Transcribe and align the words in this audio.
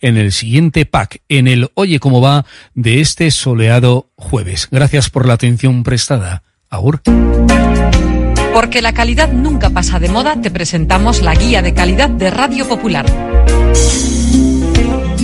en 0.00 0.16
el 0.16 0.32
siguiente 0.32 0.86
pack, 0.86 1.22
en 1.28 1.48
el 1.48 1.70
Oye 1.74 2.00
cómo 2.00 2.20
va 2.20 2.44
de 2.74 3.00
este 3.00 3.30
soleado 3.30 4.10
jueves. 4.16 4.68
Gracias 4.70 5.10
por 5.10 5.26
la 5.26 5.34
atención 5.34 5.82
prestada. 5.82 6.42
Agur. 6.68 7.02
Porque 8.52 8.80
la 8.80 8.94
calidad 8.94 9.30
nunca 9.32 9.70
pasa 9.70 9.98
de 9.98 10.08
moda, 10.08 10.40
te 10.40 10.50
presentamos 10.50 11.22
la 11.22 11.34
guía 11.34 11.62
de 11.62 11.74
calidad 11.74 12.08
de 12.08 12.30
Radio 12.30 12.66
Popular. 12.66 13.04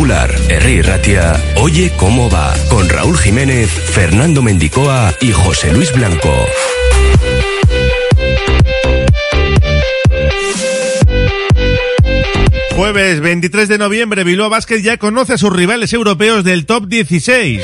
Popular, 0.00 0.34
Herri 0.48 0.80
Ratia, 0.80 1.38
Oye 1.56 1.92
cómo 1.94 2.30
va, 2.30 2.54
con 2.70 2.88
Raúl 2.88 3.18
Jiménez, 3.18 3.68
Fernando 3.68 4.40
Mendicoa 4.40 5.12
y 5.20 5.30
José 5.30 5.74
Luis 5.74 5.92
Blanco. 5.92 6.34
Jueves 12.74 13.20
23 13.20 13.68
de 13.68 13.76
noviembre, 13.76 14.24
Bilbao 14.24 14.48
Basket 14.48 14.80
ya 14.80 14.96
conoce 14.96 15.34
a 15.34 15.38
sus 15.38 15.52
rivales 15.52 15.92
europeos 15.92 16.44
del 16.44 16.64
top 16.64 16.86
16. 16.86 17.60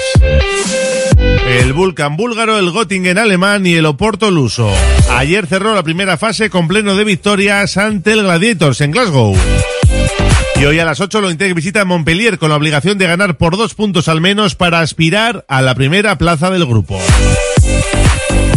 El 1.49 1.73
Vulcan 1.73 2.19
búlgaro, 2.19 2.59
el 2.59 2.71
Göttingen 2.71 3.17
alemán 3.17 3.67
y 3.67 3.77
el 3.77 3.87
Oporto 3.87 4.31
luso. 4.31 4.71
Ayer 5.13 5.47
cerró 5.47 5.75
la 5.75 5.83
primera 5.83 6.19
fase 6.19 6.51
con 6.51 6.69
pleno 6.69 6.97
de 6.97 7.05
victorias 7.05 7.79
ante 7.79 8.13
el 8.13 8.25
Gladiators 8.25 8.83
en 8.83 8.91
Glasgow. 8.91 9.35
Y 10.59 10.65
hoy 10.65 10.79
a 10.79 10.85
las 10.85 11.01
8 11.01 11.21
lo 11.21 11.31
Integ 11.31 11.55
visita 11.55 11.85
Montpellier 11.85 12.39
con 12.39 12.49
la 12.49 12.57
obligación 12.57 12.97
de 12.97 13.07
ganar 13.07 13.37
por 13.37 13.57
dos 13.57 13.75
puntos 13.75 14.09
al 14.09 14.21
menos 14.21 14.55
para 14.55 14.81
aspirar 14.81 15.45
a 15.49 15.61
la 15.61 15.75
primera 15.75 16.17
plaza 16.17 16.51
del 16.51 16.65
grupo. 16.65 16.99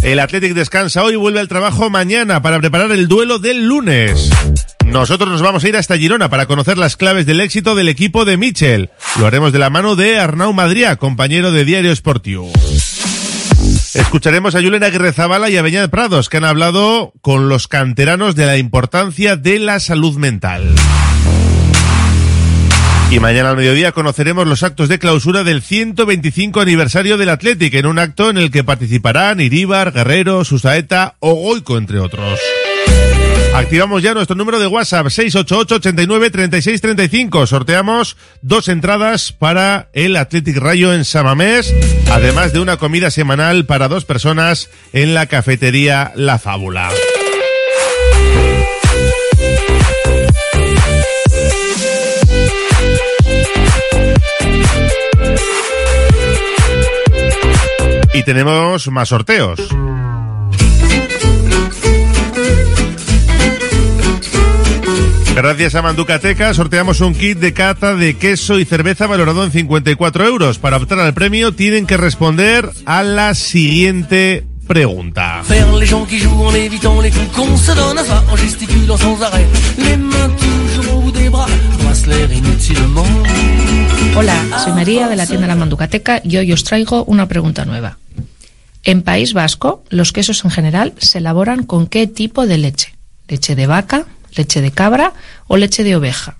El 0.01 0.19
Athletic 0.19 0.53
descansa 0.53 1.03
hoy 1.03 1.13
y 1.13 1.17
vuelve 1.17 1.41
al 1.41 1.49
trabajo 1.49 1.89
mañana 1.89 2.41
para 2.41 2.59
preparar 2.59 2.91
el 2.91 3.09
duelo 3.09 3.37
del 3.37 3.65
lunes. 3.67 4.29
Nosotros 4.85 5.29
nos 5.29 5.41
vamos 5.41 5.63
a 5.63 5.69
ir 5.69 5.75
hasta 5.75 5.97
Girona 5.97 6.29
para 6.29 6.45
conocer 6.45 6.77
las 6.77 6.95
claves 6.95 7.25
del 7.25 7.41
éxito 7.41 7.75
del 7.75 7.89
equipo 7.89 8.23
de 8.23 8.37
Mitchell. 8.37 8.89
Lo 9.19 9.27
haremos 9.27 9.51
de 9.51 9.59
la 9.59 9.69
mano 9.69 9.95
de 9.95 10.17
Arnau 10.17 10.53
Madrià, 10.53 10.95
compañero 10.95 11.51
de 11.51 11.65
Diario 11.65 11.95
Sportivo. 11.95 12.49
Escucharemos 13.93 14.55
a 14.55 14.61
Julen 14.61 14.83
Aguirre 14.83 15.11
Zabala 15.11 15.49
y 15.49 15.57
a 15.57 15.61
Beñat 15.61 15.91
Prados, 15.91 16.29
que 16.29 16.37
han 16.37 16.45
hablado 16.45 17.13
con 17.21 17.49
los 17.49 17.67
canteranos 17.67 18.35
de 18.35 18.45
la 18.45 18.57
importancia 18.57 19.35
de 19.35 19.59
la 19.59 19.79
salud 19.79 20.17
mental. 20.17 20.73
Y 23.11 23.19
mañana 23.19 23.49
al 23.49 23.57
mediodía 23.57 23.91
conoceremos 23.91 24.45
los 24.45 24.61
actos 24.61 24.87
de 24.87 24.99
clausura 24.99 25.43
del 25.43 25.63
125 25.63 26.61
aniversario 26.61 27.17
del 27.17 27.29
Athletic, 27.29 27.73
en 27.73 27.87
un 27.87 27.97
acto 27.97 28.29
en 28.29 28.37
el 28.37 28.51
que 28.51 28.63
participarán 28.63 29.39
Iríbar, 29.39 29.91
Guerrero, 29.91 30.45
Susaeta 30.45 31.15
o 31.19 31.33
Goico, 31.33 31.79
entre 31.79 31.99
otros. 31.99 32.39
Activamos 33.55 34.03
ya 34.03 34.13
nuestro 34.13 34.35
número 34.35 34.59
de 34.59 34.67
WhatsApp 34.67 35.07
688 35.07 35.75
89 35.75 36.29
36 36.29 36.81
35. 36.81 37.47
Sorteamos 37.47 38.15
dos 38.43 38.67
entradas 38.67 39.31
para 39.31 39.89
el 39.93 40.15
Athletic 40.15 40.57
Rayo 40.57 40.93
en 40.93 41.03
Samamés, 41.03 41.73
además 42.11 42.53
de 42.53 42.59
una 42.59 42.77
comida 42.77 43.09
semanal 43.09 43.65
para 43.65 43.87
dos 43.87 44.05
personas 44.05 44.69
en 44.93 45.15
la 45.15 45.25
cafetería 45.25 46.11
La 46.15 46.37
Fábula. 46.37 46.91
Y 58.19 58.23
tenemos 58.23 58.85
más 58.89 59.07
sorteos. 59.07 59.61
Gracias 65.33 65.75
a 65.75 65.81
Manducateca 65.81 66.53
sorteamos 66.53 66.99
un 66.99 67.15
kit 67.15 67.39
de 67.39 67.53
cata 67.53 67.95
de 67.95 68.17
queso 68.17 68.59
y 68.59 68.65
cerveza 68.65 69.07
valorado 69.07 69.45
en 69.45 69.51
54 69.51 70.25
euros. 70.25 70.59
Para 70.59 70.75
optar 70.75 70.99
al 70.99 71.13
premio 71.13 71.53
tienen 71.53 71.87
que 71.87 71.95
responder 71.95 72.69
a 72.85 73.03
la 73.03 73.33
siguiente 73.35 74.45
pregunta. 74.67 75.41
Hola, 84.15 84.59
soy 84.63 84.73
María 84.73 85.07
de 85.07 85.15
la 85.15 85.25
tienda 85.25 85.47
La 85.47 85.55
Manducateca 85.55 86.21
y 86.23 86.37
hoy 86.37 86.51
os 86.51 86.63
traigo 86.63 87.03
una 87.05 87.27
pregunta 87.27 87.65
nueva. 87.65 87.97
En 88.83 89.03
País 89.03 89.33
Vasco, 89.33 89.83
los 89.89 90.13
quesos 90.13 90.43
en 90.45 90.51
general 90.51 90.93
se 90.97 91.19
elaboran 91.19 91.63
con 91.63 91.87
qué 91.87 92.07
tipo 92.07 92.47
de 92.47 92.57
leche? 92.57 92.95
¿Leche 93.27 93.55
de 93.55 93.67
vaca, 93.67 94.05
leche 94.35 94.61
de 94.61 94.71
cabra 94.71 95.13
o 95.47 95.57
leche 95.57 95.83
de 95.83 95.95
oveja? 95.95 96.39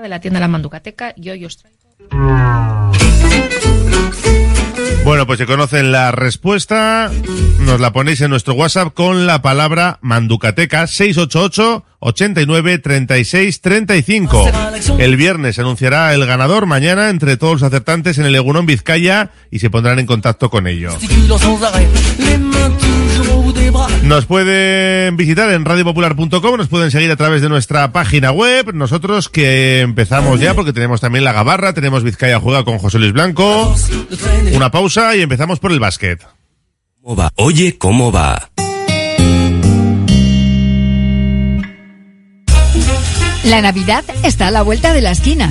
de 0.00 0.08
la 0.08 0.20
tienda 0.20 0.40
La 0.40 0.48
Manducateca 0.48 1.12
y 1.16 1.30
hoy 1.30 1.44
os 1.44 1.56
traigo... 1.56 3.07
Bueno, 5.08 5.26
pues 5.26 5.38
si 5.38 5.46
conocen 5.46 5.90
la 5.90 6.12
respuesta, 6.12 7.10
nos 7.60 7.80
la 7.80 7.94
ponéis 7.94 8.20
en 8.20 8.28
nuestro 8.28 8.52
WhatsApp 8.52 8.92
con 8.92 9.26
la 9.26 9.40
palabra 9.40 9.98
Manducateca 10.02 10.86
688 10.86 11.82
89 12.00 12.78
36 12.78 13.60
35. 13.62 14.50
El 14.98 15.16
viernes 15.16 15.54
se 15.54 15.62
anunciará 15.62 16.12
el 16.12 16.26
ganador 16.26 16.66
mañana 16.66 17.08
entre 17.08 17.38
todos 17.38 17.54
los 17.54 17.62
acertantes 17.62 18.18
en 18.18 18.26
el 18.26 18.34
Egunon 18.34 18.66
Vizcaya 18.66 19.30
y 19.50 19.60
se 19.60 19.70
pondrán 19.70 19.98
en 19.98 20.04
contacto 20.04 20.50
con 20.50 20.66
ellos. 20.66 20.94
Nos 24.02 24.26
pueden 24.26 25.16
visitar 25.16 25.50
en 25.52 25.64
radiopopular.com, 25.64 26.56
nos 26.56 26.68
pueden 26.68 26.90
seguir 26.90 27.10
a 27.10 27.16
través 27.16 27.42
de 27.42 27.48
nuestra 27.48 27.92
página 27.92 28.30
web. 28.32 28.72
Nosotros 28.74 29.28
que 29.28 29.80
empezamos 29.80 30.40
ya 30.40 30.54
porque 30.54 30.72
tenemos 30.72 31.00
también 31.00 31.24
la 31.24 31.32
gabarra, 31.32 31.74
tenemos 31.74 32.02
Vizcaya 32.02 32.40
Juega 32.40 32.64
con 32.64 32.78
José 32.78 32.98
Luis 32.98 33.12
Blanco. 33.12 33.74
Una 34.54 34.70
pausa 34.70 35.16
y 35.16 35.22
empezamos 35.22 35.58
por 35.58 35.72
el 35.72 35.80
básquet. 35.80 36.26
¿Cómo 37.02 37.16
va? 37.16 37.30
Oye, 37.36 37.76
¿cómo 37.78 38.12
va? 38.12 38.50
La 43.44 43.60
Navidad 43.62 44.04
está 44.24 44.48
a 44.48 44.50
la 44.50 44.62
vuelta 44.62 44.92
de 44.92 45.00
la 45.00 45.10
esquina 45.10 45.50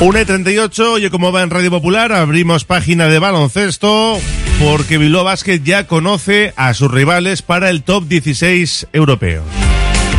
Una 0.00 0.20
y 0.20 0.24
38, 0.24 0.92
oye, 0.92 1.10
como 1.10 1.30
va 1.30 1.42
en 1.42 1.50
Radio 1.50 1.70
Popular, 1.70 2.12
abrimos 2.12 2.64
página 2.64 3.08
de 3.08 3.20
baloncesto 3.20 4.18
porque 4.60 4.98
Bilbao 4.98 5.24
Basket 5.24 5.60
ya 5.62 5.86
conoce 5.86 6.52
a 6.56 6.74
sus 6.74 6.90
rivales 6.90 7.42
para 7.42 7.70
el 7.70 7.84
top 7.84 8.04
16 8.06 8.88
europeo. 8.92 9.44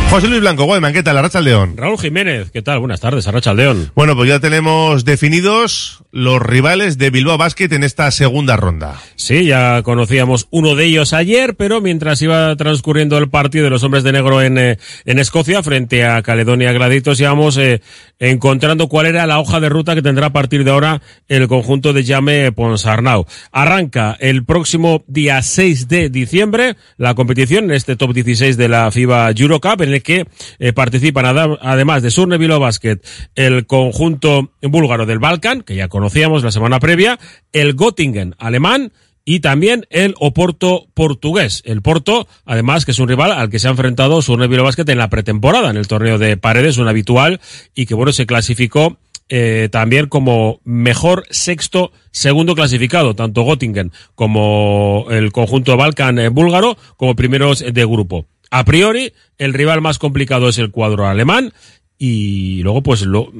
José 0.08 0.28
Luis 0.28 0.40
Blanco, 0.40 0.64
Guayman, 0.64 0.94
¿qué 0.94 1.02
tal? 1.02 1.18
Arracha 1.18 1.40
León. 1.42 1.74
Raúl 1.76 1.98
Jiménez, 1.98 2.50
¿qué 2.50 2.62
tal? 2.62 2.78
Buenas 2.78 3.00
tardes, 3.00 3.26
Arracha 3.26 3.52
León. 3.52 3.90
Bueno, 3.94 4.16
pues 4.16 4.28
ya 4.30 4.40
tenemos 4.40 5.04
definidos 5.04 6.04
los 6.10 6.40
rivales 6.40 6.96
de 6.96 7.10
Bilbao 7.10 7.36
Basket 7.36 7.70
en 7.72 7.84
esta 7.84 8.10
segunda 8.10 8.56
ronda. 8.56 8.98
Sí, 9.16 9.44
ya 9.44 9.82
conocíamos 9.82 10.46
uno 10.50 10.74
de 10.74 10.86
ellos 10.86 11.12
ayer, 11.12 11.54
pero 11.56 11.82
mientras 11.82 12.22
iba 12.22 12.56
transcurriendo 12.56 13.18
el 13.18 13.28
partido 13.28 13.64
de 13.64 13.70
los 13.70 13.82
hombres 13.82 14.04
de 14.04 14.12
negro 14.12 14.40
en, 14.40 14.56
eh, 14.56 14.78
en 15.04 15.18
Escocia 15.18 15.62
frente 15.62 16.06
a 16.06 16.22
Caledonia 16.22 16.72
Graditos, 16.72 17.20
íbamos 17.20 17.58
eh, 17.58 17.82
encontrando 18.18 18.88
cuál 18.88 19.06
era 19.06 19.26
la 19.26 19.38
hoja 19.38 19.60
de 19.60 19.68
ruta 19.68 19.94
que 19.94 20.02
tendrá 20.02 20.28
a 20.28 20.32
partir 20.32 20.64
de 20.64 20.70
ahora 20.70 21.02
el 21.28 21.48
conjunto 21.48 21.92
de 21.92 22.04
Llame 22.04 22.52
Ponsarnau. 22.52 23.26
Arranca 23.52 24.16
el 24.20 24.46
próximo 24.46 25.04
día 25.08 25.42
6 25.42 25.88
de 25.88 26.08
diciembre 26.08 26.76
la 26.96 27.14
competición 27.14 27.64
en 27.64 27.72
este 27.72 27.96
top 27.96 28.14
16 28.14 28.56
de 28.56 28.68
la 28.68 28.90
FIBA 28.90 29.32
Eurocup, 29.32 29.82
en 29.82 29.90
el 29.90 29.95
que 30.02 30.26
eh, 30.58 30.72
participan 30.72 31.26
además 31.26 32.02
de 32.02 32.10
Surne 32.10 32.38
Bilbao 32.38 32.60
Basket 32.60 32.98
el 33.34 33.66
conjunto 33.66 34.52
búlgaro 34.62 35.06
del 35.06 35.18
Balkan, 35.18 35.62
que 35.62 35.76
ya 35.76 35.88
conocíamos 35.88 36.42
la 36.42 36.50
semana 36.50 36.80
previa, 36.80 37.18
el 37.52 37.74
Göttingen 37.74 38.34
alemán, 38.38 38.92
y 39.28 39.40
también 39.40 39.86
el 39.90 40.14
Oporto 40.18 40.86
portugués. 40.94 41.60
El 41.66 41.82
Porto, 41.82 42.28
además, 42.44 42.84
que 42.84 42.92
es 42.92 42.98
un 43.00 43.08
rival 43.08 43.32
al 43.32 43.50
que 43.50 43.58
se 43.58 43.66
ha 43.66 43.72
enfrentado 43.72 44.22
Surne 44.22 44.46
Bilbao 44.46 44.64
Basket 44.64 44.88
en 44.88 44.98
la 44.98 45.10
pretemporada, 45.10 45.68
en 45.68 45.76
el 45.76 45.88
torneo 45.88 46.16
de 46.16 46.36
paredes, 46.36 46.78
un 46.78 46.88
habitual, 46.88 47.40
y 47.74 47.86
que 47.86 47.94
bueno, 47.94 48.12
se 48.12 48.24
clasificó 48.24 48.96
eh, 49.28 49.68
también 49.72 50.06
como 50.06 50.60
mejor 50.62 51.24
sexto 51.30 51.90
segundo 52.12 52.54
clasificado, 52.54 53.16
tanto 53.16 53.44
Göttingen 53.44 53.90
como 54.14 55.06
el 55.10 55.32
conjunto 55.32 55.76
Balkan 55.76 56.20
eh, 56.20 56.28
búlgaro, 56.28 56.78
como 56.96 57.16
primeros 57.16 57.64
de 57.68 57.84
grupo. 57.84 58.26
A 58.50 58.64
priori, 58.64 59.12
el 59.38 59.54
rival 59.54 59.80
más 59.80 59.98
complicado 59.98 60.48
es 60.48 60.58
el 60.58 60.70
cuadro 60.70 61.06
alemán 61.06 61.52
y 61.98 62.62
luego 62.62 62.82
pues 62.82 63.02
lo 63.02 63.30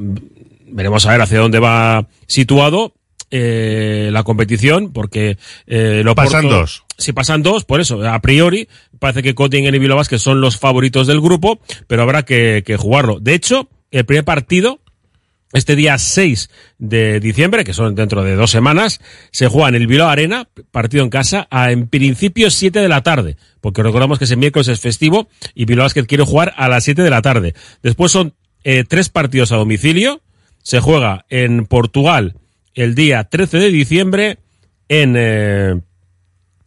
veremos 0.68 1.06
a 1.06 1.12
ver 1.12 1.20
hacia 1.20 1.38
dónde 1.38 1.58
va 1.58 2.08
situado 2.26 2.94
eh, 3.30 4.10
la 4.12 4.22
competición 4.22 4.92
porque 4.92 5.36
eh, 5.66 6.02
lo 6.04 6.14
pasan 6.14 6.48
dos. 6.48 6.84
Si 6.96 7.12
pasan 7.12 7.42
dos, 7.42 7.64
por 7.64 7.80
eso, 7.80 8.06
a 8.08 8.20
priori, 8.20 8.68
parece 8.98 9.22
que 9.22 9.34
Göttingen 9.34 9.74
y 9.74 9.78
Bilbao 9.78 10.02
que 10.04 10.18
son 10.18 10.40
los 10.40 10.58
favoritos 10.58 11.06
del 11.06 11.20
grupo, 11.20 11.60
pero 11.86 12.02
habrá 12.02 12.24
que, 12.24 12.62
que 12.64 12.76
jugarlo. 12.76 13.18
De 13.20 13.34
hecho, 13.34 13.68
el 13.90 14.04
primer 14.04 14.24
partido 14.24 14.80
este 15.56 15.76
día 15.76 15.98
6 15.98 16.50
de 16.78 17.20
diciembre, 17.20 17.64
que 17.64 17.72
son 17.72 17.94
dentro 17.94 18.22
de 18.22 18.36
dos 18.36 18.50
semanas, 18.50 19.00
se 19.30 19.48
juega 19.48 19.68
en 19.68 19.74
el 19.76 19.86
Bilbao 19.86 20.08
Arena, 20.08 20.48
partido 20.70 21.04
en 21.04 21.10
casa, 21.10 21.46
a 21.50 21.72
en 21.72 21.88
principio 21.88 22.50
7 22.50 22.80
de 22.80 22.88
la 22.88 23.02
tarde, 23.02 23.36
porque 23.60 23.82
recordamos 23.82 24.18
que 24.18 24.24
ese 24.24 24.36
miércoles 24.36 24.68
es 24.68 24.80
festivo 24.80 25.28
y 25.54 25.64
Bilbao 25.64 25.84
Basket 25.84 26.06
quiere 26.06 26.24
jugar 26.24 26.54
a 26.56 26.68
las 26.68 26.84
7 26.84 27.02
de 27.02 27.10
la 27.10 27.22
tarde. 27.22 27.54
Después 27.82 28.12
son 28.12 28.34
eh, 28.64 28.84
tres 28.84 29.08
partidos 29.08 29.52
a 29.52 29.56
domicilio, 29.56 30.22
se 30.62 30.80
juega 30.80 31.26
en 31.28 31.66
Portugal 31.66 32.34
el 32.74 32.94
día 32.94 33.24
13 33.24 33.58
de 33.58 33.70
diciembre, 33.70 34.38
en, 34.88 35.14
eh, 35.16 35.80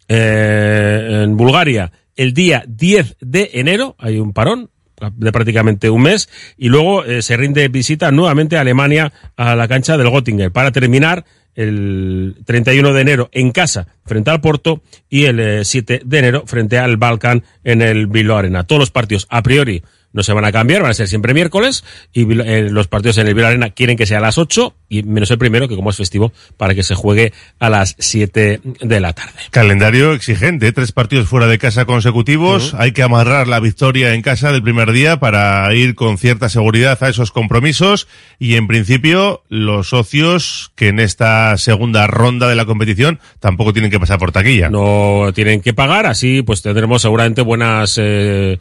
eh, 0.08 1.22
en 1.24 1.38
Bulgaria 1.38 1.91
el 2.19 2.34
día 2.34 2.65
10 2.67 3.15
de 3.22 3.50
enero, 3.53 3.96
hay 3.98 4.19
un 4.19 4.34
parón 4.34 4.69
de 5.15 5.32
prácticamente 5.32 5.89
un 5.89 6.03
mes, 6.03 6.29
y 6.58 6.70
luego 6.70 7.03
eh, 7.03 7.22
se 7.22 7.38
rinde 7.38 7.68
visita 7.68 8.12
nuevamente 8.12 8.58
a 8.58 8.62
Alemania 8.62 9.12
a 9.36 9.56
la 9.56 9.68
cancha 9.68 9.98
del 9.98 10.10
Göttingen 10.10 10.51
para 10.51 10.72
terminar 10.72 11.25
el 11.56 12.36
31 12.46 12.94
de 12.94 13.01
enero 13.01 13.29
en 13.34 13.51
casa 13.51 13.88
frente 14.06 14.32
al 14.32 14.39
Porto 14.39 14.82
y 15.10 15.25
el 15.25 15.39
eh, 15.39 15.65
7 15.65 16.01
de 16.06 16.20
enero 16.20 16.44
frente 16.46 16.77
al 16.77 16.98
Balkan 16.98 17.44
en 17.63 17.82
el 17.82 18.08
Bilbao 18.08 18.38
Arena. 18.38 18.63
Todos 18.63 18.79
los 18.79 18.91
partidos 18.91 19.27
a 19.29 19.44
priori 19.44 19.84
no 20.13 20.23
se 20.23 20.33
van 20.33 20.45
a 20.45 20.51
cambiar, 20.51 20.81
van 20.81 20.91
a 20.91 20.93
ser 20.93 21.07
siempre 21.07 21.33
miércoles 21.33 21.83
y 22.13 22.21
eh, 22.41 22.69
los 22.69 22.87
partidos 22.87 23.17
en 23.17 23.27
el 23.27 23.33
Bilbao 23.33 23.49
Arena 23.49 23.69
quieren 23.69 23.97
que 23.97 24.05
sea 24.05 24.17
a 24.17 24.21
las 24.21 24.37
8 24.37 24.75
y 24.89 25.03
menos 25.03 25.29
el 25.31 25.37
primero 25.37 25.67
que 25.67 25.75
como 25.75 25.89
es 25.89 25.97
festivo 25.97 26.31
para 26.57 26.73
que 26.73 26.83
se 26.83 26.95
juegue 26.95 27.33
a 27.59 27.69
las 27.69 27.95
7 27.99 28.61
de 28.81 28.99
la 28.99 29.13
tarde. 29.13 29.33
Calendario 29.51 30.13
exigente, 30.13 30.71
tres 30.71 30.91
partidos 30.91 31.27
fuera 31.27 31.47
de 31.47 31.57
casa 31.57 31.85
consecutivos, 31.85 32.73
hay 32.73 32.91
que 32.91 33.03
amarrar 33.03 33.47
la 33.47 33.59
victoria 33.59 34.13
en 34.13 34.21
casa 34.21 34.51
del 34.51 34.63
primer 34.63 34.91
día 34.91 35.19
para 35.19 35.73
ir 35.73 35.95
con 35.95 36.17
cierta 36.17 36.49
seguridad 36.49 36.97
a 37.01 37.09
esos 37.09 37.31
compromisos 37.31 38.07
y 38.39 38.55
en 38.55 38.67
principio 38.67 39.43
los 39.49 39.89
socios 39.89 40.71
que 40.75 40.87
en 40.87 40.99
esta 40.99 41.57
segunda 41.57 42.07
ronda 42.07 42.47
de 42.47 42.55
la 42.55 42.65
competición 42.65 43.19
tampoco 43.39 43.73
tienen 43.73 43.91
que 43.91 43.99
pasar 43.99 44.17
por 44.17 44.31
taquilla. 44.31 44.69
No 44.69 45.31
tienen 45.33 45.61
que 45.61 45.73
pagar, 45.73 46.05
así 46.05 46.41
pues 46.41 46.61
tendremos 46.61 47.01
seguramente 47.01 47.41
buenas 47.41 47.95
eh, 47.97 48.57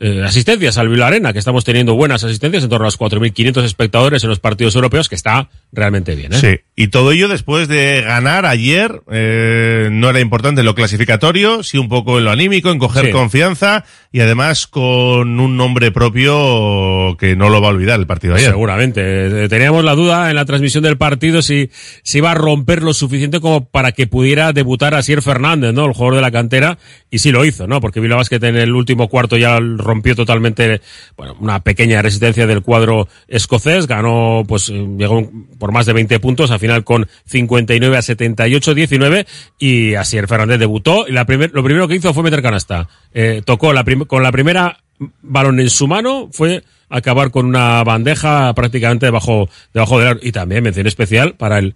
eh, 0.00 0.22
asistencias 0.24 0.78
al 0.78 0.88
Bilbao 0.88 1.06
Arena, 1.08 1.32
que 1.32 1.38
estamos 1.38 1.64
teniendo 1.64 1.94
buenas 1.94 2.24
asistencias, 2.24 2.64
en 2.64 2.70
torno 2.70 2.84
a 2.84 2.88
los 2.88 2.98
4.500 2.98 3.62
espectadores 3.64 4.24
en 4.24 4.30
los 4.30 4.40
partidos 4.40 4.74
europeos, 4.74 5.08
que 5.08 5.14
está 5.14 5.48
realmente 5.72 6.16
bien. 6.16 6.32
¿eh? 6.32 6.36
Sí, 6.36 6.60
y 6.74 6.88
todo 6.88 7.12
ello 7.12 7.28
después 7.28 7.68
de 7.68 8.00
ganar 8.02 8.46
ayer, 8.46 9.02
eh, 9.12 9.88
no 9.92 10.10
era 10.10 10.20
importante 10.20 10.60
en 10.62 10.64
lo 10.66 10.74
clasificatorio, 10.74 11.62
sí 11.62 11.78
un 11.78 11.88
poco 11.88 12.18
en 12.18 12.24
lo 12.24 12.30
anímico, 12.30 12.70
en 12.70 12.78
coger 12.78 13.06
Sí. 13.06 13.12
confianza 13.12 13.84
y 14.10 14.20
además 14.20 14.66
con 14.66 15.38
un 15.38 15.56
nombre 15.56 15.92
propio 15.92 17.16
que 17.18 17.36
no 17.36 17.48
lo 17.50 17.60
va 17.60 17.68
a 17.68 17.70
olvidar 17.70 18.00
el 18.00 18.06
partido 18.06 18.34
de 18.34 18.40
ayer. 18.40 18.50
Seguramente. 18.50 19.44
Eh, 19.44 19.48
Teníamos 19.48 19.84
la 19.84 19.94
duda 19.94 20.30
en 20.30 20.36
la 20.36 20.44
transmisión 20.44 20.82
del 20.82 20.96
partido 20.96 21.42
si, 21.42 21.70
si 22.02 22.18
iba 22.18 22.30
a 22.30 22.34
romper 22.34 22.82
lo 22.82 22.94
suficiente 22.94 23.40
como 23.40 23.64
para 23.66 23.92
que 23.92 24.06
pudiera 24.06 24.52
debutar 24.52 24.94
Asier 24.94 25.22
Fernández, 25.22 25.72
¿no? 25.74 25.86
El 25.86 25.92
jugador 25.92 26.16
de 26.16 26.20
la 26.22 26.30
cantera. 26.30 26.78
Y 27.10 27.18
sí 27.18 27.30
lo 27.32 27.44
hizo, 27.44 27.66
¿no? 27.66 27.80
Porque 27.80 28.00
Bilbao 28.00 28.18
Basket 28.18 28.42
en 28.44 28.56
el 28.56 28.72
último 28.72 29.08
cuarto 29.08 29.36
ya 29.36 29.58
rompió 29.90 30.14
totalmente, 30.14 30.80
bueno, 31.16 31.36
una 31.40 31.60
pequeña 31.64 32.00
resistencia 32.00 32.46
del 32.46 32.62
cuadro 32.62 33.08
escocés. 33.26 33.88
Ganó, 33.88 34.44
pues, 34.46 34.68
eh, 34.68 34.86
llegó 34.96 35.28
por 35.58 35.72
más 35.72 35.86
de 35.86 35.92
20 35.92 36.20
puntos, 36.20 36.52
al 36.52 36.60
final 36.60 36.84
con 36.84 37.08
59 37.26 37.96
a 37.96 38.02
78, 38.02 38.74
19. 38.74 39.26
Y 39.58 39.94
Asier 39.94 40.28
Fernández 40.28 40.60
debutó. 40.60 41.08
Y 41.08 41.12
la 41.12 41.24
primer, 41.24 41.50
lo 41.52 41.64
primero 41.64 41.88
que 41.88 41.96
hizo 41.96 42.14
fue 42.14 42.22
meter 42.22 42.40
canasta. 42.40 42.88
Eh, 43.12 43.42
tocó 43.44 43.72
la 43.72 43.84
con 44.06 44.22
la 44.22 44.30
primera 44.30 44.78
balón 45.22 45.58
en 45.60 45.70
su 45.70 45.88
mano 45.88 46.28
fue 46.30 46.62
acabar 46.88 47.30
con 47.30 47.46
una 47.46 47.82
bandeja 47.82 48.52
prácticamente 48.54 49.06
debajo, 49.06 49.48
debajo 49.74 49.98
del. 49.98 50.20
Y 50.22 50.30
también 50.30 50.62
mención 50.62 50.86
especial 50.86 51.34
para 51.34 51.58
el 51.58 51.74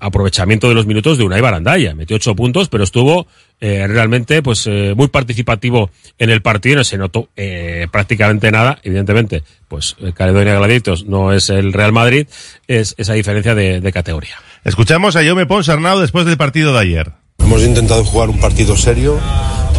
aprovechamiento 0.00 0.68
de 0.68 0.74
los 0.74 0.86
minutos 0.86 1.18
de 1.18 1.24
Unai 1.24 1.40
Barandaya. 1.40 1.94
Metió 1.94 2.16
ocho 2.16 2.34
puntos, 2.34 2.68
pero 2.68 2.84
estuvo 2.84 3.26
eh, 3.60 3.86
realmente 3.86 4.42
pues 4.42 4.66
eh, 4.66 4.94
muy 4.96 5.08
participativo 5.08 5.90
en 6.18 6.30
el 6.30 6.42
partido. 6.42 6.76
No 6.76 6.84
se 6.84 6.98
notó 6.98 7.28
eh, 7.36 7.86
prácticamente 7.90 8.50
nada. 8.50 8.78
Evidentemente, 8.82 9.42
pues 9.68 9.96
eh, 10.00 10.12
Caledonia 10.14 10.56
Gladitos 10.56 11.06
no 11.06 11.32
es 11.32 11.50
el 11.50 11.72
Real 11.72 11.92
Madrid, 11.92 12.26
es 12.66 12.94
esa 12.98 13.12
diferencia 13.14 13.54
de, 13.54 13.80
de 13.80 13.92
categoría. 13.92 14.36
Escuchamos 14.64 15.14
a 15.16 15.24
Jaume 15.24 15.46
Pons 15.46 15.68
Arnau 15.68 16.00
después 16.00 16.26
del 16.26 16.36
partido 16.36 16.72
de 16.72 16.80
ayer. 16.80 17.12
Hemos 17.38 17.62
intentado 17.62 18.04
jugar 18.04 18.28
un 18.28 18.40
partido 18.40 18.76
serio, 18.76 19.20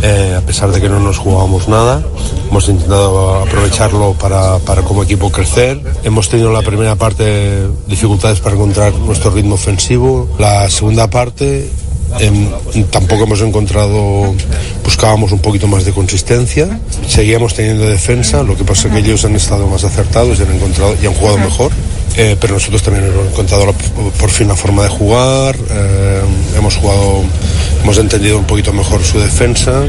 eh, 0.01 0.35
a 0.37 0.41
pesar 0.41 0.71
de 0.71 0.79
que 0.79 0.89
no 0.89 0.99
nos 0.99 1.17
jugábamos 1.17 1.67
nada. 1.67 2.03
Hemos 2.49 2.69
intentado 2.69 3.41
aprovecharlo 3.41 4.13
para, 4.13 4.59
para 4.59 4.81
como 4.83 5.03
equipo 5.03 5.31
crecer. 5.31 5.81
Hemos 6.03 6.29
tenido 6.29 6.49
en 6.49 6.53
la 6.53 6.61
primera 6.61 6.95
parte 6.95 7.67
dificultades 7.87 8.39
para 8.39 8.55
encontrar 8.55 8.93
nuestro 8.93 9.31
ritmo 9.31 9.55
ofensivo. 9.55 10.29
La 10.37 10.69
segunda 10.69 11.09
parte 11.09 11.69
em, 12.19 12.49
tampoco 12.89 13.23
hemos 13.23 13.41
encontrado, 13.41 14.33
buscábamos 14.83 15.31
un 15.31 15.39
poquito 15.39 15.67
más 15.67 15.83
de 15.85 15.91
consistencia. 15.91 16.79
Seguíamos 17.07 17.53
teniendo 17.53 17.85
defensa, 17.85 18.43
lo 18.43 18.55
que 18.55 18.63
pasa 18.63 18.87
es 18.87 18.93
que 18.93 18.99
ellos 18.99 19.25
han 19.25 19.35
estado 19.35 19.67
más 19.67 19.83
acertados 19.83 20.39
y 20.39 20.43
han, 20.43 20.53
encontrado, 20.53 20.95
y 21.01 21.07
han 21.07 21.13
jugado 21.13 21.37
mejor. 21.39 21.71
Eh, 22.15 22.35
pero 22.39 22.55
nosotros 22.55 22.81
también 22.81 23.05
hemos 23.05 23.27
encontrado 23.27 23.65
la- 23.67 23.73
por 23.73 24.29
fin 24.31 24.47
la 24.47 24.55
forma 24.55 24.83
de 24.83 24.89
jugar, 24.89 25.55
eh, 25.69 26.21
hemos 26.57 26.75
jugado, 26.75 27.23
hemos 27.83 27.97
entendido 27.99 28.39
un 28.39 28.45
poquito 28.45 28.73
mejor 28.73 29.03
su 29.03 29.19
defensa 29.19 29.83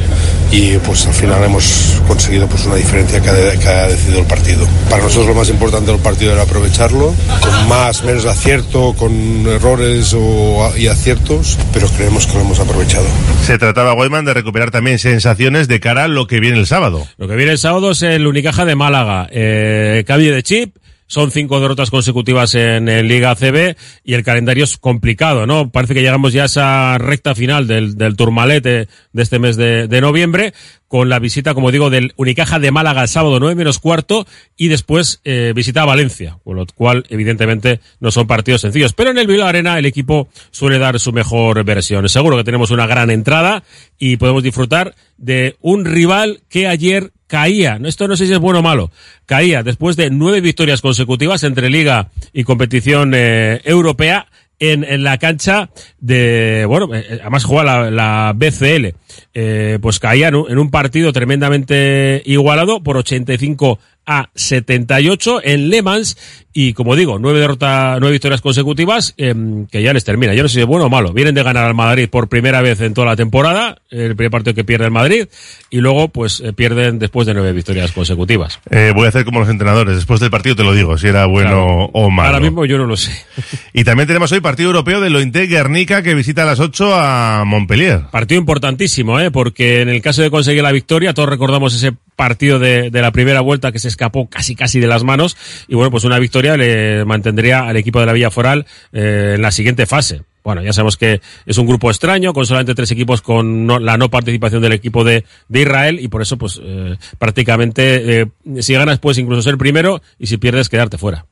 y 0.52 0.76
pues 0.78 1.06
al 1.06 1.14
final 1.14 1.42
hemos 1.44 2.02
conseguido 2.06 2.46
pues 2.46 2.66
una 2.66 2.76
diferencia 2.76 3.20
que 3.22 3.30
ha, 3.30 3.56
que 3.58 3.68
ha 3.68 3.88
decidido 3.88 4.20
el 4.20 4.26
partido. 4.26 4.66
Para 4.90 5.02
nosotros 5.04 5.28
lo 5.28 5.34
más 5.34 5.48
importante 5.48 5.90
del 5.90 6.00
partido 6.00 6.32
era 6.32 6.42
aprovecharlo, 6.42 7.14
con 7.40 7.68
más, 7.68 8.02
menos 8.04 8.26
acierto, 8.26 8.94
con 8.98 9.46
errores 9.46 10.14
o, 10.14 10.70
y 10.76 10.86
aciertos, 10.88 11.56
pero 11.72 11.86
creemos 11.88 12.26
que 12.26 12.34
lo 12.34 12.40
hemos 12.40 12.60
aprovechado. 12.60 13.06
Se 13.46 13.56
trataba, 13.58 13.92
Guayman, 13.94 14.26
de 14.26 14.34
recuperar 14.34 14.70
también 14.70 14.98
sensaciones 14.98 15.66
de 15.66 15.80
cara 15.80 16.04
a 16.04 16.08
lo 16.08 16.26
que 16.26 16.40
viene 16.40 16.58
el 16.58 16.66
sábado. 16.66 17.06
Lo 17.16 17.26
que 17.26 17.36
viene 17.36 17.52
el 17.52 17.58
sábado 17.58 17.92
es 17.92 18.02
el 18.02 18.26
Unicaja 18.26 18.66
de 18.66 18.74
Málaga. 18.74 19.28
Eh, 19.32 20.04
cambio 20.06 20.34
de 20.34 20.42
chip. 20.42 20.76
Son 21.08 21.32
cinco 21.32 21.58
derrotas 21.58 21.90
consecutivas 21.90 22.54
en, 22.54 22.88
el 22.88 23.08
Liga 23.08 23.34
CB 23.34 23.76
y 24.04 24.14
el 24.14 24.22
calendario 24.22 24.64
es 24.64 24.76
complicado, 24.76 25.46
¿no? 25.46 25.70
Parece 25.70 25.94
que 25.94 26.02
llegamos 26.02 26.32
ya 26.32 26.42
a 26.42 26.46
esa 26.46 26.98
recta 26.98 27.34
final 27.34 27.66
del, 27.66 27.96
del 27.96 28.14
Tourmalet 28.14 28.62
de, 28.62 28.88
de 29.12 29.22
este 29.22 29.38
mes 29.38 29.56
de, 29.56 29.88
de 29.88 30.00
noviembre 30.00 30.52
con 30.88 31.10
la 31.10 31.18
visita, 31.18 31.54
como 31.54 31.70
digo, 31.70 31.90
del 31.90 32.12
Unicaja 32.16 32.58
de 32.58 32.70
Málaga 32.70 33.02
el 33.02 33.08
sábado 33.08 33.38
9 33.38 33.54
menos 33.54 33.78
cuarto 33.78 34.26
y 34.56 34.68
después 34.68 35.20
eh, 35.24 35.52
visita 35.54 35.82
a 35.82 35.86
Valencia, 35.86 36.38
con 36.42 36.56
lo 36.56 36.66
cual 36.66 37.04
evidentemente 37.10 37.80
no 38.00 38.10
son 38.10 38.26
partidos 38.26 38.62
sencillos. 38.62 38.94
Pero 38.94 39.10
en 39.10 39.18
el 39.18 39.26
Bilbao 39.26 39.46
Arena 39.46 39.78
el 39.78 39.86
equipo 39.86 40.28
suele 40.50 40.78
dar 40.78 40.98
su 40.98 41.12
mejor 41.12 41.62
versión. 41.64 42.08
Seguro 42.08 42.36
que 42.38 42.44
tenemos 42.44 42.70
una 42.70 42.86
gran 42.86 43.10
entrada 43.10 43.62
y 43.98 44.16
podemos 44.16 44.42
disfrutar 44.42 44.94
de 45.18 45.56
un 45.60 45.84
rival 45.84 46.40
que 46.48 46.66
ayer 46.66 47.12
caía, 47.28 47.78
esto 47.84 48.08
no 48.08 48.16
sé 48.16 48.26
si 48.26 48.32
es 48.32 48.38
bueno 48.40 48.58
o 48.58 48.62
malo, 48.62 48.90
caía 49.26 49.62
después 49.62 49.96
de 49.96 50.10
nueve 50.10 50.40
victorias 50.40 50.80
consecutivas 50.80 51.44
entre 51.44 51.70
liga 51.70 52.08
y 52.32 52.42
competición 52.42 53.12
eh, 53.14 53.60
europea 53.64 54.26
en, 54.58 54.82
en 54.82 55.04
la 55.04 55.18
cancha 55.18 55.70
de, 56.00 56.64
bueno, 56.66 56.92
eh, 56.94 57.18
además 57.20 57.44
juega 57.44 57.64
la, 57.64 57.90
la 57.90 58.32
BCL, 58.34 58.94
eh, 59.34 59.78
pues 59.80 60.00
caía 60.00 60.28
en 60.28 60.34
un, 60.34 60.50
en 60.50 60.58
un 60.58 60.70
partido 60.70 61.12
tremendamente 61.12 62.22
igualado 62.24 62.82
por 62.82 62.96
85 62.96 63.78
a 64.10 64.30
78 64.34 65.42
en 65.44 65.68
Le 65.68 65.82
Mans 65.82 66.16
y 66.54 66.72
como 66.72 66.96
digo, 66.96 67.18
nueve 67.20 67.38
derrotas, 67.38 67.98
nueve 68.00 68.12
victorias 68.14 68.40
consecutivas 68.40 69.14
eh, 69.18 69.34
que 69.70 69.82
ya 69.82 69.92
les 69.92 70.02
termina. 70.02 70.34
Yo 70.34 70.42
no 70.42 70.48
sé 70.48 70.54
si 70.54 70.60
es 70.62 70.66
bueno 70.66 70.86
o 70.86 70.90
malo. 70.90 71.12
Vienen 71.12 71.34
de 71.34 71.42
ganar 71.44 71.66
al 71.66 71.74
Madrid 71.74 72.08
por 72.08 72.28
primera 72.28 72.62
vez 72.62 72.80
en 72.80 72.94
toda 72.94 73.06
la 73.06 73.16
temporada, 73.16 73.76
el 73.90 74.16
primer 74.16 74.30
partido 74.32 74.54
que 74.54 74.64
pierde 74.64 74.86
el 74.86 74.90
Madrid 74.90 75.26
y 75.70 75.78
luego 75.78 76.08
pues 76.08 76.40
eh, 76.40 76.52
pierden 76.54 76.98
después 76.98 77.26
de 77.26 77.34
nueve 77.34 77.52
victorias 77.52 77.92
consecutivas. 77.92 78.58
Eh, 78.70 78.92
voy 78.94 79.04
a 79.06 79.10
hacer 79.10 79.24
como 79.24 79.40
los 79.40 79.48
entrenadores. 79.50 79.94
Después 79.94 80.18
del 80.20 80.30
partido 80.30 80.56
te 80.56 80.64
lo 80.64 80.72
digo, 80.72 80.96
si 80.98 81.06
era 81.06 81.26
bueno 81.26 81.48
Claro. 81.50 81.90
o 81.92 82.10
malo. 82.10 82.28
Ahora 82.28 82.40
mismo 82.40 82.64
yo 82.64 82.78
no 82.78 82.86
lo 82.86 82.96
sé. 82.96 83.12
Y 83.72 83.84
también 83.84 84.08
tenemos 84.08 84.32
hoy 84.32 84.40
partido 84.40 84.70
europeo 84.70 85.00
de 85.00 85.10
Lointe 85.10 85.46
Guernica 85.46 86.02
que 86.02 86.14
visita 86.14 86.42
a 86.42 86.46
las 86.46 86.58
8 86.58 86.94
a 86.94 87.44
Montpellier. 87.46 88.06
Partido 88.10 88.40
importantísimo, 88.40 89.20
¿eh? 89.20 89.30
porque 89.30 89.82
en 89.82 89.90
el 89.90 90.00
caso 90.02 90.22
de 90.22 90.30
conseguir 90.30 90.62
la 90.62 90.72
victoria, 90.72 91.14
todos 91.14 91.28
recordamos 91.28 91.74
ese 91.74 91.92
partido 92.18 92.58
de, 92.58 92.90
la 92.90 93.12
primera 93.12 93.40
vuelta 93.42 93.70
que 93.70 93.78
se 93.78 93.86
escapó 93.86 94.28
casi 94.28 94.56
casi 94.56 94.80
de 94.80 94.88
las 94.88 95.04
manos 95.04 95.36
y 95.68 95.76
bueno, 95.76 95.92
pues 95.92 96.02
una 96.02 96.18
victoria 96.18 96.56
le 96.56 97.04
mantendría 97.04 97.60
al 97.60 97.76
equipo 97.76 98.00
de 98.00 98.06
la 98.06 98.12
Villa 98.12 98.32
Foral 98.32 98.66
eh, 98.92 99.34
en 99.36 99.42
la 99.42 99.52
siguiente 99.52 99.86
fase. 99.86 100.22
Bueno, 100.42 100.60
ya 100.62 100.72
sabemos 100.72 100.96
que 100.96 101.20
es 101.46 101.58
un 101.58 101.66
grupo 101.66 101.90
extraño, 101.90 102.32
con 102.32 102.44
solamente 102.44 102.74
tres 102.74 102.90
equipos 102.90 103.22
con 103.22 103.66
no- 103.66 103.78
la 103.78 103.96
no 103.96 104.10
participación 104.10 104.60
del 104.62 104.72
equipo 104.72 105.04
de, 105.04 105.24
de 105.48 105.60
Israel 105.60 106.00
y 106.00 106.08
por 106.08 106.20
eso 106.20 106.36
pues 106.36 106.60
eh, 106.60 106.96
prácticamente 107.20 108.22
eh, 108.22 108.26
si 108.60 108.72
ganas 108.74 108.98
puedes 108.98 109.18
incluso 109.18 109.42
ser 109.42 109.56
primero 109.56 110.02
y 110.18 110.26
si 110.26 110.38
pierdes 110.38 110.68
quedarte 110.68 110.98
fuera. 110.98 111.26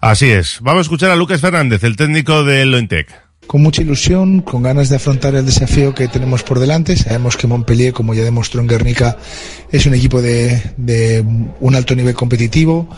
Así 0.00 0.30
es. 0.30 0.58
Vamos 0.62 0.78
a 0.80 0.82
escuchar 0.82 1.10
a 1.10 1.16
Lucas 1.16 1.42
Fernández, 1.42 1.84
el 1.84 1.96
técnico 1.96 2.44
del 2.44 2.70
Lointec. 2.70 3.29
Con 3.50 3.62
mucha 3.62 3.82
ilusión, 3.82 4.42
con 4.42 4.62
ganas 4.62 4.90
de 4.90 4.94
afrontar 4.94 5.34
el 5.34 5.44
desafío 5.44 5.92
que 5.92 6.06
tenemos 6.06 6.44
por 6.44 6.60
delante. 6.60 6.96
Sabemos 6.96 7.36
que 7.36 7.48
Montpellier, 7.48 7.92
como 7.92 8.14
ya 8.14 8.22
demostró 8.22 8.60
en 8.60 8.68
Guernica, 8.68 9.16
es 9.72 9.86
un 9.86 9.94
equipo 9.94 10.22
de, 10.22 10.62
de 10.76 11.24
un 11.58 11.74
alto 11.74 11.96
nivel 11.96 12.14
competitivo. 12.14 12.88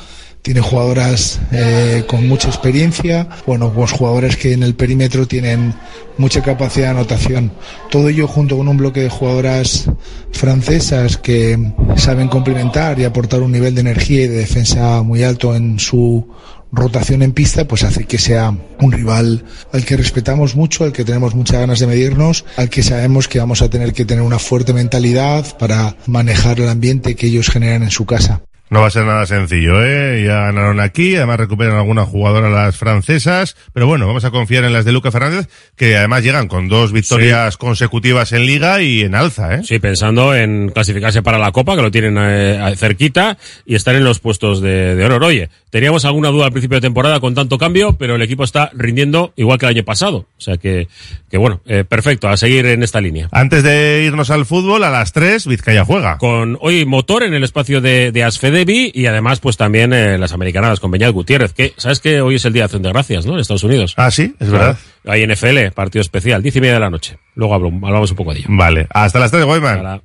Tiene 0.43 0.61
jugadoras 0.61 1.41
eh, 1.53 2.05
con 2.07 2.29
mucha 2.29 2.49
experiencia, 2.49 3.31
bueno, 3.47 3.73
pues 3.73 3.93
jugadores 3.93 4.37
que 4.37 4.53
en 4.53 4.63
el 4.63 4.75
perímetro 4.75 5.27
tienen 5.27 5.73
mucha 6.19 6.43
capacidad 6.43 6.89
de 6.89 6.99
anotación. 6.99 7.51
Todo 7.91 8.11
ello 8.11 8.29
junto 8.29 8.59
con 8.59 8.69
un 8.69 8.77
bloque 8.77 9.01
de 9.01 9.09
jugadoras 9.09 9.87
francesas 10.33 11.17
que 11.17 11.73
saben 11.97 12.29
complementar 12.29 12.99
y 12.99 13.05
aportar 13.05 13.41
un 13.41 13.53
nivel 13.53 13.75
de 13.75 13.81
energía 13.81 14.25
y 14.25 14.29
de 14.29 14.37
defensa 14.37 15.03
muy 15.03 15.23
alto 15.23 15.57
en 15.57 15.79
su 15.79 16.29
rotación 16.73 17.23
en 17.23 17.33
pista, 17.33 17.69
pues 17.69 17.85
hace 17.85 18.05
que 18.05 18.19
sea 18.19 18.57
un 18.81 18.93
rival 18.93 19.45
al 19.73 19.85
que 19.85 19.97
respetamos 19.97 20.57
mucho, 20.57 20.85
al 20.85 20.93
que 20.93 21.05
tenemos 21.05 21.35
muchas 21.35 21.61
ganas 21.61 21.79
de 21.79 21.87
medirnos, 21.87 22.45
al 22.57 22.71
que 22.71 22.83
sabemos 22.83 23.29
que 23.29 23.39
vamos 23.39 23.63
a 23.63 23.69
tener 23.69 23.93
que 23.93 24.07
tener 24.07 24.25
una 24.25 24.39
fuerte 24.39 24.73
mentalidad 24.73 25.57
para 25.59 25.97
manejar 26.07 26.59
el 26.59 26.69
ambiente 26.69 27.15
que 27.15 27.27
ellos 27.27 27.51
generan 27.51 27.83
en 27.83 27.91
su 27.91 28.07
casa. 28.07 28.43
No 28.73 28.81
va 28.81 28.87
a 28.87 28.91
ser 28.91 29.05
nada 29.05 29.27
sencillo, 29.27 29.85
¿eh? 29.85 30.25
Ya 30.25 30.47
ganaron 30.47 30.81
aquí, 30.81 31.15
además 31.15 31.39
recuperan 31.39 31.77
alguna 31.77 32.07
jugadora 32.07 32.49
las 32.49 32.75
francesas, 32.75 33.55
pero 33.75 33.87
bueno, 33.87 34.07
vamos 34.07 34.25
a 34.25 34.31
confiar 34.31 34.65
en 34.65 34.73
las 34.73 34.87
de 34.87 34.93
Luca 34.93 35.11
Fernández, 35.11 35.47
que 35.77 35.95
además 35.95 36.23
llegan 36.23 36.49
con 36.49 36.69
dos 36.69 36.91
victorias 36.91 37.59
consecutivas 37.59 38.33
en 38.33 38.47
Liga 38.47 38.81
y 38.81 39.03
en 39.03 39.15
alza, 39.15 39.57
¿eh? 39.57 39.61
Sí, 39.63 39.79
pensando 39.79 40.35
en 40.35 40.71
clasificarse 40.71 41.21
para 41.21 41.39
la 41.39 41.53
Copa, 41.53 41.77
que 41.77 41.83
lo 41.83 41.91
tienen 41.91 42.17
eh, 42.19 42.75
cerquita, 42.79 43.37
y 43.67 43.75
estar 43.75 43.95
en 43.95 44.05
los 44.05 44.21
puestos 44.21 44.63
de, 44.63 44.95
de 44.95 45.05
honor. 45.05 45.25
Oye, 45.25 45.51
teníamos 45.69 46.07
alguna 46.07 46.31
duda 46.31 46.47
al 46.47 46.53
principio 46.53 46.79
de 46.79 46.81
temporada 46.81 47.21
con 47.21 47.35
tanto 47.35 47.59
cambio, 47.59 47.99
pero 47.99 48.15
el 48.15 48.23
equipo 48.23 48.43
está 48.43 48.71
rindiendo 48.73 49.35
igual 49.37 49.59
que 49.59 49.67
el 49.67 49.77
año 49.77 49.85
pasado. 49.85 50.29
O 50.39 50.41
sea 50.41 50.57
que, 50.57 50.89
que 51.31 51.37
bueno, 51.37 51.61
eh, 51.67 51.85
perfecto, 51.85 52.27
a 52.27 52.39
seguir 52.39 52.65
en 52.65 52.83
esta 52.83 53.03
línea. 53.03 53.29
Antes 53.33 53.63
de 53.65 54.05
irnos 54.07 54.31
al 54.31 54.47
fútbol, 54.47 54.83
a 54.83 54.89
las 54.89 55.13
3, 55.13 55.47
Vizcaya 55.47 55.85
juega. 55.85 56.17
Con 56.17 56.57
hoy 56.63 56.87
motor 56.87 57.23
en 57.23 57.35
el 57.35 57.45
espacio 57.45 57.83
de, 57.83 58.13
de 58.13 58.25
Asfede 58.25 58.62
y 58.69 59.07
además 59.07 59.41
pues 59.41 59.57
también 59.57 59.93
eh, 59.93 60.19
las 60.19 60.33
americanadas 60.33 60.81
con 60.81 60.91
Beñat 60.91 61.13
Gutiérrez, 61.13 61.53
que 61.53 61.75
sabes 61.77 62.01
que 62.01 62.21
hoy 62.21 62.37
es 62.37 62.45
el 62.45 62.53
día 62.53 62.63
de 62.63 62.65
acción 62.65 62.83
de 62.83 62.89
gracias, 62.91 63.27
¿no? 63.27 63.35
En 63.35 63.41
Estados 63.41 63.65
Unidos. 63.65 63.95
Ah, 63.97 64.11
sí, 64.11 64.35
es 64.39 64.51
verdad. 64.51 64.79
Hay 65.07 65.27
NFL, 65.27 65.73
partido 65.75 66.01
especial, 66.01 66.43
diez 66.43 66.55
y 66.57 66.61
media 66.61 66.75
de 66.75 66.81
la 66.81 66.91
noche. 66.91 67.19
Luego 67.35 67.55
hablamos 67.55 68.11
un 68.11 68.17
poco 68.17 68.33
de 68.33 68.41
ello. 68.41 68.49
Vale, 68.51 68.87
hasta 68.91 69.19
las 69.19 69.31
tres, 69.31 69.45
Goyman. 69.45 70.03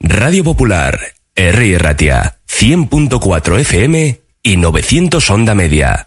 Radio 0.00 0.44
Popular, 0.44 0.98
R. 1.34 1.78
Ratia, 1.78 2.38
100.4 2.48 3.60
FM 3.60 4.20
y 4.42 4.56
900 4.56 5.30
Onda 5.30 5.54
Media. 5.54 6.06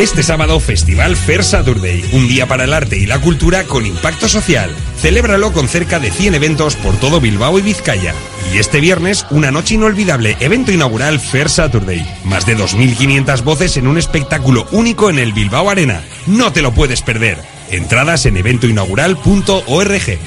Este 0.00 0.22
sábado, 0.22 0.60
Festival 0.60 1.14
Fair 1.14 1.44
Saturday, 1.44 2.02
un 2.14 2.26
día 2.26 2.46
para 2.46 2.64
el 2.64 2.72
arte 2.72 2.96
y 2.96 3.04
la 3.04 3.20
cultura 3.20 3.64
con 3.64 3.84
impacto 3.84 4.30
social. 4.30 4.74
Celébralo 4.96 5.52
con 5.52 5.68
cerca 5.68 6.00
de 6.00 6.10
100 6.10 6.36
eventos 6.36 6.74
por 6.74 6.96
todo 6.96 7.20
Bilbao 7.20 7.58
y 7.58 7.62
Vizcaya. 7.62 8.14
Y 8.50 8.56
este 8.56 8.80
viernes, 8.80 9.26
una 9.28 9.50
noche 9.50 9.74
inolvidable, 9.74 10.38
evento 10.40 10.72
inaugural 10.72 11.20
Fair 11.20 11.50
Saturday. 11.50 12.02
Más 12.24 12.46
de 12.46 12.56
2.500 12.56 13.44
voces 13.44 13.76
en 13.76 13.86
un 13.86 13.98
espectáculo 13.98 14.66
único 14.72 15.10
en 15.10 15.18
el 15.18 15.34
Bilbao 15.34 15.68
Arena. 15.68 16.02
No 16.26 16.50
te 16.50 16.62
lo 16.62 16.72
puedes 16.72 17.02
perder. 17.02 17.36
Entradas 17.70 18.24
en 18.24 18.38
eventoinaugural.org. 18.38 20.18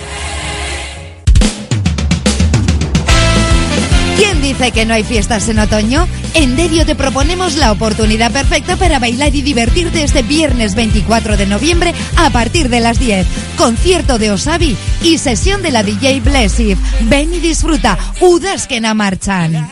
¿Quién 4.18 4.42
dice 4.42 4.72
que 4.72 4.86
no 4.86 4.94
hay 4.94 5.04
fiestas 5.04 5.50
en 5.50 5.60
otoño? 5.60 6.08
En 6.36 6.56
Derio 6.56 6.86
te 6.86 6.96
proponemos 6.96 7.56
la 7.56 7.72
oportunidad 7.72 8.32
perfecta 8.32 8.76
para 8.76 9.00
bailar 9.00 9.36
y 9.36 9.42
divertirte 9.42 10.04
este 10.04 10.22
viernes 10.22 10.76
24 10.76 11.36
de 11.38 11.48
noviembre 11.48 11.94
a 12.16 12.30
partir 12.30 12.70
de 12.70 12.80
las 12.80 13.00
10. 13.00 13.26
Concierto 13.58 14.20
de 14.20 14.32
Osabi 14.32 14.78
y 15.02 15.18
sesión 15.18 15.62
de 15.62 15.72
la 15.72 15.84
DJ 15.84 16.22
Blessive. 16.22 16.78
Ven 17.02 17.34
y 17.34 17.40
disfruta. 17.40 17.98
Udas 18.22 18.68
que 18.68 18.82
no 18.82 18.94
marchan. 18.94 19.70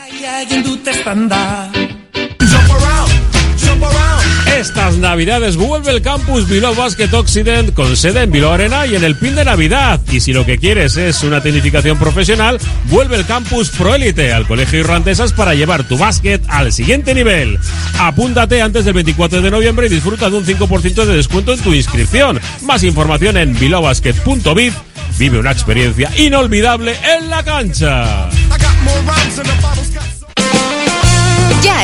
Estas 4.62 4.96
navidades 4.96 5.56
vuelve 5.56 5.90
el 5.90 6.02
campus 6.02 6.48
Bilbao 6.48 6.72
Basket 6.72 7.12
Occident 7.12 7.74
con 7.74 7.96
sede 7.96 8.22
en 8.22 8.30
Bilbao 8.30 8.52
Arena 8.52 8.86
y 8.86 8.94
en 8.94 9.02
el 9.02 9.16
pin 9.16 9.34
de 9.34 9.44
Navidad. 9.44 10.00
Y 10.08 10.20
si 10.20 10.32
lo 10.32 10.46
que 10.46 10.56
quieres 10.56 10.96
es 10.96 11.24
una 11.24 11.42
tecnificación 11.42 11.98
profesional, 11.98 12.60
vuelve 12.84 13.16
el 13.16 13.26
campus 13.26 13.70
Proélite 13.70 14.32
al 14.32 14.46
Colegio 14.46 14.78
Irlandesas 14.78 15.32
para 15.32 15.56
llevar 15.56 15.82
tu 15.82 15.98
básquet 15.98 16.44
al 16.46 16.72
siguiente 16.72 17.12
nivel. 17.12 17.58
Apúntate 17.98 18.62
antes 18.62 18.84
del 18.84 18.94
24 18.94 19.42
de 19.42 19.50
noviembre 19.50 19.88
y 19.88 19.90
disfruta 19.90 20.30
de 20.30 20.36
un 20.36 20.46
5% 20.46 21.06
de 21.06 21.16
descuento 21.16 21.52
en 21.54 21.60
tu 21.60 21.74
inscripción. 21.74 22.40
Más 22.60 22.84
información 22.84 23.38
en 23.38 23.58
bilbaobasket.biz. 23.58 24.74
Vive 25.18 25.40
una 25.40 25.50
experiencia 25.50 26.08
inolvidable 26.16 26.94
en 27.18 27.28
la 27.28 27.42
cancha. 27.42 28.30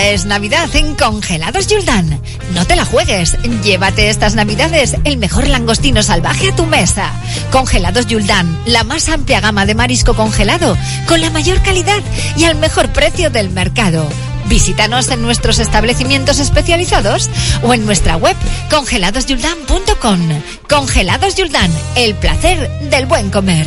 Es 0.01 0.27
Navidad 0.27 0.75
en 0.75 0.95
Congelados 0.95 1.67
Yuldan. 1.67 2.23
No 2.55 2.65
te 2.67 2.77
la 2.77 2.85
juegues. 2.85 3.37
Llévate 3.63 4.09
estas 4.09 4.37
Navidades 4.37 4.97
el 5.05 5.17
mejor 5.17 5.49
langostino 5.49 6.03
salvaje 6.03 6.51
a 6.51 6.57
tu 6.57 6.67
mesa. 6.67 7.13
Congelados 7.51 8.07
Yuldan, 8.07 8.59
la 8.65 8.85
más 8.85 9.09
amplia 9.09 9.41
gama 9.41 9.67
de 9.67 9.75
marisco 9.75 10.15
congelado, 10.15 10.77
con 11.07 11.21
la 11.21 11.31
mayor 11.31 11.61
calidad 11.63 12.01
y 12.37 12.45
al 12.45 12.57
mejor 12.57 12.93
precio 12.93 13.31
del 13.31 13.51
mercado. 13.51 14.09
Visítanos 14.47 15.09
en 15.11 15.21
nuestros 15.21 15.59
establecimientos 15.59 16.39
especializados 16.39 17.29
o 17.63 17.75
en 17.75 17.85
nuestra 17.85 18.17
web 18.17 18.37
congeladosyuldan.com. 18.71 20.21
Congelados 20.69 21.35
Yuldan, 21.35 21.71
el 21.97 22.15
placer 22.15 22.71
del 22.89 23.07
buen 23.07 23.31
comer. 23.31 23.67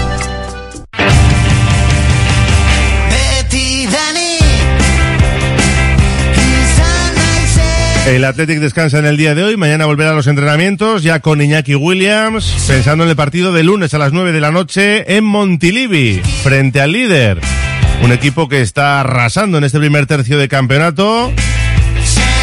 El 8.07 8.25
Athletic 8.25 8.59
descansa 8.59 8.97
en 8.97 9.05
el 9.05 9.15
día 9.15 9.35
de 9.35 9.43
hoy, 9.43 9.57
mañana 9.57 9.85
volverá 9.85 10.11
a 10.11 10.15
los 10.15 10.25
entrenamientos, 10.25 11.03
ya 11.03 11.19
con 11.19 11.39
Iñaki 11.39 11.75
Williams, 11.75 12.65
pensando 12.67 13.03
en 13.03 13.11
el 13.11 13.15
partido 13.15 13.53
de 13.53 13.63
lunes 13.63 13.93
a 13.93 13.99
las 13.99 14.11
9 14.11 14.31
de 14.31 14.41
la 14.41 14.51
noche 14.51 15.15
en 15.15 15.23
Montilivi, 15.23 16.19
frente 16.43 16.81
al 16.81 16.93
líder. 16.93 17.39
Un 18.03 18.11
equipo 18.11 18.49
que 18.49 18.61
está 18.61 19.01
arrasando 19.01 19.59
en 19.59 19.63
este 19.63 19.77
primer 19.77 20.07
tercio 20.07 20.39
de 20.39 20.47
campeonato. 20.47 21.31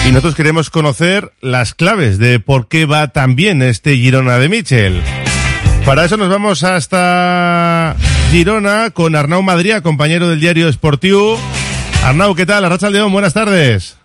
Y 0.06 0.10
nosotros 0.10 0.36
queremos 0.36 0.70
conocer 0.70 1.32
las 1.40 1.74
claves 1.74 2.18
de 2.18 2.38
por 2.38 2.68
qué 2.68 2.86
va 2.86 3.08
tan 3.08 3.34
bien 3.34 3.60
este 3.60 3.96
Girona 3.96 4.38
de 4.38 4.48
Michel. 4.48 5.02
Para 5.84 6.04
eso 6.04 6.16
nos 6.16 6.30
vamos 6.30 6.62
hasta 6.62 7.96
Girona 8.30 8.90
con 8.90 9.16
Arnau 9.16 9.42
Madría, 9.42 9.82
compañero 9.82 10.28
del 10.28 10.40
diario 10.40 10.72
Sportiu. 10.72 11.36
Arnau, 12.04 12.36
¿qué 12.36 12.46
tal? 12.46 12.64
Arracha 12.64 12.90
León, 12.90 13.12
buenas 13.12 13.34
tardes. 13.34 13.97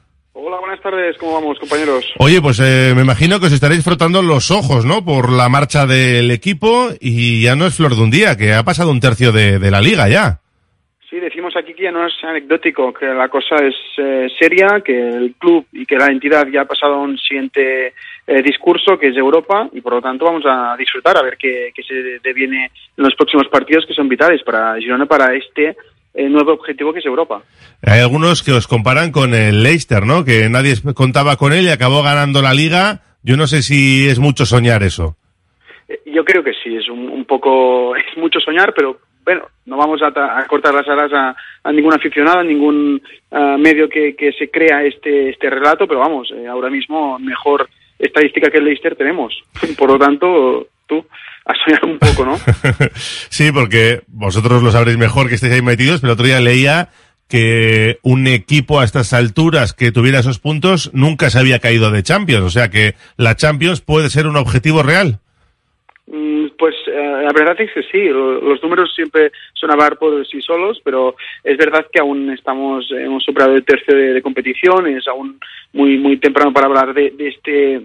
Hola, 0.54 0.68
buenas 0.68 0.82
tardes. 0.82 1.18
¿Cómo 1.18 1.34
vamos, 1.34 1.58
compañeros? 1.58 2.13
Oye, 2.20 2.39
pues 2.39 2.60
eh, 2.60 2.94
me 2.96 3.02
imagino 3.02 3.39
que 3.39 3.48
os 3.48 3.54
estaréis 3.54 3.84
frotando 3.84 4.22
los 4.22 4.52
ojos, 4.52 4.86
¿no? 4.86 5.04
Por 5.04 5.32
la 5.32 5.50
marcha 5.50 5.88
del 5.88 6.30
equipo 6.30 6.89
y 7.02 7.42
ya 7.42 7.56
no 7.56 7.66
es 7.66 7.76
flor 7.76 7.96
de 7.96 8.04
un 8.04 8.12
día, 8.12 8.38
que 8.38 8.54
ha 8.54 8.62
pasado 8.62 8.92
un 8.92 9.00
tercio 9.00 9.32
de, 9.32 9.58
de 9.58 9.72
la 9.72 9.82
liga 9.82 10.08
ya. 10.08 10.38
Sí, 11.10 11.20
decimos 11.20 11.56
aquí 11.58 11.74
que 11.74 11.86
ya 11.86 11.92
no 11.92 12.06
es 12.06 12.13
anecdótico, 12.24 12.94
que 12.94 13.08
la 13.08 13.30
cosa 13.30 13.56
es 13.56 13.74
eh, 13.98 14.28
seria, 14.39 14.82
que 14.86 14.96
el 14.96 15.34
club 15.39 15.66
y 15.72 15.88
que 15.88 15.98
la 15.98 16.12
entidad 16.12 16.46
ya 16.48 16.62
ha 16.62 16.66
pasado 16.66 16.96
a 16.96 17.02
un 17.02 17.18
siguiente 17.18 17.94
eh, 18.28 18.42
discurso, 18.44 19.00
que 19.00 19.08
es 19.08 19.18
Europa, 19.18 19.68
y 19.74 19.82
por 19.82 19.94
lo 19.94 20.02
tanto 20.02 20.26
vamos 20.26 20.44
a 20.46 20.76
disfrutar 20.78 21.18
a 21.18 21.24
ver 21.24 21.36
qué, 21.36 21.72
qué 21.74 21.82
se 21.82 22.20
deviene 22.24 22.66
en 22.66 23.04
los 23.04 23.16
próximos 23.16 23.48
partidos 23.48 23.88
que 23.88 23.96
son 23.96 24.08
vitales 24.08 24.44
para 24.44 24.76
Girona, 24.78 25.08
para 25.08 25.34
este 25.34 25.76
eh, 26.13 26.30
nuevo 26.30 26.54
objetivo 26.54 26.93
que 26.93 26.99
es 26.99 27.06
Europa. 27.06 27.41
Hay 27.82 27.99
algunos 27.99 28.43
que 28.43 28.52
os 28.52 28.67
comparan 28.67 29.12
con 29.12 29.34
el 29.34 29.63
Leicester, 29.63 30.06
¿no? 30.06 30.23
Que 30.23 30.49
nadie 30.49 30.76
contaba 30.93 31.36
con 31.38 31.54
él 31.54 31.65
y 31.65 31.69
acabó 31.69 32.04
ganando 32.04 32.41
la 32.41 32.54
liga. 32.54 33.02
Yo 33.23 33.38
no 33.38 33.47
sé 33.47 33.62
si 33.62 34.08
es 34.08 34.19
mucho 34.19 34.45
soñar 34.45 34.84
eso. 34.84 35.15
Eh, 35.88 35.99
Yo 36.06 36.23
creo 36.23 36.43
que 36.43 36.54
sí, 36.63 36.76
es 36.76 36.89
un, 36.89 37.10
un 37.10 37.26
poco, 37.26 37.95
es 37.97 38.17
mucho 38.17 38.39
soñar, 38.39 38.73
pero 38.76 38.99
bueno, 39.26 39.47
no 39.65 39.78
vamos 39.78 40.02
a, 40.02 40.08
a 40.08 40.45
cortar 40.47 40.73
las 40.73 40.88
alas 40.88 41.12
a, 41.13 41.36
a 41.63 41.71
ningún 41.71 41.93
aficionado, 41.93 42.39
a 42.39 42.43
ningún 42.43 43.02
ah, 43.32 43.56
medio 43.58 43.88
que, 43.88 44.15
que 44.15 44.34
se 44.34 44.49
crea 44.52 44.84
este, 44.84 45.30
este 45.30 45.49
relato, 45.49 45.88
pero 45.88 46.02
vamos, 46.02 46.30
eh, 46.36 46.45
ahora 46.47 46.69
mismo 46.69 47.17
mejor 47.19 47.69
estadística 47.97 48.49
que 48.49 48.58
el 48.58 48.65
Leicester 48.65 48.95
tenemos. 48.95 49.34
Por 49.78 49.89
lo 49.91 49.97
tanto, 49.97 50.67
tú, 50.88 51.06
a 51.46 51.54
soñar 51.64 51.86
un 51.86 52.00
poco, 52.00 52.26
¿no? 52.26 52.40
sí, 53.30 53.52
porque 53.52 54.04
vosotros 54.08 54.64
lo 54.64 54.72
sabréis 54.72 54.98
mejor 54.98 55.30
que 55.30 55.36
estáis 55.36 55.54
ahí 55.54 55.62
metidos, 55.62 56.02
pero 56.02 56.12
el 56.12 56.16
otro 56.16 56.26
día 56.26 56.40
leía 56.40 56.90
que 57.28 58.00
un 58.04 58.28
equipo 58.28 58.80
a 58.80 58.84
estas 58.84 59.14
alturas 59.14 59.74
que 59.74 59.92
tuviera 59.92 60.20
esos 60.20 60.40
puntos 60.40 60.92
nunca 60.94 61.30
se 61.30 61.40
había 61.40 61.60
caído 61.60 61.90
de 61.90 62.04
Champions. 62.04 62.46
O 62.46 62.50
sea 62.50 62.70
que 62.70 62.96
la 63.18 63.36
Champions 63.36 63.82
puede 63.82 64.10
ser 64.10 64.28
un 64.28 64.36
objetivo 64.36 64.84
real. 64.84 65.20
Mm, 66.08 66.43
eh, 66.94 67.24
la 67.24 67.32
verdad 67.34 67.60
es 67.60 67.72
que 67.72 67.84
sí, 67.84 68.08
lo- 68.10 68.40
los 68.42 68.62
números 68.64 68.94
siempre 68.96 69.32
son 69.54 69.72
hablar 69.72 69.98
por 69.98 70.26
sí 70.28 70.42
solos, 70.42 70.80
pero 70.84 71.16
es 71.44 71.58
verdad 71.58 71.88
que 71.92 72.00
aún 72.00 72.30
estamos, 72.32 72.90
hemos 72.92 73.24
superado 73.24 73.56
el 73.56 73.66
tercio 73.66 73.96
de, 73.96 74.14
de 74.14 74.22
competición, 74.22 74.88
es 74.88 75.08
aún 75.08 75.40
muy 75.74 75.98
muy 75.98 76.18
temprano 76.18 76.54
para 76.54 76.68
hablar 76.68 76.94
de, 76.94 77.12
de 77.12 77.28
este, 77.30 77.82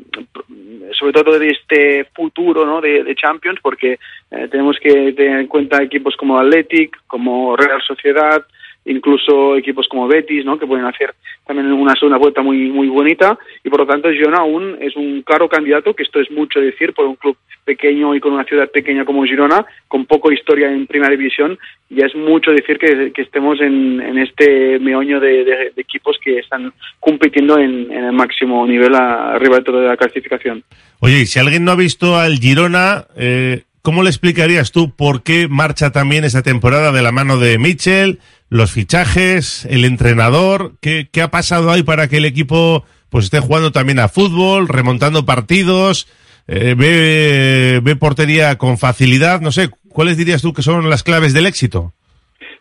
sobre 0.92 1.12
todo 1.12 1.38
de 1.38 1.48
este 1.48 2.04
futuro 2.14 2.66
¿no? 2.66 2.80
de, 2.80 3.02
de 3.02 3.14
Champions, 3.14 3.58
porque 3.62 3.98
eh, 4.30 4.48
tenemos 4.50 4.78
que 4.78 5.12
tener 5.12 5.40
en 5.40 5.46
cuenta 5.46 5.82
equipos 5.82 6.14
como 6.16 6.38
Athletic, 6.38 6.96
como 7.06 7.56
Real 7.56 7.80
Sociedad, 7.82 8.44
incluso 8.88 9.56
equipos 9.56 9.86
como 9.88 10.08
Betis, 10.08 10.44
¿no? 10.44 10.58
que 10.58 10.66
pueden 10.66 10.86
hacer 10.86 11.14
también 11.46 11.72
una 11.72 11.94
segunda 11.94 12.18
vuelta 12.18 12.42
muy 12.42 12.68
muy 12.70 12.88
bonita 12.88 13.38
y 13.64 13.70
por 13.70 13.80
lo 13.80 13.86
tanto 13.86 14.10
Girona 14.10 14.38
aún 14.38 14.76
es 14.80 14.96
un 14.96 15.22
claro 15.22 15.48
candidato, 15.48 15.94
que 15.94 16.02
esto 16.02 16.20
es 16.20 16.30
mucho 16.30 16.60
decir 16.60 16.92
por 16.92 17.06
un 17.06 17.16
club 17.16 17.36
pequeño 17.64 18.14
y 18.14 18.20
con 18.20 18.32
una 18.32 18.44
ciudad 18.44 18.70
pequeña 18.70 19.04
como 19.04 19.24
Girona, 19.24 19.64
con 19.88 20.06
poco 20.06 20.32
historia 20.32 20.70
en 20.72 20.86
primera 20.86 21.10
división, 21.10 21.58
ya 21.90 22.06
es 22.06 22.14
mucho 22.14 22.50
decir 22.50 22.78
que, 22.78 23.12
que 23.12 23.22
estemos 23.22 23.60
en, 23.60 24.00
en 24.00 24.18
este 24.18 24.78
meoño 24.78 25.20
de, 25.20 25.44
de- 25.44 25.72
equipos 25.76 26.18
que 26.22 26.38
están 26.38 26.72
compitiendo 26.98 27.58
en, 27.58 27.90
el 27.92 28.12
máximo 28.12 28.66
nivel 28.66 28.94
arriba 28.94 29.56
de 29.58 29.62
toda 29.62 29.82
la 29.82 29.96
clasificación. 29.96 30.62
Oye, 31.00 31.26
si 31.26 31.38
alguien 31.38 31.64
no 31.64 31.72
ha 31.72 31.76
visto 31.76 32.16
al 32.16 32.38
Girona, 32.38 33.04
eh, 33.16 33.62
¿cómo 33.82 34.02
le 34.02 34.10
explicarías 34.10 34.72
tú 34.72 34.94
por 34.94 35.22
qué 35.22 35.48
marcha 35.48 35.90
también 35.90 36.24
esta 36.24 36.42
temporada 36.42 36.92
de 36.92 37.02
la 37.02 37.12
mano 37.12 37.38
de 37.38 37.58
Mitchell, 37.58 38.18
los 38.48 38.72
fichajes, 38.72 39.64
el 39.66 39.84
entrenador? 39.84 40.72
¿Qué, 40.80 41.08
qué 41.12 41.22
ha 41.22 41.30
pasado 41.30 41.70
ahí 41.70 41.82
para 41.82 42.08
que 42.08 42.18
el 42.18 42.24
equipo 42.24 42.84
pues 43.10 43.24
esté 43.26 43.40
jugando 43.40 43.72
también 43.72 43.98
a 43.98 44.08
fútbol, 44.08 44.68
remontando 44.68 45.24
partidos, 45.24 46.06
eh, 46.46 46.74
ve, 46.76 47.80
ve 47.82 47.96
portería 47.96 48.56
con 48.56 48.78
facilidad? 48.78 49.40
No 49.40 49.52
sé, 49.52 49.70
¿cuáles 49.88 50.16
dirías 50.16 50.42
tú 50.42 50.52
que 50.52 50.62
son 50.62 50.88
las 50.90 51.02
claves 51.02 51.32
del 51.32 51.46
éxito? 51.46 51.92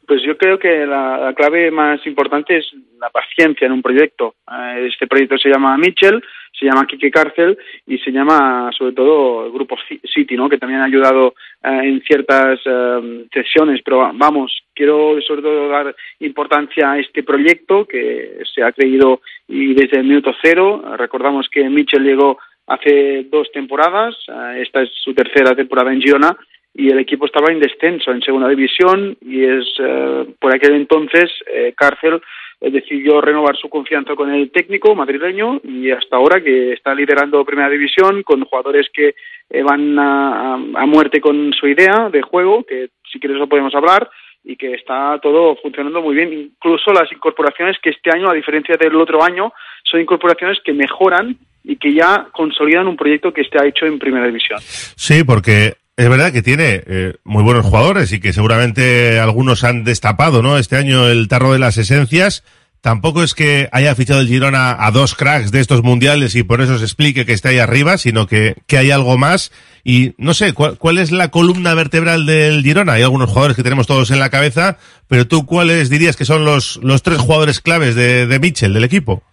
Pues 0.08 0.22
yo 0.26 0.38
creo 0.38 0.58
que 0.58 0.86
la, 0.86 1.18
la 1.18 1.34
clave 1.34 1.70
más 1.70 2.00
importante 2.08 2.58
es 2.58 2.66
la 3.02 3.10
paciencia 3.10 3.66
en 3.66 3.74
un 3.74 3.82
proyecto. 3.82 4.36
Eh, 4.50 4.88
Este 4.90 5.06
proyecto 5.06 5.38
se 5.38 5.50
llama 5.50 5.78
Mitchell, 5.78 6.24
se 6.58 6.66
llama 6.66 6.86
Kike 6.88 7.12
Cárcel 7.12 7.58
y 7.86 7.98
se 8.00 8.12
llama 8.12 8.70
sobre 8.78 8.94
todo 8.94 9.46
el 9.46 9.52
Grupo 9.52 9.76
Ci- 9.88 10.00
City, 10.14 10.36
¿no? 10.36 10.50
que 10.50 10.58
también 10.58 10.82
ha 10.82 10.86
ayudado 10.86 11.36
eh, 11.64 11.80
en 11.84 12.02
ciertas 12.02 12.60
eh, 12.66 13.26
sesiones. 13.32 13.82
Pero 13.84 13.98
va- 14.00 14.12
vamos, 14.14 14.52
quiero 14.74 15.20
sobre 15.22 15.42
todo 15.42 15.70
dar 15.70 15.96
importancia 16.20 16.92
a 16.92 17.00
este 17.00 17.24
proyecto 17.24 17.86
que 17.86 18.40
se 18.54 18.64
ha 18.64 18.72
creído 18.72 19.22
y 19.48 19.74
desde 19.74 20.00
el 20.00 20.06
minuto 20.08 20.34
cero. 20.42 20.84
Recordamos 20.98 21.48
que 21.50 21.70
Mitchell 21.70 22.04
llegó 22.04 22.40
hace 22.66 23.26
dos 23.32 23.50
temporadas, 23.52 24.16
eh, 24.28 24.62
esta 24.62 24.82
es 24.82 24.90
su 25.04 25.14
tercera 25.14 25.56
temporada 25.56 25.94
en 25.94 26.02
Girona 26.02 26.36
y 26.74 26.90
el 26.92 27.00
equipo 27.00 27.26
estaba 27.26 27.52
en 27.52 27.60
descenso 27.60 28.12
en 28.12 28.22
segunda 28.22 28.50
división 28.50 29.18
y 29.22 29.44
es 29.44 29.66
eh, 29.80 30.26
por 30.40 30.54
aquel 30.54 30.74
entonces 30.76 31.32
eh, 31.52 31.74
Cárcel 31.76 32.22
decidió 32.60 33.22
renovar 33.22 33.56
su 33.56 33.70
confianza 33.70 34.16
con 34.16 34.34
el 34.34 34.52
técnico 34.52 34.96
madrileño 34.96 35.62
y 35.64 35.92
hasta 35.92 36.16
ahora 36.18 36.42
que 36.44 36.74
está 36.74 36.94
liderando 36.96 37.46
primera 37.46 37.70
división 37.70 38.24
con 38.24 38.44
jugadores 38.46 38.88
que 38.92 39.14
eh, 39.50 39.64
van 39.64 39.98
a, 40.00 40.54
a- 40.54 40.54
a 40.56 40.86
muerte 40.86 41.22
con 41.22 41.54
su 41.54 41.68
idea 41.68 42.10
de 42.12 42.22
juego 42.22 42.64
que 42.64 42.90
si 43.12 43.20
quieres 43.20 43.38
lo 43.38 43.48
podemos 43.48 43.74
hablar 43.76 44.10
y 44.44 44.56
que 44.56 44.74
está 44.74 45.20
todo 45.22 45.56
funcionando 45.58 46.02
muy 46.02 46.16
bien. 46.16 46.32
Incluso 46.34 46.92
las 46.94 47.12
incorporaciones 47.12 47.78
que 47.82 47.90
este 47.92 48.10
año 48.12 48.30
a 48.30 48.34
diferencia 48.34 48.76
del 48.78 48.96
otro 48.96 49.24
año 49.24 49.52
son 49.84 50.00
incorporaciones 50.02 50.58
que 50.64 50.74
mejoran 50.74 51.36
y 51.64 51.76
que 51.76 51.94
ya 51.94 52.28
consolidan 52.32 52.88
un 52.88 52.96
proyecto 52.96 53.34
que 53.34 53.42
está 53.42 53.66
hecho 53.68 53.86
en 53.86 54.00
primera 54.00 54.26
división. 54.26 54.60
Sí, 54.62 55.24
porque 55.26 55.74
es 55.98 56.10
verdad 56.10 56.32
que 56.32 56.42
tiene 56.44 56.84
eh, 56.86 57.14
muy 57.24 57.44
buenos 57.44 57.66
jugadores 57.66 58.14
y 58.14 58.20
que 58.20 58.32
seguramente 58.32 59.20
algunos 59.20 59.64
han 59.64 59.84
destapado, 59.84 60.42
¿no? 60.44 60.58
Este 60.58 60.76
año 60.78 61.08
el 61.08 61.28
tarro 61.28 61.54
de 61.54 61.60
las 61.60 61.78
esencias. 61.78 62.44
Tampoco 62.82 63.24
es 63.24 63.34
que 63.34 63.68
haya 63.72 63.96
fichado 63.96 64.22
el 64.22 64.28
Girona 64.28 64.78
a 64.86 64.92
dos 64.92 65.16
cracks 65.16 65.52
de 65.52 65.60
estos 65.60 65.82
mundiales 65.84 66.36
y 66.36 66.44
por 66.44 66.62
eso 66.62 66.78
se 66.78 66.86
explique 66.86 67.26
que 67.26 67.34
está 67.34 67.50
ahí 67.50 67.58
arriba, 67.58 67.98
sino 67.98 68.28
que, 68.28 68.54
que 68.68 68.78
hay 68.78 68.92
algo 68.92 69.18
más. 69.18 69.52
Y 69.84 70.14
no 70.20 70.36
sé, 70.36 70.54
¿cuál, 70.54 70.98
es 71.00 71.12
la 71.12 71.30
columna 71.30 71.74
vertebral 71.74 72.28
del 72.28 72.62
Girona? 72.62 72.94
Hay 72.94 73.02
algunos 73.02 73.30
jugadores 73.30 73.58
que 73.58 73.64
tenemos 73.64 73.88
todos 73.88 74.12
en 74.12 74.20
la 74.20 74.30
cabeza, 74.30 74.78
pero 75.08 75.28
tú, 75.28 75.46
¿cuáles 75.48 75.90
dirías 75.90 76.16
que 76.16 76.26
son 76.26 76.46
los, 76.46 76.80
los 76.84 77.02
tres 77.02 77.18
jugadores 77.18 77.60
claves 77.60 77.96
de, 77.96 78.40
Mitchell, 78.40 78.74
del 78.74 78.84
equipo? 78.84 79.24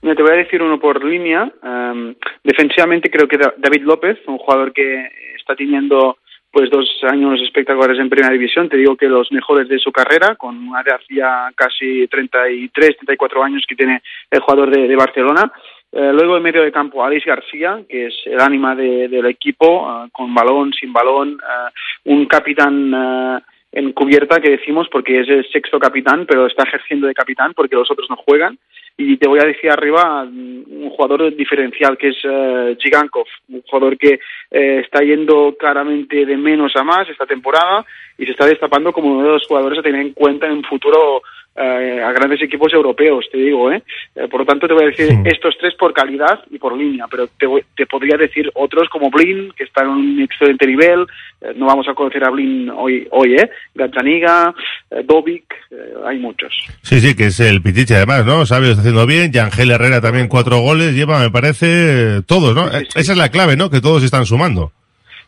Te 0.00 0.14
voy 0.22 0.32
a 0.32 0.36
decir 0.36 0.62
uno 0.62 0.80
por 0.80 1.04
línea. 1.04 1.52
Em, 1.62 2.14
defensivamente 2.42 3.10
creo 3.10 3.28
que 3.28 3.36
Da- 3.36 3.54
David 3.58 3.82
López, 3.82 4.16
un 4.26 4.38
jugador 4.38 4.72
que 4.72 5.08
está 5.48 5.56
teniendo 5.56 6.18
pues 6.50 6.70
dos 6.70 6.86
años 7.02 7.40
espectaculares 7.42 7.98
en 7.98 8.08
primera 8.08 8.32
división, 8.32 8.68
te 8.68 8.76
digo 8.76 8.96
que 8.96 9.06
los 9.08 9.30
mejores 9.32 9.68
de 9.68 9.78
su 9.78 9.92
carrera, 9.92 10.34
con 10.36 10.56
una 10.68 10.80
edad 10.80 11.00
ya 11.10 11.50
casi 11.54 12.06
33, 12.08 12.96
34 12.96 13.42
años 13.44 13.64
que 13.68 13.76
tiene 13.76 14.02
el 14.30 14.40
jugador 14.40 14.70
de, 14.74 14.88
de 14.88 14.96
Barcelona. 14.96 15.52
Eh, 15.92 16.10
luego 16.12 16.36
en 16.36 16.42
medio 16.42 16.62
de 16.62 16.72
campo, 16.72 17.04
Alex 17.04 17.24
García, 17.26 17.80
que 17.88 18.06
es 18.06 18.14
el 18.26 18.40
ánima 18.40 18.74
de- 18.74 19.08
del 19.08 19.26
equipo, 19.26 19.66
eh, 20.04 20.08
con 20.12 20.34
balón, 20.34 20.72
sin 20.72 20.92
balón, 20.92 21.38
eh, 21.38 21.70
un 22.04 22.24
capitán 22.26 22.92
eh, 22.94 23.40
en 23.72 23.92
cubierta 23.92 24.40
que 24.40 24.50
decimos 24.50 24.88
porque 24.90 25.20
es 25.20 25.28
el 25.28 25.46
sexto 25.50 25.78
capitán, 25.78 26.24
pero 26.26 26.46
está 26.46 26.62
ejerciendo 26.64 27.06
de 27.06 27.14
capitán 27.14 27.52
porque 27.54 27.76
los 27.76 27.90
otros 27.90 28.08
no 28.10 28.16
juegan. 28.16 28.58
Y 29.00 29.16
te 29.16 29.28
voy 29.28 29.38
a 29.38 29.46
decir 29.46 29.70
arriba 29.70 30.24
mm, 30.24 30.82
un 30.82 30.90
jugador 30.90 31.34
diferencial 31.34 31.96
que 31.96 32.08
es 32.08 32.16
eh, 32.24 32.76
Gigankov, 32.80 33.26
un 33.48 33.62
jugador 33.62 33.96
que 33.96 34.18
eh, 34.50 34.80
está 34.84 35.02
yendo 35.02 35.54
claramente 35.56 36.26
de 36.26 36.36
menos 36.36 36.74
a 36.74 36.82
más 36.82 37.08
esta 37.08 37.24
temporada 37.24 37.86
y 38.18 38.24
se 38.24 38.32
está 38.32 38.44
destapando 38.44 38.92
como 38.92 39.12
uno 39.12 39.22
de 39.22 39.32
los 39.34 39.46
jugadores 39.46 39.78
a 39.78 39.82
tener 39.82 40.00
en 40.00 40.12
cuenta 40.14 40.46
en 40.46 40.52
un 40.54 40.64
futuro 40.64 41.22
eh, 41.58 42.02
a 42.02 42.12
grandes 42.12 42.40
equipos 42.42 42.72
europeos, 42.72 43.26
te 43.30 43.38
digo, 43.38 43.72
¿eh? 43.72 43.82
Eh, 44.14 44.28
Por 44.28 44.40
lo 44.40 44.46
tanto, 44.46 44.66
te 44.68 44.74
voy 44.74 44.84
a 44.84 44.86
decir 44.88 45.08
estos 45.24 45.56
tres 45.58 45.74
por 45.74 45.92
calidad 45.92 46.40
y 46.50 46.58
por 46.58 46.76
línea, 46.76 47.06
pero 47.10 47.26
te, 47.26 47.46
te 47.76 47.86
podría 47.86 48.16
decir 48.16 48.50
otros 48.54 48.88
como 48.88 49.10
Blin, 49.10 49.52
que 49.56 49.64
está 49.64 49.82
en 49.82 49.88
un 49.88 50.20
excelente 50.22 50.66
nivel, 50.66 51.06
eh, 51.40 51.52
no 51.56 51.66
vamos 51.66 51.88
a 51.88 51.94
conocer 51.94 52.24
a 52.24 52.30
Blin 52.30 52.70
hoy, 52.70 53.06
hoy 53.10 53.36
¿eh? 53.36 53.50
Gazzaniga, 53.74 54.54
Dovic, 55.04 55.44
hay 56.06 56.18
muchos. 56.18 56.52
Sí, 56.82 57.00
sí, 57.00 57.14
que 57.14 57.26
es 57.26 57.40
el 57.40 57.62
Pitiche 57.62 57.94
además, 57.94 58.24
¿no? 58.24 58.46
Sabe, 58.46 58.66
lo 58.66 58.70
está 58.70 58.80
haciendo 58.80 59.06
bien. 59.06 59.32
Yangel 59.32 59.70
Herrera 59.70 60.00
también 60.00 60.28
cuatro 60.28 60.58
goles. 60.60 60.94
Lleva, 60.94 61.20
me 61.20 61.30
parece, 61.30 62.22
todos, 62.26 62.54
¿no? 62.54 62.66
Esa 62.68 63.12
es 63.12 63.16
la 63.16 63.30
clave, 63.30 63.56
¿no? 63.56 63.70
Que 63.70 63.80
todos 63.80 64.02
están 64.02 64.24
sumando. 64.24 64.72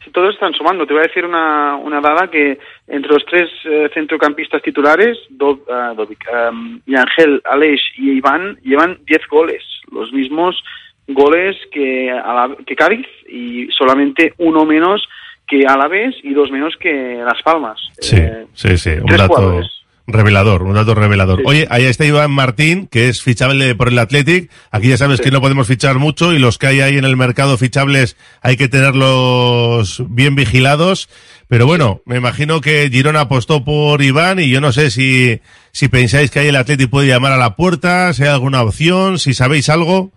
Sí, 0.05 0.11
todos 0.13 0.35
están 0.35 0.53
sumando. 0.55 0.87
Te 0.87 0.95
voy 0.95 1.03
a 1.03 1.07
decir 1.07 1.25
una, 1.25 1.77
una 1.77 2.01
dada 2.01 2.29
que 2.31 2.59
entre 2.91 3.13
los 3.13 3.25
tres 3.25 3.49
eh, 3.65 3.89
centrocampistas 3.95 4.61
titulares, 4.63 5.17
Do, 5.31 5.61
ah, 5.71 5.95
Dovic, 5.97 6.25
um, 6.51 6.81
Yangel, 6.87 7.41
Aleix 7.45 7.81
y 7.97 8.11
Iván, 8.13 8.59
llevan 8.63 8.99
10 9.07 9.21
goles. 9.31 9.63
Los 9.93 10.13
mismos 10.13 10.61
goles 11.09 11.57
que, 11.73 12.11
a 12.11 12.35
la- 12.35 12.57
que 12.67 12.77
Cádiz 12.77 13.07
y 13.29 13.69
solamente 13.77 14.35
uno 14.39 14.65
menos 14.65 15.07
que 15.49 15.65
Alavés 15.67 16.15
y 16.23 16.33
dos 16.35 16.51
menos 16.51 16.77
que 16.79 17.21
Las 17.25 17.43
Palmas. 17.43 17.81
Sí, 18.01 18.17
Eh, 18.17 18.47
sí, 18.53 18.77
sí. 18.77 18.91
Un 18.91 19.07
tres 19.07 19.19
dato 19.19 19.35
jugadores. 19.35 19.80
Revelador, 20.13 20.63
un 20.63 20.75
dato 20.75 20.95
revelador. 20.95 21.39
Sí. 21.39 21.45
Oye, 21.47 21.67
ahí 21.71 21.85
está 21.85 22.05
Iván 22.05 22.31
Martín, 22.31 22.89
que 22.91 23.09
es 23.09 23.23
fichable 23.23 23.75
por 23.75 23.89
el 23.89 23.99
Athletic. 23.99 24.51
Aquí 24.71 24.89
ya 24.89 24.97
sabes 24.97 25.21
que 25.21 25.31
no 25.31 25.41
podemos 25.41 25.67
fichar 25.67 25.99
mucho 25.99 26.33
y 26.33 26.39
los 26.39 26.59
que 26.59 26.67
hay 26.67 26.81
ahí 26.81 26.99
en 26.99 27.05
el 27.05 27.17
mercado 27.17 27.57
fichables 27.57 28.17
hay 28.43 28.57
que 28.57 28.69
tenerlos 28.69 30.03
bien 30.09 30.35
vigilados. 30.35 31.09
Pero 31.49 31.67
bueno, 31.67 32.01
me 32.05 32.17
imagino 32.17 32.61
que 32.61 32.89
Girona 32.91 33.23
apostó 33.23 33.65
por 33.65 34.03
Iván 34.03 34.39
y 34.39 34.51
yo 34.51 34.61
no 34.61 34.73
sé 34.73 34.91
si, 34.91 35.41
si 35.73 35.89
pensáis 35.89 36.31
que 36.31 36.41
ahí 36.41 36.49
el 36.49 36.57
Athletic 36.57 36.91
puede 36.91 37.09
llamar 37.09 37.33
a 37.33 37.39
la 37.39 37.57
puerta, 37.57 38.13
si 38.13 38.23
hay 38.23 38.29
alguna 38.29 38.63
opción, 38.63 39.19
si 39.19 39.35
sabéis 39.35 39.69
algo. 39.69 40.13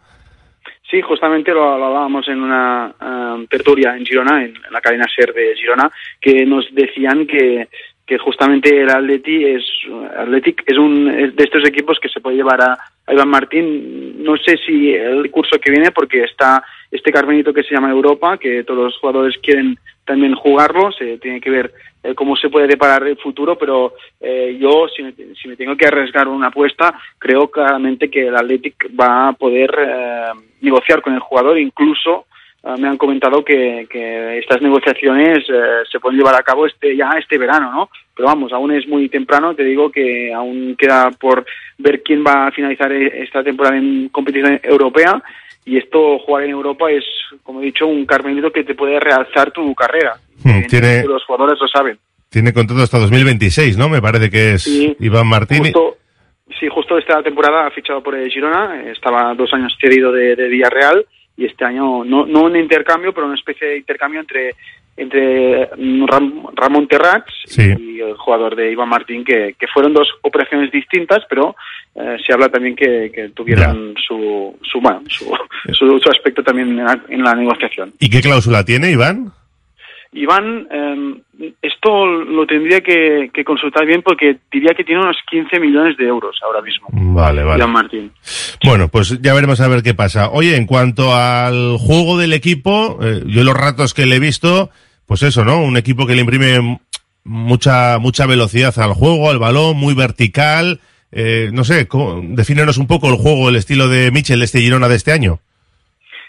Sí, 0.93 1.01
justamente 1.01 1.51
lo, 1.51 1.75
lo 1.79 1.85
hablábamos 1.87 2.27
en 2.27 2.39
una 2.39 2.93
um, 3.01 3.47
tertulia 3.47 3.97
en 3.97 4.05
Girona, 4.05 4.43
en, 4.43 4.55
en 4.55 4.71
la 4.71 4.79
cadena 4.79 5.07
SER 5.15 5.33
de 5.33 5.55
Girona, 5.55 5.89
que 6.21 6.45
nos 6.45 6.67
decían 6.71 7.25
que, 7.25 7.67
que 8.05 8.17
justamente 8.17 8.81
el 8.81 8.89
Atleti 8.89 9.45
es, 9.45 9.63
Athletic 10.17 10.63
es 10.65 10.77
un 10.77 11.05
de 11.05 11.43
estos 11.43 11.65
equipos 11.65 11.99
que 11.99 12.09
se 12.09 12.19
puede 12.19 12.35
llevar 12.35 12.61
a, 12.61 12.77
a 13.07 13.13
Iván 13.13 13.29
Martín. 13.29 14.23
No 14.23 14.35
sé 14.37 14.57
si 14.57 14.93
el 14.93 15.31
curso 15.31 15.57
que 15.59 15.71
viene, 15.71 15.91
porque 15.91 16.23
está 16.23 16.63
este 16.91 17.11
Carmenito 17.11 17.53
que 17.53 17.63
se 17.63 17.73
llama 17.73 17.89
Europa, 17.89 18.37
que 18.37 18.63
todos 18.63 18.85
los 18.85 18.97
jugadores 18.97 19.37
quieren 19.41 19.77
también 20.05 20.35
jugarlo, 20.35 20.91
se 20.91 21.17
tiene 21.17 21.39
que 21.39 21.49
ver 21.49 21.73
eh, 22.03 22.13
cómo 22.13 22.35
se 22.35 22.49
puede 22.49 22.67
deparar 22.67 23.07
el 23.07 23.17
futuro, 23.17 23.57
pero 23.57 23.93
eh, 24.19 24.57
yo, 24.59 24.87
si 24.93 25.01
me, 25.01 25.13
si 25.13 25.47
me 25.47 25.55
tengo 25.55 25.77
que 25.77 25.87
arriesgar 25.87 26.27
una 26.27 26.47
apuesta, 26.47 26.93
creo 27.17 27.49
claramente 27.49 28.09
que 28.09 28.27
el 28.27 28.35
Athletic 28.35 28.91
va 28.99 29.29
a 29.29 29.33
poder 29.33 29.73
eh, 29.79 30.27
negociar 30.59 31.01
con 31.01 31.13
el 31.13 31.21
jugador, 31.21 31.57
incluso 31.57 32.25
me 32.79 32.87
han 32.87 32.97
comentado 32.97 33.43
que, 33.43 33.87
que 33.89 34.37
estas 34.39 34.61
negociaciones 34.61 35.39
eh, 35.49 35.83
se 35.91 35.99
pueden 35.99 36.17
llevar 36.17 36.35
a 36.35 36.43
cabo 36.43 36.65
este 36.65 36.95
ya 36.95 37.09
este 37.19 37.37
verano, 37.37 37.71
¿no? 37.73 37.89
Pero 38.15 38.27
vamos, 38.29 38.53
aún 38.53 38.71
es 38.73 38.87
muy 38.87 39.09
temprano, 39.09 39.53
te 39.53 39.63
digo 39.63 39.91
que 39.91 40.33
aún 40.33 40.75
queda 40.77 41.11
por 41.11 41.45
ver 41.77 42.01
quién 42.03 42.23
va 42.25 42.47
a 42.47 42.51
finalizar 42.51 42.91
e- 42.91 43.21
esta 43.23 43.43
temporada 43.43 43.75
en 43.77 44.07
competición 44.09 44.59
europea 44.63 45.21
y 45.65 45.77
esto 45.77 46.19
jugar 46.19 46.43
en 46.43 46.51
Europa 46.51 46.89
es, 46.91 47.03
como 47.43 47.61
he 47.61 47.65
dicho, 47.65 47.85
un 47.87 48.05
carmelito 48.05 48.51
que 48.51 48.63
te 48.63 48.75
puede 48.75 48.99
realzar 48.99 49.51
tu 49.51 49.73
carrera. 49.75 50.13
Hmm, 50.43 50.61
tiene, 50.67 51.03
Los 51.05 51.23
jugadores 51.25 51.59
lo 51.59 51.67
saben. 51.67 51.97
tiene 52.29 52.53
contrato 52.53 52.81
hasta 52.83 52.99
2026, 52.99 53.77
¿no? 53.77 53.89
Me 53.89 54.01
parece 54.01 54.29
que 54.29 54.53
es 54.53 54.63
Sí. 54.63 54.95
Iván 54.99 55.27
Martín. 55.27 55.63
Justo, 55.63 55.97
sí, 56.59 56.67
justo 56.69 56.97
esta 56.97 57.21
temporada 57.23 57.67
ha 57.67 57.71
fichado 57.71 58.01
por 58.01 58.15
el 58.15 58.29
Girona, 58.29 58.83
estaba 58.89 59.33
dos 59.35 59.53
años 59.53 59.75
cedido 59.81 60.11
de, 60.13 60.35
de 60.35 60.47
Villarreal 60.47 61.05
y 61.37 61.45
este 61.45 61.65
año 61.65 62.03
no, 62.03 62.25
no 62.25 62.43
un 62.43 62.55
intercambio, 62.55 63.13
pero 63.13 63.25
una 63.27 63.35
especie 63.35 63.67
de 63.67 63.77
intercambio 63.77 64.19
entre 64.21 64.55
entre 64.95 65.69
mm, 65.75 66.05
Ram- 66.05 66.49
Ramón 66.55 66.87
Terrats 66.87 67.33
Sí. 67.45 67.73
y 67.79 67.99
el 67.99 68.13
jugador 68.15 68.55
de 68.55 68.71
Iván 68.71 68.89
Martín, 68.89 69.23
que, 69.25 69.55
que 69.57 69.65
fueron 69.67 69.91
dos 69.91 70.07
operaciones 70.21 70.71
distintas, 70.71 71.23
pero 71.27 71.55
eh, 71.95 72.17
se 72.25 72.31
habla 72.31 72.49
también 72.49 72.75
que, 72.75 73.11
que 73.13 73.29
tuvieron 73.29 73.95
su 74.05 74.55
su, 74.61 74.79
bueno, 74.79 75.01
su, 75.07 75.25
su, 75.73 75.99
su 75.99 76.09
aspecto 76.11 76.43
también 76.43 76.69
en 76.77 76.85
la, 76.85 77.01
en 77.09 77.23
la 77.23 77.33
negociación. 77.33 77.91
¿Y 77.99 78.07
qué 78.09 78.21
cláusula 78.21 78.63
tiene 78.63 78.91
Iván? 78.91 79.31
Iván, 80.13 80.67
eh, 80.71 81.53
esto 81.61 82.05
lo 82.05 82.45
tendría 82.45 82.81
que, 82.81 83.29
que 83.33 83.43
consultar 83.43 83.85
bien 83.85 84.01
porque 84.03 84.37
diría 84.51 84.73
que 84.75 84.83
tiene 84.83 85.01
unos 85.01 85.17
15 85.29 85.59
millones 85.59 85.97
de 85.97 86.05
euros 86.05 86.35
ahora 86.43 86.61
mismo. 86.61 86.87
Vale, 86.91 87.43
vale. 87.43 87.57
Iván 87.59 87.71
Martín. 87.71 88.11
Bueno, 88.63 88.87
pues 88.89 89.19
ya 89.21 89.33
veremos 89.33 89.59
a 89.61 89.67
ver 89.67 89.81
qué 89.83 89.93
pasa. 89.93 90.29
Oye, 90.29 90.55
en 90.55 90.65
cuanto 90.65 91.15
al 91.15 91.77
juego 91.79 92.17
del 92.17 92.33
equipo, 92.33 92.99
eh, 93.01 93.23
yo 93.25 93.43
los 93.43 93.55
ratos 93.55 93.93
que 93.93 94.05
le 94.05 94.17
he 94.17 94.19
visto, 94.19 94.69
pues 95.05 95.23
eso, 95.23 95.43
¿no? 95.43 95.61
Un 95.61 95.77
equipo 95.77 96.05
que 96.05 96.15
le 96.15 96.21
imprime 96.21 96.79
mucha 97.23 97.97
mucha 97.99 98.25
velocidad 98.25 98.77
al 98.79 98.93
juego, 98.93 99.29
al 99.29 99.39
balón, 99.39 99.77
muy 99.77 99.93
vertical. 99.95 100.79
Eh, 101.11 101.49
no 101.53 101.63
sé, 101.63 101.87
¿cómo- 101.87 102.21
defínenos 102.23 102.77
un 102.77 102.87
poco 102.87 103.07
el 103.09 103.15
juego, 103.15 103.49
el 103.49 103.55
estilo 103.55 103.87
de 103.87 104.11
Michel, 104.11 104.41
este 104.41 104.59
Girona 104.61 104.87
de 104.89 104.95
este 104.95 105.11
año. 105.11 105.39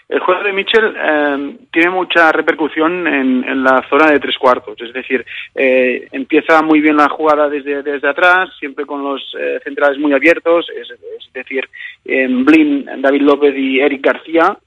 El 0.07 0.19
juego 0.19 0.43
de 0.43 0.53
Mitchell 0.53 0.95
eh, 0.95 1.57
tiene 1.71 1.89
mucha 1.89 2.31
repercusión 2.31 3.07
en, 3.07 3.43
en 3.43 3.63
la 3.63 3.83
zona 3.89 4.11
de 4.11 4.19
tres 4.19 4.37
cuartos, 4.37 4.79
es 4.79 4.93
decir, 4.93 5.25
eh, 5.55 6.07
empieza 6.11 6.61
muy 6.61 6.79
bien 6.79 6.95
la 6.95 7.09
jugada 7.09 7.49
desde, 7.49 7.81
desde 7.81 8.07
atrás, 8.07 8.49
siempre 8.59 8.85
con 8.85 9.03
los 9.03 9.21
eh, 9.39 9.59
centrales 9.63 9.97
muy 9.97 10.13
abiertos, 10.13 10.67
es, 10.69 10.91
es 10.91 11.33
decir, 11.33 11.67
en 12.05 12.45
Blin, 12.45 12.85
David 12.99 13.21
López 13.21 13.55
y 13.57 13.79
Eric 13.79 14.05
García, 14.05 14.57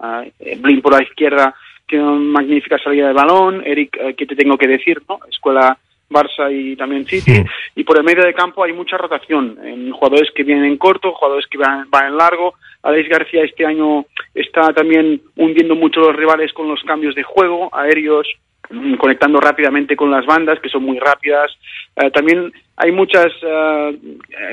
eh, 0.40 0.57
Blin 0.61 0.83
por 0.83 0.94
la 0.94 1.05
izquierda 1.05 1.55
tiene 1.88 2.05
una 2.05 2.40
magnífica 2.40 2.79
salida 2.79 3.09
de 3.09 3.14
balón, 3.14 3.62
Eric, 3.64 3.96
eh, 4.01 4.14
¿qué 4.14 4.27
te 4.27 4.37
tengo 4.37 4.59
que 4.59 4.68
decir? 4.68 5.01
no 5.09 5.18
Escuela 5.29 5.77
Barça 6.09 6.51
y 6.51 6.75
también 6.77 7.05
City, 7.07 7.44
y 7.75 7.85
por 7.85 7.99
el 7.99 8.05
medio 8.05 8.25
de 8.25 8.35
campo 8.35 8.64
hay 8.64 8.73
mucha 8.73 8.97
rotación 8.97 9.59
en 9.62 9.90
jugadores 9.92 10.31
que 10.35 10.42
vienen 10.42 10.64
en 10.64 10.79
corto, 10.79 11.12
jugadores 11.12 11.47
que 11.47 11.59
van, 11.59 11.88
van 11.90 12.07
en 12.07 12.16
largo. 12.16 12.55
Alex 12.83 13.09
García 13.09 13.44
este 13.44 13.66
año 13.66 14.07
está 14.35 14.73
también 14.73 15.21
hundiendo 15.37 15.75
mucho 15.75 16.01
los 16.01 16.16
rivales 16.16 16.53
con 16.53 16.68
los 16.68 16.83
cambios 16.85 17.14
de 17.14 17.23
juego, 17.23 17.68
aéreos, 17.73 18.27
mm, 18.71 18.94
conectando 18.94 19.38
rápidamente 19.40 19.97
con 19.97 20.11
las 20.11 20.25
bandas, 20.25 20.61
que 20.61 20.68
son 20.68 20.85
muy 20.85 20.99
rápidas. 20.99 21.51
Eh, 21.97 22.11
también 22.11 22.53
hay 22.77 22.92
muchas, 22.92 23.33
eh, 23.42 23.99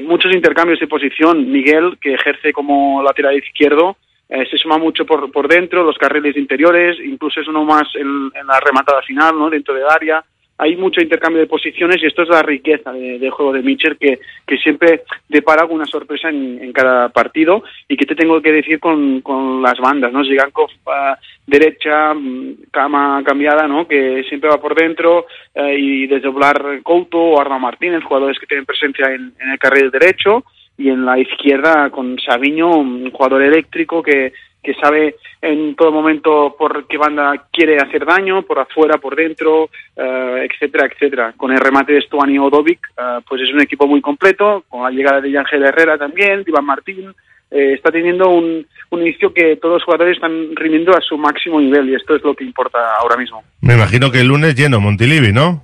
muchos 0.04 0.34
intercambios 0.34 0.80
de 0.80 0.88
posición. 0.88 1.50
Miguel, 1.52 1.98
que 2.02 2.16
ejerce 2.16 2.52
como 2.52 3.02
lateral 3.02 3.38
izquierdo, 3.38 3.98
eh, 4.28 4.46
se 4.50 4.58
suma 4.58 4.78
mucho 4.78 5.06
por, 5.06 5.32
por 5.32 5.48
dentro, 5.48 5.84
los 5.84 5.98
carriles 5.98 6.36
interiores, 6.36 6.98
incluso 7.00 7.40
es 7.40 7.48
uno 7.48 7.64
más 7.64 7.88
en, 7.94 8.32
en 8.34 8.48
la 8.48 8.60
rematada 8.60 9.04
final, 9.04 9.38
¿no? 9.38 9.50
dentro 9.52 9.76
del 9.76 9.86
área 9.88 10.24
hay 10.58 10.76
mucho 10.78 11.02
intercambio 11.02 11.42
de 11.42 11.48
posiciones 11.48 12.02
y 12.02 12.06
esto 12.06 12.24
es 12.24 12.30
la 12.30 12.42
riqueza 12.42 12.92
de- 12.94 13.20
del 13.20 13.30
juego 13.32 13.52
de 13.52 13.62
Mitchell 13.62 13.98
que, 13.98 14.20
que 14.48 14.58
siempre 14.58 15.04
depara 15.28 15.64
alguna 15.64 15.86
sorpresa 15.86 16.30
en, 16.30 16.60
en 16.64 16.72
cada 16.72 17.10
partido 17.10 17.64
y 17.90 17.98
que 17.98 18.06
te 18.06 18.16
tengo 18.16 18.42
que 18.42 18.52
decir 18.54 18.80
con, 18.80 19.22
con 19.22 19.62
las 19.62 19.78
bandas, 19.80 20.14
¿no? 20.14 20.24
Zigankov 20.24 20.70
ah, 20.88 21.18
derecha, 21.46 22.14
mm, 22.14 22.68
cama 22.72 23.22
cambiada, 23.26 23.68
¿no? 23.68 23.88
Que 23.88 24.24
siempre 24.30 24.50
va 24.50 24.62
por 24.62 24.76
dentro 24.76 25.26
eh, 25.54 25.76
y 25.78 26.08
desdoblar 26.08 26.82
Couto 26.84 27.18
o 27.20 27.42
Arna 27.42 27.60
Martínez, 27.60 28.04
jugadores 28.04 28.40
que 28.40 28.48
tienen 28.48 28.66
presencia 28.66 29.08
en, 29.14 29.34
en 29.40 29.52
el 29.52 29.60
carril 29.60 29.92
derecho 29.92 30.44
y 30.78 30.90
en 30.90 31.06
la 31.06 31.18
izquierda 31.20 31.90
con 31.90 32.18
Sabiño, 32.20 32.70
un 32.70 33.10
jugador 33.12 33.42
eléctrico 33.44 34.02
que, 34.04 34.34
que 34.66 34.74
sabe 34.74 35.16
en 35.42 35.76
todo 35.76 35.92
momento 35.92 36.56
por 36.58 36.88
qué 36.88 36.98
banda 36.98 37.48
quiere 37.52 37.78
hacer 37.78 38.04
daño, 38.06 38.42
por 38.42 38.58
afuera, 38.58 38.98
por 38.98 39.16
dentro, 39.16 39.70
eh, 39.96 40.48
etcétera, 40.50 40.88
etcétera. 40.92 41.34
Con 41.38 41.52
el 41.52 41.60
remate 41.60 41.94
de 41.94 42.02
Stuani 42.02 42.40
o 42.40 42.50
Dovic, 42.50 42.80
eh, 42.98 43.20
pues 43.28 43.42
es 43.44 43.54
un 43.54 43.62
equipo 43.62 43.86
muy 43.86 44.02
completo, 44.02 44.66
con 44.68 44.84
la 44.84 44.90
llegada 44.90 45.22
de 45.22 45.38
Ángel 45.38 45.64
Herrera 45.64 45.98
también, 45.98 46.44
de 46.44 46.50
Iván 46.52 46.66
Martín, 46.66 47.14
eh, 47.52 47.74
está 47.74 47.92
teniendo 47.92 48.30
un, 48.30 48.66
un 48.90 49.02
inicio 49.02 49.32
que 49.32 49.58
todos 49.58 49.76
los 49.76 49.84
jugadores 49.84 50.16
están 50.16 50.56
rindiendo 50.56 50.98
a 50.98 51.02
su 51.02 51.16
máximo 51.18 51.62
nivel 51.62 51.90
y 51.90 51.96
esto 51.96 52.16
es 52.16 52.24
lo 52.24 52.34
que 52.34 52.44
importa 52.44 52.80
ahora 53.00 53.16
mismo. 53.16 53.44
Me 53.62 53.76
imagino 53.76 54.12
que 54.12 54.22
el 54.22 54.28
lunes 54.28 54.56
lleno 54.56 54.80
Montilivi, 54.80 55.32
¿no? 55.32 55.64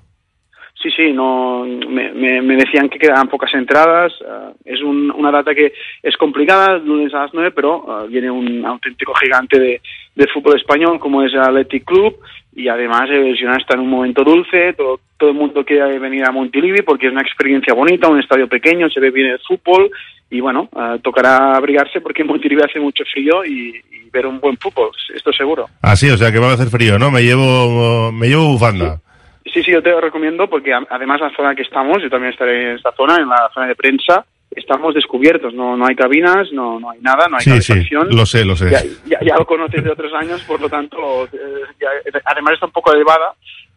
Sí, 0.82 0.90
sí, 0.96 1.14
no, 1.14 1.64
me, 1.66 2.12
me, 2.12 2.42
me 2.42 2.56
decían 2.56 2.90
que 2.90 2.98
quedaban 2.98 3.28
pocas 3.28 3.54
entradas. 3.54 4.12
eh, 4.22 4.54
es 4.66 4.82
un- 4.82 5.12
una 5.12 5.30
data 5.32 5.54
que 5.54 5.74
es 6.02 6.18
complicada, 6.18 6.78
lunes 6.80 7.14
a 7.14 7.20
las 7.24 7.34
9, 7.34 7.52
pero 7.52 7.86
eh, 8.04 8.08
viene 8.10 8.32
un 8.32 8.66
auténtico 8.66 9.14
gigante 9.14 9.60
de, 9.60 9.82
del 10.16 10.30
fútbol 10.30 10.58
español 10.58 11.00
como 11.00 11.22
es 11.24 11.32
el 11.34 11.40
Athletic 11.42 11.86
Club 11.86 12.16
y 12.56 12.68
además 12.68 13.10
el 13.12 13.36
Girona 13.36 13.58
está 13.58 13.76
en 13.76 13.82
un 13.82 13.90
momento 13.90 14.24
dulce, 14.24 14.74
todo, 14.74 15.00
todo 15.18 15.30
el 15.30 15.36
mundo 15.36 15.64
quiere 15.64 16.00
venir 16.00 16.26
a 16.26 16.32
Montilivi 16.32 16.82
porque 16.82 17.06
es 17.08 17.12
una 17.14 17.22
experiencia 17.22 17.74
bonita, 17.76 18.10
un 18.10 18.20
estadio 18.20 18.48
pequeño, 18.48 18.90
se 18.90 19.00
ve 19.00 19.12
bien 19.12 19.28
el 19.28 19.40
fútbol 19.40 19.90
y 20.32 20.40
bueno, 20.40 20.68
eh, 20.76 21.00
tocará 21.04 21.56
abrigarse 21.56 22.02
porque 22.02 22.24
en 22.24 22.28
Montilivi 22.30 22.62
hace 22.64 22.80
mucho 22.80 23.04
frío 23.06 23.46
y, 23.46 23.76
y 23.92 24.10
ver 24.12 24.26
un 24.26 24.40
buen 24.40 24.58
fútbol, 24.58 24.90
esto 25.16 25.32
seguro. 25.32 25.68
Ah, 25.84 25.96
sí, 25.96 26.10
o 26.10 26.18
sea 26.18 26.32
que 26.32 26.40
va 26.40 26.50
a 26.50 26.54
hacer 26.54 26.70
frío, 26.70 26.98
¿no? 26.98 27.12
Me 27.12 27.22
llevo, 27.22 28.12
me 28.12 28.28
llevo 28.28 28.46
bufanda. 28.54 28.96
Sí, 28.98 29.02
sí, 29.46 29.64
yo 29.72 29.82
te 29.82 29.90
lo 29.92 30.02
recomiendo 30.02 30.50
porque 30.50 30.74
además 30.74 31.22
la 31.22 31.36
zona 31.36 31.56
que 31.56 31.62
estamos, 31.64 32.02
yo 32.02 32.10
también 32.10 32.32
estaré 32.34 32.72
en 32.72 32.76
esta 32.78 32.92
zona, 32.94 33.18
en 33.18 33.28
la 33.30 33.50
zona 33.54 33.68
de 33.68 33.76
prensa, 33.76 34.26
estamos 34.54 34.94
descubiertos, 34.94 35.54
no, 35.54 35.78
no 35.78 35.86
hay 35.88 35.96
cabinas, 35.96 36.48
no, 36.52 36.80
no 36.80 36.90
hay 36.92 37.00
nada, 37.02 37.28
no 37.30 37.38
hay 37.38 37.44
Sí, 37.44 37.62
sí, 37.62 37.74
lo 38.10 38.26
sé, 38.26 38.44
lo 38.46 38.56
sé. 38.56 38.70
Ya, 38.70 38.82
ya- 39.06 39.20
ya 39.26 39.36
lo 39.38 39.46
conoces 39.46 39.84
de 39.84 39.90
otros 39.92 40.12
años, 40.14 40.42
por 40.44 40.60
lo 40.60 40.70
tanto, 40.70 41.26
eh, 41.26 41.38
ya- 41.80 42.20
además 42.26 42.54
está 42.56 42.66
un 42.66 42.72
poco 42.74 42.94
elevada 42.94 43.34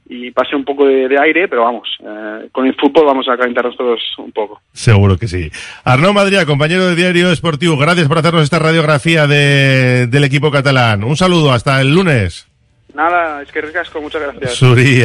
y 0.06 0.30
pase 0.32 0.54
un 0.54 0.64
poco 0.66 0.84
de, 0.84 1.08
de 1.08 1.18
aire, 1.18 1.48
pero 1.48 1.62
vamos, 1.62 1.88
eh, 2.00 2.48
con 2.52 2.66
el 2.66 2.74
fútbol 2.74 3.06
vamos 3.06 3.26
a 3.28 3.36
calentarnos 3.38 3.74
todos 3.76 4.00
un 4.18 4.32
poco. 4.32 4.60
Seguro 4.72 5.16
que 5.16 5.28
sí. 5.28 5.48
Arnaud 5.84 6.12
Madrid, 6.12 6.38
compañero 6.44 6.86
de 6.86 6.94
Diario 6.94 7.30
Esportivo, 7.30 7.78
gracias 7.78 8.06
por 8.08 8.18
hacernos 8.18 8.42
esta 8.42 8.58
radiografía 8.58 9.26
de, 9.26 10.06
del 10.08 10.24
equipo 10.24 10.50
catalán. 10.50 11.04
Un 11.04 11.16
saludo, 11.16 11.52
hasta 11.52 11.80
el 11.80 11.94
lunes. 11.94 12.48
Nada, 12.94 13.42
es 13.42 13.50
que 13.50 13.60
ricasco, 13.60 14.00
muchas 14.00 14.22
gracias. 14.22 14.54
Suri. 14.54 15.04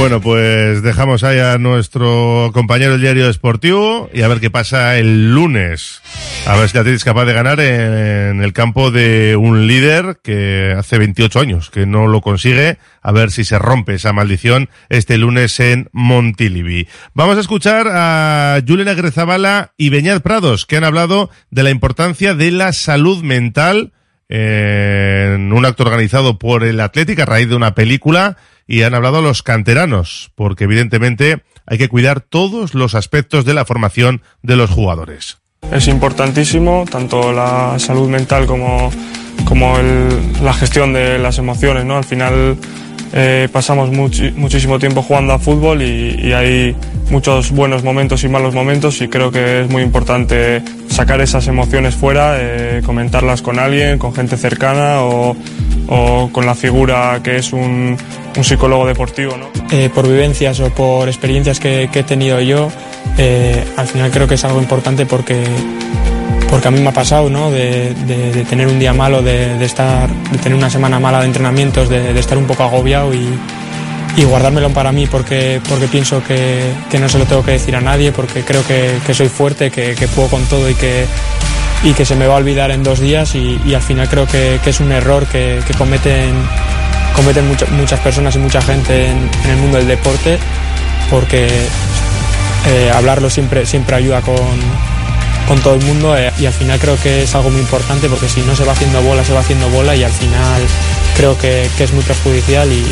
Bueno, 0.00 0.22
pues 0.22 0.82
dejamos 0.82 1.24
ahí 1.24 1.40
a 1.40 1.58
nuestro 1.58 2.52
compañero 2.54 2.92
del 2.92 3.02
diario 3.02 3.26
deportivo 3.26 4.08
y 4.14 4.22
a 4.22 4.28
ver 4.28 4.40
qué 4.40 4.48
pasa 4.48 4.96
el 4.96 5.34
lunes. 5.34 6.00
A 6.46 6.56
ver 6.56 6.70
si 6.70 6.78
la 6.78 6.90
es 6.90 7.04
capaz 7.04 7.26
de 7.26 7.34
ganar 7.34 7.60
en 7.60 8.42
el 8.42 8.54
campo 8.54 8.90
de 8.90 9.36
un 9.36 9.66
líder 9.66 10.18
que 10.24 10.74
hace 10.76 10.96
28 10.96 11.40
años 11.40 11.68
que 11.68 11.84
no 11.84 12.06
lo 12.06 12.22
consigue. 12.22 12.78
A 13.02 13.12
ver 13.12 13.30
si 13.30 13.44
se 13.44 13.58
rompe 13.58 13.92
esa 13.92 14.14
maldición 14.14 14.70
este 14.88 15.18
lunes 15.18 15.60
en 15.60 15.90
Montilivi. 15.92 16.88
Vamos 17.12 17.36
a 17.36 17.40
escuchar 17.40 17.86
a 17.92 18.58
Julen 18.66 18.88
Agrezabala 18.88 19.74
y 19.76 19.90
Beñat 19.90 20.22
Prados 20.22 20.64
que 20.64 20.78
han 20.78 20.84
hablado 20.84 21.28
de 21.50 21.62
la 21.62 21.70
importancia 21.70 22.32
de 22.32 22.50
la 22.52 22.72
salud 22.72 23.22
mental 23.22 23.92
en 24.30 25.52
un 25.52 25.66
acto 25.66 25.82
organizado 25.82 26.38
por 26.38 26.64
el 26.64 26.80
Atlético 26.80 27.22
a 27.22 27.26
raíz 27.26 27.50
de 27.50 27.56
una 27.56 27.74
película 27.74 28.38
y 28.70 28.84
han 28.84 28.94
hablado 28.94 29.20
los 29.20 29.42
canteranos, 29.42 30.30
porque 30.36 30.62
evidentemente 30.62 31.42
hay 31.66 31.76
que 31.76 31.88
cuidar 31.88 32.20
todos 32.20 32.72
los 32.72 32.94
aspectos 32.94 33.44
de 33.44 33.52
la 33.52 33.64
formación 33.64 34.22
de 34.42 34.54
los 34.54 34.70
jugadores. 34.70 35.38
Es 35.72 35.88
importantísimo, 35.88 36.84
tanto 36.88 37.32
la 37.32 37.80
salud 37.80 38.08
mental 38.08 38.46
como, 38.46 38.92
como 39.44 39.76
la 40.40 40.54
gestión 40.54 40.92
de 40.92 41.18
las 41.18 41.38
emociones. 41.38 41.84
¿no? 41.84 41.96
Al 41.96 42.04
final 42.04 42.58
eh, 43.12 43.48
pasamos 43.52 43.90
muchi- 43.90 44.32
muchísimo 44.34 44.78
tiempo 44.78 45.02
jugando 45.02 45.32
a 45.32 45.38
fútbol 45.38 45.82
y, 45.82 46.16
y 46.22 46.32
hay 46.32 46.76
muchos 47.10 47.50
buenos 47.50 47.82
momentos 47.82 48.22
y 48.24 48.28
malos 48.28 48.54
momentos 48.54 49.00
y 49.02 49.08
creo 49.08 49.30
que 49.32 49.62
es 49.62 49.70
muy 49.70 49.82
importante 49.82 50.62
sacar 50.88 51.20
esas 51.20 51.48
emociones 51.48 51.94
fuera, 51.96 52.36
eh, 52.38 52.82
comentarlas 52.86 53.42
con 53.42 53.58
alguien, 53.58 53.98
con 53.98 54.14
gente 54.14 54.36
cercana 54.36 55.00
o, 55.02 55.36
o 55.88 56.30
con 56.32 56.46
la 56.46 56.54
figura 56.54 57.20
que 57.22 57.36
es 57.36 57.52
un, 57.52 57.96
un 58.36 58.44
psicólogo 58.44 58.86
deportivo. 58.86 59.36
¿no? 59.36 59.46
eh, 59.72 59.90
por 59.92 60.06
vivencias 60.06 60.60
o 60.60 60.70
por 60.70 61.08
experiencias 61.08 61.58
que, 61.60 61.88
que 61.92 62.00
he 62.00 62.04
tenido 62.04 62.40
yo, 62.40 62.70
eh, 63.18 63.64
al 63.76 63.86
final 63.88 64.10
creo 64.10 64.28
que 64.28 64.34
es 64.34 64.44
algo 64.44 64.60
importante 64.60 65.04
porque, 65.06 65.42
porque 66.50 66.66
a 66.68 66.70
mí 66.72 66.80
me 66.80 66.88
ha 66.88 66.92
pasado, 66.92 67.30
¿no? 67.30 67.50
De, 67.50 67.94
tener 68.48 68.66
un 68.66 68.78
día 68.78 68.92
malo, 68.92 69.22
de, 69.22 69.64
estar, 69.64 70.10
de 70.10 70.38
tener 70.38 70.58
una 70.58 70.68
semana 70.68 70.98
mala 70.98 71.20
de 71.20 71.26
entrenamientos, 71.26 71.88
de, 71.88 72.18
estar 72.18 72.36
un 72.36 72.46
poco 72.46 72.64
agobiado 72.64 73.14
y, 73.14 73.28
guardármelo 74.24 74.68
para 74.70 74.92
mí 74.92 75.06
porque, 75.06 75.62
porque 75.66 75.86
pienso 75.86 76.22
que, 76.22 76.72
que 76.90 76.98
no 76.98 77.08
se 77.08 77.16
lo 77.18 77.24
tengo 77.24 77.42
que 77.42 77.52
decir 77.52 77.74
a 77.74 77.80
nadie, 77.80 78.12
porque 78.12 78.42
creo 78.42 78.62
que, 78.66 78.98
que 79.06 79.14
soy 79.14 79.28
fuerte, 79.28 79.70
que, 79.70 79.94
que 79.94 80.08
puedo 80.08 80.28
con 80.28 80.44
todo 80.44 80.68
y 80.68 80.74
que, 80.74 81.06
y 81.84 81.94
que 81.94 82.04
se 82.04 82.16
me 82.16 82.26
va 82.26 82.34
a 82.34 82.36
olvidar 82.36 82.70
en 82.70 82.82
dos 82.82 83.00
días 83.00 83.34
y, 83.34 83.58
al 83.74 83.80
final 83.80 84.08
creo 84.10 84.26
que, 84.26 84.60
es 84.62 84.80
un 84.80 84.92
error 84.92 85.24
que, 85.26 85.60
cometen, 85.78 86.34
cometen 87.16 87.48
mucha- 87.48 87.66
muchas 87.66 88.00
personas 88.00 88.34
y 88.36 88.40
mucha 88.40 88.60
gente 88.60 89.06
en, 89.06 89.30
en 89.44 89.50
el 89.50 89.56
mundo 89.56 89.78
del 89.78 89.86
deporte 89.86 90.38
porque 91.08 91.46
eh, 91.46 92.90
hablarlo 92.94 93.30
siempre, 93.30 93.64
siempre 93.64 93.96
ayuda 93.96 94.20
con, 94.20 94.36
con 95.50 95.58
todo 95.62 95.74
el 95.74 95.84
mundo 95.84 96.16
eh, 96.16 96.32
y 96.38 96.46
al 96.46 96.52
final 96.52 96.78
creo 96.78 96.96
que 97.02 97.24
es 97.24 97.34
algo 97.34 97.50
muy 97.50 97.60
importante 97.60 98.08
porque 98.08 98.28
si 98.28 98.40
no 98.42 98.54
se 98.54 98.62
va 98.62 98.70
haciendo 98.70 99.02
bola, 99.02 99.24
se 99.24 99.32
va 99.32 99.40
haciendo 99.40 99.68
bola 99.70 99.96
y 99.96 100.04
al 100.04 100.12
final 100.12 100.62
creo 101.16 101.36
que, 101.36 101.68
es 101.76 101.92
muy 101.92 102.04
perjudicial 102.04 102.70
y, 102.72 102.84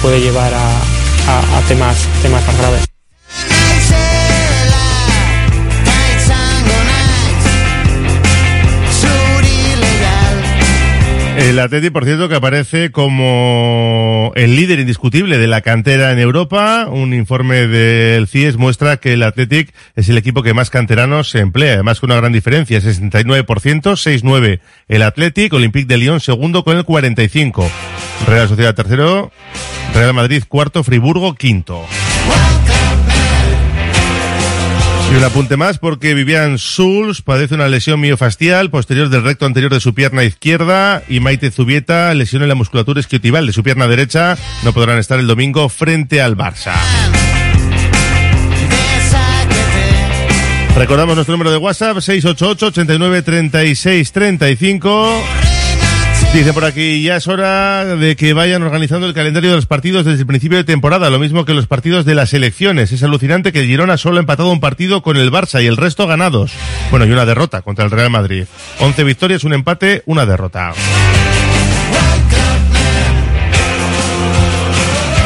puede 0.00 0.18
llevar 0.18 0.54
a, 0.54 0.66
a- 1.28 1.58
a 1.58 1.60
temas, 1.68 2.08
temas 2.22 2.42
más 2.46 2.56
graves. 2.56 2.95
El 11.46 11.60
Atleti, 11.60 11.90
por 11.90 12.04
cierto, 12.04 12.28
que 12.28 12.34
aparece 12.34 12.90
como 12.90 14.32
el 14.34 14.56
líder 14.56 14.80
indiscutible 14.80 15.38
de 15.38 15.46
la 15.46 15.60
cantera 15.60 16.10
en 16.10 16.18
Europa. 16.18 16.88
Un 16.90 17.14
informe 17.14 17.68
del 17.68 18.26
CIES 18.26 18.56
muestra 18.56 18.96
que 18.96 19.12
el 19.12 19.22
Athletic 19.22 19.72
es 19.94 20.08
el 20.08 20.18
equipo 20.18 20.42
que 20.42 20.54
más 20.54 20.70
canteranos 20.70 21.30
se 21.30 21.38
emplea, 21.38 21.74
además 21.74 22.00
con 22.00 22.10
una 22.10 22.18
gran 22.18 22.32
diferencia, 22.32 22.80
69%, 22.80 23.46
6-9 23.46 24.58
el 24.88 25.02
Athletic, 25.02 25.52
Olympique 25.52 25.86
de 25.86 25.98
Lyon 25.98 26.18
segundo 26.18 26.64
con 26.64 26.76
el 26.76 26.84
45%. 26.84 27.68
Real 28.26 28.48
Sociedad 28.48 28.74
tercero, 28.74 29.30
Real 29.94 30.14
Madrid 30.14 30.42
cuarto, 30.48 30.82
Friburgo 30.82 31.36
quinto. 31.36 31.86
Y 35.10 35.14
un 35.14 35.24
apunte 35.24 35.56
más 35.56 35.78
porque 35.78 36.14
Vivian 36.14 36.56
Schulz 36.58 37.22
padece 37.22 37.54
una 37.54 37.68
lesión 37.68 38.00
miofascial 38.00 38.70
posterior 38.70 39.08
del 39.08 39.22
recto 39.22 39.46
anterior 39.46 39.72
de 39.72 39.80
su 39.80 39.94
pierna 39.94 40.24
izquierda 40.24 41.02
y 41.08 41.20
Maite 41.20 41.50
Zubieta 41.50 42.12
lesión 42.14 42.42
en 42.42 42.48
la 42.48 42.54
musculatura 42.54 43.00
isquiotibial 43.00 43.46
de 43.46 43.52
su 43.52 43.62
pierna 43.62 43.86
derecha. 43.86 44.36
No 44.64 44.72
podrán 44.72 44.98
estar 44.98 45.20
el 45.20 45.26
domingo 45.26 45.68
frente 45.68 46.20
al 46.20 46.36
Barça. 46.36 46.74
Recordamos 50.76 51.14
nuestro 51.14 51.32
número 51.32 51.50
de 51.50 51.56
WhatsApp 51.56 52.00
688 52.00 52.66
89 52.66 53.22
36 53.22 54.12
35. 54.12 55.45
Dice 56.32 56.52
por 56.52 56.66
aquí, 56.66 57.02
ya 57.02 57.16
es 57.16 57.28
hora 57.28 57.96
de 57.96 58.14
que 58.14 58.34
vayan 58.34 58.62
organizando 58.62 59.06
el 59.06 59.14
calendario 59.14 59.50
de 59.50 59.56
los 59.56 59.64
partidos 59.64 60.04
desde 60.04 60.20
el 60.20 60.26
principio 60.26 60.58
de 60.58 60.64
temporada, 60.64 61.08
lo 61.08 61.18
mismo 61.18 61.46
que 61.46 61.54
los 61.54 61.66
partidos 61.66 62.04
de 62.04 62.14
las 62.14 62.34
elecciones. 62.34 62.92
Es 62.92 63.02
alucinante 63.02 63.52
que 63.52 63.64
Girona 63.64 63.96
solo 63.96 64.18
ha 64.18 64.20
empatado 64.20 64.52
un 64.52 64.60
partido 64.60 65.02
con 65.02 65.16
el 65.16 65.32
Barça 65.32 65.62
y 65.62 65.66
el 65.66 65.78
resto 65.78 66.06
ganados. 66.06 66.52
Bueno, 66.90 67.06
y 67.06 67.10
una 67.10 67.24
derrota 67.24 67.62
contra 67.62 67.86
el 67.86 67.90
Real 67.90 68.10
Madrid. 68.10 68.44
11 68.80 69.04
victorias, 69.04 69.44
un 69.44 69.54
empate, 69.54 70.02
una 70.04 70.26
derrota. 70.26 70.72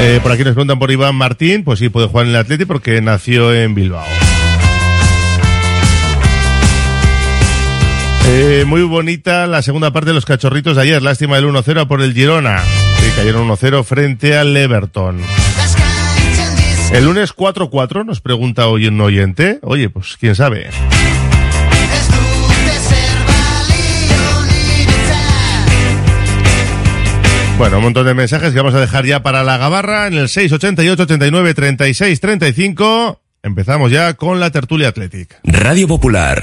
Eh, 0.02 0.20
por 0.22 0.32
aquí 0.32 0.44
nos 0.44 0.54
preguntan 0.54 0.78
por 0.78 0.90
Iván 0.90 1.14
Martín, 1.14 1.64
pues 1.64 1.78
sí 1.78 1.88
puede 1.88 2.06
jugar 2.06 2.26
en 2.26 2.30
el 2.30 2.36
Atleti 2.36 2.64
porque 2.64 3.02
nació 3.02 3.52
en 3.52 3.74
Bilbao. 3.74 4.06
Eh, 8.32 8.64
muy 8.64 8.82
bonita 8.82 9.48
la 9.48 9.60
segunda 9.60 9.92
parte 9.92 10.10
de 10.10 10.14
los 10.14 10.24
cachorritos 10.24 10.76
de 10.76 10.82
ayer. 10.82 11.02
Lástima 11.02 11.36
el 11.36 11.46
1-0 11.46 11.88
por 11.88 12.00
el 12.00 12.14
Girona. 12.14 12.62
Cayeron 13.16 13.48
1-0 13.48 13.82
frente 13.82 14.36
al 14.36 14.56
Everton. 14.56 15.20
El 16.92 17.04
lunes 17.04 17.34
4-4 17.34 18.06
nos 18.06 18.20
pregunta 18.20 18.68
hoy 18.68 18.86
un 18.86 19.00
oyente. 19.00 19.58
Oye, 19.62 19.90
pues 19.90 20.16
quién 20.16 20.36
sabe. 20.36 20.70
Bueno, 27.58 27.78
un 27.78 27.82
montón 27.82 28.06
de 28.06 28.14
mensajes 28.14 28.52
que 28.52 28.58
vamos 28.58 28.74
a 28.74 28.80
dejar 28.80 29.04
ya 29.04 29.22
para 29.22 29.42
la 29.42 29.58
gabarra 29.58 30.06
en 30.06 30.14
el 30.14 30.28
688 30.28 31.02
89 31.02 31.52
36 31.54 32.20
35. 32.20 33.20
Empezamos 33.42 33.90
ya 33.90 34.14
con 34.14 34.38
la 34.38 34.50
tertulia 34.50 34.88
Athletic. 34.88 35.40
Radio 35.42 35.88
Popular, 35.88 36.42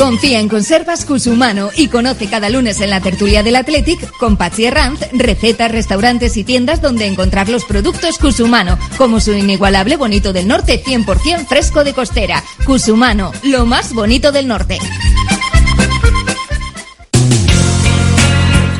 Confía 0.00 0.40
en 0.40 0.48
Conservas 0.48 1.04
Cusumano 1.04 1.68
y 1.76 1.88
conoce 1.88 2.26
cada 2.26 2.48
lunes 2.48 2.80
en 2.80 2.88
la 2.88 3.02
tertulia 3.02 3.42
del 3.42 3.54
Athletic 3.54 4.10
con 4.16 4.38
Patsy 4.38 4.64
Herranz 4.64 5.00
recetas, 5.12 5.70
restaurantes 5.70 6.38
y 6.38 6.42
tiendas 6.42 6.80
donde 6.80 7.04
encontrar 7.04 7.50
los 7.50 7.66
productos 7.66 8.16
Cusumano, 8.16 8.78
como 8.96 9.20
su 9.20 9.34
inigualable 9.34 9.98
bonito 9.98 10.32
del 10.32 10.48
norte 10.48 10.82
100% 10.82 11.46
fresco 11.46 11.84
de 11.84 11.92
costera. 11.92 12.42
Cusumano, 12.64 13.30
lo 13.42 13.66
más 13.66 13.92
bonito 13.92 14.32
del 14.32 14.48
norte. 14.48 14.78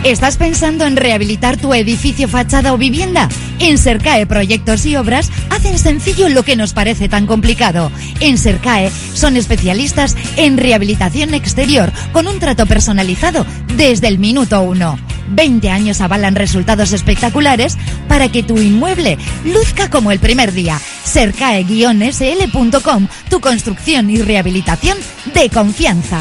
¿Estás 0.05 0.39
pensando 0.39 0.87
en 0.87 0.97
rehabilitar 0.97 1.59
tu 1.59 1.75
edificio, 1.75 2.27
fachada 2.29 2.73
o 2.73 2.79
vivienda? 2.79 3.29
En 3.59 3.77
Sercae 3.77 4.25
Proyectos 4.25 4.87
y 4.87 4.97
Obras 4.97 5.31
hacen 5.61 5.79
sencillo 5.79 6.31
lo 6.31 6.43
que 6.43 6.57
nos 6.57 6.73
parece 6.73 7.11
tan 7.11 7.27
complicado. 7.27 7.93
En 8.21 8.39
Sercae 8.39 8.91
son 9.13 9.37
especialistas 9.37 10.17
en 10.37 10.57
rehabilitación 10.57 11.35
exterior 11.35 11.93
con 12.13 12.27
un 12.27 12.39
trato 12.39 12.65
personalizado 12.65 13.45
desde 13.77 14.09
el 14.09 14.19
minuto 14.19 14.63
uno. 14.63 14.99
20 15.29 15.69
años 15.69 16.01
avalan 16.01 16.35
resultados 16.35 16.93
espectaculares 16.93 17.77
para 18.09 18.33
que 18.33 18.43
tu 18.43 18.59
inmueble 18.59 19.19
luzca 19.45 19.91
como 19.91 20.13
el 20.13 20.19
primer 20.19 20.53
día. 20.53 20.81
Sercae-sl.com, 21.05 23.09
tu 23.29 23.41
construcción 23.41 24.09
y 24.09 24.23
rehabilitación 24.23 24.97
de 25.35 25.51
confianza. 25.51 26.21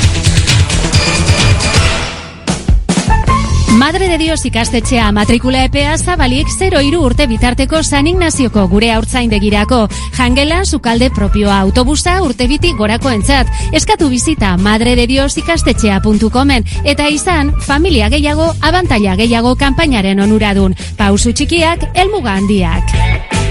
Madre 3.77 4.09
de 4.09 4.17
Dios 4.17 4.45
ikastetxea 4.45 5.11
matrikula 5.15 5.63
epea 5.63 5.97
zabalik 5.97 6.47
0 6.51 6.81
iru 6.83 7.05
urte 7.07 7.25
bitarteko 7.27 7.81
San 7.83 8.07
Ignazioko 8.07 8.65
gure 8.67 8.91
haurtzaindegirako. 8.91 9.87
Jangela, 10.17 10.65
sukalde 10.65 11.09
propioa 11.09 11.59
autobusa 11.59 12.17
urte 12.21 12.47
biti 12.51 12.73
gorako 12.77 13.09
entzat. 13.09 13.47
Eskatu 13.71 14.09
bizita 14.09 14.57
madre 14.57 14.95
de 14.95 15.07
Dios 15.07 15.37
ikastetxea.comen 15.37 16.67
eta 16.83 17.07
izan 17.07 17.53
familia 17.61 18.09
gehiago, 18.09 18.51
abantaila 18.61 19.15
gehiago 19.15 19.55
kanpainaren 19.55 20.19
onuradun. 20.19 20.75
Pausu 20.97 21.31
txikiak, 21.31 21.87
elmuga 21.95 22.35
handiak. 22.35 23.50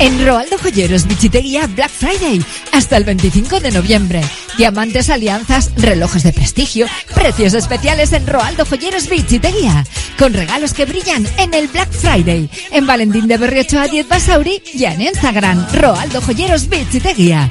En 0.00 0.26
Roaldo 0.26 0.56
Joyeros 0.56 1.06
Bichiteguía 1.06 1.66
Black 1.66 1.90
Friday 1.90 2.42
hasta 2.72 2.96
el 2.96 3.04
25 3.04 3.60
de 3.60 3.70
noviembre. 3.70 4.22
Diamantes, 4.56 5.10
alianzas, 5.10 5.72
relojes 5.76 6.22
de 6.22 6.32
prestigio, 6.32 6.86
precios 7.14 7.52
especiales 7.52 8.14
en 8.14 8.26
Roaldo 8.26 8.64
Joyeros 8.64 9.10
Bichiteguía. 9.10 9.84
Con 10.18 10.32
regalos 10.32 10.72
que 10.72 10.86
brillan 10.86 11.26
en 11.36 11.52
el 11.52 11.68
Black 11.68 11.92
Friday. 11.92 12.48
En 12.70 12.86
Valentín 12.86 13.28
de 13.28 13.36
Berriocho 13.36 13.78
a 13.78 13.88
10 13.88 14.08
Basauri 14.08 14.62
y 14.72 14.84
en 14.84 15.02
Instagram 15.02 15.66
Roaldo 15.74 16.22
Joyeros 16.22 16.70
Bichiteguía. 16.70 17.50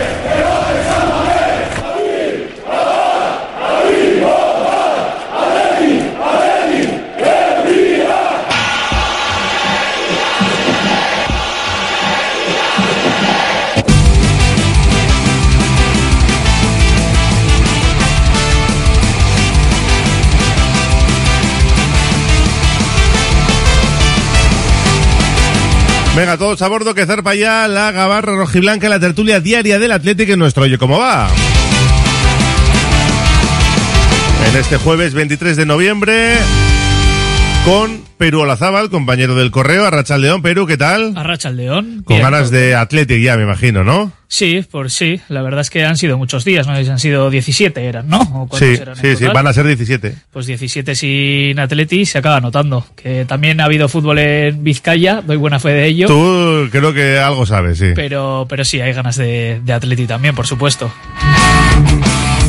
Venga, 26.21 26.37
todos 26.37 26.61
a 26.61 26.67
bordo 26.67 26.93
que 26.93 27.07
zarpa 27.07 27.33
ya 27.33 27.67
la 27.67 27.91
gabarra 27.91 28.35
rojiblanca, 28.35 28.87
la 28.87 28.99
tertulia 28.99 29.39
diaria 29.39 29.79
del 29.79 29.91
Atlético 29.91 30.33
en 30.33 30.37
nuestro 30.37 30.65
Oye 30.65 30.77
Cómo 30.77 30.99
Va. 30.99 31.27
En 34.47 34.55
este 34.55 34.77
jueves 34.77 35.15
23 35.15 35.57
de 35.57 35.65
noviembre, 35.65 36.35
con 37.65 38.01
Perú 38.17 38.41
Olazábal, 38.41 38.89
compañero 38.89 39.35
del 39.35 39.51
correo, 39.51 39.85
Arrachaldeón. 39.85 40.41
Perú, 40.41 40.65
¿qué 40.65 40.77
tal? 40.77 41.13
Arrachaldeón. 41.15 42.03
Con 42.03 42.19
ganas 42.19 42.49
de 42.49 42.75
Athletic 42.75 43.21
ya, 43.21 43.37
me 43.37 43.43
imagino, 43.43 43.83
¿no? 43.83 44.11
Sí, 44.27 44.65
por 44.69 44.89
sí. 44.89 45.19
La 45.29 45.41
verdad 45.41 45.61
es 45.61 45.69
que 45.69 45.85
han 45.85 45.97
sido 45.97 46.17
muchos 46.17 46.43
días, 46.43 46.65
¿no? 46.65 46.73
Han 46.73 46.99
sido 46.99 47.29
17 47.29 47.85
eran, 47.85 48.07
¿no? 48.07 48.19
¿O 48.19 48.47
cuántos 48.47 48.59
Sí, 48.59 48.77
eran 48.81 48.95
sí, 48.95 49.15
sí, 49.15 49.25
van 49.25 49.45
a 49.45 49.53
ser 49.53 49.67
17. 49.67 50.15
Pues 50.31 50.45
17 50.47 50.95
sin 50.95 51.59
Atleti 51.59 52.05
se 52.05 52.17
acaba 52.17 52.39
notando. 52.39 52.85
Que 52.95 53.25
también 53.25 53.59
ha 53.61 53.65
habido 53.65 53.87
fútbol 53.89 54.19
en 54.19 54.63
Vizcaya, 54.63 55.21
doy 55.21 55.37
buena 55.37 55.59
fe 55.59 55.69
de 55.69 55.85
ello. 55.87 56.07
Tú 56.07 56.69
creo 56.71 56.93
que 56.93 57.19
algo 57.19 57.45
sabes, 57.45 57.77
sí. 57.77 57.91
Pero, 57.95 58.45
pero 58.49 58.65
sí, 58.65 58.81
hay 58.81 58.93
ganas 58.93 59.17
de, 59.17 59.61
de 59.63 59.73
Atleti 59.73 60.07
también, 60.07 60.33
por 60.33 60.47
supuesto. 60.47 60.91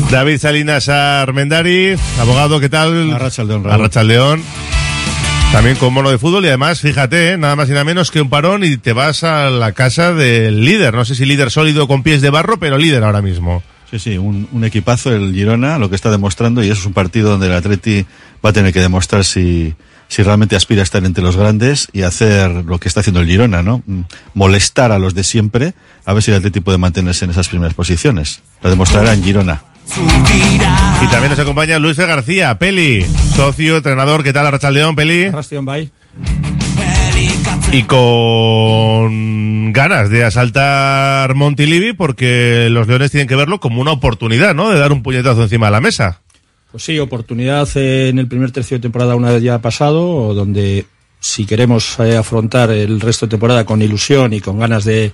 David 0.09 0.37
Salinas 0.37 0.89
Armendari, 0.89 1.95
abogado, 2.19 2.59
¿qué 2.59 2.69
tal? 2.69 3.11
Arrachaldeón, 3.13 3.63
Raúl. 3.63 3.73
Arrachaldeón. 3.73 4.43
También 5.53 5.77
con 5.77 5.93
mono 5.93 6.09
de 6.09 6.17
fútbol 6.17 6.43
y 6.45 6.47
además, 6.47 6.81
fíjate, 6.81 7.33
¿eh? 7.33 7.37
nada 7.37 7.55
más 7.55 7.69
y 7.69 7.73
nada 7.73 7.83
menos 7.83 8.09
que 8.09 8.19
un 8.19 8.27
parón 8.27 8.63
y 8.63 8.75
te 8.77 8.91
vas 8.91 9.23
a 9.23 9.51
la 9.51 9.71
casa 9.71 10.11
del 10.11 10.65
líder. 10.65 10.95
No 10.95 11.05
sé 11.05 11.13
si 11.13 11.27
líder 11.27 11.51
sólido 11.51 11.87
con 11.87 12.01
pies 12.01 12.23
de 12.23 12.31
barro, 12.31 12.57
pero 12.57 12.79
líder 12.79 13.03
ahora 13.03 13.21
mismo. 13.21 13.61
Sí, 13.91 13.99
sí, 13.99 14.17
un, 14.17 14.63
equipazo, 14.63 15.13
el 15.13 15.31
Girona, 15.31 15.77
lo 15.77 15.91
que 15.91 15.95
está 15.95 16.09
demostrando, 16.09 16.63
y 16.63 16.71
eso 16.71 16.81
es 16.81 16.85
un 16.87 16.93
partido 16.93 17.29
donde 17.29 17.45
el 17.45 17.53
Atleti 17.53 18.03
va 18.43 18.49
a 18.49 18.53
tener 18.53 18.73
que 18.73 18.79
demostrar 18.79 19.23
si, 19.25 19.75
si 20.07 20.23
realmente 20.23 20.55
aspira 20.55 20.81
a 20.81 20.85
estar 20.85 21.05
entre 21.05 21.23
los 21.23 21.37
grandes 21.37 21.87
y 21.93 22.01
hacer 22.01 22.49
lo 22.49 22.79
que 22.79 22.87
está 22.87 23.01
haciendo 23.01 23.19
el 23.19 23.27
Girona, 23.27 23.61
¿no? 23.61 23.83
Mm, 23.85 24.01
Molestar 24.33 24.91
a 24.91 24.97
los 24.97 25.13
de 25.13 25.23
siempre, 25.23 25.75
a 26.03 26.13
ver 26.13 26.23
si 26.23 26.31
el 26.31 26.37
Atleti 26.37 26.61
puede 26.61 26.79
mantenerse 26.79 27.25
en 27.25 27.31
esas 27.31 27.47
primeras 27.47 27.75
posiciones. 27.75 28.41
Lo 28.63 28.71
demostrará 28.71 29.13
en 29.13 29.23
Girona. 29.23 29.61
Y 31.01 31.07
también 31.07 31.29
nos 31.31 31.39
acompaña 31.39 31.79
Luis. 31.79 31.97
García, 31.97 32.57
Peli, 32.57 33.05
socio, 33.35 33.77
entrenador, 33.77 34.23
¿qué 34.23 34.33
tal 34.33 34.47
Arrachaldeón, 34.47 34.95
Peli? 34.95 35.29
Y 37.71 37.83
con 37.83 39.73
ganas 39.73 40.09
de 40.09 40.23
asaltar 40.23 41.33
Montilivi 41.35 41.93
porque 41.93 42.67
los 42.69 42.87
Leones 42.87 43.11
tienen 43.11 43.27
que 43.27 43.35
verlo 43.35 43.59
como 43.59 43.81
una 43.81 43.91
oportunidad, 43.91 44.53
¿no? 44.53 44.69
De 44.69 44.79
dar 44.79 44.91
un 44.91 45.03
puñetazo 45.03 45.43
encima 45.43 45.67
de 45.67 45.71
la 45.71 45.81
mesa. 45.81 46.21
Pues 46.71 46.83
sí, 46.83 46.97
oportunidad 46.99 47.67
en 47.75 48.19
el 48.19 48.27
primer 48.27 48.51
tercio 48.51 48.77
de 48.77 48.81
temporada 48.81 49.15
una 49.15 49.31
vez 49.31 49.43
ya 49.43 49.59
pasado, 49.59 50.33
donde 50.33 50.85
si 51.19 51.45
queremos 51.45 51.99
eh, 51.99 52.17
afrontar 52.17 52.71
el 52.71 52.99
resto 52.99 53.25
de 53.25 53.31
temporada 53.31 53.65
con 53.65 53.81
ilusión 53.81 54.33
y 54.33 54.41
con 54.41 54.59
ganas 54.59 54.83
de, 54.83 55.13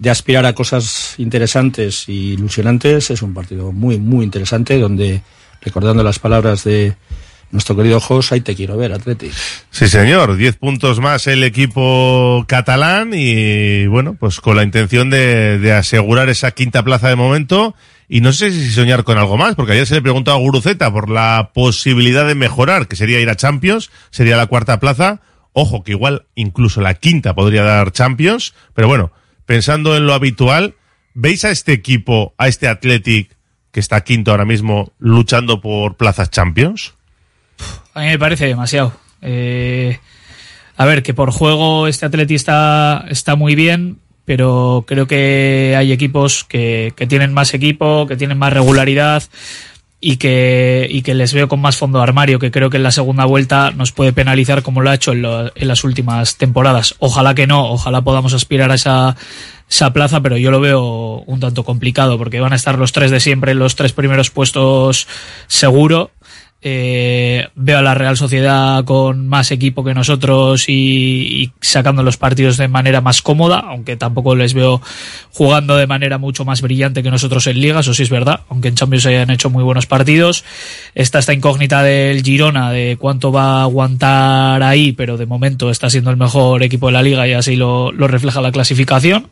de 0.00 0.08
aspirar 0.08 0.46
a 0.46 0.54
cosas 0.54 1.14
interesantes 1.18 2.08
y 2.08 2.32
ilusionantes, 2.32 3.10
es 3.10 3.20
un 3.20 3.34
partido 3.34 3.70
muy, 3.70 3.98
muy 3.98 4.24
interesante, 4.24 4.78
donde, 4.78 5.20
recordando 5.60 6.02
las 6.02 6.18
palabras 6.18 6.64
de 6.64 6.96
nuestro 7.50 7.76
querido 7.76 8.00
Jos, 8.00 8.32
ahí 8.32 8.40
te 8.40 8.54
quiero 8.54 8.78
ver, 8.78 8.94
Atleti. 8.94 9.30
Sí, 9.70 9.88
señor. 9.88 10.36
Diez 10.36 10.56
puntos 10.56 11.00
más 11.00 11.26
el 11.26 11.44
equipo 11.44 12.46
catalán 12.48 13.10
y, 13.12 13.86
bueno, 13.88 14.16
pues 14.18 14.40
con 14.40 14.56
la 14.56 14.62
intención 14.62 15.10
de, 15.10 15.58
de 15.58 15.72
asegurar 15.74 16.30
esa 16.30 16.52
quinta 16.52 16.82
plaza 16.82 17.10
de 17.10 17.16
momento. 17.16 17.74
Y 18.08 18.22
no 18.22 18.32
sé 18.32 18.52
si 18.52 18.70
soñar 18.70 19.04
con 19.04 19.18
algo 19.18 19.36
más, 19.36 19.54
porque 19.54 19.72
ayer 19.72 19.86
se 19.86 19.96
le 19.96 20.02
preguntó 20.02 20.32
a 20.32 20.36
Guruceta 20.36 20.90
por 20.90 21.10
la 21.10 21.50
posibilidad 21.52 22.26
de 22.26 22.34
mejorar, 22.34 22.88
que 22.88 22.96
sería 22.96 23.20
ir 23.20 23.28
a 23.28 23.36
Champions, 23.36 23.90
sería 24.10 24.38
la 24.38 24.46
cuarta 24.46 24.80
plaza. 24.80 25.20
Ojo, 25.52 25.84
que 25.84 25.92
igual 25.92 26.26
incluso 26.36 26.80
la 26.80 26.94
quinta 26.94 27.34
podría 27.34 27.64
dar 27.64 27.92
Champions. 27.92 28.54
Pero 28.74 28.88
bueno, 28.88 29.12
pensando 29.50 29.96
en 29.96 30.06
lo 30.06 30.14
habitual, 30.14 30.76
¿veis 31.12 31.44
a 31.44 31.50
este 31.50 31.72
equipo, 31.72 32.34
a 32.38 32.46
este 32.46 32.68
Athletic, 32.68 33.36
que 33.72 33.80
está 33.80 34.04
quinto 34.04 34.30
ahora 34.30 34.44
mismo, 34.44 34.92
luchando 35.00 35.60
por 35.60 35.96
plazas 35.96 36.30
Champions? 36.30 36.94
A 37.92 38.02
mí 38.02 38.06
me 38.06 38.18
parece 38.20 38.46
demasiado. 38.46 38.92
Eh, 39.22 39.98
a 40.76 40.84
ver, 40.84 41.02
que 41.02 41.14
por 41.14 41.32
juego 41.32 41.88
este 41.88 42.06
Atleti 42.06 42.36
está, 42.36 43.04
está 43.08 43.34
muy 43.34 43.56
bien, 43.56 43.98
pero 44.24 44.84
creo 44.86 45.08
que 45.08 45.74
hay 45.76 45.90
equipos 45.90 46.44
que, 46.44 46.92
que 46.94 47.08
tienen 47.08 47.34
más 47.34 47.52
equipo, 47.52 48.06
que 48.06 48.14
tienen 48.14 48.38
más 48.38 48.52
regularidad 48.52 49.24
y 50.02 50.16
que, 50.16 50.86
y 50.90 51.02
que 51.02 51.14
les 51.14 51.34
veo 51.34 51.46
con 51.48 51.60
más 51.60 51.76
fondo 51.76 51.98
de 51.98 52.04
armario, 52.04 52.38
que 52.38 52.50
creo 52.50 52.70
que 52.70 52.78
en 52.78 52.82
la 52.82 52.90
segunda 52.90 53.26
vuelta 53.26 53.70
nos 53.70 53.92
puede 53.92 54.12
penalizar 54.14 54.62
como 54.62 54.80
lo 54.80 54.88
ha 54.90 54.94
hecho 54.94 55.12
en, 55.12 55.22
lo- 55.22 55.52
en 55.54 55.68
las 55.68 55.84
últimas 55.84 56.36
temporadas. 56.36 56.94
Ojalá 57.00 57.34
que 57.34 57.46
no, 57.46 57.70
ojalá 57.70 58.00
podamos 58.00 58.32
aspirar 58.32 58.70
a 58.70 58.76
esa, 58.76 59.16
esa 59.68 59.92
plaza, 59.92 60.20
pero 60.22 60.38
yo 60.38 60.50
lo 60.50 60.60
veo 60.60 61.22
un 61.26 61.40
tanto 61.40 61.64
complicado 61.64 62.16
porque 62.16 62.40
van 62.40 62.52
a 62.54 62.56
estar 62.56 62.78
los 62.78 62.92
tres 62.92 63.10
de 63.10 63.20
siempre 63.20 63.52
en 63.52 63.58
los 63.58 63.76
tres 63.76 63.92
primeros 63.92 64.30
puestos 64.30 65.06
seguro. 65.48 66.10
Eh, 66.62 67.48
veo 67.54 67.78
a 67.78 67.82
la 67.82 67.94
Real 67.94 68.18
Sociedad 68.18 68.84
con 68.84 69.26
más 69.28 69.50
equipo 69.50 69.82
que 69.82 69.94
nosotros 69.94 70.68
y, 70.68 70.72
y 71.42 71.52
sacando 71.62 72.02
los 72.02 72.18
partidos 72.18 72.58
de 72.58 72.68
manera 72.68 73.00
más 73.00 73.22
cómoda, 73.22 73.60
aunque 73.60 73.96
tampoco 73.96 74.36
les 74.36 74.52
veo 74.52 74.82
jugando 75.32 75.76
de 75.76 75.86
manera 75.86 76.18
mucho 76.18 76.44
más 76.44 76.60
brillante 76.60 77.02
que 77.02 77.10
nosotros 77.10 77.46
en 77.46 77.60
Liga, 77.60 77.80
eso 77.80 77.94
sí 77.94 78.02
es 78.02 78.10
verdad, 78.10 78.40
aunque 78.50 78.68
en 78.68 78.74
Champions 78.74 79.06
hayan 79.06 79.30
hecho 79.30 79.48
muy 79.48 79.64
buenos 79.64 79.86
partidos. 79.86 80.44
Está 80.94 81.18
esta 81.20 81.32
incógnita 81.32 81.82
del 81.82 82.22
Girona 82.22 82.70
de 82.70 82.98
cuánto 82.98 83.32
va 83.32 83.60
a 83.60 83.62
aguantar 83.62 84.62
ahí, 84.62 84.92
pero 84.92 85.16
de 85.16 85.24
momento 85.24 85.70
está 85.70 85.88
siendo 85.88 86.10
el 86.10 86.18
mejor 86.18 86.62
equipo 86.62 86.88
de 86.88 86.92
la 86.92 87.02
Liga 87.02 87.26
y 87.26 87.32
así 87.32 87.56
lo, 87.56 87.90
lo 87.90 88.06
refleja 88.06 88.42
la 88.42 88.52
clasificación. 88.52 89.28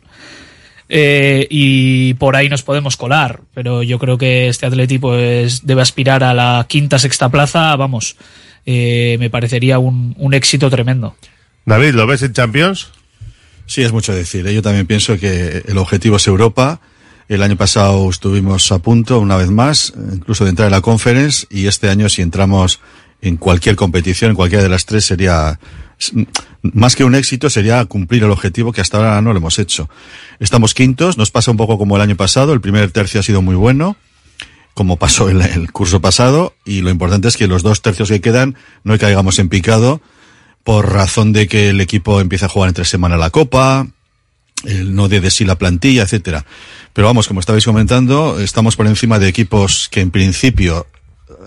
Eh, 0.91 1.45
y 1.51 2.15
por 2.15 2.35
ahí 2.35 2.49
nos 2.49 2.63
podemos 2.63 2.97
colar, 2.97 3.41
pero 3.53 3.83
yo 3.83 3.99
creo 3.99 4.17
que 4.17 4.47
este 4.47 4.65
Atleti 4.65 4.97
pues 4.97 5.65
debe 5.65 5.83
aspirar 5.83 6.23
a 6.23 6.33
la 6.33 6.65
quinta, 6.67 6.97
sexta 6.97 7.29
plaza, 7.29 7.75
vamos, 7.75 8.15
eh, 8.65 9.15
me 9.19 9.29
parecería 9.29 9.77
un, 9.77 10.15
un 10.17 10.33
éxito 10.33 10.67
tremendo. 10.69 11.15
David, 11.65 11.93
¿lo 11.93 12.07
ves 12.07 12.23
en 12.23 12.33
Champions? 12.33 12.89
Sí, 13.67 13.83
es 13.83 13.91
mucho 13.91 14.15
decir. 14.15 14.47
¿eh? 14.47 14.53
Yo 14.55 14.63
también 14.63 14.87
pienso 14.87 15.19
que 15.19 15.63
el 15.67 15.77
objetivo 15.77 16.17
es 16.17 16.25
Europa. 16.25 16.81
El 17.27 17.43
año 17.43 17.55
pasado 17.55 18.09
estuvimos 18.09 18.71
a 18.71 18.79
punto, 18.79 19.19
una 19.19 19.37
vez 19.37 19.51
más, 19.51 19.93
incluso 20.11 20.43
de 20.43 20.49
entrar 20.49 20.69
en 20.69 20.71
la 20.71 20.81
conference, 20.81 21.45
y 21.51 21.67
este 21.67 21.87
año 21.87 22.09
si 22.09 22.23
entramos 22.23 22.79
en 23.21 23.37
cualquier 23.37 23.75
competición, 23.75 24.31
en 24.31 24.35
cualquiera 24.35 24.63
de 24.63 24.69
las 24.69 24.87
tres, 24.87 25.05
sería 25.05 25.59
más 26.61 26.95
que 26.95 27.03
un 27.03 27.15
éxito, 27.15 27.49
sería 27.49 27.83
cumplir 27.85 28.23
el 28.23 28.31
objetivo 28.31 28.71
que 28.71 28.81
hasta 28.81 28.97
ahora 28.97 29.21
no 29.21 29.31
lo 29.33 29.39
hemos 29.39 29.59
hecho. 29.59 29.89
Estamos 30.39 30.73
quintos, 30.73 31.17
nos 31.17 31.31
pasa 31.31 31.51
un 31.51 31.57
poco 31.57 31.77
como 31.77 31.95
el 31.95 32.01
año 32.01 32.15
pasado, 32.15 32.53
el 32.53 32.61
primer 32.61 32.91
tercio 32.91 33.19
ha 33.19 33.23
sido 33.23 33.41
muy 33.41 33.55
bueno, 33.55 33.97
como 34.73 34.97
pasó 34.97 35.29
el, 35.29 35.41
el 35.41 35.71
curso 35.71 35.99
pasado, 35.99 36.55
y 36.65 36.81
lo 36.81 36.89
importante 36.89 37.27
es 37.27 37.37
que 37.37 37.47
los 37.47 37.63
dos 37.63 37.81
tercios 37.81 38.09
que 38.09 38.21
quedan 38.21 38.55
no 38.83 38.97
caigamos 38.97 39.39
en 39.39 39.49
picado, 39.49 40.01
por 40.63 40.91
razón 40.93 41.33
de 41.33 41.47
que 41.47 41.69
el 41.69 41.81
equipo 41.81 42.21
empieza 42.21 42.45
a 42.45 42.49
jugar 42.49 42.69
entre 42.69 42.85
semana 42.85 43.17
la 43.17 43.29
Copa, 43.29 43.87
el 44.65 44.93
no 44.95 45.07
de 45.07 45.21
de 45.21 45.31
sí 45.31 45.45
la 45.45 45.57
plantilla, 45.57 46.03
etcétera. 46.03 46.45
Pero 46.93 47.07
vamos, 47.07 47.27
como 47.27 47.39
estabais 47.39 47.65
comentando, 47.65 48.39
estamos 48.39 48.75
por 48.75 48.87
encima 48.87 49.19
de 49.19 49.27
equipos 49.27 49.89
que 49.89 50.01
en 50.01 50.11
principio 50.11 50.87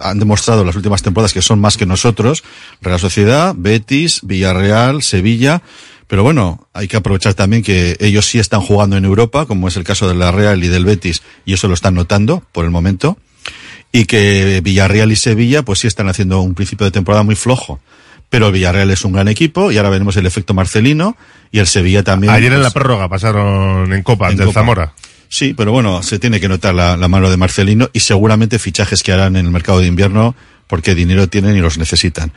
han 0.01 0.19
demostrado 0.19 0.61
en 0.61 0.67
las 0.67 0.77
últimas 0.77 1.03
temporadas 1.03 1.33
que 1.33 1.43
son 1.43 1.61
más 1.61 1.77
que 1.77 1.87
nosotros, 1.87 2.45
Real 2.81 3.01
Sociedad, 3.01 3.55
Betis, 3.57 4.21
Villarreal, 4.23 5.03
Sevilla, 5.03 5.63
pero 6.07 6.23
bueno, 6.23 6.69
hay 6.75 6.89
que 6.89 6.97
aprovechar 6.97 7.35
también 7.35 7.63
que 7.63 7.97
ellos 8.01 8.27
sí 8.27 8.39
están 8.39 8.61
jugando 8.61 8.97
en 8.97 9.05
Europa, 9.05 9.47
como 9.47 9.69
es 9.69 9.77
el 9.77 9.85
caso 9.85 10.09
de 10.09 10.15
la 10.15 10.31
Real 10.31 10.63
y 10.63 10.69
del 10.69 10.85
Betis, 10.85 11.23
y 11.45 11.55
eso 11.55 11.69
lo 11.69 11.75
están 11.75 11.95
notando 11.95 12.43
por 12.53 12.65
el 12.65 12.71
momento, 12.71 13.17
y 13.93 14.05
que 14.05 14.61
Villarreal 14.63 15.13
y 15.13 15.17
Sevilla 15.17 15.63
pues 15.63 15.81
sí 15.81 15.87
están 15.87 16.09
haciendo 16.09 16.41
un 16.41 16.55
principio 16.55 16.85
de 16.85 16.91
temporada 16.91 17.23
muy 17.23 17.35
flojo. 17.35 17.81
Pero 18.29 18.47
el 18.47 18.53
Villarreal 18.53 18.91
es 18.91 19.05
un 19.05 19.13
gran 19.13 19.29
equipo 19.29 19.71
y 19.71 19.77
ahora 19.77 19.91
veremos 19.91 20.17
el 20.17 20.25
efecto 20.25 20.55
Marcelino 20.55 21.17
y 21.51 21.59
el 21.59 21.67
Sevilla 21.67 22.03
también. 22.03 22.33
Ayer 22.33 22.53
en 22.53 22.61
pues, 22.61 22.63
la 22.65 22.71
prórroga 22.71 23.09
pasaron 23.09 23.93
en 23.93 24.03
Copa, 24.03 24.31
En 24.31 24.39
del 24.39 24.47
Copa. 24.47 24.61
Zamora. 24.61 24.95
Sí, 25.35 25.55
pero 25.55 25.73
bueno, 25.73 26.03
se 26.03 26.19
tiene 26.19 26.41
que 26.41 26.49
notar 26.49 26.75
la, 26.75 26.95
la 26.99 27.09
mano 27.09 27.31
de 27.31 27.39
Marcelino 27.39 27.89
y 27.95 28.01
seguramente 28.01 28.59
fichajes 28.59 29.03
que 29.03 29.13
harán 29.13 29.37
en 29.37 29.47
el 29.47 29.51
mercado 29.51 29.81
de 29.81 29.87
invierno 29.87 30.35
porque 30.67 30.95
dinero 30.95 31.27
tienen 31.27 31.57
y 31.57 31.61
los 31.61 31.79
necesitan. 31.79 32.33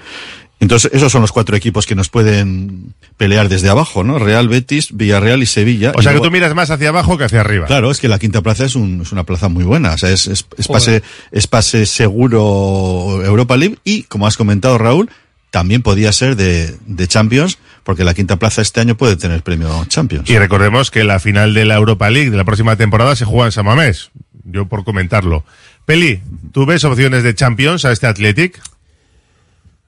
Entonces, 0.62 0.89
esos 0.93 1.12
son 1.12 1.22
los 1.22 1.34
cuatro 1.34 1.58
equipos 1.58 1.86
que 1.86 1.93
nos 1.96 2.08
pueden 2.08 2.93
pelear 3.18 3.50
desde 3.50 3.68
abajo, 3.68 4.06
¿no? 4.06 4.18
Real, 4.18 4.48
Betis, 4.48 4.96
Villarreal 4.96 5.43
y 5.43 5.46
Sevilla. 5.46 5.91
O 5.93 6.00
Y 6.00 6.04
sea 6.04 6.14
que 6.14 6.22
tú 6.22 6.32
miras 6.32 6.56
más 6.56 6.70
hacia 6.72 6.88
abajo 6.88 7.18
que 7.18 7.26
hacia 7.26 7.41
arriba. 7.41 7.66
Claro, 7.66 7.91
es 7.91 8.00
que 8.00 8.08
la 8.08 8.18
quinta 8.18 8.41
plaza 8.41 8.64
es, 8.64 8.76
un- 8.76 9.02
es 9.02 9.12
una 9.12 9.26
plaza 9.26 9.50
muy 9.50 9.66
buena. 9.66 9.91
O 9.91 9.98
sea, 9.98 10.12
es, 10.12 10.28
es, 10.28 10.46
es 10.58 10.68
pase, 10.70 11.04
es 11.34 11.48
pase 11.48 11.86
seguro 11.86 13.22
Europa 13.26 13.58
League 13.58 13.78
y, 13.84 14.04
como 14.04 14.28
has 14.28 14.38
comentado, 14.38 14.78
Raúl, 14.78 15.10
también 15.52 15.82
podía 15.82 16.12
ser 16.14 16.36
de, 16.38 16.76
de 16.86 17.08
Champions, 17.08 17.58
porque 17.86 18.03
la 18.03 18.15
quinta 18.15 18.38
plaza 18.38 18.63
este 18.63 18.81
año 18.81 18.97
puede 18.97 19.15
tener 19.15 19.43
premio 19.43 19.86
Champions. 19.86 20.27
Y 20.27 20.38
recordemos 20.39 20.89
que 20.89 21.03
la 21.03 21.19
final 21.19 21.53
de 21.53 21.65
la 21.65 21.75
Europa 21.75 22.09
League 22.09 22.31
de 22.31 22.38
la 22.38 22.43
próxima 22.43 22.75
temporada 22.75 23.15
se 23.15 23.25
juega 23.25 23.45
en 23.45 23.51
San 23.51 23.65
Mamés. 23.65 24.09
Yo 24.43 24.65
por 24.65 24.83
comentarlo. 24.83 25.45
Peli, 25.86 26.19
¿tú 26.51 26.65
ves 26.65 26.83
opciones 26.83 27.21
de 27.21 27.36
Champions 27.36 27.86
a 27.86 27.91
este 27.91 28.07
Athletic? 28.07 28.59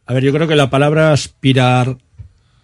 A 0.05 0.13
ver, 0.13 0.23
yo 0.23 0.31
creo 0.31 0.47
que 0.47 0.55
la 0.55 0.69
palabra 0.69 1.11
aspirar 1.11 1.97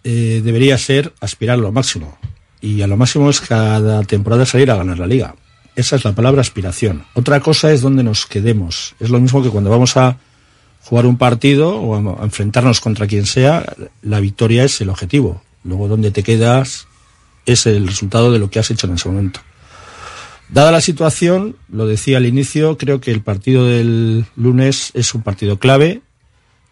eh, 0.04 0.40
debería 0.44 0.78
ser 0.78 1.12
aspirar 1.20 1.58
a 1.58 1.62
lo 1.62 1.72
máximo. 1.72 2.16
Y 2.60 2.82
a 2.82 2.86
lo 2.86 2.96
máximo 2.96 3.28
es 3.28 3.40
cada 3.40 4.04
temporada 4.04 4.46
salir 4.46 4.70
a 4.70 4.76
ganar 4.76 5.00
la 5.00 5.08
liga. 5.08 5.34
Esa 5.74 5.96
es 5.96 6.04
la 6.04 6.12
palabra 6.12 6.42
aspiración. 6.42 7.06
Otra 7.14 7.40
cosa 7.40 7.72
es 7.72 7.80
donde 7.80 8.04
nos 8.04 8.26
quedemos. 8.26 8.94
Es 9.00 9.10
lo 9.10 9.18
mismo 9.18 9.42
que 9.42 9.50
cuando 9.50 9.68
vamos 9.68 9.96
a 9.96 10.16
jugar 10.84 11.06
un 11.06 11.16
partido 11.16 11.76
o 11.80 12.22
enfrentarnos 12.22 12.80
contra 12.80 13.06
quien 13.06 13.26
sea, 13.26 13.64
la 14.02 14.20
victoria 14.20 14.64
es 14.64 14.80
el 14.80 14.90
objetivo. 14.90 15.42
Luego 15.64 15.88
donde 15.88 16.10
te 16.10 16.22
quedas 16.22 16.86
es 17.46 17.66
el 17.66 17.86
resultado 17.86 18.30
de 18.30 18.38
lo 18.38 18.50
que 18.50 18.58
has 18.58 18.70
hecho 18.70 18.86
en 18.86 18.94
ese 18.94 19.08
momento. 19.08 19.40
Dada 20.50 20.70
la 20.70 20.82
situación, 20.82 21.56
lo 21.70 21.86
decía 21.86 22.18
al 22.18 22.26
inicio, 22.26 22.76
creo 22.76 23.00
que 23.00 23.10
el 23.10 23.22
partido 23.22 23.66
del 23.66 24.26
lunes 24.36 24.90
es 24.94 25.14
un 25.14 25.22
partido 25.22 25.58
clave, 25.58 26.02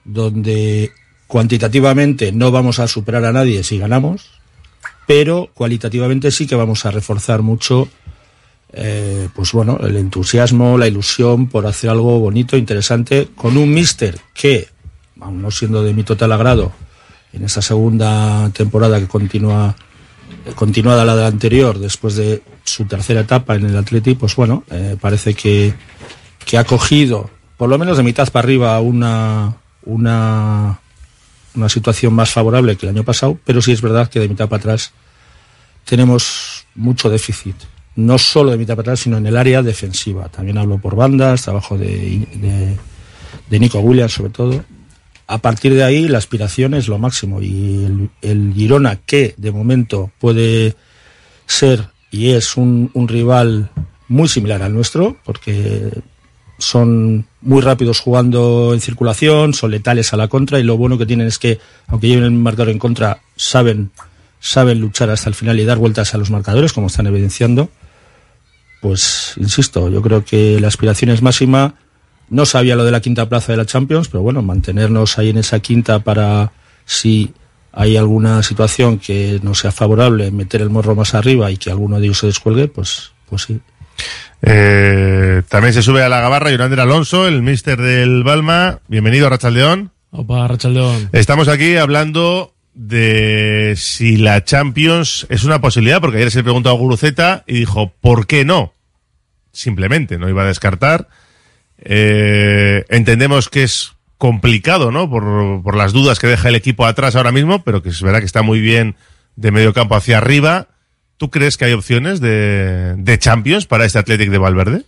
donde 0.04 0.92
cuantitativamente 1.26 2.32
no 2.32 2.50
vamos 2.50 2.78
a 2.78 2.88
superar 2.88 3.24
a 3.24 3.32
nadie 3.32 3.64
si 3.64 3.78
ganamos, 3.78 4.30
pero 5.06 5.50
cualitativamente 5.54 6.30
sí 6.30 6.46
que 6.46 6.54
vamos 6.54 6.84
a 6.84 6.90
reforzar 6.90 7.40
mucho 7.40 7.88
eh, 8.72 9.28
pues 9.34 9.52
bueno, 9.52 9.78
el 9.82 9.96
entusiasmo, 9.96 10.78
la 10.78 10.86
ilusión 10.86 11.48
por 11.48 11.66
hacer 11.66 11.90
algo 11.90 12.18
bonito, 12.18 12.56
interesante, 12.56 13.28
con 13.36 13.56
un 13.56 13.72
mister 13.72 14.18
que, 14.32 14.68
aun 15.20 15.42
no 15.42 15.50
siendo 15.50 15.82
de 15.82 15.92
mi 15.92 16.04
total 16.04 16.32
agrado, 16.32 16.72
en 17.32 17.44
esa 17.44 17.62
segunda 17.62 18.50
temporada 18.50 18.98
que 18.98 19.08
continúa 19.08 19.74
eh, 20.46 20.52
continuada 20.54 21.04
la 21.04 21.14
de 21.14 21.22
la 21.22 21.28
anterior, 21.28 21.78
después 21.78 22.16
de 22.16 22.42
su 22.64 22.84
tercera 22.86 23.20
etapa 23.20 23.54
en 23.54 23.66
el 23.66 23.76
Atleti, 23.76 24.14
pues 24.14 24.34
bueno, 24.36 24.64
eh, 24.70 24.96
parece 25.00 25.34
que, 25.34 25.74
que 26.44 26.56
ha 26.58 26.64
cogido, 26.64 27.30
por 27.56 27.68
lo 27.68 27.78
menos 27.78 27.96
de 27.96 28.02
mitad 28.02 28.28
para 28.30 28.44
arriba, 28.44 28.80
una, 28.80 29.56
una, 29.84 30.80
una 31.54 31.68
situación 31.68 32.14
más 32.14 32.30
favorable 32.30 32.76
que 32.76 32.86
el 32.86 32.94
año 32.94 33.04
pasado, 33.04 33.38
pero 33.44 33.60
sí 33.60 33.72
es 33.72 33.82
verdad 33.82 34.08
que 34.08 34.20
de 34.20 34.28
mitad 34.28 34.48
para 34.48 34.60
atrás 34.60 34.92
tenemos 35.84 36.66
mucho 36.74 37.10
déficit. 37.10 37.56
No 37.94 38.18
solo 38.18 38.50
de 38.50 38.56
mitad 38.56 38.74
para 38.74 38.82
atrás, 38.82 39.00
sino 39.00 39.18
en 39.18 39.26
el 39.26 39.36
área 39.36 39.62
defensiva. 39.62 40.28
También 40.28 40.58
hablo 40.58 40.78
por 40.78 40.96
bandas, 40.96 41.42
trabajo 41.42 41.76
de, 41.76 42.26
de, 43.48 43.60
Nico 43.60 43.80
Williams 43.80 44.12
sobre 44.12 44.30
todo. 44.30 44.64
A 45.26 45.38
partir 45.38 45.74
de 45.74 45.84
ahí 45.84 46.08
la 46.08 46.18
aspiración 46.18 46.74
es 46.74 46.88
lo 46.88 46.98
máximo 46.98 47.40
y 47.42 47.84
el, 47.84 48.10
el 48.22 48.52
Girona 48.54 48.96
que 48.96 49.34
de 49.36 49.52
momento 49.52 50.10
puede 50.18 50.74
ser 51.46 51.88
y 52.10 52.30
es 52.30 52.56
un, 52.56 52.90
un 52.94 53.08
rival 53.08 53.70
muy 54.08 54.28
similar 54.28 54.62
al 54.62 54.74
nuestro 54.74 55.16
porque 55.24 55.90
son 56.58 57.26
muy 57.40 57.60
rápidos 57.60 58.00
jugando 58.00 58.72
en 58.72 58.80
circulación, 58.80 59.52
son 59.52 59.70
letales 59.70 60.12
a 60.12 60.16
la 60.16 60.28
contra 60.28 60.60
y 60.60 60.62
lo 60.62 60.76
bueno 60.76 60.98
que 60.98 61.06
tienen 61.06 61.26
es 61.26 61.38
que 61.38 61.58
aunque 61.88 62.08
lleven 62.08 62.24
el 62.24 62.30
marcador 62.32 62.70
en 62.70 62.78
contra 62.78 63.20
saben 63.36 63.90
saben 64.38 64.80
luchar 64.80 65.08
hasta 65.10 65.28
el 65.28 65.34
final 65.34 65.58
y 65.58 65.64
dar 65.64 65.78
vueltas 65.78 66.14
a 66.14 66.18
los 66.18 66.30
marcadores 66.30 66.72
como 66.72 66.88
están 66.88 67.06
evidenciando. 67.06 67.70
Pues 68.82 69.34
insisto, 69.36 69.88
yo 69.88 70.02
creo 70.02 70.24
que 70.24 70.58
la 70.60 70.66
aspiración 70.66 71.12
es 71.12 71.22
máxima. 71.22 71.76
No 72.28 72.44
sabía 72.46 72.74
lo 72.74 72.84
de 72.84 72.90
la 72.90 73.00
quinta 73.00 73.28
plaza 73.28 73.52
de 73.52 73.58
la 73.58 73.64
Champions, 73.64 74.08
pero 74.08 74.22
bueno, 74.22 74.42
mantenernos 74.42 75.18
ahí 75.18 75.30
en 75.30 75.38
esa 75.38 75.60
quinta 75.60 76.00
para 76.00 76.50
si 76.84 77.32
hay 77.72 77.96
alguna 77.96 78.42
situación 78.42 78.98
que 78.98 79.38
no 79.44 79.54
sea 79.54 79.70
favorable, 79.70 80.32
meter 80.32 80.62
el 80.62 80.70
morro 80.70 80.96
más 80.96 81.14
arriba 81.14 81.48
y 81.52 81.58
que 81.58 81.70
alguno 81.70 82.00
de 82.00 82.06
ellos 82.06 82.18
se 82.18 82.26
descuelgue, 82.26 82.66
pues, 82.66 83.12
pues 83.30 83.42
sí. 83.42 83.60
Eh, 84.42 85.42
también 85.48 85.72
se 85.72 85.82
sube 85.82 86.02
a 86.02 86.08
la 86.08 86.20
gabarra 86.20 86.50
Yonander 86.50 86.80
Alonso, 86.80 87.28
el 87.28 87.40
mister 87.40 87.80
del 87.80 88.24
Balma. 88.24 88.80
Bienvenido 88.88 89.28
a 89.28 89.30
Rachaldeón. 89.30 89.92
Opa, 90.10 90.48
Rachaldeón. 90.48 91.08
Estamos 91.12 91.46
aquí 91.46 91.76
hablando 91.76 92.52
de 92.74 93.74
si 93.76 94.16
la 94.16 94.44
Champions 94.44 95.26
es 95.28 95.44
una 95.44 95.60
posibilidad, 95.60 96.00
porque 96.00 96.18
ayer 96.18 96.30
se 96.30 96.38
le 96.38 96.44
preguntó 96.44 96.70
a 96.70 96.74
Guruceta 96.74 97.44
y 97.46 97.54
dijo, 97.54 97.92
¿por 98.00 98.26
qué 98.26 98.44
no? 98.44 98.72
Simplemente, 99.52 100.18
no 100.18 100.28
iba 100.28 100.42
a 100.42 100.46
descartar. 100.46 101.08
Eh, 101.78 102.84
entendemos 102.88 103.48
que 103.48 103.64
es 103.64 103.92
complicado, 104.16 104.90
¿no? 104.90 105.10
Por, 105.10 105.62
por 105.62 105.76
las 105.76 105.92
dudas 105.92 106.18
que 106.18 106.28
deja 106.28 106.48
el 106.48 106.54
equipo 106.54 106.86
atrás 106.86 107.16
ahora 107.16 107.32
mismo, 107.32 107.62
pero 107.62 107.82
que 107.82 107.90
es 107.90 108.00
verdad 108.00 108.20
que 108.20 108.26
está 108.26 108.42
muy 108.42 108.60
bien 108.60 108.96
de 109.36 109.50
medio 109.50 109.72
campo 109.72 109.96
hacia 109.96 110.18
arriba. 110.18 110.68
¿Tú 111.16 111.30
crees 111.30 111.56
que 111.56 111.66
hay 111.66 111.72
opciones 111.72 112.20
de, 112.20 112.94
de 112.96 113.18
Champions 113.18 113.66
para 113.66 113.84
este 113.84 113.98
Athletic 113.98 114.30
de 114.30 114.38
Valverde? 114.38 114.84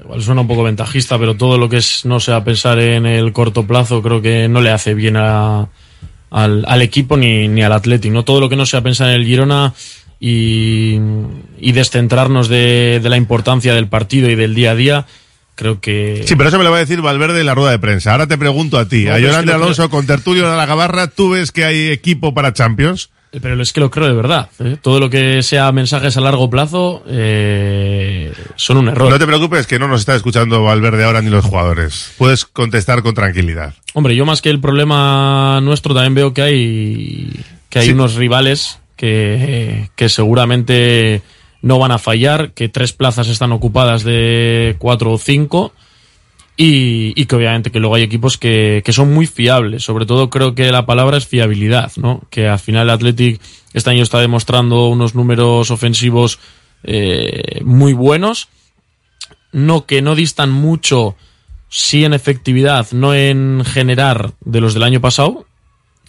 Igual 0.00 0.22
suena 0.22 0.40
un 0.40 0.48
poco 0.48 0.64
ventajista, 0.64 1.18
pero 1.18 1.36
todo 1.36 1.58
lo 1.58 1.68
que 1.68 1.78
es 1.78 2.04
no 2.04 2.20
sea 2.20 2.44
pensar 2.44 2.78
en 2.80 3.06
el 3.06 3.32
corto 3.32 3.66
plazo 3.66 4.02
creo 4.02 4.20
que 4.20 4.48
no 4.48 4.60
le 4.60 4.70
hace 4.70 4.94
bien 4.94 5.16
a, 5.16 5.68
al, 6.32 6.64
al 6.66 6.82
equipo 6.82 7.16
ni, 7.16 7.46
ni 7.46 7.62
al 7.62 7.72
Athletic. 7.72 8.10
¿no? 8.10 8.24
Todo 8.24 8.40
lo 8.40 8.48
que 8.48 8.56
no 8.56 8.66
sea 8.66 8.80
pensar 8.80 9.08
en 9.10 9.14
el 9.14 9.26
Girona 9.26 9.74
y, 10.18 10.98
y 11.60 11.72
descentrarnos 11.72 12.48
de, 12.48 13.00
de 13.02 13.08
la 13.08 13.16
importancia 13.16 13.74
del 13.74 13.88
partido 13.88 14.30
y 14.30 14.34
del 14.34 14.54
día 14.54 14.72
a 14.72 14.74
día, 14.74 15.06
creo 15.54 15.80
que... 15.80 16.22
Sí, 16.26 16.34
pero 16.36 16.48
eso 16.48 16.58
me 16.58 16.64
lo 16.64 16.70
va 16.70 16.78
a 16.78 16.80
decir 16.80 17.00
Valverde 17.02 17.40
en 17.40 17.46
la 17.46 17.54
rueda 17.54 17.70
de 17.70 17.78
prensa. 17.78 18.12
Ahora 18.12 18.26
te 18.26 18.38
pregunto 18.38 18.78
a 18.78 18.88
ti, 18.88 19.04
No, 19.04 19.14
a 19.14 19.18
Yolanda 19.18 19.54
Alonso 19.54 19.90
con 19.90 20.06
Tertulio 20.06 20.50
de 20.50 20.56
la 20.56 20.66
Gabarra, 20.66 21.08
¿tú 21.08 21.30
ves 21.30 21.52
que 21.52 21.64
hay 21.64 21.88
equipo 21.90 22.34
para 22.34 22.52
Champions? 22.52 23.10
Pero 23.40 23.62
es 23.62 23.72
que 23.72 23.80
lo 23.80 23.90
creo 23.90 24.06
de 24.08 24.12
verdad. 24.12 24.50
¿eh? 24.58 24.76
Todo 24.80 25.00
lo 25.00 25.08
que 25.08 25.42
sea 25.42 25.72
mensajes 25.72 26.16
a 26.16 26.20
largo 26.20 26.50
plazo 26.50 27.02
eh, 27.08 28.32
son 28.56 28.76
un 28.76 28.88
error. 28.88 29.10
No 29.10 29.18
te 29.18 29.26
preocupes 29.26 29.66
que 29.66 29.78
no 29.78 29.88
nos 29.88 30.00
está 30.00 30.14
escuchando 30.14 30.62
Valverde 30.62 31.04
ahora 31.04 31.22
ni 31.22 31.30
los 31.30 31.44
jugadores. 31.44 32.12
Puedes 32.18 32.44
contestar 32.44 33.02
con 33.02 33.14
tranquilidad. 33.14 33.74
Hombre, 33.94 34.14
yo 34.14 34.26
más 34.26 34.42
que 34.42 34.50
el 34.50 34.60
problema 34.60 35.60
nuestro 35.62 35.94
también 35.94 36.14
veo 36.14 36.34
que 36.34 36.42
hay 36.42 37.40
que 37.70 37.78
hay 37.78 37.86
Sí. 37.86 37.92
unos 37.92 38.16
rivales 38.16 38.80
que, 38.96 39.88
que 39.96 40.08
seguramente 40.10 41.22
no 41.62 41.78
van 41.78 41.92
a 41.92 41.98
fallar, 41.98 42.52
que 42.52 42.68
tres 42.68 42.92
plazas 42.92 43.28
están 43.28 43.52
ocupadas 43.52 44.04
de 44.04 44.76
cuatro 44.78 45.12
o 45.12 45.18
cinco 45.18 45.72
y, 46.56 47.20
y 47.20 47.26
que 47.26 47.36
obviamente 47.36 47.70
que 47.70 47.80
luego 47.80 47.94
hay 47.94 48.02
equipos 48.02 48.38
que, 48.38 48.82
que 48.84 48.92
son 48.92 49.12
muy 49.12 49.26
fiables. 49.26 49.82
Sobre 49.84 50.06
todo 50.06 50.30
creo 50.30 50.54
que 50.54 50.70
la 50.72 50.86
palabra 50.86 51.16
es 51.16 51.26
fiabilidad, 51.26 51.92
¿no? 51.96 52.22
Que 52.30 52.48
al 52.48 52.58
final 52.58 52.84
el 52.84 52.90
Athletic 52.90 53.40
este 53.72 53.90
año 53.90 54.02
está 54.02 54.20
demostrando 54.20 54.88
unos 54.88 55.14
números 55.14 55.70
ofensivos 55.70 56.38
eh, 56.84 57.60
muy 57.64 57.92
buenos 57.92 58.48
no 59.52 59.86
que 59.86 60.02
no 60.02 60.14
distan 60.14 60.50
mucho, 60.50 61.14
sí 61.68 62.04
en 62.04 62.14
efectividad, 62.14 62.90
no 62.92 63.14
en 63.14 63.64
generar 63.64 64.32
de 64.40 64.60
los 64.60 64.74
del 64.74 64.82
año 64.82 65.00
pasado, 65.00 65.46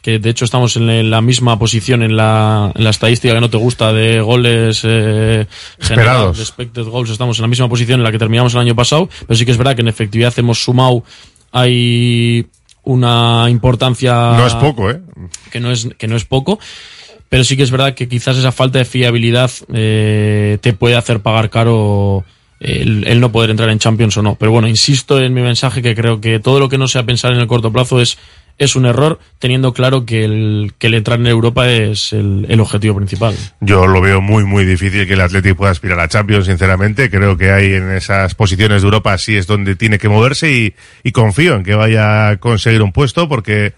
que 0.03 0.19
de 0.19 0.29
hecho 0.29 0.43
estamos 0.43 0.75
en 0.75 1.09
la 1.09 1.21
misma 1.21 1.57
posición 1.57 2.03
en 2.03 2.17
la, 2.17 2.71
en 2.75 2.83
la 2.83 2.89
estadística 2.89 3.33
que 3.33 3.39
no 3.39 3.49
te 3.49 3.57
gusta 3.57 3.93
de 3.93 4.19
goles 4.19 4.81
eh, 4.83 5.47
generados, 5.79 6.39
expected 6.39 6.83
goals, 6.83 7.09
estamos 7.09 7.39
en 7.39 7.43
la 7.43 7.47
misma 7.47 7.69
posición 7.69 8.01
en 8.01 8.03
la 8.03 8.11
que 8.11 8.19
terminamos 8.19 8.53
el 8.53 8.59
año 8.59 8.75
pasado, 8.75 9.09
pero 9.25 9.37
sí 9.37 9.45
que 9.45 9.51
es 9.51 9.57
verdad 9.57 9.75
que 9.75 9.81
en 9.81 9.87
efectividad 9.87 10.33
hemos 10.37 10.61
sumado, 10.61 11.05
hay 11.53 12.45
una 12.83 13.45
importancia... 13.49 14.13
No 14.13 14.45
es 14.45 14.55
poco, 14.55 14.91
¿eh? 14.91 14.99
Que 15.49 15.61
no 15.61 15.71
es, 15.71 15.87
que 15.97 16.07
no 16.09 16.17
es 16.17 16.25
poco. 16.25 16.59
Pero 17.29 17.45
sí 17.45 17.55
que 17.55 17.63
es 17.63 17.71
verdad 17.71 17.95
que 17.95 18.09
quizás 18.09 18.37
esa 18.37 18.51
falta 18.51 18.79
de 18.79 18.85
fiabilidad 18.85 19.49
eh, 19.73 20.57
te 20.61 20.73
puede 20.73 20.95
hacer 20.95 21.21
pagar 21.21 21.49
caro 21.49 22.25
el, 22.59 23.07
el 23.07 23.19
no 23.19 23.31
poder 23.31 23.49
entrar 23.49 23.69
en 23.69 23.79
Champions 23.79 24.17
o 24.17 24.21
no. 24.21 24.35
Pero 24.35 24.51
bueno, 24.51 24.67
insisto 24.67 25.19
en 25.19 25.33
mi 25.33 25.41
mensaje 25.41 25.81
que 25.81 25.95
creo 25.95 26.19
que 26.19 26.39
todo 26.39 26.59
lo 26.59 26.67
que 26.67 26.77
no 26.77 26.87
sea 26.87 27.05
pensar 27.05 27.33
en 27.33 27.39
el 27.39 27.47
corto 27.47 27.71
plazo 27.71 28.01
es, 28.01 28.17
es 28.57 28.75
un 28.75 28.85
error, 28.85 29.19
teniendo 29.39 29.73
claro 29.73 30.05
que 30.05 30.23
el, 30.23 30.73
que 30.77 30.87
el 30.87 30.93
entrar 30.93 31.19
en 31.19 31.27
Europa 31.27 31.69
es 31.69 32.13
el, 32.13 32.59
objetivo 32.59 32.95
principal. 32.95 33.35
Yo 33.59 33.87
lo 33.87 33.99
veo 33.99 34.21
muy, 34.21 34.45
muy 34.45 34.63
difícil 34.63 35.07
que 35.07 35.13
el 35.13 35.21
Athletic 35.21 35.55
pueda 35.55 35.71
aspirar 35.71 35.99
a 35.99 36.07
Champions, 36.07 36.45
sinceramente. 36.45 37.09
Creo 37.09 37.35
que 37.35 37.51
hay 37.51 37.73
en 37.73 37.91
esas 37.91 38.35
posiciones 38.35 38.81
de 38.81 38.87
Europa 38.87 39.17
sí 39.17 39.35
es 39.35 39.47
donde 39.47 39.75
tiene 39.75 39.97
que 39.97 40.09
moverse 40.09 40.51
y, 40.51 40.75
y 41.03 41.11
confío 41.11 41.55
en 41.55 41.63
que 41.63 41.75
vaya 41.75 42.29
a 42.29 42.37
conseguir 42.37 42.81
un 42.81 42.91
puesto 42.91 43.27
porque, 43.27 43.73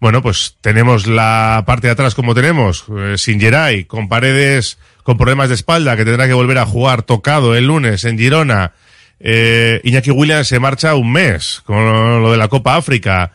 bueno, 0.00 0.22
pues 0.22 0.56
tenemos 0.60 1.06
la 1.06 1.62
parte 1.66 1.86
de 1.86 1.92
atrás 1.92 2.14
como 2.14 2.34
tenemos, 2.34 2.84
eh, 2.98 3.14
sin 3.16 3.40
Geray, 3.40 3.84
con 3.84 4.08
paredes 4.08 4.78
con 5.06 5.16
problemas 5.16 5.48
de 5.48 5.54
espalda 5.54 5.96
que 5.96 6.04
tendrá 6.04 6.26
que 6.26 6.32
volver 6.32 6.58
a 6.58 6.66
jugar 6.66 7.04
tocado 7.04 7.54
el 7.54 7.68
lunes 7.68 8.04
en 8.04 8.18
Girona. 8.18 8.72
Eh, 9.20 9.80
Iñaki 9.84 10.10
Williams 10.10 10.48
se 10.48 10.58
marcha 10.58 10.96
un 10.96 11.12
mes 11.12 11.62
con 11.64 12.22
lo 12.22 12.32
de 12.32 12.36
la 12.36 12.48
Copa 12.48 12.74
África. 12.74 13.32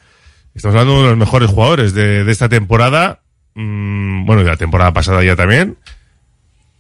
Estamos 0.54 0.76
hablando 0.76 0.94
de 0.94 1.00
uno 1.00 1.04
de 1.08 1.16
los 1.16 1.20
mejores 1.20 1.50
jugadores 1.50 1.94
de, 1.94 2.24
de 2.24 2.32
esta 2.32 2.50
temporada. 2.50 3.22
Mm, 3.56 4.26
bueno, 4.26 4.44
de 4.44 4.50
la 4.50 4.58
temporada 4.58 4.94
pasada 4.94 5.24
ya 5.24 5.36
también. 5.36 5.78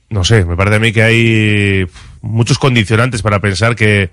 No 0.09 0.23
sé, 0.23 0.43
me 0.43 0.57
parece 0.57 0.75
a 0.75 0.79
mí 0.79 0.91
que 0.91 1.03
hay 1.03 1.87
muchos 2.21 2.59
condicionantes 2.59 3.21
para 3.21 3.39
pensar 3.39 3.75
que, 3.75 4.09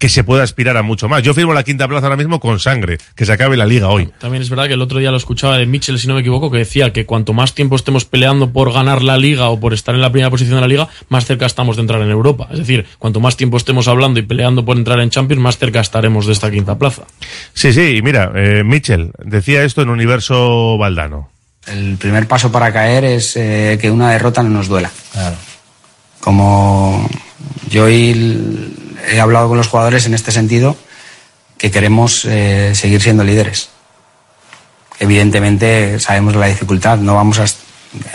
que 0.00 0.08
se 0.08 0.24
puede 0.24 0.42
aspirar 0.42 0.76
a 0.78 0.82
mucho 0.82 1.08
más. 1.10 1.22
Yo 1.22 1.34
firmo 1.34 1.52
la 1.52 1.62
quinta 1.62 1.86
plaza 1.86 2.06
ahora 2.06 2.16
mismo 2.16 2.40
con 2.40 2.58
sangre, 2.58 2.96
que 3.14 3.26
se 3.26 3.32
acabe 3.32 3.56
la 3.58 3.66
liga 3.66 3.88
hoy. 3.88 4.10
También 4.18 4.42
es 4.42 4.48
verdad 4.48 4.66
que 4.66 4.72
el 4.72 4.80
otro 4.80 4.98
día 4.98 5.10
lo 5.10 5.18
escuchaba 5.18 5.58
de 5.58 5.66
Mitchell, 5.66 5.98
si 5.98 6.08
no 6.08 6.14
me 6.14 6.20
equivoco, 6.20 6.50
que 6.50 6.56
decía 6.56 6.90
que 6.92 7.04
cuanto 7.04 7.34
más 7.34 7.54
tiempo 7.54 7.76
estemos 7.76 8.06
peleando 8.06 8.50
por 8.50 8.72
ganar 8.72 9.02
la 9.02 9.18
liga 9.18 9.50
o 9.50 9.60
por 9.60 9.74
estar 9.74 9.94
en 9.94 10.00
la 10.00 10.10
primera 10.10 10.30
posición 10.30 10.54
de 10.56 10.62
la 10.62 10.68
liga, 10.68 10.88
más 11.10 11.26
cerca 11.26 11.44
estamos 11.44 11.76
de 11.76 11.82
entrar 11.82 12.00
en 12.00 12.10
Europa. 12.10 12.48
Es 12.50 12.58
decir, 12.58 12.86
cuanto 12.98 13.20
más 13.20 13.36
tiempo 13.36 13.58
estemos 13.58 13.88
hablando 13.88 14.18
y 14.18 14.22
peleando 14.22 14.64
por 14.64 14.78
entrar 14.78 14.98
en 15.00 15.10
Champions, 15.10 15.42
más 15.42 15.58
cerca 15.58 15.80
estaremos 15.80 16.24
de 16.26 16.32
esta 16.32 16.50
quinta 16.50 16.78
plaza. 16.78 17.02
Sí, 17.52 17.72
sí, 17.74 17.96
y 17.98 18.02
mira, 18.02 18.32
eh, 18.34 18.64
Mitchell 18.64 19.12
decía 19.22 19.62
esto 19.64 19.82
en 19.82 19.90
Universo 19.90 20.78
Valdano. 20.78 21.30
El 21.66 21.98
primer 21.98 22.26
paso 22.26 22.50
para 22.50 22.72
caer 22.72 23.04
es 23.04 23.36
eh, 23.36 23.76
que 23.78 23.90
una 23.90 24.12
derrota 24.12 24.42
no 24.42 24.48
nos 24.48 24.66
duela. 24.66 24.90
Como 26.20 27.08
yo 27.70 27.86
l- 27.86 28.79
he 29.08 29.20
hablado 29.20 29.48
con 29.48 29.56
los 29.58 29.68
jugadores 29.68 30.06
en 30.06 30.14
este 30.14 30.32
sentido 30.32 30.76
que 31.58 31.70
queremos 31.70 32.24
eh, 32.24 32.72
seguir 32.74 33.02
siendo 33.02 33.22
líderes. 33.24 33.68
Evidentemente 34.98 35.98
sabemos 36.00 36.34
la 36.36 36.46
dificultad, 36.46 36.98
no 36.98 37.14
vamos 37.14 37.38
a 37.38 37.44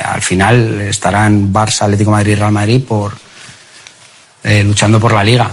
al 0.04 0.22
final 0.22 0.80
estarán 0.82 1.52
Barça, 1.52 1.82
Atlético 1.84 2.12
Madrid 2.12 2.32
y 2.34 2.36
Real 2.36 2.52
Madrid 2.52 2.82
por 2.88 3.14
eh, 4.44 4.64
luchando 4.64 5.00
por 5.00 5.12
la 5.14 5.24
liga. 5.24 5.52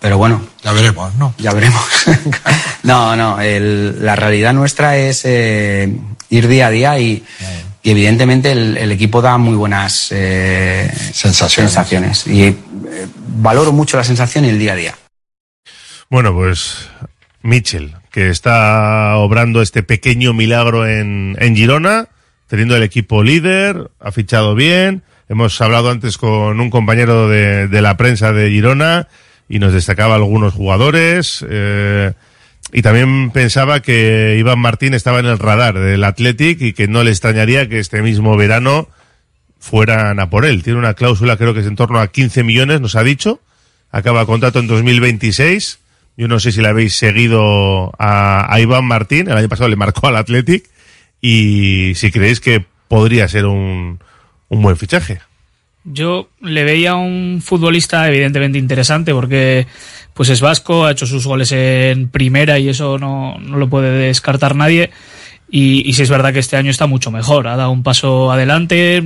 Pero 0.00 0.18
bueno, 0.18 0.42
Ya 0.62 0.72
veremos, 0.72 1.14
¿no? 1.16 1.34
ya 1.38 1.52
veremos. 1.52 1.82
no, 2.84 3.16
no, 3.16 3.40
el- 3.40 4.04
la 4.04 4.16
realidad 4.16 4.52
nuestra 4.52 4.96
es 4.96 5.22
eh, 5.24 5.94
ir 6.30 6.48
día 6.48 6.66
a 6.68 6.70
día 6.70 6.98
y, 6.98 7.24
y 7.84 7.90
evidentemente 7.92 8.50
el, 8.50 8.76
el 8.78 8.90
equipo 8.90 9.22
da 9.22 9.38
muy 9.38 9.54
buenas 9.54 10.08
eh, 10.10 10.90
Sensaciones. 11.12 11.70
sensaciones. 11.72 12.26
Y 12.26 12.42
eh, 12.44 12.56
valoro 13.36 13.72
mucho 13.72 13.96
la 13.98 14.02
sensación 14.04 14.44
y 14.46 14.48
el 14.48 14.58
día 14.58 14.72
a 14.72 14.76
día. 14.76 14.94
Bueno, 16.10 16.32
pues 16.34 16.88
Mitchell, 17.42 17.94
que 18.10 18.30
está 18.30 19.16
obrando 19.16 19.60
este 19.62 19.82
pequeño 19.82 20.32
milagro 20.32 20.86
en, 20.88 21.36
en 21.38 21.54
Girona, 21.54 22.08
teniendo 22.46 22.74
el 22.76 22.82
equipo 22.82 23.22
líder, 23.22 23.90
ha 24.00 24.10
fichado 24.12 24.54
bien. 24.54 25.02
Hemos 25.28 25.60
hablado 25.60 25.90
antes 25.90 26.16
con 26.18 26.60
un 26.60 26.70
compañero 26.70 27.28
de, 27.28 27.68
de 27.68 27.82
la 27.82 27.96
prensa 27.96 28.32
de 28.32 28.48
Girona 28.50 29.08
y 29.48 29.58
nos 29.58 29.72
destacaba 29.74 30.14
algunos 30.14 30.54
jugadores. 30.54 31.44
eh, 31.48 32.12
y 32.76 32.82
también 32.82 33.30
pensaba 33.30 33.80
que 33.80 34.34
Iván 34.36 34.58
Martín 34.58 34.94
estaba 34.94 35.20
en 35.20 35.26
el 35.26 35.38
radar 35.38 35.78
del 35.78 36.02
Athletic 36.02 36.60
y 36.60 36.72
que 36.72 36.88
no 36.88 37.04
le 37.04 37.12
extrañaría 37.12 37.68
que 37.68 37.78
este 37.78 38.02
mismo 38.02 38.36
verano 38.36 38.88
fueran 39.60 40.18
a 40.18 40.28
por 40.28 40.44
él. 40.44 40.64
Tiene 40.64 40.80
una 40.80 40.94
cláusula, 40.94 41.36
creo 41.36 41.54
que 41.54 41.60
es 41.60 41.66
en 41.66 41.76
torno 41.76 42.00
a 42.00 42.08
15 42.08 42.42
millones, 42.42 42.80
nos 42.80 42.96
ha 42.96 43.04
dicho. 43.04 43.40
Acaba 43.92 44.26
contrato 44.26 44.58
en 44.58 44.66
2026. 44.66 45.78
Yo 46.16 46.26
no 46.26 46.40
sé 46.40 46.50
si 46.50 46.62
le 46.62 46.66
habéis 46.66 46.96
seguido 46.96 47.92
a, 47.96 48.52
a 48.52 48.60
Iván 48.60 48.86
Martín. 48.86 49.28
El 49.30 49.36
año 49.36 49.48
pasado 49.48 49.68
le 49.68 49.76
marcó 49.76 50.08
al 50.08 50.16
Athletic. 50.16 50.68
Y 51.20 51.92
si 51.94 52.10
creéis 52.10 52.40
que 52.40 52.64
podría 52.88 53.28
ser 53.28 53.46
un, 53.46 54.00
un 54.48 54.62
buen 54.62 54.76
fichaje. 54.76 55.20
Yo 55.84 56.28
le 56.40 56.64
veía 56.64 56.96
un 56.96 57.40
futbolista 57.40 58.08
evidentemente 58.08 58.58
interesante 58.58 59.12
porque 59.12 59.68
pues 60.14 60.28
es 60.28 60.40
vasco, 60.40 60.86
ha 60.86 60.92
hecho 60.92 61.06
sus 61.06 61.26
goles 61.26 61.52
en 61.52 62.08
primera 62.08 62.58
y 62.58 62.68
eso 62.68 62.98
no, 62.98 63.36
no 63.38 63.58
lo 63.58 63.68
puede 63.68 63.90
descartar 63.90 64.56
nadie. 64.56 64.90
Y, 65.50 65.88
y 65.88 65.92
sí 65.92 66.02
es 66.02 66.10
verdad 66.10 66.32
que 66.32 66.38
este 66.38 66.56
año 66.56 66.70
está 66.70 66.86
mucho 66.86 67.10
mejor, 67.10 67.46
ha 67.48 67.56
dado 67.56 67.70
un 67.70 67.82
paso 67.82 68.32
adelante, 68.32 69.02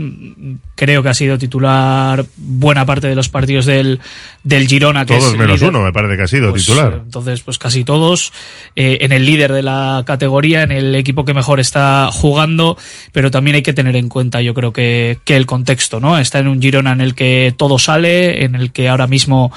creo 0.78 1.02
que 1.02 1.08
ha 1.08 1.14
sido 1.14 1.36
titular 1.38 2.24
buena 2.36 2.86
parte 2.86 3.08
de 3.08 3.16
los 3.16 3.28
partidos 3.28 3.66
del, 3.66 3.98
del 4.44 4.68
Girona. 4.68 5.04
Que 5.04 5.16
Todos 5.18 5.32
es 5.32 5.38
menos 5.38 5.56
líder. 5.60 5.70
uno, 5.74 5.82
me 5.84 5.92
parece 5.92 6.16
que 6.16 6.22
ha 6.22 6.28
sido 6.28 6.50
Pues, 6.50 6.64
titular. 6.64 7.00
Entonces, 7.04 7.40
pues 7.42 7.58
casi 7.58 7.82
todos 7.82 8.32
eh, 8.76 8.98
en 9.00 9.10
el 9.10 9.26
líder 9.26 9.52
de 9.52 9.62
la 9.64 10.04
categoría, 10.06 10.62
en 10.62 10.70
el 10.70 10.94
equipo 10.94 11.24
que 11.24 11.34
mejor 11.34 11.58
está 11.58 12.10
jugando, 12.12 12.78
pero 13.12 13.32
también 13.32 13.56
hay 13.56 13.62
que 13.62 13.72
tener 13.72 13.96
en 13.96 14.08
cuenta, 14.08 14.40
yo 14.40 14.54
creo 14.54 14.72
que, 14.72 15.18
que 15.24 15.34
el 15.36 15.46
contexto, 15.46 15.98
¿no? 15.98 16.16
Está 16.16 16.38
en 16.38 16.46
un 16.46 16.62
Girona 16.62 16.92
en 16.92 17.00
el 17.00 17.14
que 17.16 17.52
todo 17.56 17.80
sale, 17.80 18.44
en 18.44 18.54
el 18.54 18.70
que 18.70 18.88
ahora 18.88 19.08
mismo 19.08 19.52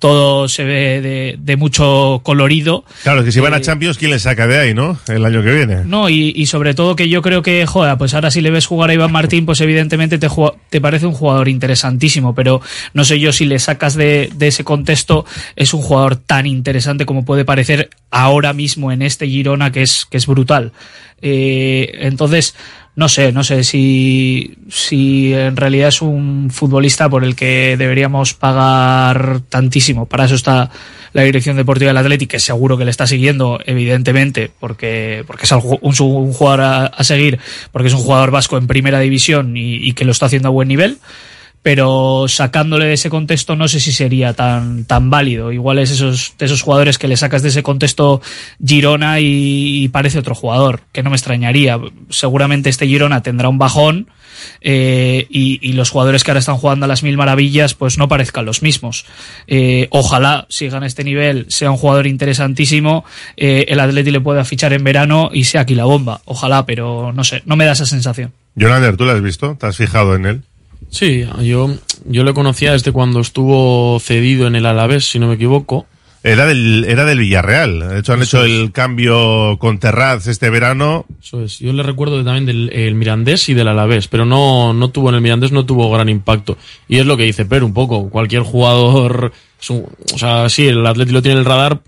todo 0.00 0.48
se 0.48 0.64
ve 0.64 1.00
de, 1.00 1.36
de 1.38 1.56
mucho 1.56 2.20
colorido. 2.24 2.84
Claro, 3.04 3.20
es 3.20 3.26
que 3.26 3.32
si 3.32 3.40
van 3.40 3.54
a 3.54 3.58
Eh, 3.58 3.60
Champions, 3.60 3.96
¿quién 3.96 4.10
les 4.10 4.22
saca 4.22 4.46
de 4.48 4.58
ahí, 4.58 4.74
no? 4.74 4.98
El 5.08 5.24
año 5.24 5.42
que 5.42 5.52
viene. 5.54 5.76
No, 5.84 6.10
y, 6.10 6.32
y 6.36 6.46
sobre 6.46 6.74
todo 6.74 6.96
que 6.96 7.08
yo 7.08 7.22
creo 7.22 7.40
que, 7.42 7.64
joder, 7.64 7.96
pues 7.96 8.12
ahora 8.12 8.30
si 8.30 8.40
le 8.40 8.50
ves 8.50 8.66
jugar 8.66 8.90
a 8.90 8.94
Iván 8.94 9.12
Martín, 9.12 9.46
pues 9.46 9.60
evidentemente 9.62 10.18
te, 10.18 10.28
ju- 10.28 10.52
te 10.74 10.80
parece 10.80 11.06
un 11.06 11.12
jugador 11.12 11.46
interesantísimo, 11.46 12.34
pero 12.34 12.60
no 12.94 13.04
sé 13.04 13.20
yo 13.20 13.32
si 13.32 13.44
le 13.44 13.60
sacas 13.60 13.94
de, 13.94 14.32
ese 14.40 14.64
contexto, 14.64 15.24
es 15.54 15.72
un 15.72 15.82
jugador 15.82 16.16
tan 16.16 16.46
interesante 16.46 17.06
como 17.06 17.24
puede 17.24 17.44
parecer 17.44 17.90
ahora 18.10 18.52
mismo 18.52 18.90
en 18.90 19.00
este 19.00 19.28
Girona, 19.28 19.70
que 19.70 19.82
es, 19.82 20.04
que 20.04 20.16
es 20.16 20.26
brutal. 20.26 20.72
Eh, 21.22 21.92
entonces, 22.00 22.56
no 22.96 23.08
sé, 23.08 23.30
no 23.30 23.44
sé 23.44 23.62
si, 23.62 24.56
si 24.68 25.32
en 25.32 25.54
realidad 25.54 25.90
es 25.90 26.02
un 26.02 26.50
futbolista 26.50 27.08
por 27.08 27.22
el 27.22 27.36
que 27.36 27.76
deberíamos 27.76 28.34
pagar 28.34 29.42
tantísimo. 29.48 30.06
Para 30.06 30.24
eso 30.24 30.34
está 30.34 30.72
la 31.14 31.22
dirección 31.22 31.56
deportiva 31.56 31.88
del 31.88 31.96
Atlético, 31.96 32.32
que 32.32 32.40
seguro 32.40 32.76
que 32.76 32.84
le 32.84 32.90
está 32.90 33.06
siguiendo, 33.06 33.58
evidentemente, 33.64 34.50
porque, 34.60 35.24
porque 35.26 35.44
es 35.44 35.52
un, 35.52 35.60
jugador 36.32 36.60
a, 36.60 37.04
seguir, 37.04 37.38
porque 37.72 37.88
es 37.88 37.94
un 37.94 38.00
jugador 38.00 38.30
vasco 38.30 38.58
en 38.58 38.66
primera 38.66 39.00
división 39.00 39.56
y 39.56 39.92
que 39.92 40.04
lo 40.04 40.12
está 40.12 40.26
haciendo 40.26 40.48
a 40.48 40.52
buen 40.52 40.68
nivel. 40.68 40.98
Pero 41.64 42.26
sacándole 42.28 42.84
de 42.84 42.92
ese 42.92 43.08
contexto 43.08 43.56
no 43.56 43.68
sé 43.68 43.80
si 43.80 43.90
sería 43.90 44.34
tan, 44.34 44.84
tan 44.84 45.08
válido. 45.08 45.50
Igual 45.50 45.78
es 45.78 45.90
esos, 45.90 46.34
de 46.38 46.44
esos 46.44 46.60
jugadores 46.60 46.98
que 46.98 47.08
le 47.08 47.16
sacas 47.16 47.42
de 47.42 47.48
ese 47.48 47.62
contexto 47.62 48.20
Girona 48.62 49.18
y, 49.20 49.82
y 49.82 49.88
parece 49.88 50.18
otro 50.18 50.34
jugador, 50.34 50.82
que 50.92 51.02
no 51.02 51.08
me 51.08 51.16
extrañaría. 51.16 51.80
Seguramente 52.10 52.68
este 52.68 52.86
Girona 52.86 53.22
tendrá 53.22 53.48
un 53.48 53.56
bajón 53.56 54.08
eh, 54.60 55.26
y, 55.30 55.58
y 55.66 55.72
los 55.72 55.88
jugadores 55.88 56.22
que 56.22 56.32
ahora 56.32 56.40
están 56.40 56.58
jugando 56.58 56.84
a 56.84 56.88
las 56.88 57.02
mil 57.02 57.16
maravillas 57.16 57.72
pues 57.72 57.96
no 57.96 58.08
parezcan 58.08 58.44
los 58.44 58.60
mismos. 58.60 59.06
Eh, 59.46 59.88
ojalá 59.88 60.46
sigan 60.50 60.84
este 60.84 61.02
nivel, 61.02 61.46
sea 61.48 61.70
un 61.70 61.78
jugador 61.78 62.06
interesantísimo, 62.06 63.06
eh, 63.38 63.64
el 63.68 63.80
Atleti 63.80 64.10
le 64.10 64.20
pueda 64.20 64.44
fichar 64.44 64.74
en 64.74 64.84
verano 64.84 65.30
y 65.32 65.44
sea 65.44 65.62
aquí 65.62 65.74
la 65.74 65.84
bomba. 65.84 66.20
Ojalá, 66.26 66.66
pero 66.66 67.10
no 67.14 67.24
sé, 67.24 67.42
no 67.46 67.56
me 67.56 67.64
da 67.64 67.72
esa 67.72 67.86
sensación. 67.86 68.32
Jonander, 68.54 68.98
¿tú 68.98 69.06
lo 69.06 69.12
has 69.12 69.22
visto? 69.22 69.56
¿Te 69.58 69.66
has 69.66 69.78
fijado 69.78 70.14
en 70.14 70.26
él? 70.26 70.42
Sí, 70.94 71.26
yo, 71.42 71.74
yo 72.06 72.22
le 72.22 72.32
conocía 72.34 72.70
desde 72.72 72.92
cuando 72.92 73.18
estuvo 73.18 73.98
cedido 73.98 74.46
en 74.46 74.54
el 74.54 74.64
Alavés, 74.64 75.06
si 75.06 75.18
no 75.18 75.26
me 75.26 75.34
equivoco. 75.34 75.86
Era 76.22 76.46
del, 76.46 76.84
era 76.84 77.04
del 77.04 77.18
Villarreal. 77.18 77.80
De 77.80 77.98
hecho, 77.98 78.12
han 78.12 78.22
Eso 78.22 78.38
hecho 78.38 78.46
es. 78.46 78.52
el 78.60 78.70
cambio 78.72 79.58
con 79.58 79.78
Terraz 79.78 80.28
este 80.28 80.50
verano. 80.50 81.04
Eso 81.20 81.42
es. 81.42 81.58
Yo 81.58 81.72
le 81.72 81.82
recuerdo 81.82 82.24
también 82.24 82.46
del 82.46 82.70
el 82.72 82.94
Mirandés 82.94 83.48
y 83.48 83.54
del 83.54 83.66
Alavés, 83.66 84.06
pero 84.06 84.24
no, 84.24 84.72
no 84.72 84.88
tuvo 84.90 85.08
en 85.08 85.16
el 85.16 85.20
Mirandés, 85.20 85.50
no 85.50 85.66
tuvo 85.66 85.90
gran 85.90 86.08
impacto. 86.08 86.56
Y 86.88 86.98
es 86.98 87.06
lo 87.06 87.16
que 87.16 87.24
dice 87.24 87.44
Per 87.44 87.64
un 87.64 87.74
poco. 87.74 88.08
Cualquier 88.08 88.42
jugador, 88.42 89.32
o 89.68 90.18
sea, 90.18 90.48
sí, 90.48 90.68
el 90.68 90.86
Atlético 90.86 91.14
lo 91.16 91.22
tiene 91.22 91.34
en 91.34 91.38
el 91.40 91.44
radar 91.44 91.80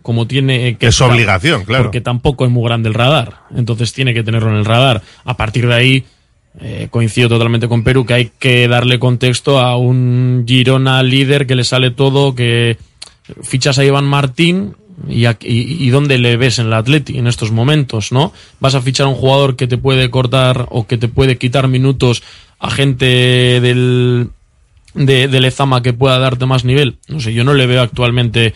como 0.00 0.26
tiene 0.26 0.76
que 0.76 0.88
Es 0.88 0.96
su 0.96 1.04
obligación, 1.04 1.64
claro. 1.64 1.84
Porque 1.84 2.02
tampoco 2.02 2.44
es 2.44 2.50
muy 2.50 2.62
grande 2.64 2.88
el 2.90 2.94
radar. 2.94 3.40
Entonces 3.56 3.92
tiene 3.94 4.12
que 4.12 4.22
tenerlo 4.22 4.50
en 4.50 4.56
el 4.56 4.64
radar. 4.66 5.02
A 5.24 5.36
partir 5.36 5.66
de 5.66 5.74
ahí, 5.74 6.04
eh, 6.60 6.88
coincido 6.90 7.28
totalmente 7.28 7.68
con 7.68 7.82
Perú 7.82 8.06
que 8.06 8.14
hay 8.14 8.30
que 8.38 8.68
darle 8.68 8.98
contexto 8.98 9.58
a 9.58 9.76
un 9.76 10.44
Girona 10.46 11.02
líder 11.02 11.46
que 11.46 11.54
le 11.56 11.64
sale 11.64 11.90
todo, 11.90 12.34
que 12.34 12.76
fichas 13.42 13.78
a 13.78 13.84
Iván 13.84 14.04
Martín 14.04 14.74
y, 15.08 15.24
a- 15.24 15.36
y, 15.40 15.88
dónde 15.90 16.18
le 16.18 16.36
ves 16.36 16.58
en 16.60 16.66
el 16.66 16.72
Atleti 16.74 17.18
en 17.18 17.26
estos 17.26 17.50
momentos, 17.50 18.12
¿no? 18.12 18.32
Vas 18.60 18.74
a 18.76 18.80
fichar 18.82 19.06
a 19.06 19.08
un 19.10 19.16
jugador 19.16 19.56
que 19.56 19.66
te 19.66 19.78
puede 19.78 20.10
cortar 20.10 20.66
o 20.70 20.86
que 20.86 20.96
te 20.98 21.08
puede 21.08 21.38
quitar 21.38 21.66
minutos 21.68 22.22
a 22.60 22.70
gente 22.70 23.06
del 23.60 24.30
de, 24.94 25.26
de 25.26 25.40
Lezama 25.40 25.82
que 25.82 25.92
pueda 25.92 26.18
darte 26.20 26.46
más 26.46 26.64
nivel. 26.64 26.96
No 27.08 27.18
sé, 27.18 27.34
yo 27.34 27.42
no 27.42 27.54
le 27.54 27.66
veo 27.66 27.82
actualmente 27.82 28.54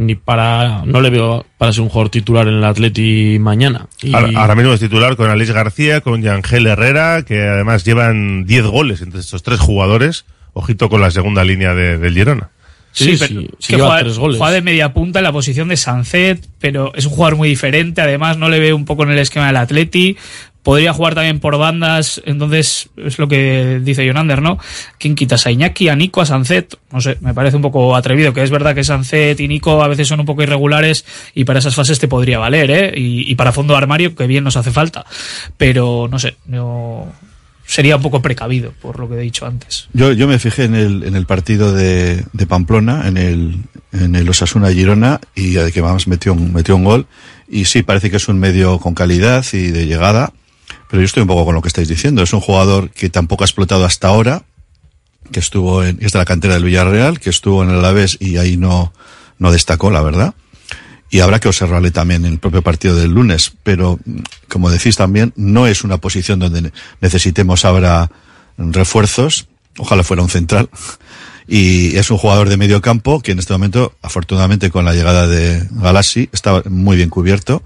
ni 0.00 0.14
para 0.14 0.82
no 0.86 1.00
le 1.02 1.10
veo 1.10 1.44
para 1.58 1.72
ser 1.72 1.82
un 1.82 1.90
jugador 1.90 2.08
titular 2.10 2.48
en 2.48 2.54
el 2.54 2.64
Atleti 2.64 3.36
mañana. 3.38 3.86
Y- 4.02 4.14
Ahora, 4.14 4.30
ahora 4.34 4.54
mismo 4.54 4.72
es 4.72 4.80
titular 4.80 5.14
con 5.16 5.28
Alex 5.30 5.50
García, 5.52 6.00
con 6.00 6.22
Yangel 6.22 6.66
Herrera, 6.66 7.22
que 7.22 7.42
además 7.42 7.84
llevan 7.84 8.46
10 8.46 8.64
goles 8.64 9.02
entre 9.02 9.20
estos 9.20 9.42
tres 9.42 9.60
jugadores. 9.60 10.24
Ojito 10.54 10.88
con 10.88 11.00
la 11.00 11.10
segunda 11.10 11.44
línea 11.44 11.74
de- 11.74 11.98
del 11.98 12.14
Girona. 12.14 12.48
Sí, 12.92 13.16
pero 13.20 13.40
es 13.60 13.66
que 13.68 13.76
juega, 13.76 14.02
juega 14.38 14.52
de 14.52 14.62
media 14.62 14.92
punta 14.92 15.20
en 15.20 15.24
la 15.24 15.30
posición 15.32 15.68
de 15.68 15.76
Sancet, 15.76 16.44
pero 16.58 16.92
es 16.96 17.06
un 17.06 17.12
jugador 17.12 17.36
muy 17.36 17.48
diferente. 17.48 18.00
Además, 18.00 18.36
no 18.36 18.48
le 18.48 18.58
veo 18.58 18.74
un 18.74 18.84
poco 18.84 19.04
en 19.04 19.10
el 19.10 19.18
esquema 19.20 19.46
del 19.46 19.56
Atleti. 19.58 20.16
Podría 20.62 20.92
jugar 20.92 21.14
también 21.14 21.40
por 21.40 21.56
bandas, 21.56 22.20
entonces 22.26 22.90
es 22.96 23.18
lo 23.18 23.28
que 23.28 23.80
dice 23.82 24.06
Jonander, 24.06 24.42
¿no? 24.42 24.58
¿Quién 24.98 25.14
quitas 25.14 25.46
a 25.46 25.50
Iñaki, 25.50 25.88
a 25.88 25.96
Nico, 25.96 26.20
a 26.20 26.26
Sancet? 26.26 26.76
No 26.92 27.00
sé, 27.00 27.16
me 27.22 27.32
parece 27.32 27.56
un 27.56 27.62
poco 27.62 27.96
atrevido, 27.96 28.34
que 28.34 28.42
es 28.42 28.50
verdad 28.50 28.74
que 28.74 28.84
Sancet 28.84 29.40
y 29.40 29.48
Nico 29.48 29.82
a 29.82 29.88
veces 29.88 30.06
son 30.06 30.20
un 30.20 30.26
poco 30.26 30.42
irregulares 30.42 31.06
y 31.34 31.44
para 31.44 31.60
esas 31.60 31.74
fases 31.74 31.98
te 31.98 32.08
podría 32.08 32.38
valer, 32.38 32.70
¿eh? 32.70 32.92
Y, 32.94 33.34
para 33.36 33.52
fondo 33.52 33.74
armario, 33.74 34.14
que 34.14 34.26
bien 34.26 34.44
nos 34.44 34.56
hace 34.58 34.70
falta. 34.70 35.06
Pero 35.56 36.08
no 36.10 36.18
sé, 36.18 36.36
no, 36.46 37.10
sería 37.64 37.96
un 37.96 38.02
poco 38.02 38.20
precavido 38.20 38.74
por 38.82 38.98
lo 38.98 39.08
que 39.08 39.14
he 39.14 39.20
dicho 39.20 39.46
antes. 39.46 39.88
Yo, 39.94 40.12
yo 40.12 40.28
me 40.28 40.38
fijé 40.38 40.64
en 40.64 40.74
el, 40.74 41.04
en 41.04 41.16
el 41.16 41.24
partido 41.24 41.72
de, 41.72 42.22
de 42.34 42.46
Pamplona, 42.46 43.08
en 43.08 43.16
el, 43.16 43.54
en 43.92 44.14
el 44.14 44.28
Osasuna 44.28 44.70
Girona, 44.70 45.20
y 45.34 45.56
vamos, 45.80 46.06
metió 46.06 46.34
un, 46.34 46.52
metió 46.52 46.76
un 46.76 46.84
gol. 46.84 47.06
Y 47.48 47.64
sí, 47.64 47.82
parece 47.82 48.10
que 48.10 48.18
es 48.18 48.28
un 48.28 48.38
medio 48.38 48.78
con 48.78 48.94
calidad 48.94 49.44
y 49.52 49.68
de 49.68 49.86
llegada. 49.86 50.32
Pero 50.90 51.02
yo 51.02 51.06
estoy 51.06 51.22
un 51.22 51.28
poco 51.28 51.44
con 51.44 51.54
lo 51.54 51.62
que 51.62 51.68
estáis 51.68 51.88
diciendo. 51.88 52.22
Es 52.22 52.32
un 52.32 52.40
jugador 52.40 52.90
que 52.90 53.08
tampoco 53.10 53.44
ha 53.44 53.46
explotado 53.46 53.84
hasta 53.84 54.08
ahora, 54.08 54.42
que 55.30 55.38
estuvo 55.40 55.84
en, 55.84 55.98
es 56.00 56.12
de 56.12 56.18
la 56.18 56.24
cantera 56.24 56.54
del 56.54 56.64
Villarreal, 56.64 57.20
que 57.20 57.30
estuvo 57.30 57.62
en 57.62 57.70
el 57.70 57.76
Alavés 57.78 58.16
y 58.20 58.36
ahí 58.38 58.56
no, 58.56 58.92
no 59.38 59.52
destacó, 59.52 59.90
la 59.90 60.02
verdad. 60.02 60.34
Y 61.08 61.20
habrá 61.20 61.40
que 61.40 61.48
observarle 61.48 61.90
también 61.90 62.24
en 62.24 62.32
el 62.32 62.38
propio 62.38 62.62
partido 62.62 62.94
del 62.96 63.10
lunes. 63.12 63.52
Pero, 63.62 63.98
como 64.48 64.70
decís 64.70 64.96
también, 64.96 65.32
no 65.36 65.66
es 65.66 65.82
una 65.84 65.98
posición 65.98 66.38
donde 66.38 66.62
ne- 66.62 66.72
necesitemos 67.00 67.64
ahora 67.64 68.10
refuerzos. 68.58 69.46
Ojalá 69.78 70.04
fuera 70.04 70.22
un 70.22 70.28
central. 70.28 70.68
y 71.48 71.96
es 71.96 72.10
un 72.10 72.18
jugador 72.18 72.48
de 72.48 72.56
medio 72.56 72.80
campo 72.80 73.20
que 73.20 73.32
en 73.32 73.38
este 73.40 73.52
momento, 73.52 73.92
afortunadamente 74.02 74.70
con 74.70 74.84
la 74.84 74.92
llegada 74.92 75.26
de 75.26 75.66
Galassi, 75.70 76.28
está 76.32 76.62
muy 76.68 76.96
bien 76.96 77.10
cubierto. 77.10 77.62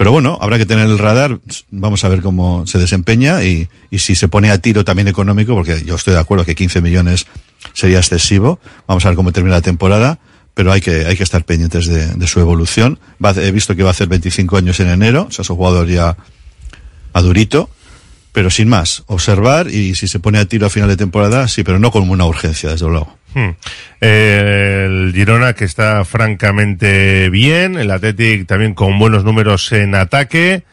Pero 0.00 0.12
bueno, 0.12 0.38
habrá 0.40 0.56
que 0.56 0.64
tener 0.64 0.88
el 0.88 0.98
radar, 0.98 1.40
vamos 1.70 2.04
a 2.04 2.08
ver 2.08 2.22
cómo 2.22 2.66
se 2.66 2.78
desempeña 2.78 3.44
y, 3.44 3.68
y 3.90 3.98
si 3.98 4.14
se 4.14 4.28
pone 4.28 4.50
a 4.50 4.56
tiro 4.56 4.82
también 4.82 5.08
económico, 5.08 5.54
porque 5.54 5.82
yo 5.84 5.96
estoy 5.96 6.14
de 6.14 6.20
acuerdo 6.20 6.46
que 6.46 6.54
15 6.54 6.80
millones 6.80 7.26
sería 7.74 7.98
excesivo. 7.98 8.60
Vamos 8.86 9.04
a 9.04 9.10
ver 9.10 9.16
cómo 9.16 9.30
termina 9.30 9.56
la 9.56 9.60
temporada, 9.60 10.18
pero 10.54 10.72
hay 10.72 10.80
que, 10.80 11.04
hay 11.04 11.18
que 11.18 11.22
estar 11.22 11.44
pendientes 11.44 11.86
de, 11.86 12.06
de 12.14 12.26
su 12.26 12.40
evolución. 12.40 12.98
Va, 13.22 13.32
he 13.32 13.52
visto 13.52 13.76
que 13.76 13.82
va 13.82 13.90
a 13.90 13.92
hacer 13.92 14.08
25 14.08 14.56
años 14.56 14.80
en 14.80 14.88
enero, 14.88 15.26
o 15.28 15.30
sea, 15.32 15.42
es 15.42 15.50
un 15.50 15.56
jugador 15.56 15.86
ya 15.86 16.16
madurito, 17.12 17.68
pero 18.32 18.50
sin 18.50 18.68
más, 18.68 19.02
observar 19.06 19.68
y 19.68 19.94
si 19.94 20.06
se 20.06 20.20
pone 20.20 20.38
a 20.38 20.44
tiro 20.44 20.66
a 20.66 20.70
final 20.70 20.88
de 20.88 20.96
temporada, 20.96 21.48
sí, 21.48 21.64
pero 21.64 21.78
no 21.78 21.90
con 21.90 22.08
una 22.08 22.24
urgencia, 22.26 22.70
desde 22.70 22.88
luego. 22.88 23.16
Hmm. 23.34 23.50
El 24.00 25.12
Girona 25.14 25.52
que 25.54 25.64
está 25.64 26.04
francamente 26.04 27.28
bien, 27.30 27.76
el 27.76 27.90
Athletic 27.90 28.46
también 28.46 28.74
con 28.74 28.98
buenos 28.98 29.24
números 29.24 29.70
en 29.72 29.94
ataque. 29.94 30.64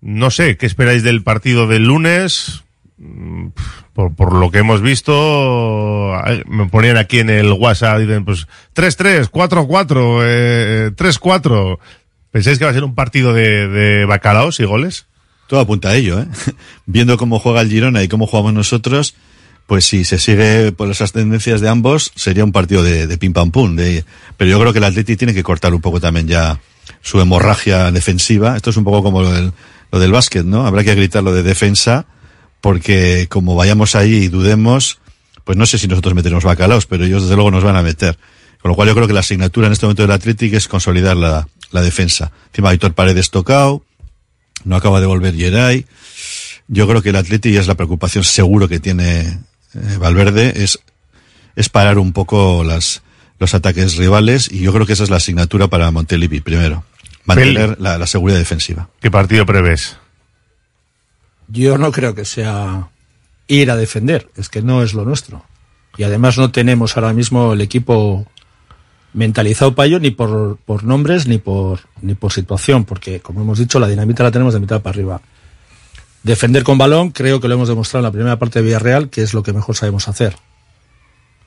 No 0.00 0.30
sé, 0.30 0.56
¿qué 0.56 0.66
esperáis 0.66 1.02
del 1.02 1.22
partido 1.22 1.66
del 1.66 1.84
lunes? 1.84 2.62
Mm, 2.98 3.48
Por, 3.94 4.34
lo 4.34 4.50
que 4.50 4.58
hemos 4.58 4.80
visto, 4.80 6.14
me 6.46 6.66
ponían 6.66 6.96
aquí 6.96 7.18
en 7.18 7.28
el 7.28 7.52
WhatsApp, 7.52 7.98
dicen 7.98 8.24
pues 8.24 8.46
3-3, 8.74 9.30
4-4, 9.30 10.20
eh, 10.24 10.90
3-4. 10.96 11.78
¿Pensáis 12.30 12.58
que 12.58 12.64
va 12.64 12.70
a 12.70 12.74
ser 12.74 12.84
un 12.84 12.94
partido 12.94 13.34
de, 13.34 13.68
de 13.68 14.04
bacalaos 14.06 14.60
y 14.60 14.64
goles? 14.64 15.06
Todo 15.50 15.58
apunta 15.58 15.88
a 15.88 15.96
ello, 15.96 16.20
¿eh? 16.20 16.28
Viendo 16.86 17.16
cómo 17.16 17.40
juega 17.40 17.60
el 17.60 17.68
Girona 17.68 18.04
y 18.04 18.08
cómo 18.08 18.28
jugamos 18.28 18.52
nosotros, 18.52 19.16
pues 19.66 19.84
si 19.84 20.04
se 20.04 20.16
sigue 20.20 20.70
por 20.70 20.88
esas 20.88 21.10
tendencias 21.10 21.60
de 21.60 21.68
ambos, 21.68 22.12
sería 22.14 22.44
un 22.44 22.52
partido 22.52 22.84
de, 22.84 23.08
de 23.08 23.18
pim 23.18 23.32
pam 23.32 23.50
pum. 23.50 23.74
De, 23.74 24.04
pero 24.36 24.48
yo 24.48 24.60
creo 24.60 24.72
que 24.72 24.78
el 24.78 24.84
Atleti 24.84 25.16
tiene 25.16 25.34
que 25.34 25.42
cortar 25.42 25.74
un 25.74 25.80
poco 25.80 26.00
también 26.00 26.28
ya 26.28 26.60
su 27.02 27.20
hemorragia 27.20 27.90
defensiva. 27.90 28.54
Esto 28.54 28.70
es 28.70 28.76
un 28.76 28.84
poco 28.84 29.02
como 29.02 29.22
lo 29.22 29.32
del, 29.32 29.52
lo 29.90 29.98
del 29.98 30.12
básquet, 30.12 30.44
¿no? 30.44 30.68
Habrá 30.68 30.84
que 30.84 30.94
gritar 30.94 31.24
lo 31.24 31.34
de 31.34 31.42
defensa, 31.42 32.06
porque 32.60 33.26
como 33.28 33.56
vayamos 33.56 33.96
ahí 33.96 34.14
y 34.14 34.28
dudemos, 34.28 35.00
pues 35.42 35.58
no 35.58 35.66
sé 35.66 35.78
si 35.78 35.88
nosotros 35.88 36.14
meteremos 36.14 36.44
bacalaos, 36.44 36.86
pero 36.86 37.06
ellos 37.06 37.22
desde 37.22 37.34
luego 37.34 37.50
nos 37.50 37.64
van 37.64 37.74
a 37.74 37.82
meter. 37.82 38.16
Con 38.62 38.68
lo 38.68 38.76
cual 38.76 38.86
yo 38.86 38.94
creo 38.94 39.08
que 39.08 39.14
la 39.14 39.20
asignatura 39.20 39.66
en 39.66 39.72
este 39.72 39.86
momento 39.86 40.02
del 40.02 40.12
Atlético 40.12 40.56
es 40.56 40.68
consolidar 40.68 41.16
la, 41.16 41.48
la 41.72 41.82
defensa. 41.82 42.30
Encima 42.50 42.70
Víctor 42.70 42.94
Paredes 42.94 43.30
tocado, 43.30 43.82
no 44.64 44.76
acaba 44.76 45.00
de 45.00 45.06
volver 45.06 45.34
Geray. 45.34 45.86
Yo 46.68 46.86
creo 46.88 47.02
que 47.02 47.10
el 47.10 47.16
Atleti 47.16 47.52
ya 47.52 47.60
es 47.60 47.66
la 47.66 47.74
preocupación 47.74 48.24
seguro 48.24 48.68
que 48.68 48.78
tiene 48.78 49.38
eh, 49.74 49.96
Valverde, 49.98 50.52
es, 50.62 50.78
es 51.56 51.68
parar 51.68 51.98
un 51.98 52.12
poco 52.12 52.64
las, 52.64 53.02
los 53.38 53.54
ataques 53.54 53.96
rivales 53.96 54.50
y 54.50 54.60
yo 54.60 54.72
creo 54.72 54.86
que 54.86 54.92
esa 54.92 55.04
es 55.04 55.10
la 55.10 55.16
asignatura 55.16 55.68
para 55.68 55.90
Montelivi 55.90 56.40
primero. 56.40 56.84
Mantener 57.24 57.80
la, 57.80 57.98
la 57.98 58.06
seguridad 58.06 58.38
defensiva. 58.38 58.88
¿Qué 59.00 59.10
partido 59.10 59.46
prevés? 59.46 59.96
Yo 61.48 61.76
no 61.78 61.92
creo 61.92 62.14
que 62.14 62.24
sea 62.24 62.88
ir 63.46 63.70
a 63.70 63.76
defender, 63.76 64.28
es 64.36 64.48
que 64.48 64.62
no 64.62 64.82
es 64.82 64.94
lo 64.94 65.04
nuestro. 65.04 65.44
Y 65.96 66.04
además 66.04 66.38
no 66.38 66.52
tenemos 66.52 66.96
ahora 66.96 67.12
mismo 67.12 67.52
el 67.52 67.60
equipo 67.60 68.26
mentalizado 69.12 69.74
para 69.74 69.86
ello 69.86 70.00
ni 70.00 70.10
por, 70.10 70.58
por 70.58 70.84
nombres 70.84 71.26
ni 71.26 71.38
por, 71.38 71.80
ni 72.02 72.14
por 72.14 72.32
situación, 72.32 72.84
porque 72.84 73.20
como 73.20 73.42
hemos 73.42 73.58
dicho, 73.58 73.80
la 73.80 73.88
dinamita 73.88 74.22
la 74.22 74.30
tenemos 74.30 74.54
de 74.54 74.60
mitad 74.60 74.80
para 74.80 74.94
arriba. 74.94 75.20
Defender 76.22 76.64
con 76.64 76.78
balón, 76.78 77.10
creo 77.10 77.40
que 77.40 77.48
lo 77.48 77.54
hemos 77.54 77.68
demostrado 77.68 78.00
en 78.00 78.04
la 78.04 78.12
primera 78.12 78.38
parte 78.38 78.58
de 78.58 78.66
Villarreal, 78.66 79.08
que 79.08 79.22
es 79.22 79.32
lo 79.32 79.42
que 79.42 79.52
mejor 79.52 79.74
sabemos 79.74 80.06
hacer. 80.06 80.36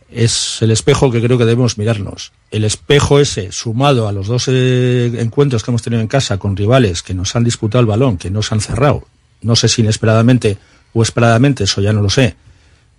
Es 0.09 0.61
el 0.61 0.71
espejo 0.71 1.11
que 1.11 1.21
creo 1.21 1.37
que 1.37 1.45
debemos 1.45 1.77
mirarnos. 1.77 2.33
El 2.51 2.63
espejo 2.63 3.19
ese, 3.19 3.51
sumado 3.51 4.07
a 4.07 4.11
los 4.11 4.27
dos 4.27 4.45
eh, 4.47 5.11
encuentros 5.19 5.63
que 5.63 5.71
hemos 5.71 5.81
tenido 5.81 6.01
en 6.01 6.07
casa 6.07 6.37
con 6.37 6.55
rivales 6.55 7.01
que 7.01 7.13
nos 7.13 7.35
han 7.35 7.43
disputado 7.43 7.81
el 7.81 7.87
balón, 7.87 8.17
que 8.17 8.29
nos 8.29 8.51
han 8.51 8.61
cerrado, 8.61 9.07
no 9.41 9.55
sé 9.55 9.67
si 9.67 9.81
inesperadamente 9.81 10.57
o 10.93 11.01
esperadamente, 11.01 11.63
eso 11.63 11.81
ya 11.81 11.93
no 11.93 12.01
lo 12.01 12.09
sé, 12.09 12.35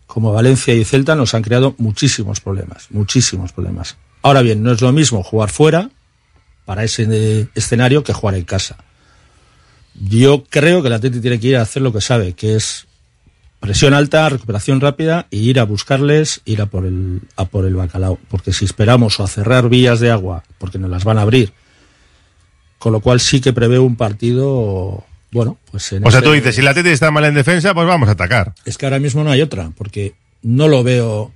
como 0.07 0.33
Valencia 0.33 0.75
y 0.75 0.85
Celta 0.85 1.15
nos 1.15 1.35
han 1.35 1.43
creado 1.43 1.75
muchísimos 1.79 2.41
problemas, 2.41 2.89
muchísimos 2.91 3.53
problemas. 3.53 3.97
Ahora 4.25 4.41
bien, 4.41 4.62
no 4.62 4.72
es 4.72 4.81
lo 4.81 4.91
mismo 4.91 5.22
jugar 5.22 5.51
fuera 5.51 5.91
para 6.64 6.83
ese 6.83 7.07
eh, 7.11 7.47
escenario 7.55 8.03
que 8.03 8.14
jugar 8.14 8.37
en 8.37 8.45
casa. 8.45 8.79
Yo 9.95 10.45
creo 10.49 10.81
que 10.81 10.89
el 10.89 10.95
Atleti 10.95 11.20
tiene 11.20 11.39
que 11.39 11.49
ir 11.49 11.57
a 11.59 11.61
hacer 11.61 11.83
lo 11.83 11.93
que 11.93 12.01
sabe, 12.01 12.33
que 12.33 12.57
es 12.57 12.87
presión 13.61 13.93
alta, 13.93 14.27
recuperación 14.31 14.81
rápida 14.81 15.27
y 15.31 15.51
ir 15.51 15.61
a 15.61 15.64
buscarles, 15.64 16.41
ir 16.47 16.62
a 16.62 16.66
por 16.66 16.87
el, 16.87 17.20
a 17.37 17.45
por 17.45 17.66
el 17.66 17.75
bacalao. 17.75 18.18
Porque 18.31 18.55
si 18.55 18.64
esperamos 18.64 19.20
o 19.20 19.25
a 19.25 19.29
cerrar 19.29 19.68
vías 19.68 20.01
de 20.01 20.11
agua, 20.11 20.43
porque 20.57 20.79
nos 20.79 20.89
las 20.89 21.05
van 21.05 21.18
a 21.18 21.20
abrir, 21.20 21.53
con 22.79 22.95
lo 22.95 23.01
cual 23.01 23.20
sí 23.20 23.43
que 23.43 23.53
prevé 23.53 23.79
un 23.79 23.97
partido, 23.97 25.05
bueno, 25.33 25.59
pues 25.70 25.93
en 25.93 26.07
O 26.07 26.11
sea, 26.11 26.22
tú 26.22 26.33
dices, 26.33 26.55
si 26.55 26.62
el 26.62 26.68
Atleti 26.68 26.89
está 26.89 27.11
mal 27.11 27.27
en 27.27 27.35
defensa, 27.35 27.75
pues 27.75 27.87
vamos 27.87 28.09
a 28.09 28.12
atacar. 28.12 28.55
es 28.64 28.79
que 28.79 28.87
ahora 28.87 29.01
mismo 29.01 29.22
no 29.22 29.31
hay 29.31 29.43
otra, 29.43 29.70
porque 29.77 30.14
no 30.41 30.66
lo 30.66 30.83
veo 30.83 31.35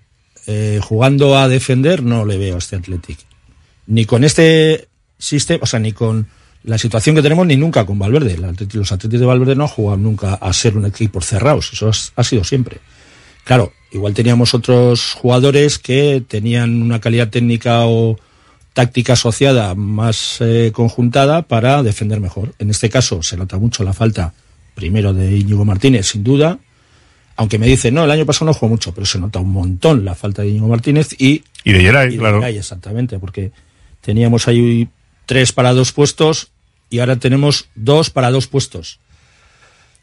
eh, 0.49 0.81
jugando 0.83 1.37
a 1.39 1.47
defender, 1.47 2.03
no 2.03 2.25
le 2.25 2.39
veo 2.39 2.57
a 2.57 2.59
este 2.59 2.75
Athletic. 2.77 3.19
Ni 3.87 4.05
con 4.07 4.25
este 4.25 4.89
sistema, 5.19 5.61
o 5.63 5.67
sea, 5.67 5.79
ni 5.79 5.93
con 5.93 6.27
la 6.65 6.79
situación 6.79 7.15
que 7.15 7.23
tenemos, 7.23 7.47
ni 7.47 7.57
nunca 7.57 7.87
con 7.87 7.99
Valverde. 7.99 8.37
Los 8.73 8.91
Atletis 8.93 9.21
de 9.21 9.27
Valverde 9.27 9.55
no 9.55 9.65
han 9.65 9.69
jugado 9.69 9.99
nunca 9.99 10.35
a 10.35 10.53
ser 10.53 10.77
un 10.77 10.87
equipo 10.87 11.21
cerrados, 11.21 11.71
eso 11.73 11.91
es- 11.91 12.13
ha 12.17 12.25
sido 12.25 12.43
siempre. 12.45 12.79
Claro, 13.45 13.73
igual 13.93 14.15
teníamos 14.15 14.55
otros 14.55 15.13
jugadores 15.15 15.79
que 15.79 16.23
tenían 16.27 16.83
una 16.83 17.01
calidad 17.01 17.29
técnica 17.29 17.87
o 17.87 18.19
táctica 18.73 19.15
asociada 19.15 19.75
más 19.75 20.39
eh, 20.41 20.71
conjuntada 20.73 21.43
para 21.43 21.83
defender 21.83 22.21
mejor. 22.21 22.55
En 22.59 22.71
este 22.71 22.89
caso 22.91 23.23
se 23.23 23.37
nota 23.37 23.59
mucho 23.59 23.85
la 23.85 23.93
falta, 23.93 24.35
primero 24.75 25.13
de 25.13 25.37
Íñigo 25.37 25.65
Martínez, 25.65 26.07
sin 26.09 26.23
duda, 26.25 26.59
aunque 27.39 27.57
me 27.57 27.69
dicen, 27.69 27.95
no, 27.95 28.03
el 28.05 28.11
año 28.11 28.27
pasado 28.27 28.47
no 28.47 28.53
jugó 28.53 28.69
mucho, 28.69 28.93
pero 28.93 29.07
se 29.07 29.17
nota 29.21 29.39
un 29.39 29.51
montón 29.51 30.05
la 30.05 30.17
falta 30.17 30.43
de 30.43 30.49
Íñigo 30.49 30.67
Martínez 30.67 31.13
y... 31.19 31.45
Y 31.63 31.73
de 31.73 31.81
Geray, 31.81 32.19
claro. 32.19 32.41
Geray, 32.41 32.59
exactamente, 32.59 33.21
porque 33.21 33.53
teníamos 34.01 34.49
ahí 34.49 34.89
tres 35.25 35.53
para 35.53 35.73
dos 35.73 35.93
puestos 35.93 36.51
y 36.91 36.99
ahora 36.99 37.15
tenemos 37.15 37.69
dos 37.77 38.11
para 38.11 38.33
dos 38.33 38.49
puestos. 38.49 38.99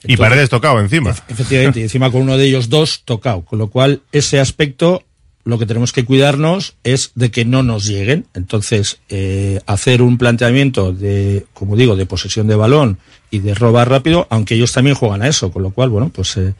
y 0.05 0.15
Paredes 0.15 0.49
tocado 0.49 0.79
encima. 0.79 1.13
Efectivamente, 1.27 1.81
y 1.81 1.83
encima 1.83 2.09
con 2.09 2.21
uno 2.21 2.38
de 2.38 2.45
ellos 2.45 2.69
dos 2.69 3.01
tocado, 3.03 3.43
con 3.43 3.59
lo 3.59 3.69
cual 3.69 4.01
ese 4.13 4.39
aspecto 4.39 5.03
lo 5.43 5.59
que 5.59 5.65
tenemos 5.65 5.91
que 5.91 6.05
cuidarnos 6.05 6.75
es 6.86 7.11
de 7.15 7.31
que 7.31 7.43
no 7.43 7.63
nos 7.63 7.86
lleguen. 7.86 8.27
Entonces, 8.33 8.99
eh, 9.09 9.59
hacer 9.65 10.01
un 10.01 10.17
planteamiento 10.17 10.93
de, 10.93 11.45
como 11.53 11.75
digo, 11.75 11.97
de 11.97 12.05
posesión 12.05 12.47
de 12.47 12.55
balón 12.55 12.97
y 13.29 13.39
de 13.39 13.53
robar 13.55 13.89
rápido, 13.89 14.25
aunque 14.29 14.55
ellos 14.55 14.71
también 14.71 14.95
juegan 14.95 15.21
a 15.21 15.27
eso, 15.27 15.51
con 15.51 15.63
lo 15.63 15.71
cual, 15.71 15.89
bueno, 15.89 16.09
pues 16.09 16.38
eh, 16.38 16.55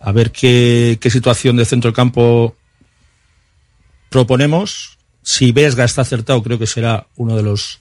a 0.00 0.12
ver 0.12 0.32
qué, 0.32 0.98
qué 1.00 1.10
situación 1.10 1.56
de 1.56 1.64
centro 1.64 1.88
del 1.90 1.96
campo 1.96 2.56
proponemos. 4.08 4.98
Si 5.22 5.52
Vesga 5.52 5.84
está 5.84 6.02
acertado, 6.02 6.42
creo 6.42 6.58
que 6.58 6.66
será 6.66 7.06
uno 7.16 7.36
de 7.36 7.42
los 7.42 7.78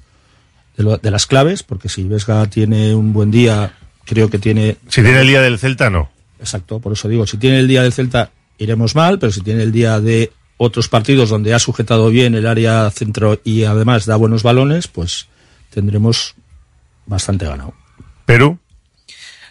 de, 0.78 0.84
lo- 0.84 0.98
de 0.98 1.12
las 1.12 1.26
claves, 1.26 1.64
porque 1.64 1.90
si 1.90 2.04
Vesga 2.04 2.46
tiene 2.48 2.94
un 2.94 3.14
buen 3.14 3.32
día, 3.32 3.74
creo 4.06 4.30
que 4.30 4.40
tiene 4.40 4.78
Si 4.88 5.02
tiene 5.02 5.22
el 5.22 5.28
día 5.28 5.42
del 5.42 5.58
Celta, 5.60 5.90
no. 5.90 6.10
Exacto, 6.40 6.80
por 6.80 6.94
eso 6.94 7.08
digo, 7.10 7.26
si 7.28 7.38
tiene 7.38 7.60
el 7.60 7.68
día 7.68 7.84
del 7.84 7.94
Celta 7.94 8.32
iremos 8.58 8.96
mal, 8.96 9.20
pero 9.20 9.32
si 9.32 9.42
tiene 9.42 9.64
el 9.64 9.72
día 9.72 10.00
de 10.00 10.32
otros 10.58 10.90
partidos 10.90 11.30
donde 11.30 11.54
ha 11.54 11.60
sujetado 11.60 12.10
bien 12.10 12.36
el 12.36 12.46
área 12.46 12.90
centro 12.92 13.40
y 13.44 13.64
además 13.64 14.06
da 14.06 14.16
buenos 14.18 14.44
balones, 14.44 14.88
pues 14.90 15.28
tendremos 15.70 16.36
bastante 17.06 17.46
ganado. 17.46 17.74
Perú. 18.26 18.60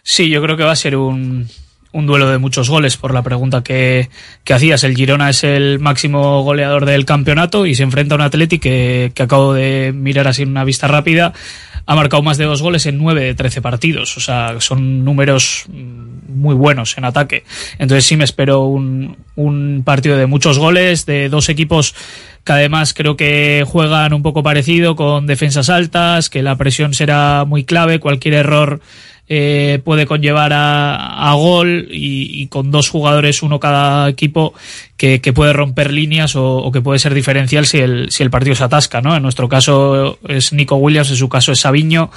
Sí, 0.03 0.29
yo 0.29 0.43
creo 0.43 0.57
que 0.57 0.65
va 0.65 0.73
a 0.73 0.77
ser 0.77 0.97
un, 0.97 1.49
un 1.93 2.07
duelo 2.07 2.29
de 2.29 2.39
muchos 2.39 2.69
goles 2.69 2.97
por 2.97 3.15
la 3.15 3.23
pregunta 3.23 3.63
que, 3.63 4.09
hacías. 4.49 4.85
El 4.85 4.97
Girona 4.97 5.31
es 5.31 5.45
el 5.45 5.79
máximo 5.79 6.43
goleador 6.43 6.87
del 6.87 7.05
campeonato 7.05 7.67
y 7.67 7.75
se 7.75 7.83
enfrenta 7.83 8.15
a 8.15 8.17
un 8.17 8.23
Atleti 8.23 8.59
que, 8.59 9.13
acabo 9.19 9.55
de 9.55 9.93
mirar 9.95 10.29
así 10.29 10.43
en 10.43 10.51
una 10.51 10.65
vista 10.65 10.87
rápida. 10.87 11.33
Ha 11.87 11.95
marcado 11.95 12.23
más 12.23 12.37
de 12.37 12.45
dos 12.45 12.61
goles 12.61 12.85
en 12.85 12.99
nueve 12.99 13.23
de 13.23 13.35
trece 13.35 13.63
partidos. 13.63 14.17
O 14.19 14.21
sea, 14.21 14.61
son 14.61 15.05
números 15.05 15.65
mm, 15.69 16.39
muy 16.39 16.55
buenos 16.55 16.99
en 16.99 17.05
ataque. 17.07 17.45
Entonces 17.79 18.05
sí 18.05 18.17
me 18.17 18.25
espero 18.25 18.65
un 18.67 19.83
partido 19.85 20.19
de 20.19 20.27
muchos 20.27 20.59
goles, 20.59 21.07
de 21.07 21.31
dos 21.31 21.49
equipos 21.49 21.95
que 22.49 22.53
además 22.53 22.95
creo 22.95 23.15
que 23.15 23.63
juegan 23.67 24.15
un 24.15 24.23
poco 24.23 24.43
parecido, 24.43 24.97
con 24.97 25.27
defensas 25.27 25.69
altas, 25.69 26.31
que 26.31 26.43
la 26.43 26.57
presión 26.57 26.95
será 26.95 27.45
muy 27.47 27.65
clave, 27.65 28.01
cualquier 28.01 28.33
error 28.33 28.81
eh, 29.29 29.81
puede 29.85 30.07
conllevar 30.07 30.53
a, 30.53 31.31
a 31.31 31.35
gol 31.35 31.89
y, 31.91 32.43
y 32.43 32.47
con 32.47 32.71
dos 32.71 32.89
jugadores, 32.89 33.43
uno 33.43 33.61
cada 33.61 34.09
equipo, 34.09 34.55
que, 34.97 35.21
que 35.21 35.33
puede 35.33 35.53
romper 35.53 35.93
líneas 35.93 36.35
o, 36.35 36.57
o 36.57 36.73
que 36.73 36.81
puede 36.81 36.99
ser 36.99 37.15
diferencial 37.15 37.67
si 37.67 37.79
el, 37.79 38.11
si 38.11 38.23
el 38.23 38.31
partido 38.31 38.57
se 38.57 38.65
atasca, 38.65 39.01
¿no? 39.01 39.15
En 39.15 39.23
nuestro 39.23 39.49
caso 39.49 40.19
es 40.27 40.53
Nico 40.53 40.77
Williams, 40.77 41.11
en 41.11 41.17
su 41.17 41.29
caso 41.29 41.53
es 41.53 41.61
Sabiño. 41.61 42.11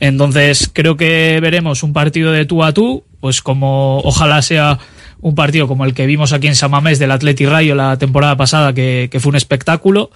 Entonces 0.00 0.70
creo 0.72 0.96
que 0.96 1.38
veremos 1.42 1.82
un 1.82 1.92
partido 1.92 2.32
de 2.32 2.46
tú 2.46 2.62
a 2.64 2.72
tú, 2.72 3.04
pues 3.20 3.42
como 3.42 3.98
ojalá 4.00 4.40
sea 4.42 4.78
un 5.20 5.34
partido 5.34 5.68
como 5.68 5.84
el 5.84 5.94
que 5.94 6.06
vimos 6.06 6.32
aquí 6.32 6.48
en 6.48 6.56
Samamés 6.56 6.98
del 6.98 7.12
Atleti 7.12 7.46
Rayo 7.46 7.74
la 7.74 7.96
temporada 7.96 8.36
pasada, 8.36 8.72
que, 8.72 9.08
que 9.10 9.20
fue 9.20 9.30
un 9.30 9.36
espectáculo. 9.36 10.10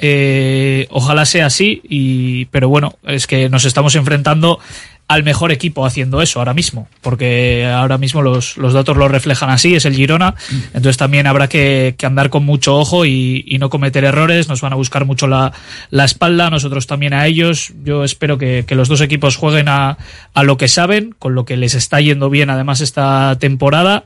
Eh, 0.00 0.86
ojalá 0.90 1.24
sea 1.26 1.46
así, 1.46 1.82
y, 1.88 2.44
pero 2.46 2.68
bueno, 2.68 2.96
es 3.04 3.26
que 3.26 3.48
nos 3.48 3.64
estamos 3.64 3.96
enfrentando 3.96 4.60
al 5.08 5.24
mejor 5.24 5.52
equipo 5.52 5.86
haciendo 5.86 6.20
eso 6.20 6.38
ahora 6.38 6.52
mismo, 6.52 6.86
porque 7.00 7.66
ahora 7.66 7.96
mismo 7.96 8.20
los, 8.20 8.58
los 8.58 8.74
datos 8.74 8.94
lo 8.96 9.08
reflejan 9.08 9.48
así, 9.48 9.74
es 9.74 9.86
el 9.86 9.94
Girona, 9.94 10.34
entonces 10.74 10.98
también 10.98 11.26
habrá 11.26 11.48
que, 11.48 11.94
que 11.96 12.04
andar 12.04 12.28
con 12.28 12.44
mucho 12.44 12.76
ojo 12.76 13.06
y, 13.06 13.42
y, 13.46 13.56
no 13.56 13.70
cometer 13.70 14.04
errores, 14.04 14.48
nos 14.48 14.60
van 14.60 14.74
a 14.74 14.76
buscar 14.76 15.06
mucho 15.06 15.26
la, 15.26 15.54
la 15.90 16.04
espalda, 16.04 16.50
nosotros 16.50 16.86
también 16.86 17.14
a 17.14 17.26
ellos, 17.26 17.72
yo 17.82 18.04
espero 18.04 18.36
que, 18.36 18.64
que 18.66 18.74
los 18.74 18.88
dos 18.88 19.00
equipos 19.00 19.36
jueguen 19.36 19.68
a, 19.68 19.96
a 20.34 20.42
lo 20.42 20.58
que 20.58 20.68
saben, 20.68 21.14
con 21.18 21.34
lo 21.34 21.46
que 21.46 21.56
les 21.56 21.74
está 21.74 22.02
yendo 22.02 22.28
bien 22.28 22.50
además 22.50 22.82
esta 22.82 23.38
temporada 23.38 24.04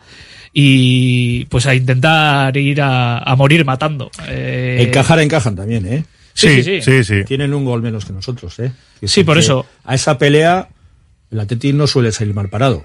y 0.53 1.47
pues 1.47 1.67
a 1.67 1.75
intentar 1.75 2.57
ir 2.57 2.81
a, 2.81 3.19
a 3.19 3.35
morir 3.35 3.65
matando. 3.65 4.11
Eh... 4.29 4.85
Encajar 4.87 5.19
encajan 5.19 5.57
también, 5.57 5.87
¿eh? 5.87 6.05
Sí 6.35 6.63
sí, 6.63 6.81
sí, 6.81 7.05
sí. 7.05 7.25
Tienen 7.25 7.53
un 7.53 7.65
gol 7.65 7.83
menos 7.83 8.05
que 8.05 8.13
nosotros, 8.13 8.59
¿eh? 8.59 8.73
sí, 9.03 9.25
por 9.25 9.37
eso. 9.37 9.67
A 9.85 9.95
esa 9.95 10.17
pelea 10.17 10.69
el 11.33 11.41
Atleti 11.41 11.73
no 11.73 11.87
suele 11.87 12.13
salir 12.13 12.35
mal 12.35 12.49
parado. 12.49 12.85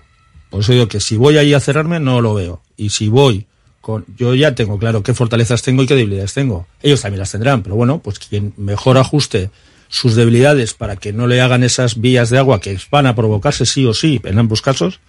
Por 0.49 0.61
eso 0.61 0.71
digo 0.71 0.87
que 0.87 0.99
si 0.99 1.17
voy 1.17 1.37
ahí 1.37 1.53
a 1.53 1.59
cerrarme, 1.59 1.99
no 1.99 2.21
lo 2.21 2.33
veo. 2.33 2.61
Y 2.77 2.89
si 2.89 3.09
voy 3.09 3.45
con. 3.81 4.05
Yo 4.17 4.33
ya 4.33 4.55
tengo 4.55 4.79
claro 4.79 5.03
qué 5.03 5.13
fortalezas 5.13 5.61
tengo 5.61 5.83
y 5.83 5.87
qué 5.87 5.95
debilidades 5.95 6.33
tengo. 6.33 6.65
Ellos 6.81 7.01
también 7.01 7.19
las 7.19 7.31
tendrán, 7.31 7.61
pero 7.61 7.75
bueno, 7.75 7.99
pues 7.99 8.19
quien 8.19 8.53
mejor 8.57 8.97
ajuste 8.97 9.49
sus 9.89 10.15
debilidades 10.15 10.73
para 10.73 10.95
que 10.95 11.13
no 11.13 11.27
le 11.27 11.41
hagan 11.41 11.63
esas 11.63 11.99
vías 11.99 12.29
de 12.29 12.37
agua 12.37 12.59
que 12.59 12.77
van 12.89 13.05
a 13.05 13.15
provocarse 13.15 13.65
sí 13.65 13.85
o 13.85 13.93
sí 13.93 14.19
en 14.23 14.39
ambos 14.39 14.61
casos, 14.61 14.99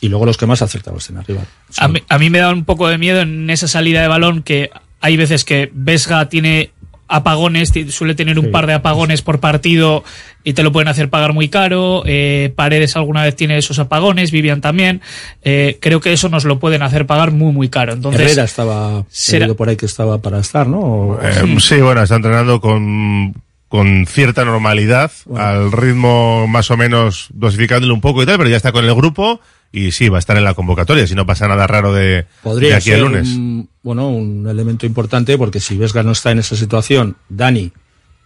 y 0.00 0.08
luego 0.08 0.26
los 0.26 0.36
que 0.36 0.46
más 0.46 0.62
acertados 0.62 1.04
estén 1.04 1.18
arriba. 1.18 1.42
A, 1.78 1.88
mí, 1.88 2.02
a 2.08 2.18
mí 2.18 2.30
me 2.30 2.38
da 2.38 2.52
un 2.52 2.64
poco 2.64 2.88
de 2.88 2.98
miedo 2.98 3.20
en 3.20 3.48
esa 3.50 3.68
salida 3.68 4.02
de 4.02 4.08
balón 4.08 4.42
que 4.42 4.70
hay 5.00 5.16
veces 5.16 5.44
que 5.44 5.70
Vesga 5.72 6.28
tiene 6.28 6.72
apagones, 7.08 7.72
suele 7.90 8.14
tener 8.14 8.38
un 8.38 8.46
sí. 8.46 8.50
par 8.50 8.66
de 8.66 8.74
apagones 8.74 9.22
por 9.22 9.40
partido 9.40 10.04
y 10.44 10.52
te 10.52 10.62
lo 10.62 10.72
pueden 10.72 10.88
hacer 10.88 11.10
pagar 11.10 11.32
muy 11.32 11.48
caro. 11.48 12.02
Eh, 12.06 12.52
Paredes 12.54 12.96
alguna 12.96 13.24
vez 13.24 13.34
tiene 13.36 13.58
esos 13.58 13.78
apagones, 13.78 14.30
Vivian 14.30 14.60
también. 14.60 15.00
Eh, 15.42 15.78
creo 15.80 16.00
que 16.00 16.12
eso 16.12 16.28
nos 16.28 16.44
lo 16.44 16.58
pueden 16.58 16.82
hacer 16.82 17.06
pagar 17.06 17.32
muy, 17.32 17.52
muy 17.52 17.68
caro. 17.68 17.92
Entonces, 17.92 18.20
Herrera 18.20 18.44
estaba 18.44 19.04
será... 19.08 19.52
por 19.54 19.68
ahí 19.68 19.76
que 19.76 19.86
estaba 19.86 20.18
para 20.18 20.38
estar, 20.38 20.66
¿no? 20.66 21.18
Eh, 21.22 21.56
sí, 21.60 21.80
bueno, 21.80 22.02
está 22.02 22.16
entrenando 22.16 22.60
con, 22.60 23.34
con 23.68 24.06
cierta 24.06 24.44
normalidad, 24.44 25.10
bueno. 25.24 25.44
al 25.44 25.72
ritmo 25.72 26.46
más 26.46 26.70
o 26.70 26.76
menos 26.76 27.28
dosificándolo 27.32 27.94
un 27.94 28.00
poco 28.00 28.22
y 28.22 28.26
tal, 28.26 28.38
pero 28.38 28.50
ya 28.50 28.56
está 28.56 28.72
con 28.72 28.84
el 28.84 28.94
grupo 28.94 29.40
y 29.72 29.92
sí, 29.92 30.08
va 30.08 30.18
a 30.18 30.20
estar 30.20 30.36
en 30.36 30.44
la 30.44 30.54
convocatoria, 30.54 31.06
si 31.06 31.14
no 31.14 31.26
pasa 31.26 31.48
nada 31.48 31.66
raro 31.66 31.92
de, 31.92 32.26
Podría 32.42 32.70
de 32.70 32.74
aquí 32.76 32.90
ser 32.90 32.94
al 32.94 33.00
lunes. 33.00 33.28
Un, 33.28 33.68
bueno, 33.82 34.08
un 34.08 34.46
elemento 34.48 34.86
importante 34.86 35.36
porque 35.36 35.60
si 35.60 35.76
Vesga 35.76 36.02
no 36.02 36.12
está 36.12 36.30
en 36.30 36.38
esa 36.38 36.56
situación, 36.56 37.16
Dani 37.28 37.72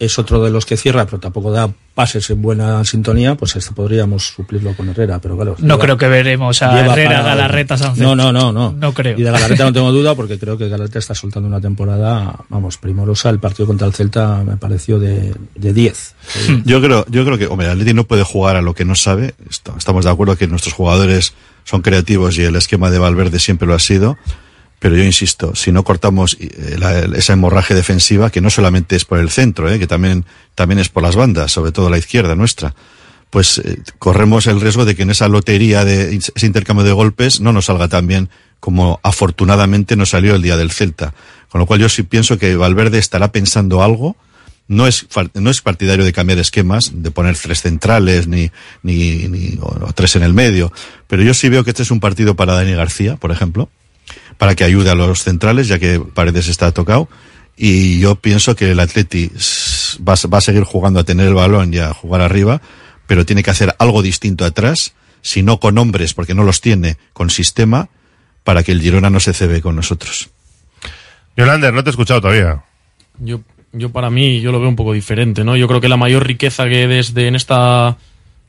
es 0.01 0.19
otro 0.19 0.43
de 0.43 0.51
los 0.51 0.65
que 0.65 0.79
cierra, 0.79 1.05
pero 1.05 1.21
tampoco 1.21 1.53
da 1.53 1.71
pases 1.95 2.31
en 2.31 2.41
buena 2.41 2.83
sintonía, 2.87 3.35
pues 3.35 3.55
este 3.57 3.75
podríamos 3.75 4.29
suplirlo 4.29 4.75
con 4.75 4.89
Herrera, 4.89 5.21
pero 5.21 5.37
claro. 5.37 5.57
No 5.59 5.75
lleva, 5.75 5.79
creo 5.79 5.99
que 5.99 6.09
veremos 6.09 6.63
a 6.63 6.81
Herrera, 6.81 7.19
para... 7.19 7.23
Galarreta, 7.23 7.77
Sánchez. 7.77 8.03
No, 8.03 8.17
no, 8.17 8.33
no, 8.33 8.51
no. 8.51 8.73
No 8.73 8.95
creo. 8.95 9.19
Y 9.19 9.23
de 9.23 9.31
Galarreta 9.31 9.65
no 9.65 9.73
tengo 9.75 9.93
duda 9.93 10.15
porque 10.15 10.39
creo 10.39 10.57
que 10.57 10.71
Galarreta 10.71 10.99
está 10.99 11.15
soltando 11.15 11.47
una 11.49 11.61
temporada, 11.61 12.35
vamos, 12.49 12.79
primorosa. 12.79 13.29
El 13.29 13.41
partido 13.41 13.67
contra 13.67 13.87
el 13.87 13.93
Celta 13.93 14.43
me 14.43 14.57
pareció 14.57 14.99
de 14.99 15.35
10. 15.55 16.15
Hmm. 16.49 16.63
Yo 16.65 16.81
creo, 16.81 17.05
yo 17.11 17.27
creo 17.27 17.37
que, 17.37 17.47
hombre, 17.47 17.67
el 17.67 17.73
Atleti 17.73 17.93
no 17.93 18.05
puede 18.05 18.25
jugar 18.25 18.57
a 18.57 18.63
lo 18.63 18.75
que 18.75 18.87
no 18.87 18.95
sabe. 18.95 19.35
Estamos 19.77 20.07
de 20.07 20.11
acuerdo 20.11 20.37
que 20.37 20.47
nuestros 20.47 20.73
jugadores 20.73 21.35
son 21.65 21.83
creativos 21.83 22.39
y 22.39 22.45
el 22.45 22.57
esquema 22.57 22.91
de 22.91 22.99
Valverde 22.99 23.39
siempre 23.39 23.69
lo 23.69 23.75
ha 23.75 23.79
sido. 23.79 24.17
Pero 24.81 24.97
yo 24.97 25.05
insisto, 25.05 25.55
si 25.55 25.71
no 25.73 25.85
cortamos 25.85 26.39
la, 26.79 27.01
esa 27.01 27.35
hemorragia 27.35 27.77
defensiva, 27.77 28.31
que 28.31 28.41
no 28.41 28.49
solamente 28.49 28.97
es 28.97 29.05
por 29.05 29.19
el 29.19 29.31
centro, 29.31 29.71
¿eh? 29.71 29.79
que 29.79 29.87
también, 29.87 30.25
también 30.55 30.79
es 30.79 30.89
por 30.89 31.03
las 31.03 31.17
bandas, 31.17 31.53
sobre 31.53 31.71
todo 31.71 31.91
la 31.91 31.99
izquierda 31.99 32.35
nuestra, 32.35 32.75
pues 33.29 33.59
eh, 33.59 33.79
corremos 33.99 34.47
el 34.47 34.61
riesgo 34.61 34.87
de 34.87 34.97
que 34.97 35.03
en 35.03 35.11
esa 35.11 35.29
lotería 35.29 35.85
de 35.85 36.17
ese 36.17 36.47
intercambio 36.47 36.85
de 36.85 36.93
golpes 36.93 37.41
no 37.41 37.53
nos 37.53 37.67
salga 37.67 37.89
tan 37.89 38.07
bien 38.07 38.31
como 38.59 39.01
afortunadamente 39.03 39.97
nos 39.97 40.11
salió 40.11 40.35
el 40.35 40.43
día 40.43 40.57
del 40.57 40.71
Celta. 40.71 41.15
Con 41.51 41.61
lo 41.61 41.67
cual 41.67 41.81
yo 41.81 41.89
sí 41.89 42.03
pienso 42.03 42.39
que 42.39 42.57
Valverde 42.57 42.99
estará 42.99 43.33
pensando 43.33 43.83
algo, 43.83 44.17
no 44.67 44.87
es, 44.87 45.07
no 45.35 45.51
es 45.51 45.61
partidario 45.61 46.05
de 46.05 46.13
cambiar 46.13 46.39
esquemas, 46.39 46.93
de 46.95 47.11
poner 47.11 47.37
tres 47.37 47.61
centrales 47.61 48.29
ni, 48.29 48.51
ni, 48.83 49.29
ni 49.29 49.59
tres 49.95 50.17
en 50.17 50.23
el 50.23 50.33
medio, 50.33 50.73
pero 51.07 51.23
yo 51.23 51.35
sí 51.35 51.49
veo 51.49 51.65
que 51.65 51.71
este 51.71 51.83
es 51.83 51.91
un 51.91 52.01
partido 52.01 52.37
para 52.37 52.55
Dani 52.55 52.73
García, 52.73 53.17
por 53.17 53.33
ejemplo, 53.33 53.69
para 54.41 54.55
que 54.55 54.65
ayude 54.65 54.89
a 54.89 54.95
los 54.95 55.23
centrales, 55.23 55.69
ya 55.69 55.79
que 55.79 56.01
Paredes 56.01 56.49
está 56.49 56.73
tocado. 56.73 57.11
Y 57.59 58.01
yo 58.01 58.15
pienso 58.15 58.57
que 58.57 58.71
el 58.71 58.81
Atleti 58.81 59.31
va, 59.99 60.15
va, 60.33 60.39
a 60.39 60.41
seguir 60.41 60.65
jugando 60.65 60.99
a 60.99 61.05
tener 61.05 61.29
el 61.29 61.35
balón 61.35 61.75
y 61.75 61.79
a 61.79 61.93
jugar 61.93 62.23
arriba, 62.23 62.63
pero 63.07 63.27
tiene 63.27 63.43
que 63.43 63.51
hacer 63.51 63.77
algo 63.79 64.01
distinto 64.01 64.47
atrás, 64.47 64.95
si 65.21 65.43
no 65.43 65.61
con 65.61 65.77
hombres, 65.77 66.15
porque 66.15 66.33
no 66.33 66.43
los 66.43 66.63
tiene, 66.63 66.97
con 67.13 67.29
sistema, 67.29 67.91
para 68.43 68.63
que 68.63 68.73
el 68.73 68.81
Girona 68.81 69.11
no 69.11 69.21
se 69.21 69.35
cebe 69.35 69.61
con 69.61 69.77
nosotros. 69.77 70.31
Yolander, 71.37 71.75
no 71.75 71.85
te 71.85 71.91
he 71.91 71.93
escuchado 71.93 72.23
todavía. 72.23 72.65
Yo, 73.19 73.43
yo 73.75 73.91
para 73.91 74.09
mí, 74.09 74.41
yo 74.41 74.53
lo 74.53 74.61
veo 74.61 74.71
un 74.71 74.77
poco 74.77 74.95
diferente, 74.95 75.45
¿no? 75.45 75.55
Yo 75.55 75.69
creo 75.69 75.83
que 75.83 75.91
la 75.91 75.99
mayor 75.99 76.27
riqueza 76.27 76.67
que 76.67 76.89
desde 76.89 77.29
en 77.29 77.37
esta, 77.37 77.99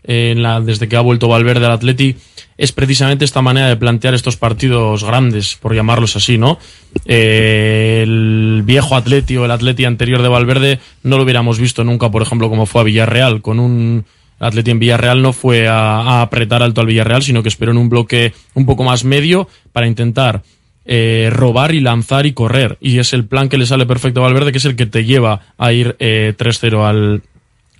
en 0.03 0.41
la, 0.41 0.61
desde 0.61 0.87
que 0.87 0.95
ha 0.95 1.01
vuelto 1.01 1.27
Valverde 1.27 1.65
al 1.65 1.73
Atleti, 1.73 2.15
es 2.57 2.71
precisamente 2.71 3.25
esta 3.25 3.41
manera 3.41 3.67
de 3.67 3.77
plantear 3.77 4.13
estos 4.13 4.37
partidos 4.37 5.03
grandes, 5.03 5.55
por 5.55 5.73
llamarlos 5.73 6.15
así, 6.15 6.37
¿no? 6.37 6.59
Eh, 7.05 8.01
el 8.03 8.61
viejo 8.65 8.95
Atleti 8.95 9.37
o 9.37 9.45
el 9.45 9.51
Atleti 9.51 9.85
anterior 9.85 10.21
de 10.21 10.27
Valverde 10.27 10.79
no 11.03 11.17
lo 11.17 11.23
hubiéramos 11.23 11.59
visto 11.59 11.83
nunca, 11.83 12.11
por 12.11 12.21
ejemplo, 12.21 12.49
como 12.49 12.65
fue 12.65 12.81
a 12.81 12.83
Villarreal, 12.83 13.41
con 13.41 13.59
un 13.59 14.05
Atleti 14.39 14.71
en 14.71 14.79
Villarreal 14.79 15.21
no 15.21 15.33
fue 15.33 15.67
a, 15.67 16.21
apretar 16.21 16.63
alto 16.63 16.81
al 16.81 16.87
Villarreal, 16.87 17.21
sino 17.21 17.43
que 17.43 17.49
esperó 17.49 17.71
en 17.71 17.77
un 17.77 17.89
bloque 17.89 18.33
un 18.55 18.65
poco 18.65 18.83
más 18.83 19.03
medio 19.03 19.47
para 19.71 19.87
intentar 19.87 20.41
eh, 20.85 21.29
robar 21.31 21.75
y 21.75 21.79
lanzar 21.79 22.25
y 22.25 22.33
correr. 22.33 22.77
Y 22.81 22.97
es 22.97 23.13
el 23.13 23.25
plan 23.25 23.49
que 23.49 23.57
le 23.57 23.67
sale 23.67 23.85
perfecto 23.85 24.19
a 24.19 24.23
Valverde, 24.23 24.51
que 24.51 24.57
es 24.57 24.65
el 24.65 24.75
que 24.75 24.87
te 24.87 25.05
lleva 25.05 25.41
a 25.57 25.71
ir 25.73 25.95
eh, 25.99 26.33
3-0 26.37 26.83
al, 26.83 27.21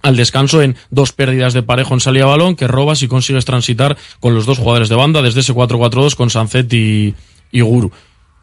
al 0.02 0.16
descanso 0.16 0.62
en 0.62 0.76
dos 0.89 1.12
pérdidas 1.12 1.54
de 1.54 1.64
parejo 1.64 1.93
en 1.93 1.99
salida 1.99 2.26
balón 2.26 2.56
que 2.56 2.68
robas 2.68 3.02
y 3.04 3.08
consigues 3.08 3.45
transitar 3.45 3.97
con 4.20 4.34
los 4.34 4.45
dos 4.45 4.58
jugadores 4.58 4.89
de 4.89 4.95
banda 4.95 5.22
desde 5.22 5.41
ese 5.41 5.54
4-4-2 5.54 6.16
con 6.16 6.30
Sancet 6.30 6.72
y, 6.74 7.16
y 7.52 7.62
Guru. 7.62 7.91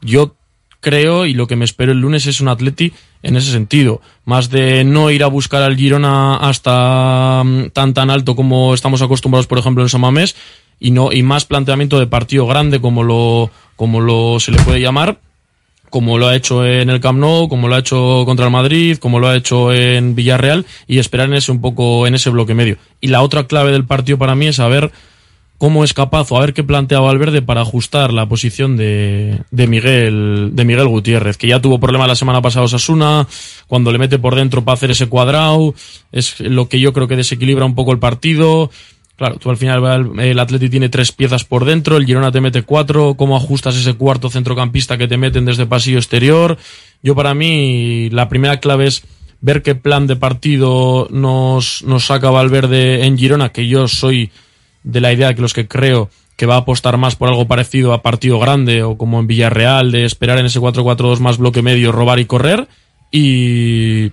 Yo 0.00 0.36
creo 0.80 1.26
y 1.26 1.34
lo 1.34 1.46
que 1.46 1.56
me 1.56 1.64
espero 1.64 1.92
el 1.92 2.00
lunes 2.00 2.26
es 2.26 2.40
un 2.40 2.48
Atleti 2.48 2.92
en 3.22 3.36
ese 3.36 3.50
sentido, 3.50 4.00
más 4.24 4.48
de 4.48 4.84
no 4.84 5.11
ir 5.11 5.24
a 5.24 5.26
buscar 5.26 5.62
al 5.62 5.76
Girona 5.76 6.36
hasta 6.36 7.40
um, 7.42 7.68
tan 7.70 7.94
tan 7.94 8.11
alto 8.11 8.36
como 8.36 8.74
estamos 8.74 9.02
acostumbrados 9.02 9.48
por 9.48 9.59
ejemplo 9.59 9.82
en 9.82 9.88
Samamés 9.88 10.36
y 10.78 10.92
no 10.92 11.12
y 11.12 11.24
más 11.24 11.44
planteamiento 11.44 11.98
de 11.98 12.06
partido 12.06 12.46
grande 12.46 12.80
como 12.80 13.02
lo 13.02 13.50
como 13.74 14.00
lo 14.00 14.38
se 14.38 14.52
le 14.52 14.62
puede 14.62 14.80
llamar 14.80 15.18
como 15.91 16.18
lo 16.18 16.28
ha 16.28 16.36
hecho 16.36 16.64
en 16.66 16.91
el 16.91 17.01
Camp 17.01 17.18
Nou, 17.18 17.49
como 17.49 17.68
lo 17.68 17.74
ha 17.74 17.80
hecho 17.80 18.24
contra 18.24 18.47
el 18.47 18.53
Madrid, 18.53 18.99
como 18.99 19.18
lo 19.18 19.28
ha 19.28 19.36
hecho 19.36 19.72
en 19.72 20.14
Villarreal 20.14 20.66
y 20.86 20.99
esperar 20.99 21.28
en 21.28 21.34
ese 21.34 21.53
un 21.53 21.61
poco 21.61 22.07
en 22.07 22.14
ese 22.14 22.30
bloque 22.30 22.55
medio. 22.55 22.76
Y 23.01 23.09
la 23.09 23.22
otra 23.22 23.47
clave 23.47 23.72
del 23.72 23.84
partido 23.84 24.18
para 24.18 24.34
mí 24.34 24.47
es 24.47 24.57
saber 24.57 24.93
cómo 25.59 25.82
es 25.82 25.93
capaz 25.93 26.30
o 26.30 26.36
a 26.36 26.41
ver 26.41 26.55
qué 26.55 26.62
plantea 26.62 27.01
Valverde 27.01 27.43
para 27.43 27.62
ajustar 27.62 28.12
la 28.12 28.28
posición 28.28 28.76
de, 28.76 29.43
de 29.51 29.66
Miguel 29.66 30.51
de 30.53 30.64
Miguel 30.64 30.89
Gutiérrez, 30.89 31.36
que 31.36 31.49
ya 31.49 31.61
tuvo 31.61 31.80
problemas 31.80 32.09
la 32.09 32.14
semana 32.14 32.41
pasada 32.41 32.64
Osasuna, 32.64 33.26
cuando 33.66 33.93
le 33.93 33.99
mete 33.99 34.18
por 34.18 34.36
dentro 34.36 34.64
para 34.64 34.74
hacer 34.74 34.93
ese 34.93 35.09
cuadrado, 35.09 35.74
es 36.12 36.39
lo 36.41 36.68
que 36.68 36.80
yo 36.80 36.93
creo 36.93 37.09
que 37.09 37.16
desequilibra 37.16 37.64
un 37.64 37.74
poco 37.74 37.93
el 37.93 37.99
partido. 37.99 38.70
Claro, 39.18 39.36
tú 39.36 39.50
al 39.50 39.56
final 39.56 40.16
el, 40.20 40.38
Atleti 40.38 40.70
tiene 40.70 40.88
tres 40.88 41.10
piezas 41.10 41.42
por 41.42 41.64
dentro, 41.64 41.96
el 41.96 42.06
Girona 42.06 42.30
te 42.30 42.40
mete 42.40 42.62
cuatro, 42.62 43.14
¿cómo 43.14 43.36
ajustas 43.36 43.74
ese 43.74 43.94
cuarto 43.94 44.30
centrocampista 44.30 44.96
que 44.96 45.08
te 45.08 45.16
meten 45.16 45.44
desde 45.44 45.66
pasillo 45.66 45.98
exterior? 45.98 46.56
Yo 47.02 47.16
para 47.16 47.34
mí 47.34 48.10
la 48.10 48.28
primera 48.28 48.60
clave 48.60 48.86
es 48.86 49.02
ver 49.40 49.62
qué 49.62 49.74
plan 49.74 50.06
de 50.06 50.14
partido 50.14 51.08
nos, 51.10 51.82
nos 51.82 52.06
saca 52.06 52.30
Valverde 52.30 53.06
en 53.06 53.18
Girona, 53.18 53.48
que 53.48 53.66
yo 53.66 53.88
soy 53.88 54.30
de 54.84 55.00
la 55.00 55.12
idea 55.12 55.34
que 55.34 55.42
los 55.42 55.52
que 55.52 55.66
creo 55.66 56.10
que 56.36 56.46
va 56.46 56.54
a 56.54 56.58
apostar 56.58 56.96
más 56.96 57.16
por 57.16 57.28
algo 57.28 57.48
parecido 57.48 57.92
a 57.92 58.02
partido 58.02 58.38
grande 58.38 58.84
o 58.84 58.96
como 58.96 59.18
en 59.18 59.26
Villarreal, 59.26 59.90
de 59.90 60.04
esperar 60.04 60.38
en 60.38 60.46
ese 60.46 60.60
4-4-2 60.60 61.18
más 61.18 61.38
bloque 61.38 61.62
medio, 61.62 61.90
robar 61.90 62.20
y 62.20 62.26
correr. 62.26 62.68
Y, 63.10 64.12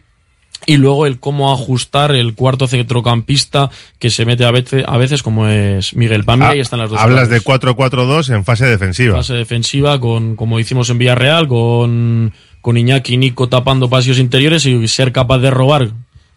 y 0.65 0.77
luego 0.77 1.05
el 1.05 1.19
cómo 1.19 1.51
ajustar 1.51 2.13
el 2.15 2.33
cuarto 2.33 2.67
centrocampista 2.67 3.69
que 3.99 4.09
se 4.09 4.25
mete 4.25 4.45
a 4.45 4.51
veces, 4.51 4.83
a 4.87 4.97
veces 4.97 5.23
como 5.23 5.47
es 5.47 5.95
Miguel 5.95 6.23
Pamia 6.23 6.49
ah, 6.49 6.55
y 6.55 6.59
están 6.59 6.79
las 6.79 6.89
dos. 6.89 6.99
Hablas 6.99 7.29
de 7.29 7.41
4-4-2 7.41 8.33
en 8.33 8.45
fase 8.45 8.65
defensiva. 8.65 9.17
Fase 9.17 9.33
defensiva 9.33 9.99
con, 9.99 10.35
como 10.35 10.59
hicimos 10.59 10.89
en 10.89 10.97
Villarreal, 10.97 11.47
con, 11.47 12.33
con 12.61 12.77
Iñaki 12.77 13.13
y 13.13 13.17
Nico 13.17 13.49
tapando 13.49 13.89
pasillos 13.89 14.19
interiores 14.19 14.65
y 14.65 14.87
ser 14.87 15.11
capaz 15.11 15.39
de 15.39 15.51
robar 15.51 15.91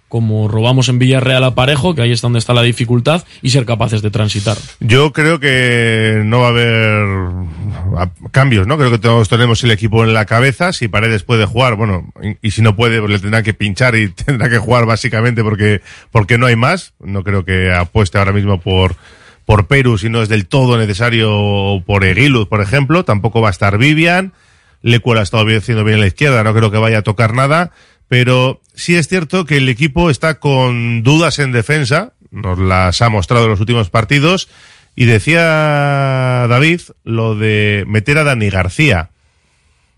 como 0.08 0.48
robamos 0.48 0.88
en 0.88 0.98
Villarreal 0.98 1.44
a 1.44 1.54
Parejo, 1.54 1.94
que 1.94 2.02
ahí 2.02 2.12
es 2.12 2.22
donde 2.22 2.38
está 2.38 2.54
la 2.54 2.62
dificultad, 2.62 3.24
y 3.42 3.50
ser 3.50 3.66
capaces 3.66 4.02
de 4.02 4.10
transitar. 4.10 4.56
Yo 4.80 5.12
creo 5.12 5.38
que 5.38 6.22
no 6.24 6.40
va 6.40 6.46
a 6.46 6.50
haber 6.50 8.08
cambios, 8.30 8.66
¿no? 8.66 8.78
Creo 8.78 8.90
que 8.90 8.98
todos 8.98 9.28
tenemos 9.28 9.62
el 9.64 9.70
equipo 9.70 10.04
en 10.04 10.14
la 10.14 10.24
cabeza. 10.24 10.72
Si 10.72 10.88
Paredes 10.88 11.22
puede 11.24 11.44
jugar, 11.44 11.74
bueno, 11.74 12.10
y, 12.42 12.50
si 12.50 12.62
no 12.62 12.74
puede, 12.74 13.00
pues 13.00 13.12
le 13.12 13.18
tendrá 13.18 13.42
que 13.42 13.54
pinchar 13.54 13.94
y 13.96 14.08
tendrá 14.26 14.48
que 14.48 14.58
jugar 14.58 14.86
básicamente 14.86 15.42
porque, 15.42 15.82
porque 16.10 16.38
no 16.38 16.46
hay 16.46 16.56
más. 16.56 16.94
No 17.00 17.22
creo 17.22 17.44
que 17.44 17.72
apueste 17.72 18.18
ahora 18.18 18.32
mismo 18.32 18.60
por, 18.60 18.96
por 19.44 19.66
Perú 19.66 19.98
si 19.98 20.08
no 20.08 20.22
es 20.22 20.28
del 20.28 20.46
todo 20.46 20.78
necesario 20.78 21.82
por 21.86 22.04
Eguiluz, 22.04 22.48
por 22.48 22.62
ejemplo. 22.62 23.04
Tampoco 23.04 23.40
va 23.40 23.48
a 23.48 23.52
estar 23.52 23.76
Vivian. 23.76 24.32
Lecuel 24.80 25.18
ha 25.18 25.22
estado 25.22 25.44
bien, 25.44 25.58
haciendo 25.58 25.84
bien 25.84 25.96
en 25.96 26.02
la 26.02 26.06
izquierda, 26.06 26.44
no 26.44 26.54
creo 26.54 26.70
que 26.70 26.78
vaya 26.78 26.98
a 26.98 27.02
tocar 27.02 27.34
nada. 27.34 27.72
Pero 28.08 28.60
sí 28.74 28.96
es 28.96 29.06
cierto 29.08 29.44
que 29.44 29.58
el 29.58 29.68
equipo 29.68 30.10
está 30.10 30.40
con 30.40 31.02
dudas 31.02 31.38
en 31.38 31.52
defensa. 31.52 32.14
Nos 32.30 32.58
las 32.58 33.00
ha 33.02 33.08
mostrado 33.10 33.44
en 33.44 33.50
los 33.50 33.60
últimos 33.60 33.90
partidos. 33.90 34.48
Y 34.96 35.04
decía 35.04 36.46
David 36.48 36.80
lo 37.04 37.36
de 37.36 37.84
meter 37.86 38.18
a 38.18 38.24
Dani 38.24 38.50
García. 38.50 39.10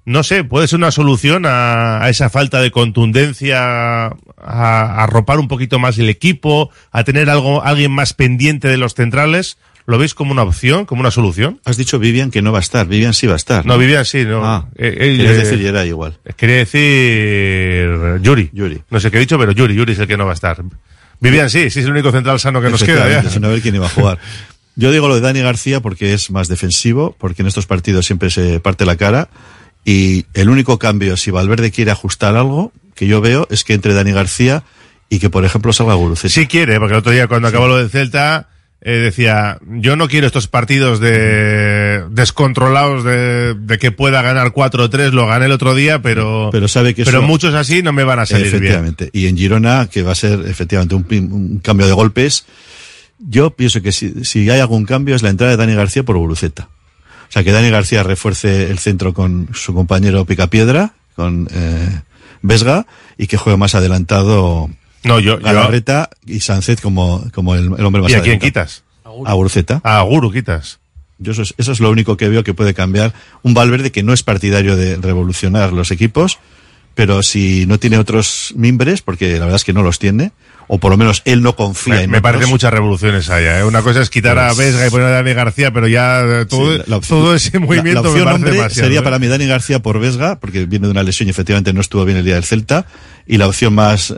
No 0.04 0.22
sé, 0.22 0.44
puede 0.44 0.66
ser 0.66 0.78
una 0.78 0.90
solución 0.90 1.44
a, 1.46 2.02
esa 2.08 2.30
falta 2.30 2.60
de 2.60 2.70
contundencia, 2.70 4.06
a, 4.06 4.16
a 4.38 5.04
arropar 5.04 5.38
un 5.38 5.48
poquito 5.48 5.78
más 5.78 5.98
el 5.98 6.08
equipo, 6.08 6.70
a 6.90 7.04
tener 7.04 7.30
algo, 7.30 7.62
alguien 7.62 7.92
más 7.92 8.12
pendiente 8.12 8.68
de 8.68 8.76
los 8.76 8.94
centrales. 8.94 9.56
¿Lo 9.90 9.98
veis 9.98 10.14
como 10.14 10.32
una 10.32 10.42
opción, 10.42 10.86
como 10.86 11.00
una 11.00 11.10
solución? 11.10 11.60
Has 11.64 11.76
dicho 11.76 11.98
Vivian 11.98 12.30
que 12.30 12.42
no 12.42 12.52
va 12.52 12.58
a 12.58 12.60
estar. 12.62 12.86
Vivian 12.86 13.12
sí 13.12 13.26
va 13.26 13.34
a 13.34 13.36
estar. 13.36 13.66
No, 13.66 13.76
Vivian 13.76 14.04
sí, 14.04 14.24
no. 14.24 14.44
Ah, 14.44 14.68
Eh, 14.76 14.94
eh, 14.98 15.16
eh, 15.18 15.32
decir 15.34 15.58
Yeray 15.58 15.88
igual. 15.88 16.18
Quería 16.36 16.56
decir 16.56 18.20
Yuri. 18.22 18.50
Yuri. 18.52 18.82
No 18.90 19.00
sé 19.00 19.10
qué 19.10 19.16
he 19.18 19.20
dicho, 19.20 19.38
pero 19.38 19.52
Yuri, 19.52 19.74
Yuri 19.74 19.92
es 19.92 19.98
el 19.98 20.06
que 20.06 20.16
no 20.16 20.24
va 20.24 20.32
a 20.32 20.34
estar. 20.34 20.62
Vivian 21.20 21.50
sí, 21.50 21.70
sí 21.70 21.80
es 21.80 21.84
el 21.84 21.90
único 21.92 22.10
central 22.12 22.40
sano 22.40 22.62
que 22.62 22.70
nos 22.70 22.82
queda 22.82 23.22
ya. 23.22 23.28
sin 23.28 23.42
ver 23.42 23.60
quién 23.60 23.74
iba 23.74 23.86
a 23.86 23.90
jugar. 23.90 24.18
Yo 24.76 24.92
digo 24.92 25.08
lo 25.08 25.16
de 25.16 25.20
Dani 25.20 25.40
García 25.40 25.80
porque 25.80 26.14
es 26.14 26.30
más 26.30 26.48
defensivo, 26.48 27.14
porque 27.18 27.42
en 27.42 27.48
estos 27.48 27.66
partidos 27.66 28.06
siempre 28.06 28.30
se 28.30 28.60
parte 28.60 28.86
la 28.86 28.96
cara. 28.96 29.28
Y 29.84 30.26
el 30.34 30.48
único 30.48 30.78
cambio, 30.78 31.16
si 31.16 31.30
Valverde 31.30 31.70
quiere 31.70 31.90
ajustar 31.90 32.36
algo, 32.36 32.72
que 32.94 33.06
yo 33.06 33.20
veo, 33.20 33.46
es 33.50 33.64
que 33.64 33.74
entre 33.74 33.92
Dani 33.94 34.12
García 34.12 34.62
y 35.08 35.18
que, 35.18 35.28
por 35.28 35.44
ejemplo, 35.44 35.72
salga 35.72 35.94
Guruceta. 35.94 36.32
Sí 36.32 36.46
quiere, 36.46 36.78
porque 36.78 36.94
el 36.94 37.00
otro 37.00 37.12
día 37.12 37.26
cuando 37.26 37.48
acabó 37.48 37.66
lo 37.66 37.76
del 37.78 37.90
Celta, 37.90 38.48
eh, 38.82 38.92
decía, 38.92 39.58
yo 39.66 39.96
no 39.96 40.08
quiero 40.08 40.26
estos 40.26 40.46
partidos 40.48 41.00
de 41.00 42.02
descontrolados 42.10 43.04
de, 43.04 43.54
de 43.54 43.78
que 43.78 43.92
pueda 43.92 44.22
ganar 44.22 44.52
4-3, 44.52 45.10
lo 45.12 45.26
gané 45.26 45.46
el 45.46 45.52
otro 45.52 45.74
día, 45.74 46.00
pero, 46.00 46.48
Pero 46.52 46.66
sabe 46.68 46.94
que 46.94 47.04
pero 47.04 47.18
eso- 47.18 47.26
muchos 47.26 47.54
así 47.54 47.82
no 47.82 47.92
me 47.92 48.04
van 48.04 48.20
a 48.20 48.26
salir 48.26 48.44
bien. 48.46 48.56
efectivamente. 48.56 49.10
Y 49.12 49.26
en 49.26 49.36
Girona, 49.36 49.88
que 49.90 50.02
va 50.02 50.12
a 50.12 50.14
ser 50.14 50.40
efectivamente 50.46 50.94
un, 50.94 51.06
un 51.32 51.58
cambio 51.58 51.86
de 51.86 51.92
golpes, 51.92 52.46
yo 53.18 53.50
pienso 53.50 53.82
que 53.82 53.92
si, 53.92 54.24
si 54.24 54.48
hay 54.48 54.60
algún 54.60 54.86
cambio 54.86 55.14
es 55.14 55.22
la 55.22 55.28
entrada 55.28 55.50
de 55.50 55.56
Dani 55.58 55.74
García 55.74 56.02
por 56.02 56.16
Guruceta. 56.16 56.68
O 57.28 57.32
sea, 57.32 57.44
que 57.44 57.52
Dani 57.52 57.70
García 57.70 58.02
refuerce 58.02 58.70
el 58.70 58.78
centro 58.78 59.12
con 59.14 59.48
su 59.52 59.74
compañero 59.74 60.24
Picapiedra, 60.24 60.94
con 61.14 61.48
eh, 61.52 62.00
Vesga, 62.42 62.86
y 63.18 63.26
que 63.26 63.36
juegue 63.36 63.58
más 63.58 63.74
adelantado 63.74 64.70
No, 65.04 65.18
yo, 65.20 65.38
yo- 65.38 65.44
Galarreta 65.44 66.10
y 66.26 66.40
Sánchez 66.40 66.80
como, 66.80 67.24
como 67.32 67.54
el, 67.54 67.72
el 67.78 67.84
hombre 67.84 68.02
más 68.02 68.10
¿Y 68.10 68.14
a 68.14 68.22
quién 68.22 68.36
adelantado. 68.38 68.66
quitas? 68.66 68.82
A 69.26 69.32
Guruceta. 69.34 69.80
A 69.84 70.00
Guru 70.02 70.30
quitas. 70.32 70.78
Yo 71.18 71.32
eso 71.32 71.42
es, 71.42 71.54
eso 71.58 71.72
es 71.72 71.80
lo 71.80 71.90
único 71.90 72.16
que 72.16 72.28
veo 72.28 72.44
que 72.44 72.54
puede 72.54 72.72
cambiar. 72.74 73.12
Un 73.42 73.52
Valverde 73.54 73.92
que 73.92 74.02
no 74.02 74.12
es 74.12 74.22
partidario 74.22 74.76
de 74.76 74.96
revolucionar 74.96 75.72
los 75.72 75.90
equipos, 75.90 76.38
pero 76.94 77.22
si 77.22 77.66
no 77.66 77.78
tiene 77.78 77.98
otros 77.98 78.52
mimbres, 78.56 79.02
porque 79.02 79.32
la 79.34 79.40
verdad 79.40 79.56
es 79.56 79.64
que 79.64 79.72
no 79.72 79.82
los 79.82 79.98
tiene, 79.98 80.32
o 80.68 80.78
por 80.78 80.90
lo 80.92 80.96
menos 80.96 81.22
él 81.24 81.42
no 81.42 81.56
confía 81.56 81.94
Me, 81.96 82.02
en 82.04 82.10
me 82.10 82.22
parece 82.22 82.46
muchas 82.46 82.72
revoluciones 82.72 83.28
allá. 83.28 83.58
¿eh? 83.58 83.64
Una 83.64 83.82
cosa 83.82 84.00
es 84.00 84.08
quitar 84.10 84.38
a 84.38 84.46
Pues- 84.48 84.58
Vesga 84.58 84.86
y 84.86 84.90
poner 84.90 85.06
a 85.08 85.10
Dani 85.10 85.32
García, 85.34 85.72
pero 85.72 85.88
ya 85.88 86.46
todo, 86.48 86.76
Sí, 86.76 86.82
la 86.86 86.96
opción- 86.96 87.18
todo 87.20 87.34
ese 87.34 87.50
la- 87.52 87.60
movimiento 87.66 88.02
la, 88.02 88.08
opción 88.08 88.18
me 88.18 88.24
parece 88.24 88.34
hombre 88.36 88.52
demasiado, 88.52 88.86
sería 88.86 89.00
¿eh? 89.00 89.02
para 89.02 89.18
mí 89.18 89.26
Dani 89.26 89.46
García 89.46 89.80
por 89.82 89.98
Vesga, 89.98 90.38
porque 90.40 90.64
viene 90.66 90.86
de 90.86 90.92
una 90.92 91.02
lesión 91.02 91.26
y 91.26 91.30
efectivamente 91.30 91.72
no 91.72 91.80
estuvo 91.80 92.04
bien 92.04 92.16
el 92.18 92.24
día 92.24 92.34
del 92.34 92.44
Celta, 92.44 92.86
y 93.26 93.36
la 93.36 93.46
opción 93.48 93.74
más 93.74 94.10
eh, 94.12 94.16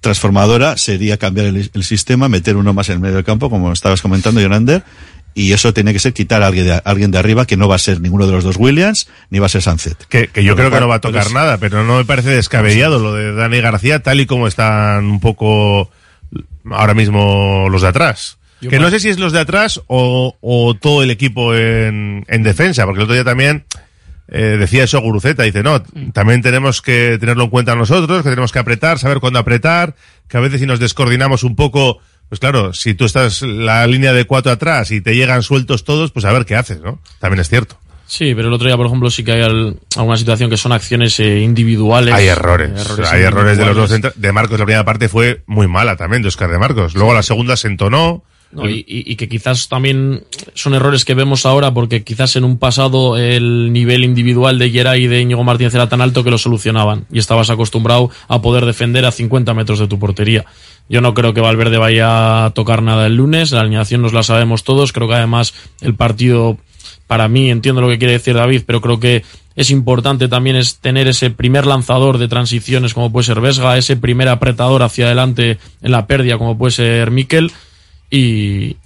transformadora 0.00 0.76
sería 0.76 1.16
cambiar 1.16 1.46
el, 1.46 1.70
el 1.72 1.84
sistema, 1.84 2.28
meter 2.28 2.56
uno 2.56 2.72
más 2.72 2.88
en 2.88 2.94
el 2.94 3.00
medio 3.00 3.16
del 3.16 3.24
campo, 3.24 3.50
como 3.50 3.72
estabas 3.72 4.02
comentando, 4.02 4.40
Jonander, 4.40 4.82
y 5.34 5.52
eso 5.52 5.72
tiene 5.72 5.92
que 5.92 5.98
ser 5.98 6.12
quitar 6.12 6.42
a 6.42 6.48
alguien 6.48 6.66
de, 6.66 6.82
alguien 6.84 7.10
de 7.10 7.18
arriba 7.18 7.46
que 7.46 7.56
no 7.56 7.68
va 7.68 7.76
a 7.76 7.78
ser 7.78 8.00
ninguno 8.00 8.26
de 8.26 8.32
los 8.32 8.44
dos 8.44 8.56
Williams, 8.56 9.08
ni 9.30 9.38
va 9.38 9.46
a 9.46 9.48
ser 9.48 9.62
Sánchez. 9.62 9.96
Que, 10.08 10.26
que 10.28 10.42
yo 10.42 10.56
creo 10.56 10.70
que 10.70 10.80
no 10.80 10.88
va 10.88 10.96
a 10.96 11.00
tocar 11.00 11.22
pues, 11.22 11.34
nada, 11.34 11.58
pero 11.58 11.84
no 11.84 11.96
me 11.96 12.04
parece 12.04 12.30
descabellado 12.30 12.98
lo 12.98 13.14
de 13.14 13.32
Dani 13.32 13.60
García, 13.60 14.02
tal 14.02 14.20
y 14.20 14.26
como 14.26 14.48
están 14.48 15.04
un 15.04 15.20
poco 15.20 15.90
ahora 16.70 16.94
mismo 16.94 17.68
los 17.70 17.82
de 17.82 17.88
atrás. 17.88 18.38
Yo 18.60 18.70
que 18.70 18.80
no 18.80 18.90
sé 18.90 18.98
si 18.98 19.08
es 19.08 19.20
los 19.20 19.32
de 19.32 19.38
atrás 19.38 19.80
o, 19.86 20.36
o 20.40 20.74
todo 20.74 21.04
el 21.04 21.12
equipo 21.12 21.54
en, 21.54 22.24
en 22.26 22.42
defensa, 22.42 22.84
porque 22.84 22.98
el 22.98 23.04
otro 23.04 23.14
día 23.14 23.22
también 23.22 23.64
eh, 24.28 24.56
decía 24.58 24.84
eso 24.84 25.00
Guruceta, 25.00 25.42
dice, 25.42 25.62
no, 25.62 25.82
también 26.12 26.42
tenemos 26.42 26.82
que 26.82 27.16
tenerlo 27.18 27.44
en 27.44 27.50
cuenta 27.50 27.74
nosotros, 27.74 28.22
que 28.22 28.28
tenemos 28.30 28.52
que 28.52 28.58
apretar, 28.58 28.98
saber 28.98 29.20
cuándo 29.20 29.38
apretar, 29.38 29.94
que 30.28 30.36
a 30.36 30.40
veces 30.40 30.60
si 30.60 30.66
nos 30.66 30.78
descoordinamos 30.80 31.44
un 31.44 31.56
poco, 31.56 31.98
pues 32.28 32.38
claro, 32.40 32.72
si 32.74 32.94
tú 32.94 33.04
estás 33.06 33.42
la 33.42 33.86
línea 33.86 34.12
de 34.12 34.24
cuatro 34.26 34.52
atrás 34.52 34.90
y 34.90 35.00
te 35.00 35.14
llegan 35.14 35.42
sueltos 35.42 35.84
todos, 35.84 36.10
pues 36.12 36.24
a 36.24 36.32
ver 36.32 36.44
qué 36.44 36.56
haces, 36.56 36.80
¿no? 36.80 37.00
También 37.18 37.40
es 37.40 37.48
cierto. 37.48 37.78
Sí, 38.06 38.34
pero 38.34 38.48
el 38.48 38.54
otro 38.54 38.66
día, 38.66 38.76
por 38.78 38.86
ejemplo, 38.86 39.10
sí 39.10 39.22
que 39.22 39.32
hay 39.32 39.42
al- 39.42 39.76
alguna 39.96 40.16
situación 40.16 40.48
que 40.48 40.56
son 40.56 40.72
acciones 40.72 41.20
eh, 41.20 41.40
individuales. 41.40 42.14
Hay 42.14 42.26
errores. 42.26 42.70
hay 43.12 43.20
errores 43.22 43.58
de 43.58 43.66
los 43.66 43.76
dos. 43.76 44.00
De 44.14 44.32
Marcos, 44.32 44.58
la 44.58 44.64
primera 44.64 44.84
parte 44.84 45.10
fue 45.10 45.42
muy 45.46 45.68
mala 45.68 45.96
también, 45.96 46.22
de 46.22 46.28
Oscar 46.28 46.50
de 46.50 46.58
Marcos. 46.58 46.94
Luego 46.94 47.12
la 47.12 47.22
segunda 47.22 47.54
se 47.58 47.68
entonó. 47.68 48.24
Y 48.50 49.16
que 49.16 49.28
quizás 49.28 49.68
también 49.68 50.24
son 50.54 50.72
errores 50.72 51.04
que 51.04 51.12
vemos 51.12 51.44
ahora 51.44 51.74
porque 51.74 52.02
quizás 52.02 52.34
en 52.36 52.44
un 52.44 52.58
pasado 52.58 53.18
el 53.18 53.72
nivel 53.74 54.04
individual 54.04 54.58
de 54.58 54.70
Geray 54.70 55.04
y 55.04 55.06
de 55.06 55.20
Íñigo 55.20 55.44
Martínez 55.44 55.74
era 55.74 55.90
tan 55.90 56.00
alto 56.00 56.24
que 56.24 56.30
lo 56.30 56.38
solucionaban 56.38 57.04
y 57.12 57.18
estabas 57.18 57.50
acostumbrado 57.50 58.10
a 58.26 58.40
poder 58.40 58.64
defender 58.64 59.04
a 59.04 59.12
50 59.12 59.52
metros 59.52 59.78
de 59.78 59.86
tu 59.86 59.98
portería. 59.98 60.46
Yo 60.88 61.02
no 61.02 61.12
creo 61.12 61.34
que 61.34 61.42
Valverde 61.42 61.76
vaya 61.76 62.46
a 62.46 62.50
tocar 62.50 62.82
nada 62.82 63.06
el 63.06 63.16
lunes, 63.16 63.52
la 63.52 63.60
alineación 63.60 64.00
nos 64.00 64.14
la 64.14 64.22
sabemos 64.22 64.64
todos, 64.64 64.94
creo 64.94 65.08
que 65.08 65.14
además 65.14 65.52
el 65.82 65.94
partido 65.94 66.56
para 67.06 67.28
mí 67.28 67.50
entiendo 67.50 67.82
lo 67.82 67.88
que 67.88 67.98
quiere 67.98 68.14
decir 68.14 68.34
David, 68.34 68.62
pero 68.66 68.80
creo 68.80 68.98
que 68.98 69.24
es 69.56 69.70
importante 69.70 70.28
también 70.28 70.56
es 70.56 70.76
tener 70.78 71.06
ese 71.06 71.30
primer 71.30 71.66
lanzador 71.66 72.16
de 72.16 72.28
transiciones 72.28 72.94
como 72.94 73.12
puede 73.12 73.26
ser 73.26 73.42
Vesga, 73.42 73.76
ese 73.76 73.96
primer 73.96 74.28
apretador 74.28 74.82
hacia 74.82 75.06
adelante 75.06 75.58
en 75.82 75.92
la 75.92 76.06
pérdida 76.06 76.38
como 76.38 76.56
puede 76.56 76.72
ser 76.72 77.10
Mikel 77.10 77.52
y, 78.10 78.76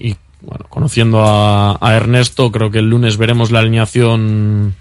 bueno, 0.41 0.67
conociendo 0.69 1.23
a, 1.23 1.79
a 1.81 1.95
Ernesto, 1.95 2.51
creo 2.51 2.71
que 2.71 2.79
el 2.81 2.91
lunes 2.91 3.17
veremos 3.17 3.51
la 3.51 3.61
alineación, 3.61 4.75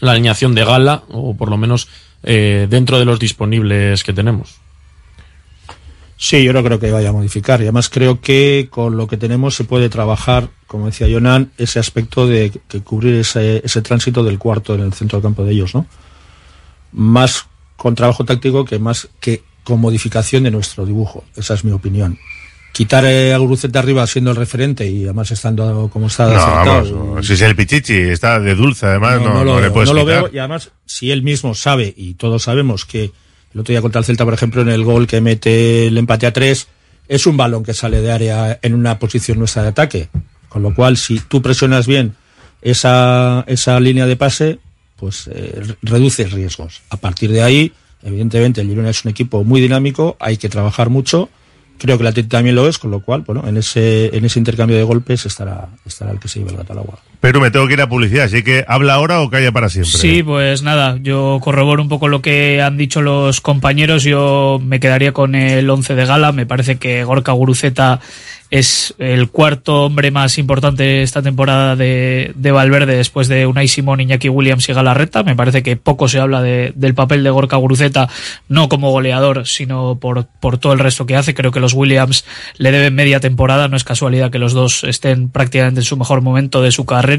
la 0.00 0.12
alineación 0.12 0.54
de 0.54 0.64
gala, 0.64 1.02
o 1.08 1.34
por 1.34 1.50
lo 1.50 1.56
menos 1.56 1.88
eh, 2.22 2.66
dentro 2.68 2.98
de 2.98 3.04
los 3.04 3.18
disponibles 3.18 4.04
que 4.04 4.12
tenemos. 4.12 4.56
Sí, 6.22 6.44
yo 6.44 6.52
no 6.52 6.62
creo 6.62 6.78
que 6.78 6.92
vaya 6.92 7.08
a 7.08 7.12
modificar. 7.12 7.60
Y 7.60 7.62
además 7.62 7.88
creo 7.88 8.20
que 8.20 8.68
con 8.70 8.98
lo 8.98 9.06
que 9.06 9.16
tenemos 9.16 9.54
se 9.54 9.64
puede 9.64 9.88
trabajar, 9.88 10.50
como 10.66 10.84
decía 10.84 11.08
Jonan, 11.10 11.50
ese 11.56 11.78
aspecto 11.78 12.26
de 12.26 12.52
que 12.68 12.82
cubrir 12.82 13.14
ese, 13.14 13.62
ese 13.64 13.80
tránsito 13.80 14.22
del 14.22 14.38
cuarto 14.38 14.74
en 14.74 14.82
el 14.82 14.92
centro 14.92 15.16
del 15.16 15.22
campo 15.22 15.44
de 15.44 15.52
ellos, 15.52 15.74
¿no? 15.74 15.86
Más 16.92 17.46
con 17.76 17.94
trabajo 17.94 18.26
táctico 18.26 18.66
que 18.66 18.78
más 18.78 19.08
que 19.18 19.42
con 19.64 19.80
modificación 19.80 20.42
de 20.42 20.50
nuestro 20.50 20.84
dibujo. 20.84 21.24
Esa 21.36 21.54
es 21.54 21.64
mi 21.64 21.72
opinión. 21.72 22.18
Quitar 22.80 23.04
eh, 23.04 23.34
a 23.34 23.36
Guruceta 23.36 23.78
arriba 23.80 24.06
siendo 24.06 24.30
el 24.30 24.36
referente 24.38 24.88
y 24.88 25.04
además 25.04 25.30
estando 25.30 25.90
como 25.92 26.06
está 26.06 26.24
No, 26.28 26.30
acertado 26.36 26.98
vamos, 27.06 27.26
si 27.26 27.34
es 27.34 27.42
el 27.42 27.54
Pichichi, 27.54 27.92
está 27.94 28.40
de 28.40 28.54
dulce, 28.54 28.86
además, 28.86 29.20
no, 29.20 29.34
no, 29.34 29.44
lo, 29.44 29.54
le 29.56 29.60
veo, 29.62 29.72
puedes 29.74 29.90
no 29.90 29.94
lo 29.94 30.04
veo. 30.06 30.30
Y 30.32 30.38
además 30.38 30.70
si 30.86 31.10
él 31.10 31.22
mismo 31.22 31.54
sabe 31.54 31.92
y 31.94 32.14
todos 32.14 32.44
sabemos 32.44 32.86
que 32.86 33.10
el 33.52 33.60
otro 33.60 33.72
día 33.72 33.82
contra 33.82 33.98
el 33.98 34.06
Celta 34.06 34.24
por 34.24 34.32
ejemplo 34.32 34.62
en 34.62 34.70
el 34.70 34.82
gol 34.82 35.06
que 35.06 35.20
mete 35.20 35.88
el 35.88 35.98
empate 35.98 36.26
a 36.26 36.32
tres 36.32 36.68
es 37.06 37.26
un 37.26 37.36
balón 37.36 37.64
que 37.64 37.74
sale 37.74 38.00
de 38.00 38.12
área 38.12 38.58
en 38.62 38.72
una 38.74 38.98
posición 38.98 39.38
nuestra 39.38 39.62
de 39.62 39.68
ataque. 39.68 40.08
Con 40.48 40.62
lo 40.62 40.74
cual 40.74 40.96
si 40.96 41.18
tú 41.20 41.42
presionas 41.42 41.86
bien 41.86 42.14
esa, 42.62 43.44
esa 43.46 43.78
línea 43.80 44.06
de 44.06 44.16
pase 44.16 44.58
pues 44.96 45.28
eh, 45.32 45.52
re- 45.66 45.76
reduces 45.82 46.32
riesgos. 46.32 46.80
A 46.90 46.96
partir 46.96 47.30
de 47.30 47.42
ahí 47.42 47.72
evidentemente 48.02 48.62
el 48.62 48.68
Girona 48.68 48.88
es 48.90 49.04
un 49.04 49.10
equipo 49.10 49.44
muy 49.44 49.60
dinámico 49.60 50.16
hay 50.18 50.38
que 50.38 50.48
trabajar 50.48 50.88
mucho 50.88 51.28
creo 51.80 51.96
que 51.96 52.02
el 52.02 52.08
Atlético 52.08 52.36
también 52.36 52.54
lo 52.54 52.68
es 52.68 52.78
con 52.78 52.90
lo 52.90 53.00
cual 53.00 53.22
bueno 53.22 53.48
en 53.48 53.56
ese 53.56 54.14
en 54.16 54.24
ese 54.24 54.38
intercambio 54.38 54.76
de 54.76 54.84
golpes 54.84 55.26
estará 55.26 55.68
estará 55.84 56.12
el 56.12 56.20
que 56.20 56.28
se 56.28 56.38
lleve 56.38 56.52
el 56.52 56.58
gato 56.58 56.74
al 56.74 56.80
agua 56.80 56.98
Pero 57.20 57.40
me 57.40 57.50
tengo 57.50 57.66
que 57.66 57.74
ir 57.74 57.80
a 57.82 57.88
publicidad, 57.88 58.24
así 58.24 58.42
que 58.42 58.64
habla 58.66 58.94
ahora 58.94 59.20
o 59.20 59.28
calla 59.28 59.52
para 59.52 59.68
siempre. 59.68 59.92
Sí, 59.92 60.22
pues 60.22 60.62
nada, 60.62 60.98
yo 61.02 61.38
corroboro 61.42 61.82
un 61.82 61.90
poco 61.90 62.08
lo 62.08 62.22
que 62.22 62.62
han 62.62 62.78
dicho 62.78 63.02
los 63.02 63.42
compañeros. 63.42 64.04
Yo 64.04 64.58
me 64.64 64.80
quedaría 64.80 65.12
con 65.12 65.34
el 65.34 65.68
11 65.68 65.94
de 65.94 66.06
gala. 66.06 66.32
Me 66.32 66.46
parece 66.46 66.78
que 66.78 67.04
Gorka 67.04 67.32
Guruceta 67.32 68.00
es 68.50 68.94
el 68.98 69.30
cuarto 69.30 69.84
hombre 69.84 70.10
más 70.10 70.36
importante 70.36 71.02
esta 71.02 71.22
temporada 71.22 71.76
de, 71.76 72.32
de 72.34 72.50
Valverde 72.50 72.96
después 72.96 73.28
de 73.28 73.46
Unai 73.46 73.68
Simón, 73.68 74.00
Iñaki 74.00 74.28
Williams 74.28 74.68
y 74.68 74.72
Galarreta. 74.72 75.22
Me 75.22 75.36
parece 75.36 75.62
que 75.62 75.76
poco 75.76 76.08
se 76.08 76.18
habla 76.18 76.42
de, 76.42 76.72
del 76.74 76.94
papel 76.94 77.22
de 77.22 77.30
Gorka 77.30 77.56
Guruceta, 77.56 78.08
no 78.48 78.68
como 78.68 78.90
goleador, 78.90 79.46
sino 79.46 79.98
por, 80.00 80.26
por 80.26 80.58
todo 80.58 80.72
el 80.72 80.80
resto 80.80 81.06
que 81.06 81.16
hace. 81.16 81.34
Creo 81.34 81.52
que 81.52 81.60
los 81.60 81.74
Williams 81.74 82.24
le 82.56 82.72
deben 82.72 82.94
media 82.94 83.20
temporada, 83.20 83.68
no 83.68 83.76
es 83.76 83.84
casualidad 83.84 84.32
que 84.32 84.40
los 84.40 84.52
dos 84.52 84.82
estén 84.82 85.28
prácticamente 85.28 85.80
en 85.80 85.86
su 85.86 85.96
mejor 85.96 86.20
momento 86.20 86.60
de 86.60 86.72
su 86.72 86.84
carrera. 86.84 87.09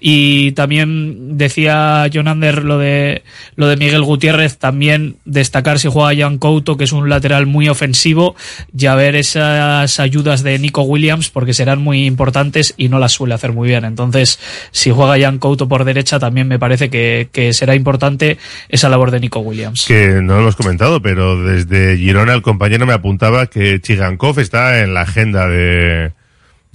Y 0.00 0.52
también 0.52 1.36
decía 1.38 2.08
John 2.12 2.28
Ander 2.28 2.64
lo 2.64 2.78
de, 2.78 3.22
lo 3.56 3.68
de 3.68 3.76
Miguel 3.76 4.02
Gutiérrez, 4.02 4.58
también 4.58 5.16
destacar 5.24 5.78
si 5.78 5.88
juega 5.88 6.16
Jan 6.16 6.38
Couto, 6.38 6.76
que 6.76 6.84
es 6.84 6.92
un 6.92 7.08
lateral 7.08 7.46
muy 7.46 7.68
ofensivo, 7.68 8.36
ya 8.72 8.94
ver 8.94 9.16
esas 9.16 10.00
ayudas 10.00 10.42
de 10.42 10.58
Nico 10.58 10.82
Williams 10.82 11.30
porque 11.30 11.54
serán 11.54 11.80
muy 11.80 12.06
importantes 12.06 12.74
y 12.76 12.88
no 12.88 12.98
las 12.98 13.12
suele 13.12 13.34
hacer 13.34 13.52
muy 13.52 13.68
bien. 13.68 13.84
Entonces, 13.84 14.38
si 14.70 14.90
juega 14.90 15.18
Jan 15.18 15.38
Couto 15.38 15.68
por 15.68 15.84
derecha, 15.84 16.18
también 16.18 16.48
me 16.48 16.58
parece 16.58 16.90
que, 16.90 17.28
que 17.32 17.52
será 17.52 17.74
importante 17.74 18.38
esa 18.68 18.88
labor 18.88 19.10
de 19.10 19.20
Nico 19.20 19.40
Williams. 19.40 19.84
Que 19.86 20.20
no 20.22 20.34
lo 20.34 20.40
hemos 20.40 20.56
comentado, 20.56 21.02
pero 21.02 21.42
desde 21.42 21.96
Girona 21.96 22.34
el 22.34 22.42
compañero 22.42 22.86
me 22.86 22.92
apuntaba 22.92 23.46
que 23.46 23.80
Chigankov 23.80 24.38
está 24.38 24.80
en 24.80 24.94
la 24.94 25.02
agenda 25.02 25.48
de, 25.48 26.12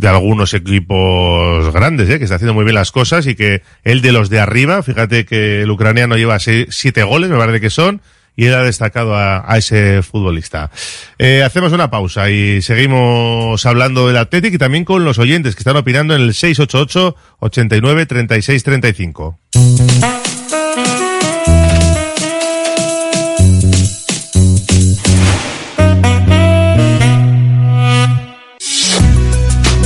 de 0.02 0.08
algunos 0.08 0.56
equipos 0.56 1.72
grandes, 1.72 2.10
¿eh? 2.10 2.18
que 2.18 2.24
está 2.24 2.36
haciendo 2.36 2.56
muy 2.56 2.64
bien 2.64 2.74
las 2.74 2.92
cosas 2.92 3.28
y 3.28 3.36
que 3.36 3.62
él 3.84 4.02
de 4.02 4.12
los 4.12 4.32
de 4.32 4.40
arriba, 4.40 4.82
fíjate 4.82 5.26
que 5.26 5.62
el 5.62 5.70
ucraniano 5.70 6.18
lleva 6.18 6.40
seis, 6.40 6.66
siete 6.72 7.04
goles, 7.04 7.30
me 7.30 7.38
parece 7.38 7.62
que 7.62 7.70
son, 7.70 8.02
y 8.36 8.46
él 8.46 8.56
ha 8.56 8.64
destacado 8.64 9.16
a, 9.16 9.44
a 9.46 9.58
ese 9.60 10.02
futbolista. 10.02 10.72
Eh, 11.20 11.44
hacemos 11.44 11.72
una 11.72 11.92
pausa 11.92 12.32
y 12.32 12.64
seguimos 12.64 13.64
hablando 13.68 14.08
del 14.08 14.18
Athletic 14.18 14.56
y 14.56 14.58
también 14.58 14.86
con 14.86 15.06
los 15.06 15.20
oyentes 15.20 15.56
que 15.56 15.60
están 15.60 15.78
opinando 15.78 16.16
en 16.16 16.22
el 16.22 16.34
688 16.34 17.16
89 17.40 18.06
36 18.08 18.64
35. 18.64 19.40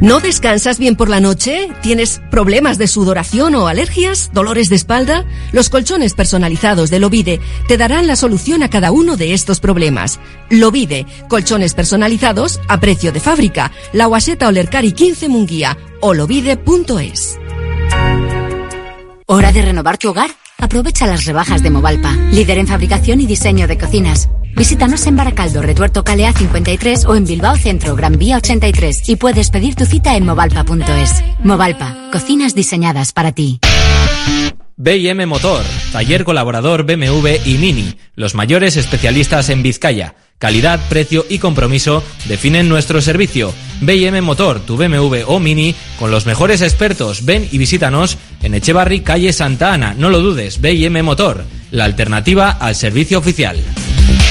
¿No 0.02 0.20
descansas 0.20 0.80
bien 0.80 0.96
por 0.96 1.10
la 1.10 1.20
noche? 1.20 1.70
¿Tienes 1.84 2.24
problemas 2.32 2.80
de 2.80 2.88
sudoración 2.88 3.54
o 3.54 3.68
alergias? 3.68 4.32
¿Dolores 4.34 4.68
de 4.68 4.76
espalda? 4.76 5.26
Los 5.52 5.70
colchones 5.70 6.16
personalizados 6.16 6.90
de 6.90 6.98
Lovide 6.98 7.40
te 7.68 7.78
darán 7.78 8.08
la 8.08 8.16
solución 8.16 8.64
a 8.64 8.70
cada 8.72 8.92
uno 8.92 9.16
de 9.16 9.36
estos 9.36 9.60
problemas. 9.60 10.20
Lovide, 10.50 11.06
colchones 11.30 11.76
personalizados 11.76 12.60
a 12.68 12.80
precio 12.80 13.12
de 13.12 13.20
fábrica. 13.20 13.72
La 13.94 14.08
Guaseta 14.08 14.48
Olercari 14.48 14.94
15 14.94 15.30
Munguía 15.30 15.78
o 16.00 16.16
lovide.es. 16.16 17.38
¿Hora 19.28 19.52
de 19.52 19.62
renovar 19.62 20.00
tu 20.00 20.10
hogar? 20.10 20.32
Aprovecha 20.58 21.06
las 21.06 21.26
rebajas 21.26 21.62
de 21.62 21.70
Movalpa, 21.70 22.14
líder 22.32 22.58
en 22.58 22.66
fabricación 22.66 23.22
y 23.22 23.28
diseño 23.28 23.68
de 23.68 23.78
cocinas. 23.78 24.30
Visítanos 24.56 25.08
en 25.08 25.16
Baracaldo, 25.16 25.62
Retuerto 25.62 26.04
Calea 26.04 26.34
53 26.34 27.06
o 27.06 27.16
en 27.16 27.26
Bilbao 27.26 27.56
Centro, 27.56 27.96
Gran 27.96 28.18
Vía 28.18 28.38
83 28.38 29.10
y 29.10 29.16
puedes 29.16 29.50
pedir 29.50 29.76
tu 29.76 29.86
cita 29.86 30.16
en 30.16 30.26
movalpa.es. 30.26 31.24
Movalpa, 31.44 32.10
cocinas 32.12 32.56
diseñadas 32.56 33.14
para 33.14 33.32
ti. 33.32 33.60
BM 34.78 35.28
Motor, 35.28 35.64
taller 35.92 36.24
colaborador 36.24 36.86
BMW 36.86 37.36
y 37.46 37.60
Mini, 37.60 37.96
los 38.16 38.34
mayores 38.34 38.78
especialistas 38.78 39.50
en 39.50 39.62
Vizcaya. 39.62 40.16
Calidad, 40.40 40.80
precio 40.90 41.24
y 41.30 41.38
compromiso 41.38 42.04
definen 42.26 42.68
nuestro 42.68 43.00
servicio. 43.00 43.54
BM 43.82 44.22
Motor, 44.22 44.60
tu 44.62 44.78
BMW 44.78 45.18
o 45.28 45.40
Mini, 45.40 45.76
con 46.00 46.10
los 46.10 46.26
mejores 46.26 46.64
expertos. 46.64 47.26
Ven 47.26 47.48
y 47.52 47.60
visítanos 47.60 48.18
en 48.42 48.56
Echevarri, 48.56 49.02
calle 49.02 49.34
Santa 49.34 49.72
Ana. 49.72 49.94
No 49.96 50.10
lo 50.10 50.20
dudes, 50.20 50.60
BM 50.62 51.04
Motor, 51.04 51.44
la 51.70 51.86
alternativa 51.86 52.50
al 52.50 52.74
servicio 52.74 53.20
oficial. 53.20 53.64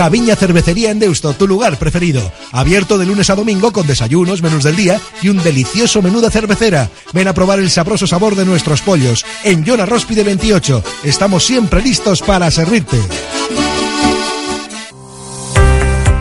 Gaviña 0.00 0.34
Cervecería 0.34 0.90
en 0.90 0.98
Deusto, 0.98 1.34
tu 1.34 1.46
lugar 1.46 1.78
preferido. 1.78 2.32
Abierto 2.52 2.96
de 2.96 3.04
lunes 3.04 3.28
a 3.28 3.34
domingo 3.34 3.70
con 3.70 3.86
desayunos, 3.86 4.40
menús 4.40 4.64
del 4.64 4.74
día 4.74 4.98
y 5.20 5.28
un 5.28 5.42
delicioso 5.42 6.00
menú 6.00 6.22
de 6.22 6.30
cervecera. 6.30 6.88
Ven 7.12 7.28
a 7.28 7.34
probar 7.34 7.58
el 7.58 7.68
sabroso 7.68 8.06
sabor 8.06 8.34
de 8.34 8.46
nuestros 8.46 8.80
pollos. 8.80 9.26
En 9.44 9.62
Yona 9.62 9.84
Róspide 9.84 10.24
28. 10.24 10.82
Estamos 11.04 11.44
siempre 11.44 11.82
listos 11.82 12.22
para 12.22 12.50
servirte. 12.50 12.96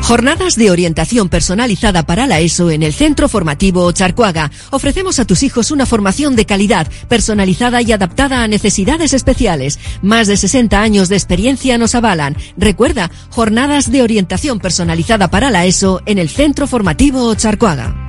Jornadas 0.09 0.55
de 0.55 0.71
orientación 0.71 1.29
personalizada 1.29 2.01
para 2.01 2.25
la 2.25 2.39
ESO 2.39 2.71
en 2.71 2.81
el 2.81 2.93
Centro 2.93 3.29
Formativo 3.29 3.91
Charcuaga. 3.91 4.49
Ofrecemos 4.71 5.19
a 5.19 5.25
tus 5.25 5.43
hijos 5.43 5.69
una 5.69 5.85
formación 5.85 6.35
de 6.35 6.47
calidad, 6.47 6.87
personalizada 7.07 7.83
y 7.83 7.91
adaptada 7.91 8.41
a 8.41 8.47
necesidades 8.47 9.13
especiales. 9.13 9.77
Más 10.01 10.25
de 10.25 10.35
60 10.35 10.81
años 10.81 11.09
de 11.09 11.15
experiencia 11.15 11.77
nos 11.77 11.93
avalan. 11.93 12.35
Recuerda, 12.57 13.11
jornadas 13.29 13.91
de 13.91 14.01
orientación 14.01 14.59
personalizada 14.59 15.29
para 15.29 15.51
la 15.51 15.67
ESO 15.67 16.01
en 16.07 16.17
el 16.17 16.29
Centro 16.29 16.65
Formativo 16.65 17.35
Charcuaga. 17.35 18.08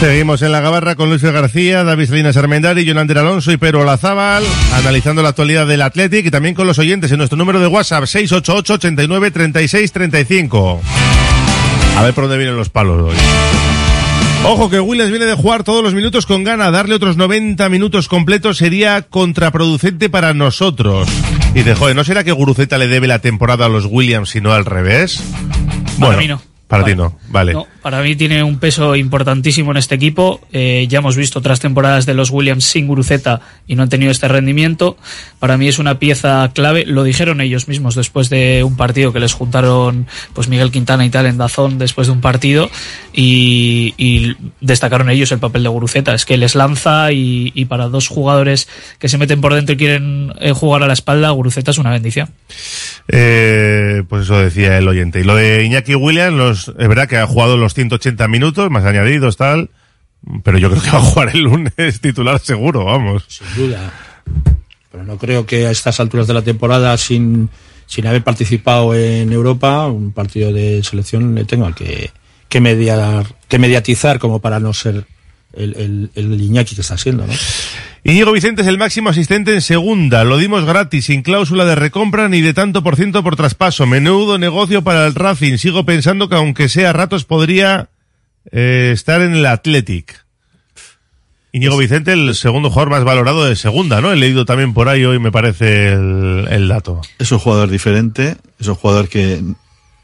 Seguimos 0.00 0.40
en 0.40 0.50
la 0.50 0.60
gabarra 0.60 0.94
con 0.94 1.10
Luis 1.10 1.22
García, 1.22 1.84
David 1.84 2.06
Salinas 2.06 2.34
Armendari, 2.38 2.86
Jonander 2.86 3.18
Alonso 3.18 3.52
y 3.52 3.58
Pedro 3.58 3.82
Olazábal, 3.82 4.42
analizando 4.72 5.22
la 5.22 5.28
actualidad 5.28 5.66
del 5.66 5.82
Athletic 5.82 6.24
y 6.24 6.30
también 6.30 6.54
con 6.54 6.66
los 6.66 6.78
oyentes 6.78 7.12
en 7.12 7.18
nuestro 7.18 7.36
número 7.36 7.60
de 7.60 7.66
WhatsApp 7.66 8.06
688 8.06 8.74
89 8.74 9.30
36 9.30 9.92
35. 9.92 10.80
A 11.98 12.02
ver 12.02 12.14
por 12.14 12.24
dónde 12.24 12.38
vienen 12.38 12.56
los 12.56 12.70
palos 12.70 13.10
hoy. 13.10 13.16
Ojo 14.46 14.70
que 14.70 14.80
Williams 14.80 15.10
viene 15.10 15.26
de 15.26 15.34
jugar 15.34 15.64
todos 15.64 15.84
los 15.84 15.92
minutos 15.92 16.24
con 16.24 16.44
gana. 16.44 16.70
Darle 16.70 16.94
otros 16.94 17.18
90 17.18 17.68
minutos 17.68 18.08
completos 18.08 18.56
sería 18.56 19.02
contraproducente 19.02 20.08
para 20.08 20.32
nosotros. 20.32 21.10
Y 21.50 21.58
dice, 21.58 21.74
joder, 21.74 21.94
¿no 21.94 22.04
será 22.04 22.24
que 22.24 22.32
Guruceta 22.32 22.78
le 22.78 22.88
debe 22.88 23.06
la 23.06 23.18
temporada 23.18 23.66
a 23.66 23.68
los 23.68 23.84
Williams 23.84 24.34
y 24.34 24.40
no 24.40 24.54
al 24.54 24.64
revés? 24.64 25.22
Para. 26.70 26.84
Para 26.84 26.94
ti 26.94 26.96
no, 26.96 27.18
vale. 27.28 27.52
No, 27.52 27.66
para 27.82 28.00
mí 28.00 28.14
tiene 28.14 28.44
un 28.44 28.60
peso 28.60 28.94
importantísimo 28.94 29.72
en 29.72 29.76
este 29.76 29.96
equipo. 29.96 30.40
Eh, 30.52 30.86
ya 30.88 31.00
hemos 31.00 31.16
visto 31.16 31.40
otras 31.40 31.58
temporadas 31.58 32.06
de 32.06 32.14
los 32.14 32.30
Williams 32.30 32.64
sin 32.64 32.86
Guruceta 32.86 33.40
y 33.66 33.74
no 33.74 33.82
han 33.82 33.88
tenido 33.88 34.12
este 34.12 34.28
rendimiento. 34.28 34.96
Para 35.40 35.56
mí 35.56 35.66
es 35.66 35.80
una 35.80 35.98
pieza 35.98 36.48
clave. 36.54 36.84
Lo 36.86 37.02
dijeron 37.02 37.40
ellos 37.40 37.66
mismos 37.66 37.96
después 37.96 38.30
de 38.30 38.62
un 38.62 38.76
partido 38.76 39.12
que 39.12 39.18
les 39.18 39.32
juntaron 39.32 40.06
pues 40.32 40.46
Miguel 40.46 40.70
Quintana 40.70 41.04
y 41.04 41.10
tal 41.10 41.26
en 41.26 41.38
Dazón 41.38 41.78
después 41.78 42.06
de 42.06 42.12
un 42.12 42.20
partido 42.20 42.70
y, 43.12 43.94
y 43.98 44.36
destacaron 44.60 45.10
ellos 45.10 45.32
el 45.32 45.40
papel 45.40 45.64
de 45.64 45.68
Guruceta. 45.70 46.14
Es 46.14 46.24
que 46.24 46.36
les 46.36 46.54
lanza 46.54 47.10
y, 47.10 47.50
y 47.54 47.64
para 47.64 47.88
dos 47.88 48.06
jugadores 48.06 48.68
que 49.00 49.08
se 49.08 49.18
meten 49.18 49.40
por 49.40 49.54
dentro 49.54 49.74
y 49.74 49.76
quieren 49.76 50.32
eh, 50.40 50.52
jugar 50.52 50.84
a 50.84 50.86
la 50.86 50.92
espalda, 50.92 51.30
Guruceta 51.30 51.72
es 51.72 51.78
una 51.78 51.90
bendición. 51.90 52.28
Eh, 53.08 54.02
pues 54.08 54.22
eso 54.22 54.38
decía 54.38 54.78
el 54.78 54.86
oyente. 54.86 55.20
Y 55.20 55.24
lo 55.24 55.34
de 55.34 55.64
Iñaki 55.64 55.94
Williams, 55.94 56.36
los, 56.36 56.59
es 56.68 56.88
verdad 56.88 57.08
que 57.08 57.16
ha 57.16 57.26
jugado 57.26 57.56
los 57.56 57.74
180 57.74 58.28
minutos, 58.28 58.70
más 58.70 58.84
añadidos, 58.84 59.36
tal. 59.36 59.70
Pero 60.44 60.58
yo 60.58 60.70
creo 60.70 60.82
que 60.82 60.90
va 60.90 60.98
a 60.98 61.02
jugar 61.02 61.30
el 61.34 61.42
lunes 61.42 61.72
titular 62.00 62.38
seguro, 62.40 62.84
vamos. 62.84 63.24
Sin 63.28 63.46
duda. 63.56 63.92
Pero 64.92 65.04
no 65.04 65.16
creo 65.18 65.46
que 65.46 65.66
a 65.66 65.70
estas 65.70 66.00
alturas 66.00 66.26
de 66.26 66.34
la 66.34 66.42
temporada, 66.42 66.96
sin, 66.98 67.48
sin 67.86 68.06
haber 68.06 68.22
participado 68.22 68.94
en 68.94 69.32
Europa, 69.32 69.86
un 69.86 70.12
partido 70.12 70.52
de 70.52 70.82
selección 70.82 71.34
le 71.34 71.44
tenga 71.44 71.72
que, 71.74 72.10
que, 72.48 72.60
mediar, 72.60 73.26
que 73.48 73.58
mediatizar 73.58 74.18
como 74.18 74.40
para 74.40 74.60
no 74.60 74.74
ser 74.74 75.06
el, 75.52 75.74
el, 75.76 76.10
el 76.14 76.40
Iñaki 76.40 76.74
que 76.74 76.80
está 76.80 76.96
siendo, 76.96 77.26
¿no? 77.26 77.32
Íñigo 78.02 78.32
Vicente 78.32 78.62
es 78.62 78.68
el 78.68 78.78
máximo 78.78 79.10
asistente 79.10 79.52
en 79.52 79.60
segunda. 79.60 80.24
Lo 80.24 80.38
dimos 80.38 80.64
gratis, 80.64 81.06
sin 81.06 81.22
cláusula 81.22 81.64
de 81.64 81.74
recompra 81.74 82.28
ni 82.28 82.40
de 82.40 82.54
tanto 82.54 82.82
por 82.82 82.96
ciento 82.96 83.22
por 83.22 83.36
traspaso. 83.36 83.86
Menudo 83.86 84.38
negocio 84.38 84.82
para 84.82 85.06
el 85.06 85.14
Racing. 85.14 85.58
Sigo 85.58 85.84
pensando 85.84 86.28
que 86.28 86.36
aunque 86.36 86.68
sea 86.68 86.90
a 86.90 86.92
ratos 86.92 87.24
podría 87.24 87.90
eh, 88.52 88.90
estar 88.94 89.20
en 89.20 89.34
el 89.34 89.44
Athletic. 89.44 90.24
Íñigo 91.52 91.76
Vicente, 91.76 92.12
el 92.12 92.34
segundo 92.36 92.70
jugador 92.70 92.90
más 92.90 93.04
valorado 93.04 93.44
de 93.44 93.56
segunda, 93.56 94.00
¿no? 94.00 94.12
He 94.12 94.16
leído 94.16 94.44
también 94.44 94.72
por 94.72 94.88
ahí 94.88 95.04
hoy, 95.04 95.18
me 95.18 95.32
parece, 95.32 95.92
el, 95.92 96.46
el 96.48 96.68
dato. 96.68 97.00
Es 97.18 97.32
un 97.32 97.40
jugador 97.40 97.68
diferente, 97.68 98.36
es 98.60 98.68
un 98.68 98.76
jugador 98.76 99.08
que 99.08 99.42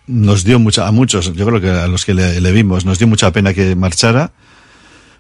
nos 0.09 0.43
dio 0.43 0.59
mucha, 0.59 0.89
a 0.89 0.93
muchos, 0.93 1.33
yo 1.35 1.47
creo 1.47 1.61
que 1.61 1.71
a 1.71 1.87
los 1.87 2.05
que 2.05 2.15
le, 2.15 2.41
le 2.41 2.53
vimos, 2.53 2.85
nos 2.85 2.99
dio 2.99 3.07
mucha 3.07 3.31
pena 3.31 3.55
que 3.55 3.77
marchara. 3.77 4.33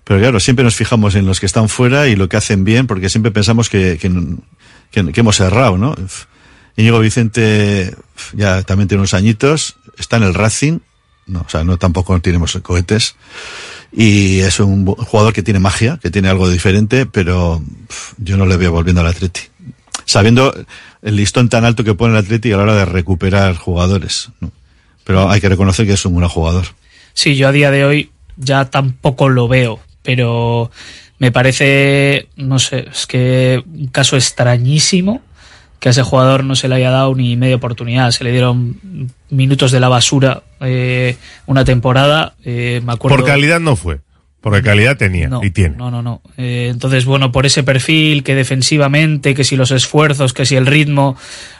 Pero 0.07 0.20
claro, 0.20 0.39
siempre 0.39 0.65
nos 0.65 0.77
fijamos 0.77 1.16
en 1.16 1.27
los 1.27 1.41
que 1.41 1.47
están 1.47 1.69
fuera 1.69 2.07
y 2.07 2.15
lo 2.15 2.28
que 2.28 2.37
hacen 2.37 2.62
bien, 2.62 2.87
porque 2.87 3.09
siempre 3.09 3.33
pensamos 3.33 3.69
que, 3.69 3.99
que, 3.99 5.20
hemos 5.20 5.41
errado, 5.41 5.77
¿no? 5.78 5.97
Íñigo 6.77 7.01
Vicente 7.01 7.93
ya 8.33 8.62
también 8.62 8.87
tiene 8.87 9.01
unos 9.01 9.15
añitos, 9.15 9.74
está 9.99 10.19
en 10.19 10.23
el 10.23 10.35
Racing, 10.35 10.78
no, 11.27 11.41
o 11.41 11.49
sea, 11.49 11.65
no 11.65 11.77
tampoco 11.77 12.20
tenemos 12.20 12.57
cohetes, 12.62 13.16
y 13.91 14.39
es 14.39 14.61
un 14.61 14.87
jugador 14.87 15.33
que 15.33 15.43
tiene 15.43 15.59
magia, 15.59 15.99
que 16.01 16.12
tiene 16.12 16.28
algo 16.28 16.49
diferente, 16.49 17.07
pero 17.07 17.61
yo 18.19 18.37
no 18.37 18.47
le 18.47 18.57
veo 18.57 18.70
volviendo 18.70 19.01
al 19.01 19.09
Atleti. 19.09 19.41
Sabiendo 20.05 20.55
el 21.03 21.16
listón 21.16 21.49
tan 21.49 21.65
alto 21.65 21.83
que 21.83 21.95
pone 21.95 22.12
el 22.12 22.24
Atleti 22.24 22.53
a 22.53 22.59
la 22.59 22.62
hora 22.62 22.77
de 22.77 22.85
recuperar 22.85 23.57
jugadores. 23.57 24.28
Pero 25.03 25.28
hay 25.28 25.41
que 25.41 25.49
reconocer 25.49 25.85
que 25.85 25.95
es 25.95 26.05
un 26.05 26.15
buen 26.15 26.28
jugador. 26.28 26.66
Sí, 27.12 27.35
yo 27.35 27.49
a 27.49 27.53
día 27.53 27.73
de 27.73 27.85
hoy 27.85 28.12
ya 28.37 28.66
tampoco 28.66 29.28
lo 29.28 29.49
veo, 29.49 29.81
pero 30.07 30.70
me 31.19 31.33
parece, 31.33 32.28
no 32.37 32.61
sé, 32.61 32.87
es 32.91 33.07
que 33.07 33.62
un 33.66 33.89
caso 33.89 34.16
extrañísimo 34.16 35.20
que 35.81 35.89
a 35.89 35.91
ese 35.91 36.03
jugador 36.03 36.45
no 36.45 36.55
se 36.55 36.69
le 36.69 36.77
haya 36.77 36.91
dado 36.91 37.15
ni 37.15 37.37
media 37.37 37.57
oportunidad, 37.57 38.12
se 38.12 38.24
le 38.24 38.31
dieron 38.31 39.11
minutos 39.28 39.73
de 39.73 39.81
la 39.81 39.89
basura 39.89 40.45
eh, 40.61 41.16
una 41.47 41.65
temporada, 41.65 42.35
eh, 42.45 42.81
me 42.85 42.93
acuerdo... 42.93 43.16
Por 43.16 43.27
calidad 43.27 43.61
no 43.61 43.74
fue, 43.74 44.01
porque 44.47 44.62
calidad 44.62 44.97
tenía 44.97 45.27
No, 45.27 45.43
y 45.43 45.51
tiene. 45.51 45.74
No, 45.74 45.90
no, 45.90 46.02
no. 46.02 46.23
Eh, 46.36 46.68
entonces, 46.70 47.05
bueno, 47.05 47.32
por 47.32 47.47
ese 47.47 47.64
perfil, 47.64 48.23
que 48.23 48.36
defensivamente, 48.36 49.35
que 49.35 49.43
si 49.43 49.56
los 49.56 49.73
esfuerzos, 49.73 50.32
que 50.32 50.47
si 50.47 50.55
el 50.55 50.66
ritmo, 50.66 51.16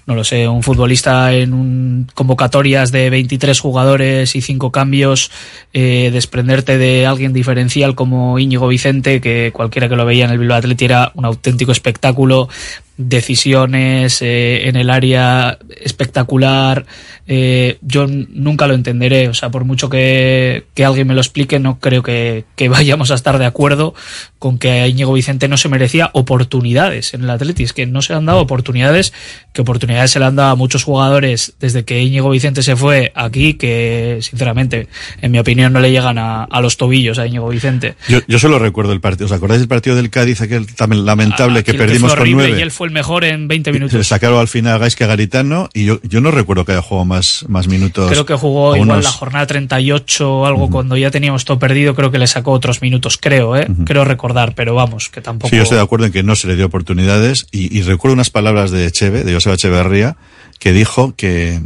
no 0.07 0.15
lo 0.15 0.23
sé, 0.23 0.47
un 0.47 0.63
futbolista 0.63 1.33
en 1.33 1.53
un, 1.53 2.07
convocatorias 2.15 2.93
de 2.93 3.11
23 3.11 3.59
jugadores 3.59 4.37
y 4.37 4.41
5 4.41 4.71
cambios, 4.71 5.33
eh, 5.73 6.11
desprenderte 6.13 6.79
de 6.79 7.07
alguien 7.07 7.33
diferencial 7.33 7.97
como 7.97 8.39
Íñigo 8.39 8.69
Vicente, 8.69 9.21
que 9.21 9.51
cualquiera 9.53 9.89
que 9.89 9.97
lo 9.97 10.07
veía 10.07 10.25
en 10.25 10.31
el 10.31 10.39
Bilbao 10.39 10.59
Athletic 10.59 10.83
era 10.89 11.11
un 11.17 11.25
auténtico 11.25 11.73
espectáculo, 11.73 12.49
decisiones 12.97 14.23
eh, 14.23 14.69
en 14.69 14.77
el 14.77 14.91
área 14.91 15.59
espectacular. 15.81 16.87
Eh, 17.29 17.79
yo 17.83 18.07
nunca 18.07 18.67
lo 18.67 18.75
entenderé, 18.75 19.29
o 19.29 19.35
sea, 19.35 19.51
por 19.51 19.65
mucho 19.65 19.89
que, 19.91 20.67
que 20.75 20.85
alguien 20.85 21.09
me 21.09 21.15
lo 21.15 21.21
explique, 21.21 21.59
no 21.59 21.79
creo 21.79 22.03
que, 22.03 22.45
que 22.55 22.69
vayamos 22.71 23.11
a 23.11 23.15
estar 23.15 23.39
de 23.39 23.47
acuerdo 23.47 23.95
con 24.39 24.59
que 24.59 24.71
a 24.71 24.87
Íñigo 24.87 25.13
Vicente 25.13 25.49
no 25.49 25.57
se 25.57 25.69
merecía 25.69 26.11
oportunidades 26.13 27.15
en 27.15 27.25
el 27.25 27.31
Atleti. 27.31 27.65
Es 27.65 27.73
que 27.73 27.87
no 27.87 28.03
se 28.03 28.15
han 28.15 28.27
dado 28.27 28.41
oportunidades, 28.41 29.13
que 29.53 29.63
oportunidades 29.63 30.11
se 30.13 30.19
le 30.19 30.27
han 30.27 30.37
dado 30.37 30.51
a 30.51 30.57
muchos 30.57 30.85
jugadores 30.85 31.55
desde 31.59 31.85
que 31.85 32.03
Íñigo 32.03 32.31
Vicente 32.31 32.63
se 32.63 32.77
fue 32.77 33.13
aquí, 33.15 33.55
que 33.55 34.19
sinceramente, 34.23 34.89
en 35.21 35.33
mi 35.33 35.39
opinión, 35.39 35.73
no 35.73 35.81
le 35.81 35.91
llegan 35.91 36.19
a, 36.19 36.45
a 36.45 36.61
los 36.61 36.77
tobillos 36.77 37.19
a 37.19 37.27
Íñigo 37.27 37.49
Vicente. 37.49 37.97
Yo, 38.09 38.21
yo 38.29 38.39
solo 38.39 38.59
recuerdo 38.59 38.93
el 38.93 39.01
partido. 39.01 39.27
¿Os 39.27 39.33
acordáis 39.33 39.61
del 39.61 39.69
partido 39.69 39.97
del 39.97 40.11
Cádiz, 40.11 40.41
aquel 40.41 40.67
tan 40.75 41.05
lamentable 41.05 41.65
que 41.65 41.75
perdimos 41.75 42.15
con 42.15 42.31
nueve? 42.31 42.59
Y 42.59 42.63
él 42.63 42.71
fue 42.71 42.86
el 42.87 42.93
mejor 42.93 43.25
en 43.25 43.47
20 43.49 43.71
Le 43.73 43.79
minutos. 43.79 44.07
sacaron 44.07 44.39
al 44.39 44.49
final 44.49 44.75
a 44.75 44.79
Gaisca 44.79 45.07
Garitano 45.07 45.69
y 45.75 45.85
yo, 45.85 46.01
yo 46.03 46.21
no 46.21 46.31
recuerdo 46.31 46.65
que 46.65 46.73
haya 46.73 46.81
jugado 46.83 47.05
más, 47.05 47.45
más 47.49 47.69
minutos. 47.69 48.11
Creo 48.11 48.25
que 48.25 48.35
jugó 48.35 48.73
a 48.73 48.77
igual 48.79 48.91
unos- 48.91 49.05
la 49.05 49.11
jornada 49.11 49.47
38 49.47 50.33
o 50.33 50.47
algo 50.47 50.71
cuando 50.71 50.97
ya 50.97 51.11
teníamos 51.11 51.45
todo 51.45 51.59
perdido, 51.59 51.95
creo 51.95 52.11
que 52.11 52.19
le 52.19 52.27
sacó 52.27 52.53
otros 52.53 52.81
minutos, 52.83 53.19
creo, 53.21 53.57
¿eh? 53.57 53.67
Creo 53.85 54.05
recordar, 54.05 54.55
pero 54.55 54.75
vamos, 54.75 55.09
que 55.11 55.21
tampoco... 55.21 55.51
Sí, 55.51 55.57
yo 55.57 55.63
estoy 55.63 55.77
de 55.77 55.85
acuerdo 55.85 56.07
en 56.07 56.13
que 56.13 56.23
no 56.23 56.37
se 56.37 56.47
le 56.49 56.57
dio 56.57 56.67
oportunidades 56.67 57.47
y, 57.53 57.77
y 57.77 57.83
recuerdo 57.83 58.15
unas 58.15 58.31
palabras 58.31 58.71
de 58.71 58.91
Cheve, 58.91 59.25
de 59.25 59.35
Joseba 59.35 59.55
Echeverría, 59.57 60.17
que 60.59 60.73
dijo 60.73 61.15
que, 61.17 61.61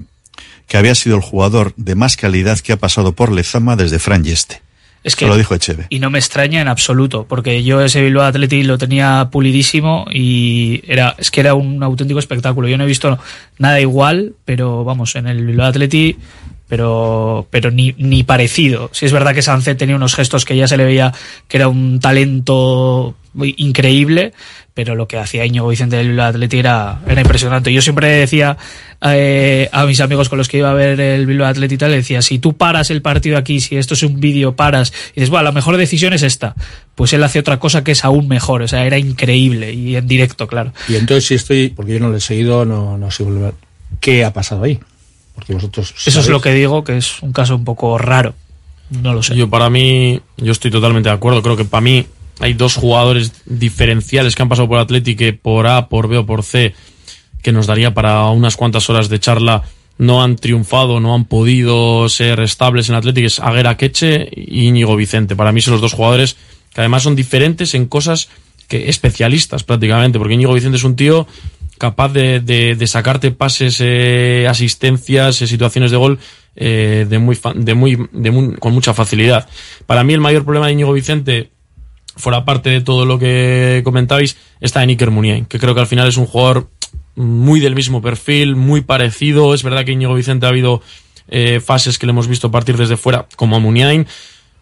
que 0.67 0.77
había 0.77 0.95
sido 0.95 1.17
el 1.17 1.23
jugador 1.23 1.73
de 1.77 1.95
más 1.95 2.17
calidad 2.17 2.59
que 2.59 2.73
ha 2.73 2.77
pasado 2.77 3.13
por 3.13 3.31
Lezama 3.33 3.77
desde 3.77 3.99
Fran 3.99 4.25
Yeste. 4.25 4.63
Es 5.03 5.17
que 5.17 5.27
Lo 5.27 5.37
dijo 5.37 5.55
Echeve. 5.55 5.87
y 5.89 5.99
no 5.99 6.11
me 6.11 6.19
extraña 6.19 6.61
en 6.61 6.69
absoluto, 6.69 7.25
porque 7.27 7.65
yo 7.65 7.81
ese 7.81 8.03
Bilbao 8.03 8.25
Athletic 8.25 8.67
lo 8.67 8.77
tenía 8.77 9.29
pulidísimo 9.31 10.07
y 10.13 10.83
era 10.87 11.15
es 11.17 11.31
que 11.31 11.41
era 11.41 11.55
un 11.55 11.83
auténtico 11.83 12.19
espectáculo. 12.19 12.69
Yo 12.69 12.77
no 12.77 12.85
he 12.85 12.87
visto 12.87 13.19
nada 13.59 13.81
igual, 13.81 14.35
pero 14.45 14.85
vamos, 14.85 15.17
en 15.17 15.27
el 15.27 15.47
Bilbao 15.47 15.69
Athletic 15.69 16.19
pero 16.69 17.49
pero 17.51 17.71
ni, 17.71 17.95
ni 17.99 18.23
parecido. 18.23 18.91
Si 18.93 19.07
es 19.07 19.13
verdad 19.13 19.35
que 19.35 19.43
Sánchez 19.43 19.77
tenía 19.77 19.97
unos 19.97 20.15
gestos 20.15 20.45
que 20.45 20.57
ya 20.57 20.69
se 20.69 20.77
le 20.77 20.85
veía 20.85 21.13
que 21.49 21.57
era 21.57 21.69
un 21.69 21.99
talento 21.99 23.17
increíble, 23.57 24.33
pero 24.75 24.95
lo 24.95 25.09
que 25.09 25.19
hacía 25.19 25.45
Íñigo 25.45 25.69
Vicente 25.69 25.97
del 25.97 26.09
Bilbao 26.09 26.29
Athletic 26.29 26.61
era, 26.61 27.01
era 27.09 27.21
impresionante. 27.21 27.73
Yo 27.73 27.83
siempre 27.83 28.09
decía 28.09 28.57
eh, 29.03 29.69
a 29.73 29.85
mis 29.87 30.01
amigos 30.01 30.29
con 30.29 30.39
los 30.39 30.49
que 30.49 30.59
iba 30.59 30.71
a 30.71 30.75
ver 30.75 31.01
el 31.01 31.27
Bilbao 31.27 31.49
Athletic 31.49 31.77
y 31.77 31.79
tal, 31.79 31.91
le 31.91 31.97
decía, 31.99 32.23
si 32.23 32.39
tú 32.39 32.57
paras 32.57 32.91
el 32.91 33.03
partido 33.03 33.37
aquí, 33.37 33.61
si 33.61 33.77
esto 33.77 33.95
es 33.95 34.03
un 34.03 34.21
vídeo, 34.21 34.55
paras, 34.57 34.93
y 35.15 35.21
dices, 35.21 35.31
bueno, 35.31 35.45
la 35.45 35.53
mejor 35.53 35.77
decisión 35.77 36.13
es 36.13 36.23
esta, 36.23 36.55
pues 36.95 37.13
él 37.13 37.23
hace 37.25 37.39
otra 37.39 37.59
cosa 37.59 37.83
que 37.85 37.93
es 37.93 38.05
aún 38.05 38.29
mejor, 38.29 38.63
o 38.63 38.69
sea, 38.69 38.85
era 38.87 38.99
increíble 38.99 39.73
y 39.73 39.97
en 39.97 40.07
directo, 40.07 40.47
claro. 40.47 40.73
Y 40.89 40.97
entonces 40.97 41.27
si 41.27 41.35
estoy, 41.35 41.69
porque 41.71 41.95
yo 41.95 42.01
no 42.01 42.09
lo 42.09 42.17
he 42.17 42.21
seguido, 42.21 42.65
no, 42.65 42.97
no 42.97 43.11
sé 43.11 43.25
volver- 43.25 43.55
qué 44.01 44.25
ha 44.25 44.33
pasado 44.33 44.63
ahí. 44.63 44.79
Porque 45.35 45.55
vosotros 45.55 45.95
Eso 46.07 46.21
es 46.21 46.29
lo 46.29 46.41
que 46.41 46.53
digo, 46.53 46.85
que 46.85 46.97
es 46.99 47.23
un 47.23 47.33
caso 47.33 47.57
un 47.57 47.65
poco 47.65 47.97
raro. 47.99 48.35
No 48.91 49.15
lo 49.15 49.23
sé. 49.23 49.35
Yo 49.37 49.49
para 49.49 49.71
mí, 49.71 50.21
yo 50.37 50.53
estoy 50.53 50.71
totalmente 50.71 51.09
de 51.09 51.15
acuerdo. 51.15 51.43
Creo 51.43 51.57
que 51.57 51.65
para 51.65 51.81
mí 51.81 52.05
hay 52.41 52.55
dos 52.55 52.75
jugadores 52.75 53.33
diferenciales 53.47 54.35
que 54.35 54.43
han 54.43 54.49
pasado 54.49 54.69
por 54.69 54.79
Atleti 54.79 55.15
que 55.15 55.33
por 55.33 55.67
A, 55.67 55.89
por 55.89 56.09
B 56.09 56.19
o 56.19 56.27
por 56.27 56.43
C, 56.43 56.75
que 57.43 57.53
nos 57.53 57.67
daría 57.67 57.95
para 57.95 58.25
unas 58.31 58.57
cuantas 58.57 58.91
horas 58.91 59.09
de 59.09 59.21
charla, 59.21 59.63
no 59.99 60.23
han 60.23 60.37
triunfado, 60.37 60.99
no 61.01 61.15
han 61.15 61.27
podido 61.27 62.09
ser 62.09 62.41
estables 62.41 62.89
en 62.89 62.95
Atleti, 62.95 63.21
que 63.21 63.27
es 63.27 63.39
Aguera 63.41 63.77
Queche 63.77 64.29
y 64.35 64.67
Íñigo 64.67 64.97
Vicente. 64.97 65.37
Para 65.37 65.53
mí 65.53 65.61
son 65.61 65.73
los 65.73 65.81
dos 65.83 65.93
jugadores 65.93 66.37
que 66.75 66.81
además 66.81 67.03
son 67.03 67.15
diferentes 67.17 67.75
en 67.75 67.87
cosas 67.87 68.29
que 68.69 68.89
especialistas 68.89 69.65
prácticamente, 69.65 70.19
porque 70.19 70.35
Íñigo 70.35 70.55
Vicente 70.55 70.77
es 70.79 70.85
un 70.85 70.97
tío 70.97 71.27
capaz 71.77 72.13
de, 72.13 72.77
sacarte 72.87 73.31
pases, 73.31 73.79
eh, 73.81 74.47
asistencias, 74.49 75.41
eh, 75.43 75.47
situaciones 75.47 75.91
de 75.91 75.97
gol 75.97 76.19
eh, 76.57 77.07
de 77.09 77.19
muy, 77.19 77.39
de 77.55 77.75
muy, 77.75 77.99
de 78.13 78.31
muy- 78.31 78.55
con 78.57 78.73
mucha 78.75 78.93
facilidad. 78.95 79.49
Para 79.87 80.05
mí 80.05 80.13
el 80.15 80.21
mayor 80.21 80.45
problema 80.45 80.67
de 80.67 80.73
Íñigo 80.73 80.93
Vicente, 80.93 81.51
fuera 82.17 82.45
parte 82.45 82.71
de 82.71 82.81
todo 82.81 83.05
lo 83.07 83.19
que 83.19 83.83
comentabais, 83.85 84.37
está 84.61 84.83
en 84.83 84.91
Iker 84.91 85.11
Muniain, 85.11 85.47
que 85.47 85.59
creo 85.59 85.75
que 85.75 85.81
al 85.81 85.87
final 85.87 86.09
es 86.09 86.17
un 86.17 86.27
jugador 86.27 86.69
muy 87.17 87.61
del 87.61 87.75
mismo 87.75 88.01
perfil, 88.03 88.57
muy 88.57 88.81
parecido. 88.81 89.55
Es 89.55 89.63
verdad 89.63 89.85
que 89.85 89.93
Íñigo 89.93 90.15
Vicente 90.15 90.47
ha 90.47 90.51
habido 90.51 90.83
eh, 91.29 91.61
fases 91.61 91.99
que 91.99 92.07
le 92.07 92.11
hemos 92.11 92.29
visto 92.29 92.51
partir 92.51 92.77
desde 92.77 92.97
fuera, 92.97 93.27
como 93.37 93.57
a 93.57 93.59
Muniain, 93.59 94.07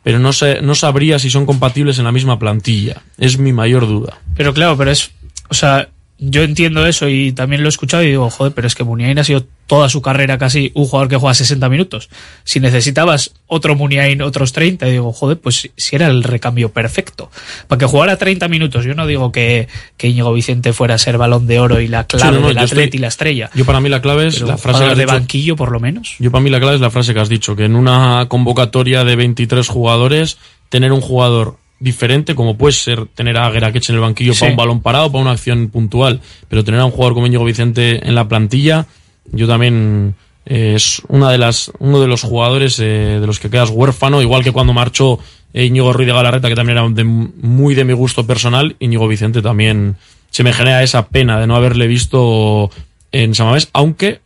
pero 0.03 0.19
no, 0.19 0.33
sé, 0.33 0.61
no 0.63 0.75
sabría 0.75 1.19
si 1.19 1.31
son 1.31 1.47
compatibles 1.47 1.99
en 1.99 2.05
la 2.05 2.13
misma 2.13 2.39
plantilla. 2.39 3.03
Es 3.19 3.39
mi 3.39 3.53
mayor 3.53 3.87
duda. 3.87 4.19
Pero 4.37 4.55
claro, 4.55 4.77
pero 4.77 4.91
es, 4.91 5.11
o 5.49 5.55
sea, 5.55 5.89
yo 6.19 6.43
entiendo 6.43 6.85
eso 6.87 7.09
y 7.09 7.31
también 7.33 7.63
lo 7.63 7.69
he 7.69 7.71
escuchado 7.71 8.03
y 8.03 8.09
digo, 8.09 8.29
joder, 8.31 8.53
pero 8.53 8.67
es 8.67 8.75
que 8.75 8.83
Muniain 8.85 9.19
ha 9.19 9.25
sido 9.25 9.45
toda 9.69 9.89
su 9.89 10.01
carrera 10.03 10.37
casi 10.39 10.73
un 10.75 10.87
jugador 10.87 11.09
que 11.09 11.17
juega 11.17 11.35
60 11.35 11.69
minutos. 11.69 12.09
Si 12.43 12.59
necesitabas 12.59 13.35
otro 13.47 13.75
Muniain, 13.77 14.23
otros 14.23 14.53
30, 14.53 14.89
y 14.89 14.93
digo, 14.93 15.13
joder, 15.13 15.39
pues 15.39 15.71
si- 15.77 15.95
era 15.97 16.07
el 16.09 16.25
recambio 16.25 16.71
perfecto. 16.71 17.31
Para 17.69 17.79
que 17.79 17.87
jugara 17.87 18.17
30 18.17 18.49
minutos, 18.49 18.85
yo 18.85 18.95
no 18.95 19.07
digo 19.07 19.31
que, 19.31 19.69
que 19.97 20.09
Íñigo 20.09 20.33
Vicente 20.33 20.73
fuera 20.73 20.95
a 20.95 20.99
ser 20.99 21.19
balón 21.19 21.47
de 21.47 21.61
oro 21.61 21.81
y 21.81 21.87
la 21.89 22.05
clave 22.05 22.25
Sí, 22.31 22.35
no, 22.35 22.41
no, 22.41 22.49
del 22.49 22.59
atleta 22.59 22.97
y 22.97 23.01
la 23.01 23.09
estrella. 23.09 23.51
Yo 23.55 23.65
para 23.65 23.81
mí 23.81 23.89
la 23.89 24.01
clave 24.03 24.27
es 24.29 24.35
Pero 24.37 24.47
la 24.49 24.59
frase 24.59 24.79
que 24.79 24.85
jugador 24.85 24.93
has 24.93 24.99
de 24.99 25.05
dicho. 25.05 25.15
banquillo, 25.15 25.57
por 25.57 25.71
lo 25.71 25.81
menos. 25.81 26.17
Yo 26.19 26.31
para 26.31 26.43
mí 26.43 26.51
la 26.51 26.59
clave 26.61 26.75
es 26.77 26.81
la 26.81 26.91
frase 26.91 27.15
que 27.15 27.21
has 27.21 27.29
dicho, 27.29 27.55
que 27.55 27.67
en 27.67 27.77
una 27.77 28.25
convocatoria 28.29 29.05
de 29.05 29.15
23 29.17 29.69
jugadores, 29.69 30.39
tener 30.69 30.93
un 30.93 31.01
jugador 31.01 31.59
diferente, 31.81 32.35
como 32.35 32.57
puede 32.57 32.73
ser 32.73 33.07
tener 33.07 33.37
a 33.39 33.51
Geraquech 33.51 33.89
en 33.89 33.95
el 33.95 34.01
banquillo 34.01 34.35
Sí. 34.35 34.41
para 34.41 34.51
un 34.51 34.57
balón 34.57 34.81
parado, 34.81 35.13
para 35.13 35.23
una 35.23 35.31
acción 35.33 35.69
puntual, 35.69 36.21
pero 36.49 36.65
tener 36.65 36.81
a 36.81 36.85
un 36.85 36.91
jugador 36.91 37.15
como 37.15 37.27
Íñigo 37.27 37.45
Vicente 37.45 38.07
en 38.07 38.15
la 38.15 38.27
plantilla, 38.29 38.87
yo 39.33 39.47
también 39.47 40.15
eh, 40.47 40.73
es 40.77 41.03
una 41.09 41.31
de 41.31 41.39
las, 41.39 41.71
uno 41.79 42.01
de 42.01 42.07
los 42.09 42.23
jugadores 42.23 42.79
eh, 42.81 43.19
de 43.21 43.27
los 43.27 43.39
que 43.39 43.51
quedas 43.51 43.71
huérfano, 43.71 44.23
igual 44.23 44.43
que 44.43 44.51
cuando 44.53 44.73
marchó 44.73 45.19
eh, 45.53 45.67
Íñigo 45.67 45.93
Ruiz 45.93 46.07
de 46.07 46.15
Galarreta, 46.15 46.49
que 46.49 46.55
también 46.55 46.79
era 46.79 46.89
de- 46.89 47.05
muy 47.05 47.75
de 47.75 47.85
mi 47.85 47.93
gusto 47.93 48.27
personal, 48.27 48.75
Íñigo 48.81 49.07
Vicente 49.07 49.41
también 49.43 49.97
se 50.31 50.43
me 50.43 50.53
genera 50.53 50.83
esa 50.83 51.07
pena 51.09 51.39
de 51.41 51.47
no 51.47 51.55
haberle 51.57 51.87
visto 51.87 52.71
en 53.13 53.35
Samamés, 53.35 53.69
aunque 53.73 54.21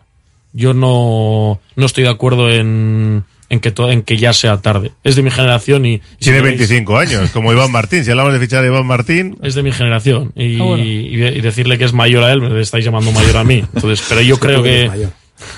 yo 0.52 0.74
no, 0.74 1.60
no 1.76 1.86
estoy 1.86 2.04
de 2.04 2.10
acuerdo 2.10 2.50
en, 2.50 3.24
en, 3.52 3.60
que 3.60 3.70
to- 3.70 3.90
en 3.90 4.02
que 4.02 4.16
ya 4.16 4.32
sea 4.32 4.56
tarde. 4.62 4.90
Es 5.04 5.14
de 5.14 5.22
mi 5.22 5.30
generación 5.30 5.84
y... 5.86 5.94
y 5.94 5.98
si 6.18 6.24
Tiene 6.30 6.38
queréis- 6.40 6.58
25 6.58 6.98
años, 6.98 7.30
como 7.30 7.52
Iván 7.52 7.70
Martín. 7.78 8.04
Si 8.04 8.10
hablamos 8.10 8.32
de 8.32 8.40
fichar 8.40 8.64
a 8.64 8.66
Iván 8.66 8.86
Martín, 8.86 9.36
Es 9.42 9.54
de 9.54 9.62
mi 9.62 9.70
generación. 9.72 10.32
Y, 10.34 10.58
Ah, 10.60 10.64
bueno. 10.64 10.82
y 10.84 11.16
de- 11.16 11.32
y 11.36 11.40
decirle 11.42 11.76
que 11.78 11.84
es 11.84 11.92
mayor 11.92 12.24
a 12.24 12.32
él, 12.32 12.40
me 12.40 12.60
estáis 12.60 12.84
llamando 12.84 13.12
mayor 13.12 13.36
a 13.36 13.44
mí. 13.44 13.62
Entonces, 13.74 14.04
pero 14.08 14.20
yo 14.22 14.38
creo 14.38 14.62
que... 14.62 14.90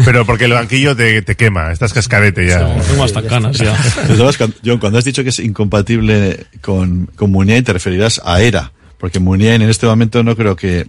pero 0.05 0.25
porque 0.27 0.47
el 0.47 0.53
banquillo 0.53 0.97
te, 0.97 1.23
te 1.23 1.35
quema, 1.37 1.71
estás 1.71 1.93
cascadete 1.93 2.47
ya. 2.47 2.75
Tengo 2.89 3.05
hasta 3.05 3.23
canas 3.23 3.57
ya. 3.59 3.73
De 4.09 4.51
John, 4.65 4.79
cuando 4.79 4.99
has 4.99 5.05
dicho 5.05 5.23
que 5.23 5.29
es 5.29 5.39
incompatible 5.39 6.47
con, 6.63 7.07
con 7.17 7.31
Muniain, 7.31 7.63
te 7.65 7.73
referirás 7.75 8.21
a 8.25 8.41
Era. 8.43 8.73
Porque 8.99 9.19
Muniain 9.21 9.61
en 9.61 9.69
este 9.69 9.87
momento 9.87 10.23
no 10.23 10.35
creo 10.37 10.57
que, 10.57 10.87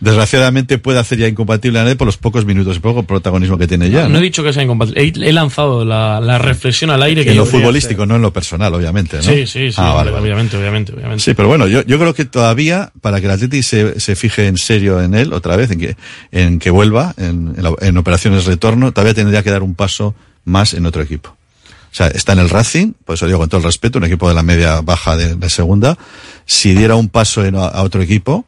desgraciadamente, 0.00 0.78
pueda 0.78 1.00
hacer 1.00 1.18
ya 1.18 1.28
incompatible 1.28 1.78
a 1.78 1.82
nadie 1.84 1.96
por 1.96 2.06
los 2.06 2.16
pocos 2.16 2.44
minutos 2.44 2.76
y 2.76 2.80
poco 2.80 3.02
protagonismo 3.04 3.56
que 3.58 3.66
tiene 3.66 3.90
ya. 3.90 4.04
No, 4.04 4.10
¿no? 4.10 4.18
he 4.18 4.22
dicho 4.22 4.42
que 4.42 4.52
sea 4.52 4.62
incompatible. 4.62 5.02
He, 5.02 5.28
he 5.28 5.32
lanzado 5.32 5.84
la, 5.84 6.20
la 6.20 6.38
reflexión 6.38 6.90
al 6.90 7.02
aire 7.02 7.24
que 7.24 7.30
en 7.30 7.36
lo 7.36 7.46
futbolístico, 7.46 8.06
no 8.06 8.16
en 8.16 8.22
lo 8.22 8.32
personal, 8.32 8.74
obviamente. 8.74 9.16
¿no? 9.18 9.22
Sí, 9.22 9.46
sí, 9.46 9.70
sí. 9.70 9.74
Ah, 9.78 9.92
vale, 9.94 10.10
vale. 10.10 10.22
obviamente, 10.22 10.56
obviamente, 10.56 10.92
obviamente. 10.92 11.22
Sí, 11.24 11.34
pero 11.34 11.48
bueno, 11.48 11.66
yo, 11.66 11.82
yo 11.84 11.98
creo 11.98 12.14
que 12.14 12.24
todavía, 12.24 12.92
para 13.00 13.20
que 13.20 13.26
el 13.26 13.32
Atleti 13.32 13.62
se, 13.62 14.00
se 14.00 14.16
fije 14.16 14.46
en 14.46 14.58
serio 14.58 15.00
en 15.00 15.14
él, 15.14 15.32
otra 15.32 15.56
vez, 15.56 15.70
en 15.70 15.78
que, 15.80 15.96
en 16.32 16.58
que 16.58 16.70
vuelva, 16.70 17.14
en, 17.16 17.54
en 17.56 17.62
la- 17.62 17.74
en 17.80 17.96
operaciones 17.96 18.44
retorno, 18.44 18.92
todavía 18.92 19.14
tendría 19.14 19.42
que 19.42 19.50
dar 19.50 19.62
un 19.62 19.74
paso 19.74 20.14
más 20.44 20.74
en 20.74 20.84
otro 20.86 21.02
equipo. 21.02 21.36
Sea, 21.96 22.08
está 22.08 22.32
en 22.32 22.40
el 22.40 22.50
Racing, 22.50 22.92
por 23.04 23.14
eso 23.14 23.26
digo 23.26 23.38
con 23.38 23.48
todo 23.48 23.58
el 23.58 23.64
respeto, 23.64 23.98
un 23.98 24.04
equipo 24.04 24.28
de 24.28 24.34
la 24.34 24.42
media 24.42 24.80
baja 24.80 25.16
de, 25.16 25.36
de 25.36 25.48
segunda. 25.50 25.96
Si 26.44 26.74
diera 26.74 26.96
un 26.96 27.08
paso 27.08 27.44
en- 27.44 27.54
a 27.54 27.82
otro 27.82 28.02
equipo, 28.02 28.44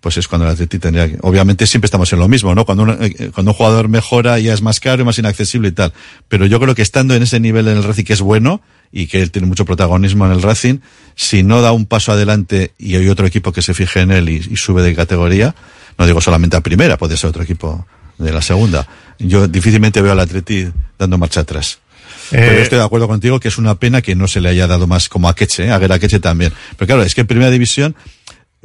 pues 0.00 0.16
es 0.16 0.28
cuando 0.28 0.46
el 0.46 0.52
Atleti 0.52 0.78
tendría 0.78 1.08
que, 1.08 1.18
obviamente 1.22 1.66
siempre 1.66 1.86
estamos 1.86 2.12
en 2.12 2.20
lo 2.20 2.28
mismo, 2.28 2.54
¿no? 2.54 2.64
Cuando 2.64 2.84
un, 2.84 2.90
eh, 3.02 3.30
cuando 3.34 3.50
un 3.50 3.56
jugador 3.56 3.88
mejora 3.88 4.38
ya 4.38 4.54
es 4.54 4.62
más 4.62 4.78
caro 4.78 5.02
y 5.02 5.04
más 5.04 5.18
inaccesible 5.18 5.70
y 5.70 5.72
tal. 5.72 5.92
Pero 6.28 6.46
yo 6.46 6.60
creo 6.60 6.76
que 6.76 6.82
estando 6.82 7.14
en 7.16 7.22
ese 7.24 7.40
nivel 7.40 7.66
en 7.66 7.78
el 7.78 7.82
Racing 7.82 8.04
que 8.04 8.12
es 8.12 8.20
bueno 8.20 8.60
y 8.92 9.08
que 9.08 9.22
él 9.22 9.32
tiene 9.32 9.48
mucho 9.48 9.64
protagonismo 9.64 10.24
en 10.26 10.32
el 10.32 10.40
Racing, 10.40 10.78
si 11.16 11.42
no 11.42 11.60
da 11.62 11.72
un 11.72 11.84
paso 11.84 12.12
adelante 12.12 12.74
y 12.78 12.94
hay 12.94 13.08
otro 13.08 13.26
equipo 13.26 13.50
que 13.52 13.60
se 13.60 13.74
fije 13.74 14.00
en 14.02 14.12
él 14.12 14.28
y, 14.28 14.36
y 14.36 14.56
sube 14.56 14.82
de 14.82 14.94
categoría, 14.94 15.52
no 15.98 16.06
digo 16.06 16.20
solamente 16.20 16.56
a 16.56 16.60
primera, 16.60 16.96
puede 16.96 17.16
ser 17.16 17.30
otro 17.30 17.42
equipo 17.42 17.84
de 18.18 18.32
la 18.32 18.40
segunda. 18.40 18.86
Yo 19.18 19.48
difícilmente 19.48 20.00
veo 20.00 20.12
al 20.12 20.20
Atleti 20.20 20.68
dando 20.96 21.18
marcha 21.18 21.40
atrás. 21.40 21.80
Pero 22.30 22.52
Eh, 22.52 22.56
yo 22.56 22.62
estoy 22.62 22.78
de 22.78 22.84
acuerdo 22.84 23.08
contigo 23.08 23.40
que 23.40 23.48
es 23.48 23.58
una 23.58 23.74
pena 23.76 24.02
que 24.02 24.14
no 24.14 24.28
se 24.28 24.40
le 24.40 24.48
haya 24.48 24.66
dado 24.66 24.86
más 24.86 25.08
como 25.08 25.28
a 25.28 25.34
Queche, 25.34 25.66
¿eh? 25.66 25.70
a 25.70 25.78
Guerra 25.78 25.98
Queche 25.98 26.20
también. 26.20 26.52
Pero 26.76 26.86
claro, 26.86 27.02
es 27.02 27.14
que 27.14 27.22
en 27.22 27.26
primera 27.26 27.50
división, 27.50 27.94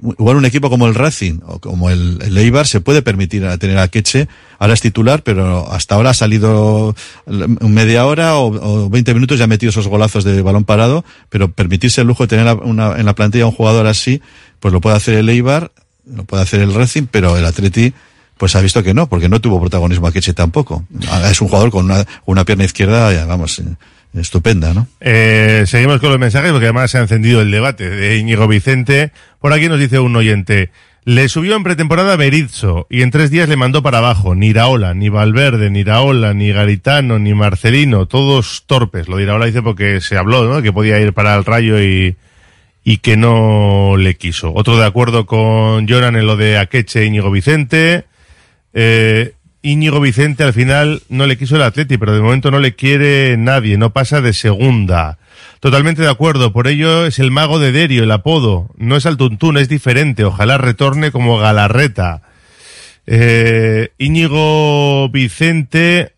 igual 0.01 0.37
un 0.37 0.45
equipo 0.45 0.69
como 0.69 0.87
el 0.87 0.95
Racing 0.95 1.39
o 1.45 1.59
como 1.59 1.89
el, 1.89 2.19
el 2.21 2.37
Eibar 2.37 2.67
se 2.67 2.81
puede 2.81 3.01
permitir 3.01 3.47
tener 3.59 3.77
a 3.77 3.87
Queche, 3.87 4.27
ahora 4.59 4.73
es 4.73 4.81
titular, 4.81 5.23
pero 5.23 5.71
hasta 5.71 5.95
ahora 5.95 6.09
ha 6.09 6.13
salido 6.13 6.95
media 7.27 8.05
hora 8.05 8.35
o, 8.37 8.85
o 8.85 8.89
20 8.89 9.13
minutos 9.13 9.39
y 9.39 9.43
ha 9.43 9.47
metido 9.47 9.69
esos 9.69 9.87
golazos 9.87 10.23
de 10.23 10.41
balón 10.41 10.65
parado, 10.65 11.05
pero 11.29 11.51
permitirse 11.51 12.01
el 12.01 12.07
lujo 12.07 12.23
de 12.23 12.35
tener 12.35 12.47
en 12.47 13.05
la 13.05 13.15
plantilla 13.15 13.45
un 13.45 13.51
jugador 13.51 13.87
así, 13.87 14.21
pues 14.59 14.73
lo 14.73 14.81
puede 14.81 14.95
hacer 14.95 15.15
el 15.15 15.29
Eibar, 15.29 15.71
lo 16.05 16.23
puede 16.25 16.43
hacer 16.43 16.61
el 16.61 16.73
Racing, 16.73 17.03
pero 17.09 17.37
el 17.37 17.45
Atleti 17.45 17.93
pues 18.43 18.57
ha 18.57 18.61
visto 18.61 18.83
que 18.83 18.93
no, 18.93 19.07
porque 19.07 19.29
no 19.29 19.39
tuvo 19.39 19.57
protagonismo 19.61 20.05
a 20.07 20.11
Queche 20.11 20.33
tampoco. 20.33 20.83
Ah, 21.09 21.29
Es 21.31 21.39
un 21.39 21.47
jugador 21.47 21.71
con 21.71 21.85
una, 21.85 22.05
una 22.25 22.43
pierna 22.43 22.65
izquierda, 22.65 23.13
ya, 23.13 23.23
vamos, 23.25 23.57
eh, 23.59 23.63
estupenda, 24.19 24.73
¿no? 24.73 24.85
Eh, 24.99 25.63
seguimos 25.65 26.01
con 26.01 26.09
los 26.09 26.19
mensajes 26.19 26.51
porque 26.51 26.65
además 26.65 26.91
se 26.91 26.97
ha 26.97 27.01
encendido 27.03 27.39
el 27.39 27.51
debate 27.51 27.89
de 27.89 28.17
Íñigo 28.17 28.45
Vicente. 28.49 29.13
Por 29.39 29.53
aquí 29.53 29.69
nos 29.69 29.79
dice 29.79 29.97
un 29.99 30.13
oyente. 30.17 30.71
Le 31.05 31.29
subió 31.29 31.55
en 31.55 31.63
pretemporada 31.63 32.17
Berizzo 32.17 32.85
y 32.89 33.01
en 33.01 33.11
tres 33.11 33.31
días 33.31 33.47
le 33.47 33.55
mandó 33.55 33.81
para 33.81 33.99
abajo. 33.99 34.35
Ni 34.35 34.47
Iraola, 34.47 34.93
ni 34.93 35.07
Valverde, 35.07 35.69
ni 35.69 35.79
Iraola, 35.79 36.33
ni 36.33 36.51
Garitano, 36.51 37.17
ni 37.17 37.33
Marcelino, 37.33 38.07
todos 38.07 38.63
torpes. 38.65 39.07
Lo 39.07 39.15
de 39.15 39.23
Iraola 39.23 39.45
dice 39.45 39.61
porque 39.61 40.01
se 40.01 40.17
habló, 40.17 40.43
¿no? 40.53 40.61
Que 40.61 40.73
podía 40.73 40.99
ir 40.99 41.13
para 41.13 41.33
el 41.35 41.45
Rayo 41.45 41.81
y, 41.81 42.17
y 42.83 42.97
que 42.97 43.15
no 43.15 43.95
le 43.97 44.15
quiso. 44.15 44.51
Otro 44.53 44.77
de 44.77 44.85
acuerdo 44.85 45.25
con 45.25 45.87
Jonan 45.87 46.17
en 46.17 46.25
lo 46.27 46.35
de 46.35 46.57
Akeche 46.57 47.03
e 47.03 47.05
Íñigo 47.05 47.31
Vicente. 47.31 48.03
Eh, 48.73 49.33
Íñigo 49.61 50.01
Vicente 50.01 50.43
al 50.43 50.53
final 50.53 51.01
no 51.07 51.25
le 51.25 51.37
quiso 51.37 51.55
el 51.55 51.61
Atleti, 51.61 51.97
pero 51.97 52.13
de 52.13 52.21
momento 52.21 52.51
no 52.51 52.59
le 52.59 52.75
quiere 52.75 53.37
nadie, 53.37 53.77
no 53.77 53.91
pasa 53.93 54.19
de 54.19 54.33
segunda. 54.33 55.17
Totalmente 55.61 56.01
de 56.01 56.09
acuerdo, 56.09 56.51
por 56.51 56.67
ello 56.67 57.05
es 57.05 57.19
el 57.19 57.31
mago 57.31 57.59
de 57.59 57.71
Derio, 57.71 58.03
el 58.03 58.11
apodo. 58.11 58.69
No 58.77 58.97
es 58.97 59.05
al 59.05 59.15
tuntún, 59.15 59.57
es 59.57 59.69
diferente, 59.69 60.25
ojalá 60.25 60.57
retorne 60.57 61.11
como 61.11 61.37
Galarreta. 61.37 62.23
Eh, 63.07 63.91
Íñigo 63.97 65.07
Vicente 65.09 66.13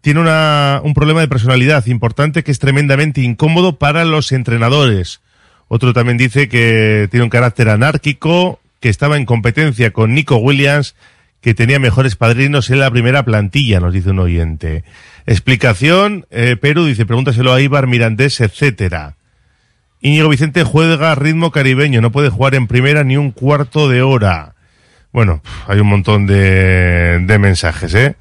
tiene 0.00 0.20
un 0.20 0.94
problema 0.94 1.20
de 1.20 1.28
personalidad 1.28 1.86
importante 1.86 2.44
que 2.44 2.50
es 2.50 2.58
tremendamente 2.58 3.22
incómodo 3.22 3.78
para 3.78 4.04
los 4.04 4.32
entrenadores. 4.32 5.20
Otro 5.68 5.92
también 5.92 6.18
dice 6.18 6.48
que 6.48 7.08
tiene 7.10 7.24
un 7.24 7.30
carácter 7.30 7.68
anárquico, 7.68 8.60
que 8.80 8.88
estaba 8.88 9.16
en 9.16 9.26
competencia 9.26 9.92
con 9.92 10.14
Nico 10.14 10.36
Williams, 10.36 10.94
que 11.40 11.54
tenía 11.54 11.78
mejores 11.78 12.16
padrinos 12.16 12.70
en 12.70 12.80
la 12.80 12.90
primera 12.90 13.24
plantilla, 13.24 13.80
nos 13.80 13.92
dice 13.92 14.10
un 14.10 14.18
oyente. 14.18 14.84
Explicación, 15.26 16.26
eh, 16.30 16.56
Perú 16.60 16.86
dice, 16.86 17.06
pregúntaselo 17.06 17.52
a 17.52 17.60
Ibar 17.60 17.86
Mirandés, 17.86 18.40
etcétera. 18.40 19.16
Íñigo 20.00 20.28
Vicente 20.28 20.64
juega 20.64 21.14
ritmo 21.14 21.50
caribeño, 21.50 22.00
no 22.00 22.12
puede 22.12 22.30
jugar 22.30 22.54
en 22.54 22.66
primera 22.66 23.04
ni 23.04 23.16
un 23.16 23.30
cuarto 23.30 23.88
de 23.88 24.02
hora. 24.02 24.54
Bueno, 25.12 25.42
hay 25.66 25.80
un 25.80 25.88
montón 25.88 26.26
de, 26.26 27.18
de 27.20 27.38
mensajes, 27.38 27.94
¿eh? 27.94 28.16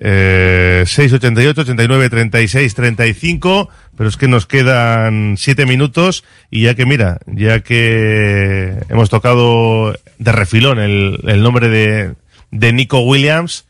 Eh, 0.00 0.84
688, 0.86 1.62
89, 1.62 2.10
36, 2.10 2.74
35, 2.74 3.68
pero 3.96 4.08
es 4.08 4.16
que 4.16 4.28
nos 4.28 4.46
quedan 4.46 5.36
siete 5.36 5.66
minutos 5.66 6.24
y 6.50 6.62
ya 6.62 6.74
que 6.74 6.86
mira, 6.86 7.18
ya 7.26 7.60
que 7.60 8.76
hemos 8.88 9.10
tocado 9.10 9.94
de 10.18 10.32
refilón 10.32 10.78
el, 10.78 11.18
el 11.26 11.42
nombre 11.42 11.68
de, 11.68 12.14
de 12.50 12.72
Nico 12.72 13.00
Williams, 13.00 13.66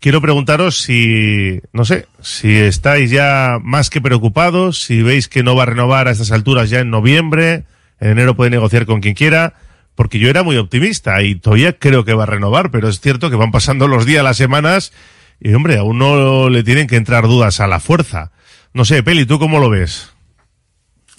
quiero 0.00 0.20
preguntaros 0.20 0.80
si, 0.80 1.60
no 1.72 1.84
sé, 1.84 2.06
si 2.20 2.56
estáis 2.56 3.10
ya 3.10 3.58
más 3.62 3.90
que 3.90 4.00
preocupados, 4.00 4.82
si 4.82 5.02
veis 5.02 5.28
que 5.28 5.42
no 5.42 5.56
va 5.56 5.64
a 5.64 5.66
renovar 5.66 6.08
a 6.08 6.12
estas 6.12 6.32
alturas 6.32 6.70
ya 6.70 6.80
en 6.80 6.90
noviembre, 6.90 7.64
en 8.00 8.10
enero 8.10 8.36
puede 8.36 8.50
negociar 8.50 8.86
con 8.86 9.00
quien 9.00 9.14
quiera, 9.14 9.54
porque 9.94 10.18
yo 10.18 10.30
era 10.30 10.42
muy 10.42 10.56
optimista 10.56 11.22
y 11.22 11.34
todavía 11.34 11.78
creo 11.78 12.04
que 12.04 12.14
va 12.14 12.22
a 12.22 12.26
renovar, 12.26 12.70
pero 12.70 12.88
es 12.88 13.00
cierto 13.00 13.30
que 13.30 13.36
van 13.36 13.50
pasando 13.50 13.88
los 13.88 14.06
días, 14.06 14.22
las 14.22 14.36
semanas, 14.36 14.92
y 15.40 15.52
hombre, 15.54 15.78
a 15.78 15.82
uno 15.82 16.48
le 16.48 16.62
tienen 16.62 16.86
que 16.86 16.96
entrar 16.96 17.26
dudas 17.26 17.60
a 17.60 17.66
la 17.66 17.80
fuerza. 17.80 18.30
No 18.74 18.84
sé, 18.84 19.02
Peli, 19.02 19.26
¿tú 19.26 19.38
cómo 19.38 19.58
lo 19.58 19.70
ves? 19.70 20.10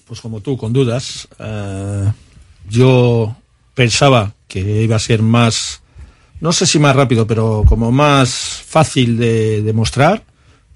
Pues 0.05 0.21
como 0.21 0.41
tú, 0.41 0.57
con 0.57 0.73
dudas. 0.73 1.27
Eh, 1.39 2.11
yo 2.69 3.35
pensaba 3.73 4.33
que 4.47 4.59
iba 4.59 4.95
a 4.95 4.99
ser 4.99 5.21
más, 5.21 5.81
no 6.41 6.51
sé 6.51 6.65
si 6.65 6.79
más 6.79 6.95
rápido, 6.95 7.27
pero 7.27 7.63
como 7.67 7.91
más 7.91 8.29
fácil 8.65 9.17
de 9.17 9.61
demostrar, 9.61 10.23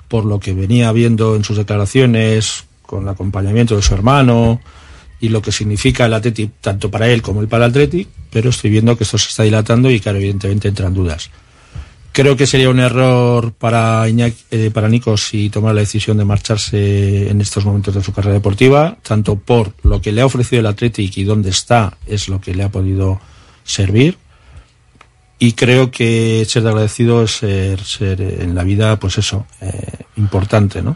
por 0.07 0.25
lo 0.25 0.39
que 0.39 0.53
venía 0.53 0.91
viendo 0.91 1.35
en 1.35 1.43
sus 1.43 1.57
declaraciones, 1.57 2.65
con 2.85 3.03
el 3.03 3.09
acompañamiento 3.09 3.75
de 3.75 3.81
su 3.81 3.93
hermano 3.93 4.61
y 5.19 5.29
lo 5.29 5.41
que 5.41 5.51
significa 5.51 6.05
el 6.05 6.13
Atleti 6.13 6.51
tanto 6.61 6.91
para 6.91 7.07
él 7.07 7.21
como 7.21 7.41
el 7.41 7.47
para 7.47 7.65
el 7.65 7.71
Atleti, 7.71 8.07
pero 8.29 8.49
estoy 8.49 8.69
viendo 8.69 8.97
que 8.97 9.03
esto 9.03 9.17
se 9.17 9.29
está 9.29 9.43
dilatando 9.43 9.89
y 9.89 9.99
claro, 9.99 10.17
evidentemente 10.17 10.67
entran 10.67 10.93
dudas. 10.93 11.29
Creo 12.11 12.37
que 12.37 12.45
sería 12.45 12.69
un 12.69 12.79
error 12.79 13.53
para, 13.53 14.07
Iñaki, 14.07 14.37
eh, 14.51 14.71
para 14.71 14.87
Nico 14.87 15.17
si 15.17 15.49
tomara 15.49 15.73
la 15.73 15.79
decisión 15.79 16.17
de 16.17 16.25
marcharse 16.25 17.29
en 17.29 17.41
estos 17.41 17.65
momentos 17.65 17.95
de 17.95 18.03
su 18.03 18.13
carrera 18.13 18.35
deportiva, 18.35 18.97
tanto 19.01 19.35
por 19.35 19.73
lo 19.81 19.99
que 19.99 20.11
le 20.11 20.21
ha 20.21 20.27
ofrecido 20.27 20.59
el 20.59 20.67
Athletic 20.67 21.17
y 21.17 21.23
dónde 21.23 21.49
está 21.49 21.97
es 22.05 22.27
lo 22.27 22.39
que 22.39 22.53
le 22.53 22.63
ha 22.63 22.69
podido 22.69 23.19
servir. 23.63 24.17
Y 25.43 25.51
creo 25.51 25.91
que 25.91 26.45
ser 26.47 26.63
de 26.63 26.69
agradecido 26.69 27.21
es 27.21 27.31
ser, 27.31 27.83
ser 27.83 28.21
en 28.21 28.55
la 28.55 28.63
vida, 28.63 28.97
pues 28.97 29.17
eso, 29.17 29.45
eh, 29.59 30.05
importante, 30.15 30.81
¿no? 30.81 30.95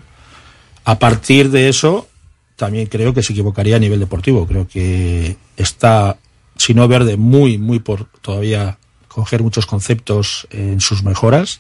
A 0.86 1.00
partir 1.00 1.52
de 1.52 1.68
eso, 1.68 2.08
también 2.56 2.88
creo 2.88 3.14
que 3.14 3.22
se 3.22 3.34
equivocaría 3.34 3.76
a 3.76 3.80
nivel 3.80 4.00
deportivo. 4.00 4.48
Creo 4.48 4.66
que 4.66 5.36
está, 5.58 6.16
si 6.56 6.74
no 6.74 6.88
verde, 6.88 7.18
muy, 7.18 7.58
muy 7.58 7.80
por 7.80 8.06
todavía 8.22 8.78
coger 9.10 9.44
muchos 9.44 9.66
conceptos 9.66 10.48
en 10.50 10.80
sus 10.80 11.04
mejoras 11.04 11.60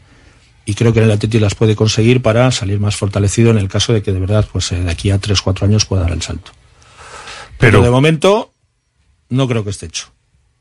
y 0.64 0.73
creo 0.73 0.93
que 0.93 0.99
en 0.99 1.07
el 1.07 1.11
Atleti 1.11 1.41
las 1.41 1.55
puede 1.55 1.76
conseguir 1.76 2.22
para 2.22 2.49
salir 2.51 2.80
más 2.80 2.95
fortalecido 2.95 3.51
en 3.51 3.57
el 3.57 3.68
caso 3.68 3.91
de 3.91 4.01
que 4.01 4.14
de 4.14 4.22
verdad 4.22 4.47
pues 4.49 4.69
de 4.69 4.89
aquí 4.89 5.11
a 5.11 5.19
3 5.19 5.41
4 5.41 5.68
años 5.68 5.84
pueda 5.84 6.03
dar 6.03 6.14
el 6.14 6.22
salto. 6.22 6.53
Pero, 7.57 7.80
Pero 7.80 7.81
de 7.81 7.91
momento 7.91 8.53
no 9.27 9.45
creo 9.45 9.65
que 9.65 9.72
esté 9.72 9.88
hecho. 9.88 10.07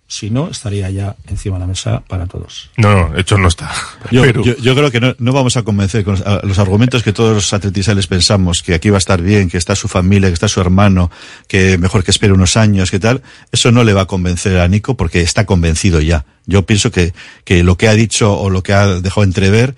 Si 0.09 0.31
no, 0.31 0.49
estaría 0.49 0.89
ya 0.91 1.16
encima 1.27 1.57
de 1.57 1.61
la 1.61 1.66
mesa 1.66 2.01
para 2.07 2.27
todos. 2.27 2.70
No, 2.77 3.09
no, 3.09 3.19
hecho 3.19 3.37
no 3.39 3.49
está. 3.49 3.73
Yo, 4.12 4.23
Pero... 4.23 4.45
yo, 4.45 4.57
yo, 4.57 4.77
creo 4.77 4.91
que 4.93 5.01
no, 5.01 5.16
no, 5.19 5.33
vamos 5.33 5.57
a 5.57 5.65
convencer 5.65 6.05
con 6.05 6.15
los, 6.15 6.45
los, 6.45 6.59
argumentos 6.61 7.03
que 7.03 7.12
todos 7.12 7.35
los 7.35 7.53
atletisales 7.53 8.07
pensamos, 8.07 8.62
que 8.62 8.74
aquí 8.74 8.89
va 8.89 8.99
a 8.99 8.99
estar 8.99 9.20
bien, 9.20 9.51
que 9.51 9.59
está 9.59 9.74
su 9.74 9.89
familia, 9.89 10.28
que 10.28 10.35
está 10.35 10.47
su 10.47 10.61
hermano, 10.61 11.11
que 11.49 11.77
mejor 11.77 12.05
que 12.05 12.12
espere 12.12 12.33
unos 12.33 12.57
años, 12.57 12.93
que 12.93 13.01
tal. 13.01 13.23
Eso 13.51 13.73
no 13.73 13.83
le 13.83 13.95
va 13.95 14.03
a 14.03 14.07
convencer 14.07 14.59
a 14.59 14.69
Nico 14.69 14.97
porque 14.97 15.23
está 15.23 15.45
convencido 15.45 16.01
ya. 16.01 16.24
Yo 16.47 16.65
pienso 16.65 16.93
que, 16.93 17.12
que 17.45 17.65
lo 17.65 17.77
que 17.77 17.89
ha 17.89 17.95
dicho 17.95 18.39
o 18.39 18.49
lo 18.49 18.62
que 18.62 18.74
ha 18.74 18.87
dejado 19.01 19.24
entrever 19.24 19.74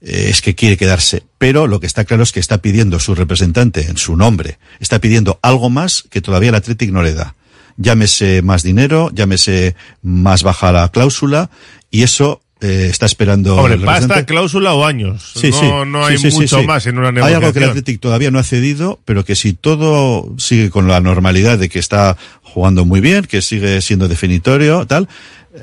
eh, 0.00 0.28
es 0.30 0.40
que 0.40 0.54
quiere 0.54 0.78
quedarse. 0.78 1.24
Pero 1.36 1.66
lo 1.66 1.78
que 1.78 1.86
está 1.86 2.06
claro 2.06 2.22
es 2.22 2.32
que 2.32 2.40
está 2.40 2.58
pidiendo 2.58 2.98
su 3.00 3.14
representante 3.14 3.82
en 3.82 3.98
su 3.98 4.16
nombre. 4.16 4.58
Está 4.80 4.98
pidiendo 4.98 5.38
algo 5.42 5.68
más 5.68 6.04
que 6.08 6.22
todavía 6.22 6.48
el 6.48 6.54
Athletic 6.54 6.90
no 6.90 7.02
le 7.02 7.12
da 7.12 7.34
llámese 7.78 8.42
más 8.42 8.62
dinero, 8.62 9.10
llámese 9.14 9.74
más 10.02 10.42
baja 10.42 10.70
la 10.72 10.90
cláusula, 10.90 11.48
y 11.90 12.02
eso 12.02 12.42
eh, 12.60 12.88
está 12.90 13.06
esperando. 13.06 13.56
Hombre, 13.56 13.78
pasta, 13.78 14.26
cláusula 14.26 14.74
o 14.74 14.84
años. 14.84 15.32
Sí, 15.36 15.50
no, 15.50 15.60
sí, 15.60 15.66
no 15.86 16.04
hay 16.04 16.18
sí, 16.18 16.30
mucho 16.30 16.62
más 16.64 16.86
en 16.86 16.98
una 16.98 17.12
negociación. 17.12 17.42
Hay 17.42 17.44
algo 17.44 17.52
que 17.52 17.64
el 17.64 17.70
Athletic 17.70 18.00
todavía 18.00 18.30
no 18.30 18.38
ha 18.38 18.44
cedido, 18.44 18.98
pero 19.04 19.24
que 19.24 19.36
si 19.36 19.52
todo 19.52 20.34
sigue 20.38 20.68
con 20.68 20.88
la 20.88 21.00
normalidad 21.00 21.56
de 21.56 21.68
que 21.68 21.78
está 21.78 22.16
jugando 22.42 22.84
muy 22.84 23.00
bien, 23.00 23.24
que 23.24 23.40
sigue 23.40 23.80
siendo 23.80 24.08
definitorio, 24.08 24.86
tal, 24.86 25.08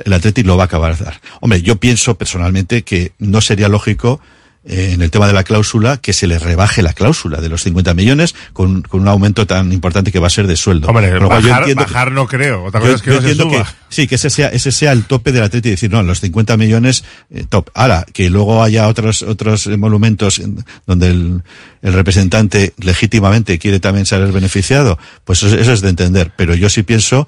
el 0.05 0.13
Athletic 0.13 0.45
lo 0.45 0.57
va 0.57 0.63
a 0.63 0.65
acabar 0.65 0.97
de 0.97 1.05
dar. 1.05 1.21
Hombre, 1.41 1.61
yo 1.61 1.75
pienso 1.75 2.15
personalmente 2.15 2.83
que 2.83 3.11
no 3.19 3.41
sería 3.41 3.67
lógico 3.67 4.21
en 4.67 5.01
el 5.03 5.11
tema 5.11 5.27
de 5.27 5.33
la 5.33 5.43
cláusula, 5.43 5.97
que 5.97 6.11
se 6.11 6.25
le 6.25 6.39
rebaje 6.39 6.81
la 6.81 6.93
cláusula 6.93 7.39
de 7.39 7.49
los 7.49 7.61
50 7.63 7.93
millones 7.93 8.33
con, 8.51 8.81
con 8.81 9.01
un 9.01 9.07
aumento 9.07 9.45
tan 9.45 9.71
importante 9.71 10.11
que 10.11 10.17
va 10.19 10.27
a 10.27 10.31
ser 10.31 10.47
de 10.47 10.57
sueldo. 10.57 10.87
Hombre, 10.87 11.11
bajar, 11.19 11.75
bajar 11.75 12.11
no 12.11 12.27
creo. 12.27 12.63
Otra 12.63 12.79
cosa 12.79 12.91
yo, 12.91 12.95
es 12.95 13.01
que 13.03 13.09
no 13.11 13.21
se 13.21 13.35
suba. 13.35 13.63
Que, 13.63 13.69
sí, 13.89 14.07
que 14.07 14.15
ese 14.15 14.29
sea, 14.31 14.47
ese 14.47 14.71
sea 14.71 14.91
el 14.91 15.05
tope 15.05 15.31
del 15.31 15.43
atleta 15.43 15.67
y 15.67 15.71
decir, 15.71 15.91
no, 15.91 16.01
los 16.01 16.19
50 16.19 16.57
millones, 16.57 17.03
eh, 17.29 17.45
top. 17.47 17.69
Ahora, 17.75 18.05
que 18.11 18.29
luego 18.31 18.63
haya 18.63 18.87
otros, 18.87 19.21
otros 19.21 19.67
monumentos 19.67 20.41
donde 20.87 21.07
el, 21.09 21.43
el 21.83 21.93
representante 21.93 22.73
legítimamente 22.77 23.59
quiere 23.59 23.79
también 23.79 24.07
ser 24.07 24.31
beneficiado, 24.31 24.97
pues 25.25 25.43
eso, 25.43 25.55
eso 25.55 25.73
es 25.73 25.81
de 25.81 25.89
entender. 25.89 26.31
Pero 26.35 26.55
yo 26.55 26.69
sí 26.69 26.81
pienso 26.81 27.27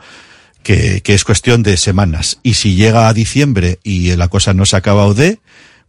que, 0.63 1.01
que 1.01 1.13
es 1.13 1.23
cuestión 1.23 1.61
de 1.61 1.77
semanas. 1.77 2.39
Y 2.41 2.55
si 2.55 2.73
llega 2.73 3.07
a 3.07 3.13
diciembre 3.13 3.77
y 3.83 4.15
la 4.15 4.27
cosa 4.27 4.55
no 4.55 4.65
se 4.65 4.75
ha 4.75 4.79
acabado 4.79 5.13
de, 5.13 5.39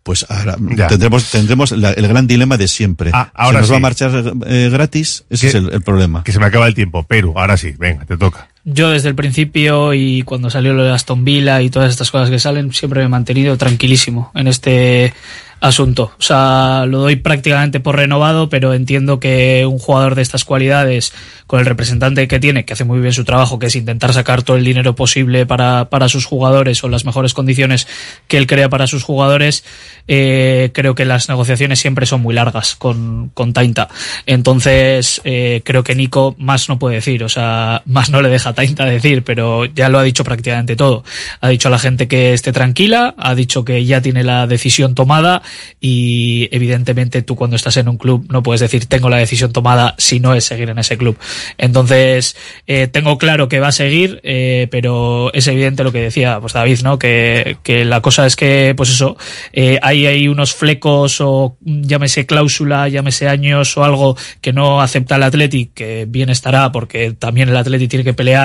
pues 0.02 0.26
ahora 0.28 0.56
ya. 0.74 0.86
tendremos 0.86 1.30
tendremos 1.30 1.72
la, 1.72 1.92
el 1.92 2.08
gran 2.08 2.26
dilema 2.26 2.56
de 2.56 2.68
siempre. 2.68 3.10
Ah, 3.12 3.30
ahora 3.34 3.58
¿Se 3.58 3.60
nos 3.60 3.66
sí. 3.66 3.72
va 3.72 3.76
a 3.76 3.80
marchar 3.80 4.34
eh, 4.46 4.68
gratis? 4.70 5.24
Ese 5.28 5.42
que, 5.42 5.48
es 5.48 5.54
el, 5.54 5.72
el, 5.72 5.82
problema. 5.82 6.24
Que 6.24 6.32
se 6.32 6.38
me 6.38 6.46
acaba 6.46 6.66
el 6.66 6.74
tiempo, 6.74 7.04
pero 7.04 7.38
ahora 7.38 7.56
sí, 7.56 7.74
venga, 7.78 8.04
te 8.04 8.16
toca. 8.16 8.48
Yo 8.70 8.90
desde 8.90 9.08
el 9.08 9.14
principio 9.14 9.94
y 9.94 10.22
cuando 10.22 10.50
salió 10.50 10.74
lo 10.74 10.84
de 10.84 10.90
Aston 10.90 11.24
Villa 11.24 11.62
y 11.62 11.70
todas 11.70 11.88
estas 11.88 12.10
cosas 12.10 12.28
que 12.28 12.38
salen, 12.38 12.70
siempre 12.74 13.00
me 13.00 13.06
he 13.06 13.08
mantenido 13.08 13.56
tranquilísimo 13.56 14.30
en 14.34 14.46
este 14.46 15.14
asunto. 15.60 16.12
O 16.18 16.22
sea, 16.22 16.84
lo 16.86 17.00
doy 17.00 17.16
prácticamente 17.16 17.80
por 17.80 17.96
renovado, 17.96 18.48
pero 18.48 18.74
entiendo 18.74 19.18
que 19.18 19.66
un 19.66 19.78
jugador 19.78 20.14
de 20.14 20.22
estas 20.22 20.44
cualidades, 20.44 21.12
con 21.46 21.60
el 21.60 21.66
representante 21.66 22.28
que 22.28 22.38
tiene, 22.38 22.64
que 22.64 22.74
hace 22.74 22.84
muy 22.84 23.00
bien 23.00 23.12
su 23.12 23.24
trabajo, 23.24 23.58
que 23.58 23.66
es 23.66 23.76
intentar 23.76 24.12
sacar 24.12 24.42
todo 24.42 24.56
el 24.56 24.64
dinero 24.64 24.94
posible 24.94 25.46
para, 25.46 25.86
para 25.90 26.08
sus 26.08 26.26
jugadores 26.26 26.84
o 26.84 26.88
las 26.88 27.04
mejores 27.04 27.34
condiciones 27.34 27.88
que 28.28 28.38
él 28.38 28.46
crea 28.46 28.68
para 28.68 28.86
sus 28.86 29.02
jugadores, 29.02 29.64
eh, 30.06 30.70
creo 30.72 30.94
que 30.94 31.04
las 31.04 31.28
negociaciones 31.28 31.80
siempre 31.80 32.06
son 32.06 32.20
muy 32.20 32.34
largas 32.34 32.76
con, 32.76 33.30
con 33.34 33.52
Tainta. 33.52 33.88
Entonces, 34.26 35.20
eh, 35.24 35.62
creo 35.64 35.82
que 35.82 35.94
Nico 35.94 36.36
más 36.38 36.68
no 36.68 36.78
puede 36.78 36.96
decir, 36.96 37.24
o 37.24 37.28
sea, 37.28 37.82
más 37.86 38.10
no 38.10 38.22
le 38.22 38.28
deja 38.28 38.52
a 38.58 38.66
Tainta 38.66 38.84
decir, 38.86 39.22
pero 39.22 39.66
ya 39.66 39.88
lo 39.88 39.98
ha 39.98 40.02
dicho 40.02 40.24
prácticamente 40.24 40.74
todo. 40.74 41.04
Ha 41.40 41.48
dicho 41.48 41.68
a 41.68 41.70
la 41.70 41.78
gente 41.78 42.08
que 42.08 42.32
esté 42.32 42.52
tranquila, 42.52 43.14
ha 43.16 43.34
dicho 43.34 43.64
que 43.64 43.84
ya 43.84 44.00
tiene 44.00 44.24
la 44.24 44.46
decisión 44.46 44.94
tomada 44.94 45.42
y 45.80 46.48
evidentemente 46.50 47.22
tú 47.22 47.36
cuando 47.36 47.54
estás 47.54 47.76
en 47.76 47.88
un 47.88 47.98
club 47.98 48.26
no 48.30 48.42
puedes 48.42 48.60
decir 48.60 48.86
tengo 48.86 49.08
la 49.08 49.18
decisión 49.18 49.52
tomada 49.52 49.94
si 49.98 50.18
no 50.18 50.34
es 50.34 50.44
seguir 50.44 50.70
en 50.70 50.78
ese 50.78 50.98
club. 50.98 51.16
Entonces, 51.56 52.36
eh, 52.66 52.88
tengo 52.88 53.16
claro 53.16 53.48
que 53.48 53.60
va 53.60 53.68
a 53.68 53.72
seguir, 53.72 54.20
eh, 54.24 54.66
pero 54.70 55.32
es 55.32 55.46
evidente 55.46 55.84
lo 55.84 55.92
que 55.92 56.00
decía 56.00 56.40
pues 56.40 56.52
David, 56.52 56.80
¿no? 56.82 56.98
Que, 56.98 57.58
que 57.62 57.84
la 57.84 58.00
cosa 58.00 58.26
es 58.26 58.34
que, 58.34 58.74
pues 58.76 58.90
eso, 58.90 59.16
eh, 59.52 59.78
hay, 59.82 60.06
hay 60.06 60.26
unos 60.26 60.52
flecos 60.54 61.20
o 61.20 61.56
llámese 61.60 62.26
cláusula, 62.26 62.88
llámese 62.88 63.28
años 63.28 63.76
o 63.76 63.84
algo 63.84 64.16
que 64.40 64.52
no 64.52 64.80
acepta 64.80 65.16
el 65.16 65.22
Athletic, 65.22 65.74
que 65.74 66.06
bien 66.08 66.28
estará 66.28 66.72
porque 66.72 67.12
también 67.12 67.48
el 67.48 67.56
Athletic 67.56 67.88
tiene 67.90 68.04
que 68.04 68.14
pelear 68.14 68.37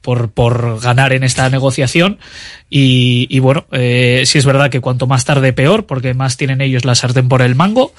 por, 0.00 0.30
por 0.30 0.80
ganar 0.80 1.12
en 1.12 1.24
esta 1.24 1.48
negociación. 1.50 2.18
Y, 2.68 3.26
y 3.28 3.38
bueno, 3.40 3.66
eh, 3.72 4.22
sí 4.26 4.38
es 4.38 4.46
verdad 4.46 4.70
que 4.70 4.80
cuanto 4.80 5.06
más 5.06 5.24
tarde 5.24 5.52
peor, 5.52 5.86
porque 5.86 6.14
más 6.14 6.36
tienen 6.36 6.60
ellos 6.60 6.84
la 6.84 6.94
sartén 6.94 7.28
por 7.28 7.42
el 7.42 7.54
mango, 7.54 7.92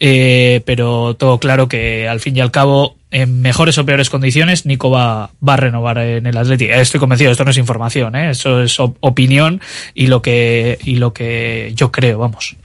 eh, 0.00 0.62
pero 0.66 1.14
todo 1.14 1.38
claro 1.38 1.68
que 1.68 2.08
al 2.08 2.20
fin 2.20 2.36
y 2.36 2.40
al 2.40 2.50
cabo, 2.50 2.96
en 3.10 3.40
mejores 3.40 3.78
o 3.78 3.86
peores 3.86 4.10
condiciones, 4.10 4.66
Nico 4.66 4.90
va, 4.90 5.30
va 5.46 5.54
a 5.54 5.56
renovar 5.56 5.98
en 5.98 6.26
el 6.26 6.36
Atlético. 6.36 6.74
Estoy 6.74 7.00
convencido, 7.00 7.30
esto 7.30 7.44
no 7.44 7.50
es 7.50 7.58
información, 7.58 8.16
¿eh? 8.16 8.30
eso 8.30 8.62
es 8.62 8.78
op 8.80 8.96
opinión 9.00 9.60
y 9.94 10.08
lo 10.08 10.20
que, 10.22 10.78
y 10.84 10.96
lo 10.96 11.12
que 11.12 11.72
yo 11.74 11.92
creo, 11.92 12.18
vamos. 12.18 12.56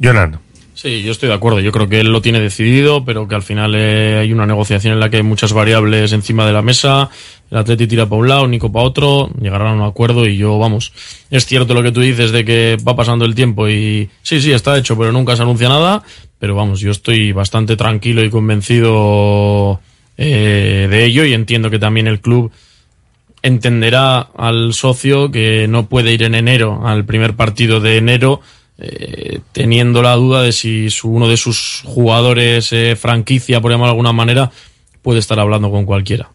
Jonan. 0.00 0.38
Sí, 0.76 1.02
yo 1.02 1.10
estoy 1.10 1.30
de 1.30 1.34
acuerdo. 1.34 1.60
Yo 1.60 1.72
creo 1.72 1.88
que 1.88 2.00
él 2.00 2.12
lo 2.12 2.20
tiene 2.20 2.38
decidido, 2.38 3.02
pero 3.02 3.26
que 3.26 3.34
al 3.34 3.42
final 3.42 3.74
eh, 3.74 4.18
hay 4.20 4.30
una 4.30 4.44
negociación 4.44 4.92
en 4.92 5.00
la 5.00 5.08
que 5.08 5.16
hay 5.16 5.22
muchas 5.22 5.54
variables 5.54 6.12
encima 6.12 6.46
de 6.46 6.52
la 6.52 6.60
mesa. 6.60 7.08
El 7.50 7.58
Atleti 7.58 7.86
tira 7.86 8.06
para 8.06 8.20
un 8.20 8.28
lado, 8.28 8.48
Nico 8.48 8.72
para 8.72 8.84
otro, 8.84 9.30
llegarán 9.40 9.68
a 9.68 9.74
un 9.74 9.82
acuerdo 9.82 10.26
y 10.26 10.36
yo, 10.36 10.58
vamos, 10.58 10.92
es 11.30 11.46
cierto 11.46 11.74
lo 11.74 11.82
que 11.82 11.92
tú 11.92 12.00
dices 12.00 12.32
de 12.32 12.44
que 12.44 12.76
va 12.86 12.96
pasando 12.96 13.24
el 13.24 13.34
tiempo 13.34 13.68
y 13.68 14.10
sí, 14.22 14.40
sí, 14.40 14.52
está 14.52 14.76
hecho, 14.76 14.98
pero 14.98 15.12
nunca 15.12 15.36
se 15.36 15.42
anuncia 15.42 15.68
nada. 15.68 16.02
Pero 16.38 16.54
vamos, 16.54 16.80
yo 16.80 16.90
estoy 16.90 17.32
bastante 17.32 17.76
tranquilo 17.76 18.22
y 18.22 18.30
convencido 18.30 19.80
eh, 20.18 20.86
de 20.90 21.04
ello 21.04 21.24
y 21.24 21.32
entiendo 21.32 21.70
que 21.70 21.78
también 21.78 22.08
el 22.08 22.20
club 22.20 22.50
entenderá 23.42 24.20
al 24.36 24.74
socio 24.74 25.30
que 25.30 25.68
no 25.68 25.86
puede 25.86 26.12
ir 26.12 26.24
en 26.24 26.34
enero 26.34 26.82
al 26.84 27.04
primer 27.04 27.36
partido 27.36 27.80
de 27.80 27.96
enero 27.96 28.40
eh, 28.78 29.40
teniendo 29.52 30.02
la 30.02 30.16
duda 30.16 30.42
de 30.42 30.52
si 30.52 30.90
su, 30.90 31.10
uno 31.10 31.28
de 31.28 31.38
sus 31.38 31.82
jugadores 31.84 32.72
eh, 32.72 32.96
franquicia, 32.96 33.60
por 33.60 33.70
llamarlo 33.70 33.92
de 33.92 33.92
alguna 33.92 34.12
manera, 34.12 34.50
puede 35.00 35.20
estar 35.20 35.40
hablando 35.40 35.70
con 35.70 35.86
cualquiera. 35.86 36.28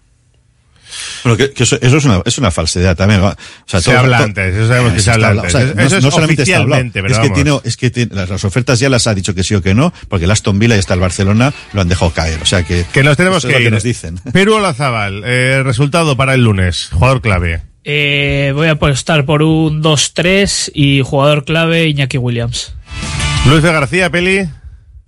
Bueno, 1.23 1.37
que, 1.37 1.51
que 1.51 1.63
eso, 1.63 1.77
eso 1.81 1.97
es, 1.97 2.05
una, 2.05 2.21
es 2.25 2.37
una 2.37 2.51
falsedad 2.51 2.95
también. 2.95 3.21
O 3.21 3.35
sea, 3.65 3.81
Se 3.81 3.95
habla 3.95 4.19
antes, 4.19 4.55
eso 4.55 4.67
sabemos 4.67 4.93
que 4.93 4.99
se 4.99 5.11
habla 5.11 5.27
habla- 5.29 5.41
antes. 5.43 5.55
o 5.55 5.57
sea, 5.59 5.67
Eso 5.67 5.75
no, 5.75 5.97
es 5.97 6.03
no 6.03 6.11
solamente 6.11 6.43
está 6.43 6.57
hablado, 6.57 6.81
es 6.83 7.19
que, 7.19 7.29
tiene, 7.29 7.59
es 7.63 7.77
que 7.77 7.89
tiene- 7.91 8.15
las, 8.15 8.29
las 8.29 8.43
ofertas 8.45 8.79
ya 8.79 8.89
las 8.89 9.07
ha 9.07 9.13
dicho 9.13 9.33
que 9.35 9.43
sí 9.43 9.55
o 9.55 9.61
que 9.61 9.73
no, 9.73 9.93
porque 10.09 10.25
el 10.25 10.31
Aston 10.31 10.57
Villa 10.59 10.75
y 10.75 10.79
hasta 10.79 10.93
el 10.93 10.99
Barcelona 10.99 11.53
lo 11.73 11.81
han 11.81 11.87
dejado 11.89 12.11
caer. 12.11 12.39
O 12.41 12.45
sea 12.45 12.63
que, 12.63 12.85
Que 12.91 13.03
nos 13.03 13.17
tenemos 13.17 13.43
es 13.43 13.51
que 13.51 13.59
lo 13.59 13.65
ir. 13.65 13.71
nos 13.71 13.83
dicen. 13.83 14.19
Perú 14.33 14.55
Olazábal, 14.55 15.23
eh, 15.25 15.61
resultado 15.63 16.15
para 16.17 16.33
el 16.33 16.43
lunes, 16.43 16.89
jugador 16.91 17.21
clave. 17.21 17.61
Eh, 17.83 18.51
voy 18.53 18.67
a 18.67 18.71
apostar 18.71 19.25
por 19.25 19.41
un 19.41 19.81
2-3 19.81 20.71
y 20.73 21.01
jugador 21.03 21.45
clave 21.45 21.87
Iñaki 21.87 22.17
Williams. 22.17 22.73
Luis 23.47 23.63
de 23.63 23.71
García, 23.71 24.09
Peli. 24.11 24.47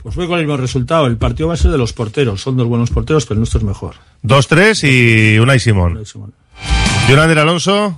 Pues 0.04 0.16
voy 0.16 0.28
con 0.28 0.38
el 0.38 0.46
mismo 0.46 0.58
resultado. 0.58 1.08
El 1.08 1.18
partido 1.18 1.48
va 1.48 1.54
a 1.54 1.58
ser 1.58 1.72
de 1.72 1.78
los 1.78 1.94
porteros. 1.94 2.42
Son 2.42 2.58
dos 2.58 2.68
buenos 2.68 2.92
porteros, 2.92 3.26
pero 3.26 3.36
el 3.36 3.40
nuestro 3.40 3.60
es 3.60 3.66
mejor. 3.66 3.96
2-3 4.24 5.36
y 5.36 5.40
Unai 5.40 5.60
Simón. 5.60 6.04
Yolander 7.10 7.40
Alonso. 7.40 7.98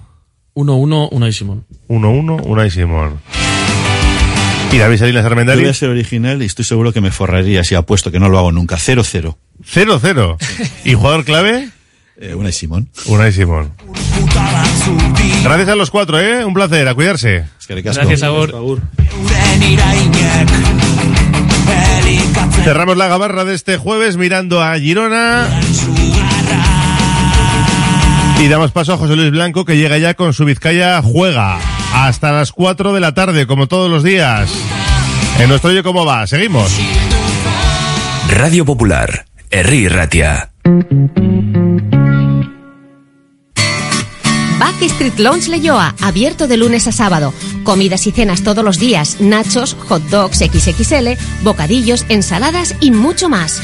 1-1, 0.54 1.10
Unai 1.12 1.34
Simón. 1.34 1.66
1-1, 1.90 2.42
Unai 2.46 2.70
Simón. 2.70 3.20
Y 4.72 4.78
David 4.78 4.98
Salinas 4.98 5.24
Yo 5.24 5.56
voy 5.56 5.66
a 5.66 5.74
ser 5.74 5.90
original 5.90 6.42
y 6.42 6.46
estoy 6.46 6.66
seguro 6.66 6.92
que 6.94 7.02
me 7.02 7.12
forraría 7.12 7.64
si 7.64 7.76
apuesto 7.76 8.12
que 8.12 8.20
no 8.20 8.30
lo 8.30 8.38
hago 8.40 8.52
nunca. 8.52 8.76
0-0. 8.76 9.36
0-0. 9.64 10.38
¿Y 10.86 10.94
jugador 10.94 11.24
clave? 11.26 11.70
Eh, 12.18 12.36
Unai 12.36 12.54
Simón. 12.54 12.90
Unai 13.08 13.32
Simón. 13.34 13.72
Gracias 15.44 15.70
a 15.70 15.76
los 15.76 15.92
cuatro, 15.92 16.20
¿eh? 16.20 16.46
Un 16.46 16.54
placer, 16.54 16.88
a 16.88 16.94
cuidarse. 16.94 17.46
Gracias, 17.68 18.24
Agur. 18.24 18.82
Cerramos 22.64 22.98
la 22.98 23.08
gabarra 23.08 23.46
de 23.46 23.54
este 23.54 23.78
jueves 23.78 24.18
mirando 24.18 24.62
a 24.62 24.78
Girona. 24.80 25.48
Y 28.40 28.48
damos 28.48 28.72
paso 28.72 28.94
a 28.94 28.98
José 28.98 29.16
Luis 29.16 29.32
Blanco 29.32 29.66
que 29.66 29.78
llega 29.78 29.98
ya 29.98 30.14
con 30.14 30.34
su 30.34 30.46
Vizcaya 30.46 31.02
Juega. 31.02 31.58
Hasta 31.94 32.32
las 32.32 32.52
4 32.52 32.94
de 32.94 33.00
la 33.00 33.14
tarde, 33.14 33.48
como 33.48 33.68
todos 33.68 33.90
los 33.90 34.04
días. 34.04 34.50
En 35.40 35.50
nuestro 35.50 35.70
Oye 35.70 35.84
Cómo 35.84 36.06
Va. 36.06 36.28
Seguimos. 36.28 36.72
Radio 38.30 38.66
Popular, 38.66 39.26
Herri 39.50 39.88
Ratia. 39.88 40.50
Backstreet 44.60 45.20
Lounge 45.20 45.50
Leyoa, 45.50 45.94
abierto 46.02 46.48
de 46.48 46.58
lunes 46.58 46.88
a 46.88 46.92
sábado. 46.92 47.34
Comidas 47.66 48.06
y 48.06 48.12
cenas 48.12 48.44
todos 48.44 48.64
los 48.64 48.78
días, 48.78 49.18
nachos, 49.20 49.76
hot 49.90 50.04
dogs 50.04 50.38
XXL, 50.38 51.18
bocadillos, 51.42 52.06
ensaladas 52.10 52.76
y 52.80 52.92
mucho 52.92 53.28
más. 53.28 53.60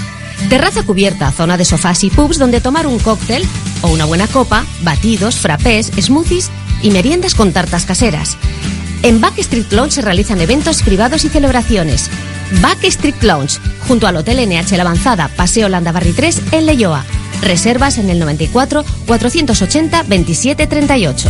Terraza 0.50 0.82
cubierta, 0.82 1.32
zona 1.32 1.56
de 1.56 1.66
sofás 1.66 2.04
y 2.04 2.10
pubs 2.10 2.40
donde 2.40 2.62
tomar 2.62 2.88
un 2.88 2.98
cóctel 2.98 3.46
o 3.84 3.90
una 3.90 4.06
buena 4.06 4.26
copa, 4.28 4.66
batidos, 4.82 5.36
frappés, 5.36 5.92
smoothies 6.02 6.50
y 6.82 6.90
meriendas 6.90 7.36
con 7.36 7.54
tartas 7.54 7.86
caseras. 7.86 8.38
En 9.04 9.22
Backstreet 9.22 9.72
Lounge 9.72 9.94
se 9.94 10.02
realizan 10.02 10.42
eventos 10.42 10.82
privados 10.82 11.24
y 11.24 11.30
celebraciones. 11.30 12.10
Backstreet 12.60 13.22
Lounge, 13.22 13.60
junto 13.88 14.08
al 14.08 14.18
Hotel 14.18 14.50
NH 14.50 14.78
La 14.78 14.84
Avanzada, 14.84 15.30
Paseo 15.30 15.70
Landabarri 15.70 16.14
3, 16.14 16.42
en 16.54 16.66
Leyoa. 16.66 17.06
Reservas 17.44 18.00
en 18.00 18.10
el 18.10 18.18
94 18.18 18.84
480 19.06 20.04
27 20.04 20.68
38. 20.68 21.30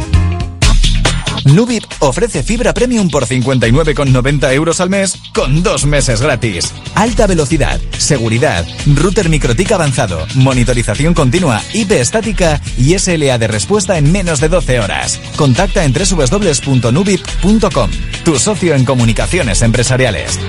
Nubip 1.45 1.83
ofrece 1.99 2.43
fibra 2.43 2.73
premium 2.73 3.09
por 3.09 3.25
59,90 3.25 4.53
euros 4.53 4.79
al 4.81 4.89
mes 4.89 5.17
con 5.33 5.63
dos 5.63 5.85
meses 5.85 6.21
gratis. 6.21 6.73
Alta 6.95 7.27
velocidad, 7.27 7.79
seguridad, 7.97 8.65
router 8.95 9.29
MikroTik 9.29 9.71
avanzado, 9.71 10.25
monitorización 10.35 11.13
continua, 11.13 11.61
IP 11.73 11.91
estática 11.91 12.61
y 12.77 12.97
SLA 12.97 13.37
de 13.37 13.47
respuesta 13.47 13.97
en 13.97 14.11
menos 14.11 14.39
de 14.39 14.49
12 14.49 14.79
horas. 14.79 15.19
Contacta 15.35 15.83
en 15.85 15.93
www.nubip.com, 15.93 17.91
tu 18.23 18.39
socio 18.39 18.75
en 18.75 18.85
comunicaciones 18.85 19.61
empresariales. 19.61 20.39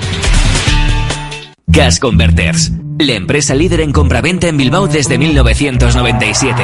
Gas 1.65 1.99
Converters, 1.99 2.71
la 2.99 3.13
empresa 3.13 3.55
líder 3.55 3.81
en 3.81 3.91
compraventa 3.91 4.47
en 4.47 4.57
Bilbao 4.57 4.87
desde 4.87 5.17
1997. 5.17 6.63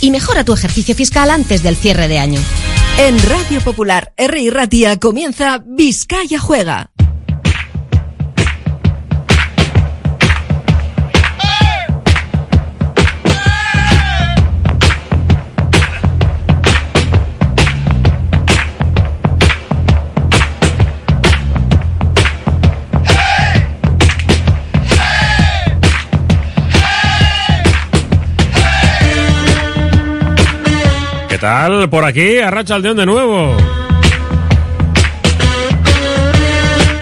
y 0.00 0.10
mejora 0.10 0.44
tu 0.44 0.52
ejercicio 0.52 0.94
fiscal 0.94 1.30
antes 1.30 1.62
del 1.62 1.76
cierre 1.76 2.08
de 2.08 2.18
año. 2.18 2.40
En 2.98 3.18
Radio 3.28 3.60
Popular, 3.60 4.12
R. 4.16 4.50
Ratia 4.50 4.98
comienza 4.98 5.62
Vizcaya 5.66 6.38
Juega. 6.38 6.90
Tal? 31.40 31.88
Por 31.88 32.04
aquí, 32.04 32.38
Arracha 32.38 32.74
Aldeón 32.74 32.98
de 32.98 33.06
nuevo. 33.06 33.56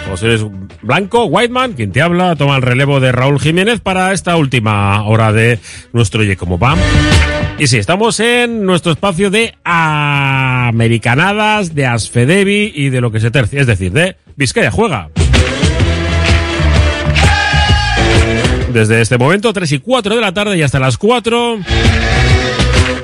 José 0.09 0.39
Blanco, 0.81 1.27
Whiteman, 1.27 1.75
quien 1.75 1.93
te 1.93 2.01
habla, 2.01 2.35
toma 2.37 2.57
el 2.57 2.63
relevo 2.63 3.01
de 3.01 3.13
Raúl 3.13 3.41
Jiménez 3.41 3.81
para 3.81 4.13
esta 4.13 4.37
última 4.37 5.03
hora 5.03 5.33
de 5.33 5.59
nuestro 5.93 6.23
Oye 6.23 6.37
Como 6.37 6.59
Va. 6.59 6.77
Y 7.59 7.67
sí, 7.67 7.79
estamos 7.79 8.21
en 8.21 8.65
nuestro 8.65 8.93
espacio 8.93 9.31
de 9.31 9.57
americanadas, 9.65 11.75
de 11.75 11.87
Asfedevi 11.87 12.73
y 12.75 12.91
de 12.91 13.01
lo 13.01 13.11
que 13.11 13.21
se 13.21 13.31
tercia, 13.31 13.61
es 13.61 13.67
decir, 13.67 13.93
de 13.93 14.17
Vizcaya 14.37 14.71
Juega. 14.71 15.09
Desde 18.73 19.01
este 19.01 19.19
momento, 19.19 19.53
3 19.53 19.73
y 19.73 19.79
4 19.79 20.15
de 20.15 20.21
la 20.21 20.33
tarde 20.33 20.57
y 20.57 20.63
hasta 20.63 20.79
las 20.79 20.97
4, 20.97 21.59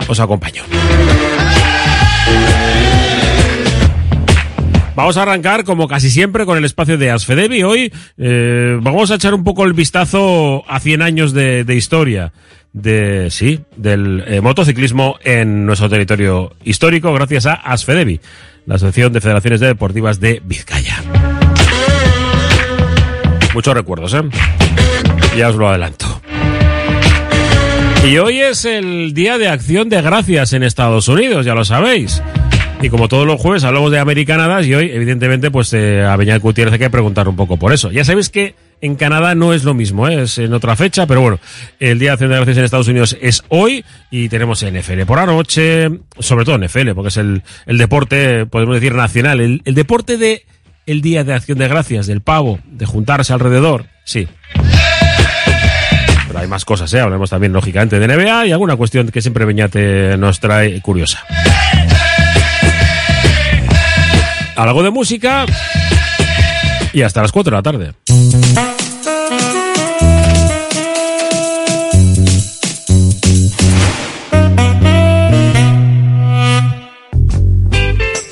os 0.08 0.20
acompaño. 0.20 0.62
Vamos 4.94 5.16
a 5.16 5.22
arrancar, 5.22 5.64
como 5.64 5.88
casi 5.88 6.08
siempre, 6.08 6.46
con 6.46 6.56
el 6.56 6.64
espacio 6.64 6.96
de 6.96 7.10
Asfedevi. 7.10 7.64
Hoy 7.64 7.92
eh, 8.16 8.78
vamos 8.80 9.10
a 9.10 9.16
echar 9.16 9.34
un 9.34 9.42
poco 9.42 9.64
el 9.64 9.72
vistazo 9.72 10.64
a 10.68 10.78
100 10.78 11.02
años 11.02 11.32
de, 11.32 11.64
historia 11.74 12.32
del 12.72 14.24
eh, 14.26 14.40
motociclismo 14.40 15.16
en 15.24 15.66
nuestro 15.66 15.88
territorio 15.88 16.54
histórico, 16.64 17.12
gracias 17.12 17.46
a 17.46 17.54
Asfedevi, 17.54 18.20
la 18.66 18.76
Asociación 18.76 19.12
de 19.12 19.20
Federaciones 19.20 19.60
Deportivas 19.60 20.20
de 20.20 20.40
Vizcaya. 20.44 21.02
Muchos 23.52 23.74
recuerdos, 23.74 24.14
¿eh? 24.14 24.22
Ya 25.36 25.48
os 25.48 25.56
lo 25.56 25.68
adelanto. 25.68 26.23
Y 28.04 28.18
hoy 28.18 28.38
es 28.38 28.66
el 28.66 29.14
Día 29.14 29.38
de 29.38 29.48
Acción 29.48 29.88
de 29.88 30.02
Gracias 30.02 30.52
en 30.52 30.62
Estados 30.62 31.08
Unidos, 31.08 31.46
ya 31.46 31.54
lo 31.54 31.64
sabéis. 31.64 32.22
Y 32.82 32.90
como 32.90 33.08
todos 33.08 33.26
los 33.26 33.40
jueves 33.40 33.64
hablamos 33.64 33.90
de 33.90 33.98
americanadas 33.98 34.66
y 34.66 34.74
hoy, 34.74 34.90
evidentemente, 34.92 35.50
pues 35.50 35.72
eh, 35.72 36.02
a 36.02 36.14
Beñat 36.16 36.42
Gutiérrez 36.42 36.74
hay 36.74 36.78
que 36.78 36.90
preguntar 36.90 37.28
un 37.28 37.34
poco 37.34 37.56
por 37.56 37.72
eso. 37.72 37.90
Ya 37.90 38.04
sabéis 38.04 38.28
que 38.28 38.56
en 38.82 38.96
Canadá 38.96 39.34
no 39.34 39.54
es 39.54 39.64
lo 39.64 39.72
mismo, 39.72 40.06
¿eh? 40.06 40.24
es 40.24 40.36
en 40.36 40.52
otra 40.52 40.76
fecha, 40.76 41.06
pero 41.06 41.22
bueno, 41.22 41.38
el 41.80 41.98
Día 41.98 42.10
de 42.10 42.12
Acción 42.12 42.28
de 42.30 42.36
Gracias 42.36 42.58
en 42.58 42.64
Estados 42.64 42.88
Unidos 42.88 43.16
es 43.22 43.42
hoy 43.48 43.86
y 44.10 44.28
tenemos 44.28 44.62
NFL 44.62 45.04
por 45.06 45.16
la 45.16 45.24
noche, 45.24 45.88
sobre 46.18 46.44
todo 46.44 46.58
NFL, 46.58 46.90
porque 46.94 47.08
es 47.08 47.16
el, 47.16 47.42
el 47.64 47.78
deporte, 47.78 48.44
podemos 48.44 48.74
decir, 48.74 48.94
nacional, 48.94 49.40
el, 49.40 49.62
el 49.64 49.74
deporte 49.74 50.18
de 50.18 50.44
el 50.84 51.00
Día 51.00 51.24
de 51.24 51.32
Acción 51.32 51.56
de 51.56 51.68
Gracias, 51.68 52.06
del 52.06 52.20
pavo, 52.20 52.58
de 52.66 52.84
juntarse 52.84 53.32
alrededor, 53.32 53.86
sí. 54.04 54.28
Más 56.48 56.64
cosas, 56.64 56.92
¿eh? 56.94 57.00
Hablamos 57.00 57.30
también, 57.30 57.52
lógicamente, 57.52 57.98
de 57.98 58.06
NBA 58.06 58.46
y 58.46 58.52
alguna 58.52 58.76
cuestión 58.76 59.08
que 59.08 59.22
siempre 59.22 59.44
Beñate 59.44 60.16
nos 60.16 60.40
trae 60.40 60.80
curiosa. 60.80 61.24
Algo 64.56 64.82
de 64.82 64.90
música 64.90 65.46
y 66.92 67.02
hasta 67.02 67.22
las 67.22 67.32
4 67.32 67.50
de 67.50 67.56
la 67.56 67.62
tarde. 67.62 68.73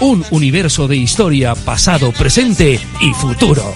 un 0.00 0.24
universo 0.30 0.88
de 0.88 0.96
historia, 0.96 1.54
pasado, 1.54 2.12
presente 2.12 2.80
y 3.00 3.12
futuro. 3.14 3.72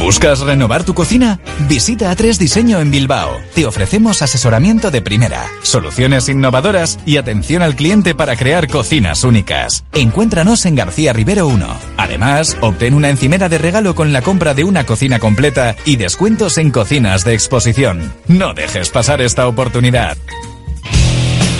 ¿Buscas 0.00 0.40
renovar 0.40 0.82
tu 0.82 0.94
cocina? 0.94 1.40
Visita 1.68 2.10
A3 2.10 2.38
Diseño 2.38 2.80
en 2.80 2.90
Bilbao. 2.90 3.36
Te 3.54 3.66
ofrecemos 3.66 4.22
asesoramiento 4.22 4.90
de 4.90 5.02
primera, 5.02 5.46
soluciones 5.62 6.28
innovadoras 6.30 6.98
y 7.04 7.18
atención 7.18 7.60
al 7.62 7.76
cliente 7.76 8.14
para 8.14 8.34
crear 8.34 8.66
cocinas 8.66 9.24
únicas. 9.24 9.84
Encuéntranos 9.92 10.64
en 10.64 10.74
García 10.74 11.12
Rivero 11.12 11.46
1. 11.48 11.66
Además, 11.98 12.56
obtén 12.62 12.94
una 12.94 13.10
encimera 13.10 13.50
de 13.50 13.58
regalo 13.58 13.94
con 13.94 14.12
la 14.12 14.22
compra 14.22 14.54
de 14.54 14.64
una 14.64 14.86
cocina 14.86 15.18
completa 15.18 15.76
y 15.84 15.96
descuentos 15.96 16.56
en 16.56 16.70
cocinas 16.70 17.24
de 17.24 17.34
exposición. 17.34 18.12
No 18.26 18.54
dejes 18.54 18.88
pasar 18.88 19.20
esta 19.20 19.46
oportunidad. 19.46 20.16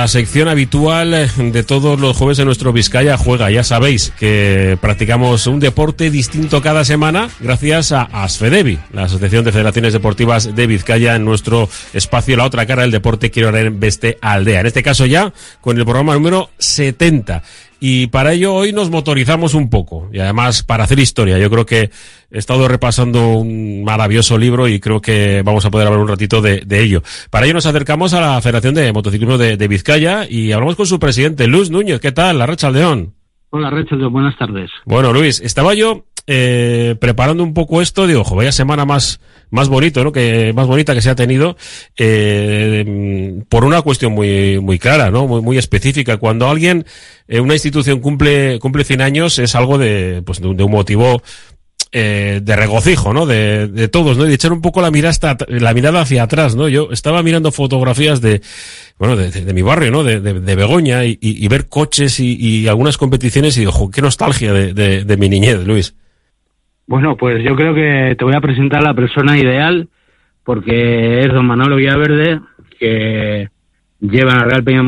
Nuestra 0.00 0.20
sección 0.20 0.48
habitual 0.48 1.12
eh, 1.12 1.28
de 1.36 1.62
todos 1.62 2.00
los 2.00 2.16
jueves 2.16 2.38
en 2.38 2.46
nuestro 2.46 2.72
Vizcaya 2.72 3.18
Juega. 3.18 3.50
Ya 3.50 3.62
sabéis 3.62 4.12
que 4.18 4.78
practicamos 4.80 5.46
un 5.46 5.60
deporte 5.60 6.10
distinto 6.10 6.62
cada 6.62 6.86
semana 6.86 7.28
gracias 7.38 7.92
a 7.92 8.04
ASFEDEVI, 8.04 8.78
la 8.94 9.04
Asociación 9.04 9.44
de 9.44 9.52
Federaciones 9.52 9.92
Deportivas 9.92 10.56
de 10.56 10.66
Vizcaya, 10.66 11.16
en 11.16 11.24
nuestro 11.26 11.68
espacio 11.92 12.36
La 12.38 12.46
Otra 12.46 12.64
Cara 12.64 12.82
del 12.82 12.92
Deporte 12.92 13.30
Quiero 13.30 13.52
Beste 13.72 14.16
Aldea. 14.22 14.60
En 14.60 14.66
este 14.66 14.82
caso 14.82 15.04
ya 15.04 15.34
con 15.60 15.76
el 15.76 15.84
programa 15.84 16.14
número 16.14 16.48
70. 16.56 17.42
Y 17.80 18.08
para 18.08 18.34
ello 18.34 18.54
hoy 18.54 18.74
nos 18.74 18.90
motorizamos 18.90 19.54
un 19.54 19.70
poco. 19.70 20.10
Y 20.12 20.18
además 20.18 20.62
para 20.62 20.84
hacer 20.84 20.98
historia. 20.98 21.38
Yo 21.38 21.50
creo 21.50 21.64
que 21.64 21.90
he 22.30 22.38
estado 22.38 22.68
repasando 22.68 23.38
un 23.38 23.82
maravilloso 23.82 24.36
libro 24.36 24.68
y 24.68 24.78
creo 24.78 25.00
que 25.00 25.40
vamos 25.42 25.64
a 25.64 25.70
poder 25.70 25.86
hablar 25.86 26.02
un 26.02 26.08
ratito 26.08 26.42
de, 26.42 26.62
ello. 26.70 27.02
Para 27.30 27.46
ello 27.46 27.54
nos 27.54 27.66
acercamos 27.66 28.12
a 28.12 28.20
la 28.20 28.40
Federación 28.42 28.74
de 28.74 28.92
Motociclismo 28.92 29.38
de, 29.38 29.68
Vizcaya 29.68 30.26
y 30.28 30.52
hablamos 30.52 30.76
con 30.76 30.86
su 30.86 31.00
presidente, 31.00 31.46
Luis 31.46 31.70
Núñez. 31.70 32.00
¿Qué 32.00 32.12
tal? 32.12 32.38
La 32.38 32.46
Racha 32.46 32.70
León. 32.70 33.14
Hola, 33.50 33.68
Rachel, 33.70 34.08
buenas 34.08 34.38
tardes. 34.38 34.70
Bueno, 34.84 35.12
Luis, 35.12 35.40
estaba 35.40 35.74
yo 35.74 36.04
eh, 36.28 36.94
preparando 37.00 37.42
un 37.42 37.52
poco 37.52 37.82
esto, 37.82 38.06
digo, 38.06 38.20
ojo, 38.20 38.36
vaya 38.36 38.52
semana 38.52 38.84
más, 38.84 39.20
más 39.50 39.68
bonito, 39.68 40.04
¿no? 40.04 40.12
Que, 40.12 40.52
más 40.54 40.68
bonita 40.68 40.94
que 40.94 41.02
se 41.02 41.10
ha 41.10 41.16
tenido, 41.16 41.56
eh, 41.98 43.42
por 43.48 43.64
una 43.64 43.82
cuestión 43.82 44.12
muy, 44.12 44.60
muy 44.60 44.78
clara, 44.78 45.10
¿no? 45.10 45.26
Muy, 45.26 45.42
muy 45.42 45.58
específica. 45.58 46.18
Cuando 46.18 46.48
alguien, 46.48 46.84
eh, 47.26 47.40
una 47.40 47.54
institución 47.54 47.98
cumple, 47.98 48.60
cumple 48.60 48.84
100 48.84 49.00
años, 49.00 49.40
es 49.40 49.56
algo 49.56 49.78
de, 49.78 50.22
pues, 50.24 50.40
de 50.40 50.62
un 50.62 50.70
motivo, 50.70 51.20
eh, 51.92 52.38
de 52.40 52.54
regocijo, 52.54 53.12
¿no? 53.12 53.26
De, 53.26 53.66
de 53.66 53.88
todos, 53.88 54.16
¿no? 54.16 54.24
Y 54.24 54.28
de 54.28 54.34
echar 54.34 54.52
un 54.52 54.60
poco 54.60 54.80
la 54.80 54.92
mirada, 54.92 55.10
hasta, 55.10 55.36
la 55.48 55.74
mirada 55.74 56.02
hacia 56.02 56.22
atrás, 56.22 56.54
¿no? 56.54 56.68
Yo 56.68 56.88
estaba 56.92 57.20
mirando 57.24 57.50
fotografías 57.50 58.20
de, 58.20 58.42
bueno, 58.96 59.16
de, 59.16 59.52
mi 59.52 59.62
barrio, 59.62 59.90
¿no? 59.90 60.04
De, 60.04 60.20
Begoña 60.54 61.04
y, 61.04 61.48
ver 61.48 61.68
coches 61.68 62.20
y, 62.20 62.68
algunas 62.68 62.96
competiciones 62.96 63.58
y, 63.58 63.66
ojo, 63.66 63.90
qué 63.90 64.02
nostalgia 64.02 64.52
de, 64.52 65.16
mi 65.18 65.28
niñez, 65.28 65.66
Luis. 65.66 65.96
Bueno, 66.86 67.16
pues 67.16 67.42
yo 67.42 67.56
creo 67.56 67.74
que 67.74 68.14
te 68.16 68.24
voy 68.24 68.36
a 68.36 68.40
presentar 68.40 68.80
a 68.80 68.90
la 68.90 68.94
persona 68.94 69.36
ideal 69.36 69.88
porque 70.44 71.22
es 71.22 71.32
don 71.32 71.46
Manolo 71.46 71.74
Villaverde 71.74 72.40
que 72.78 73.48
lleva 74.00 74.36
la 74.36 74.44
Real 74.44 74.62
Peña 74.62 74.78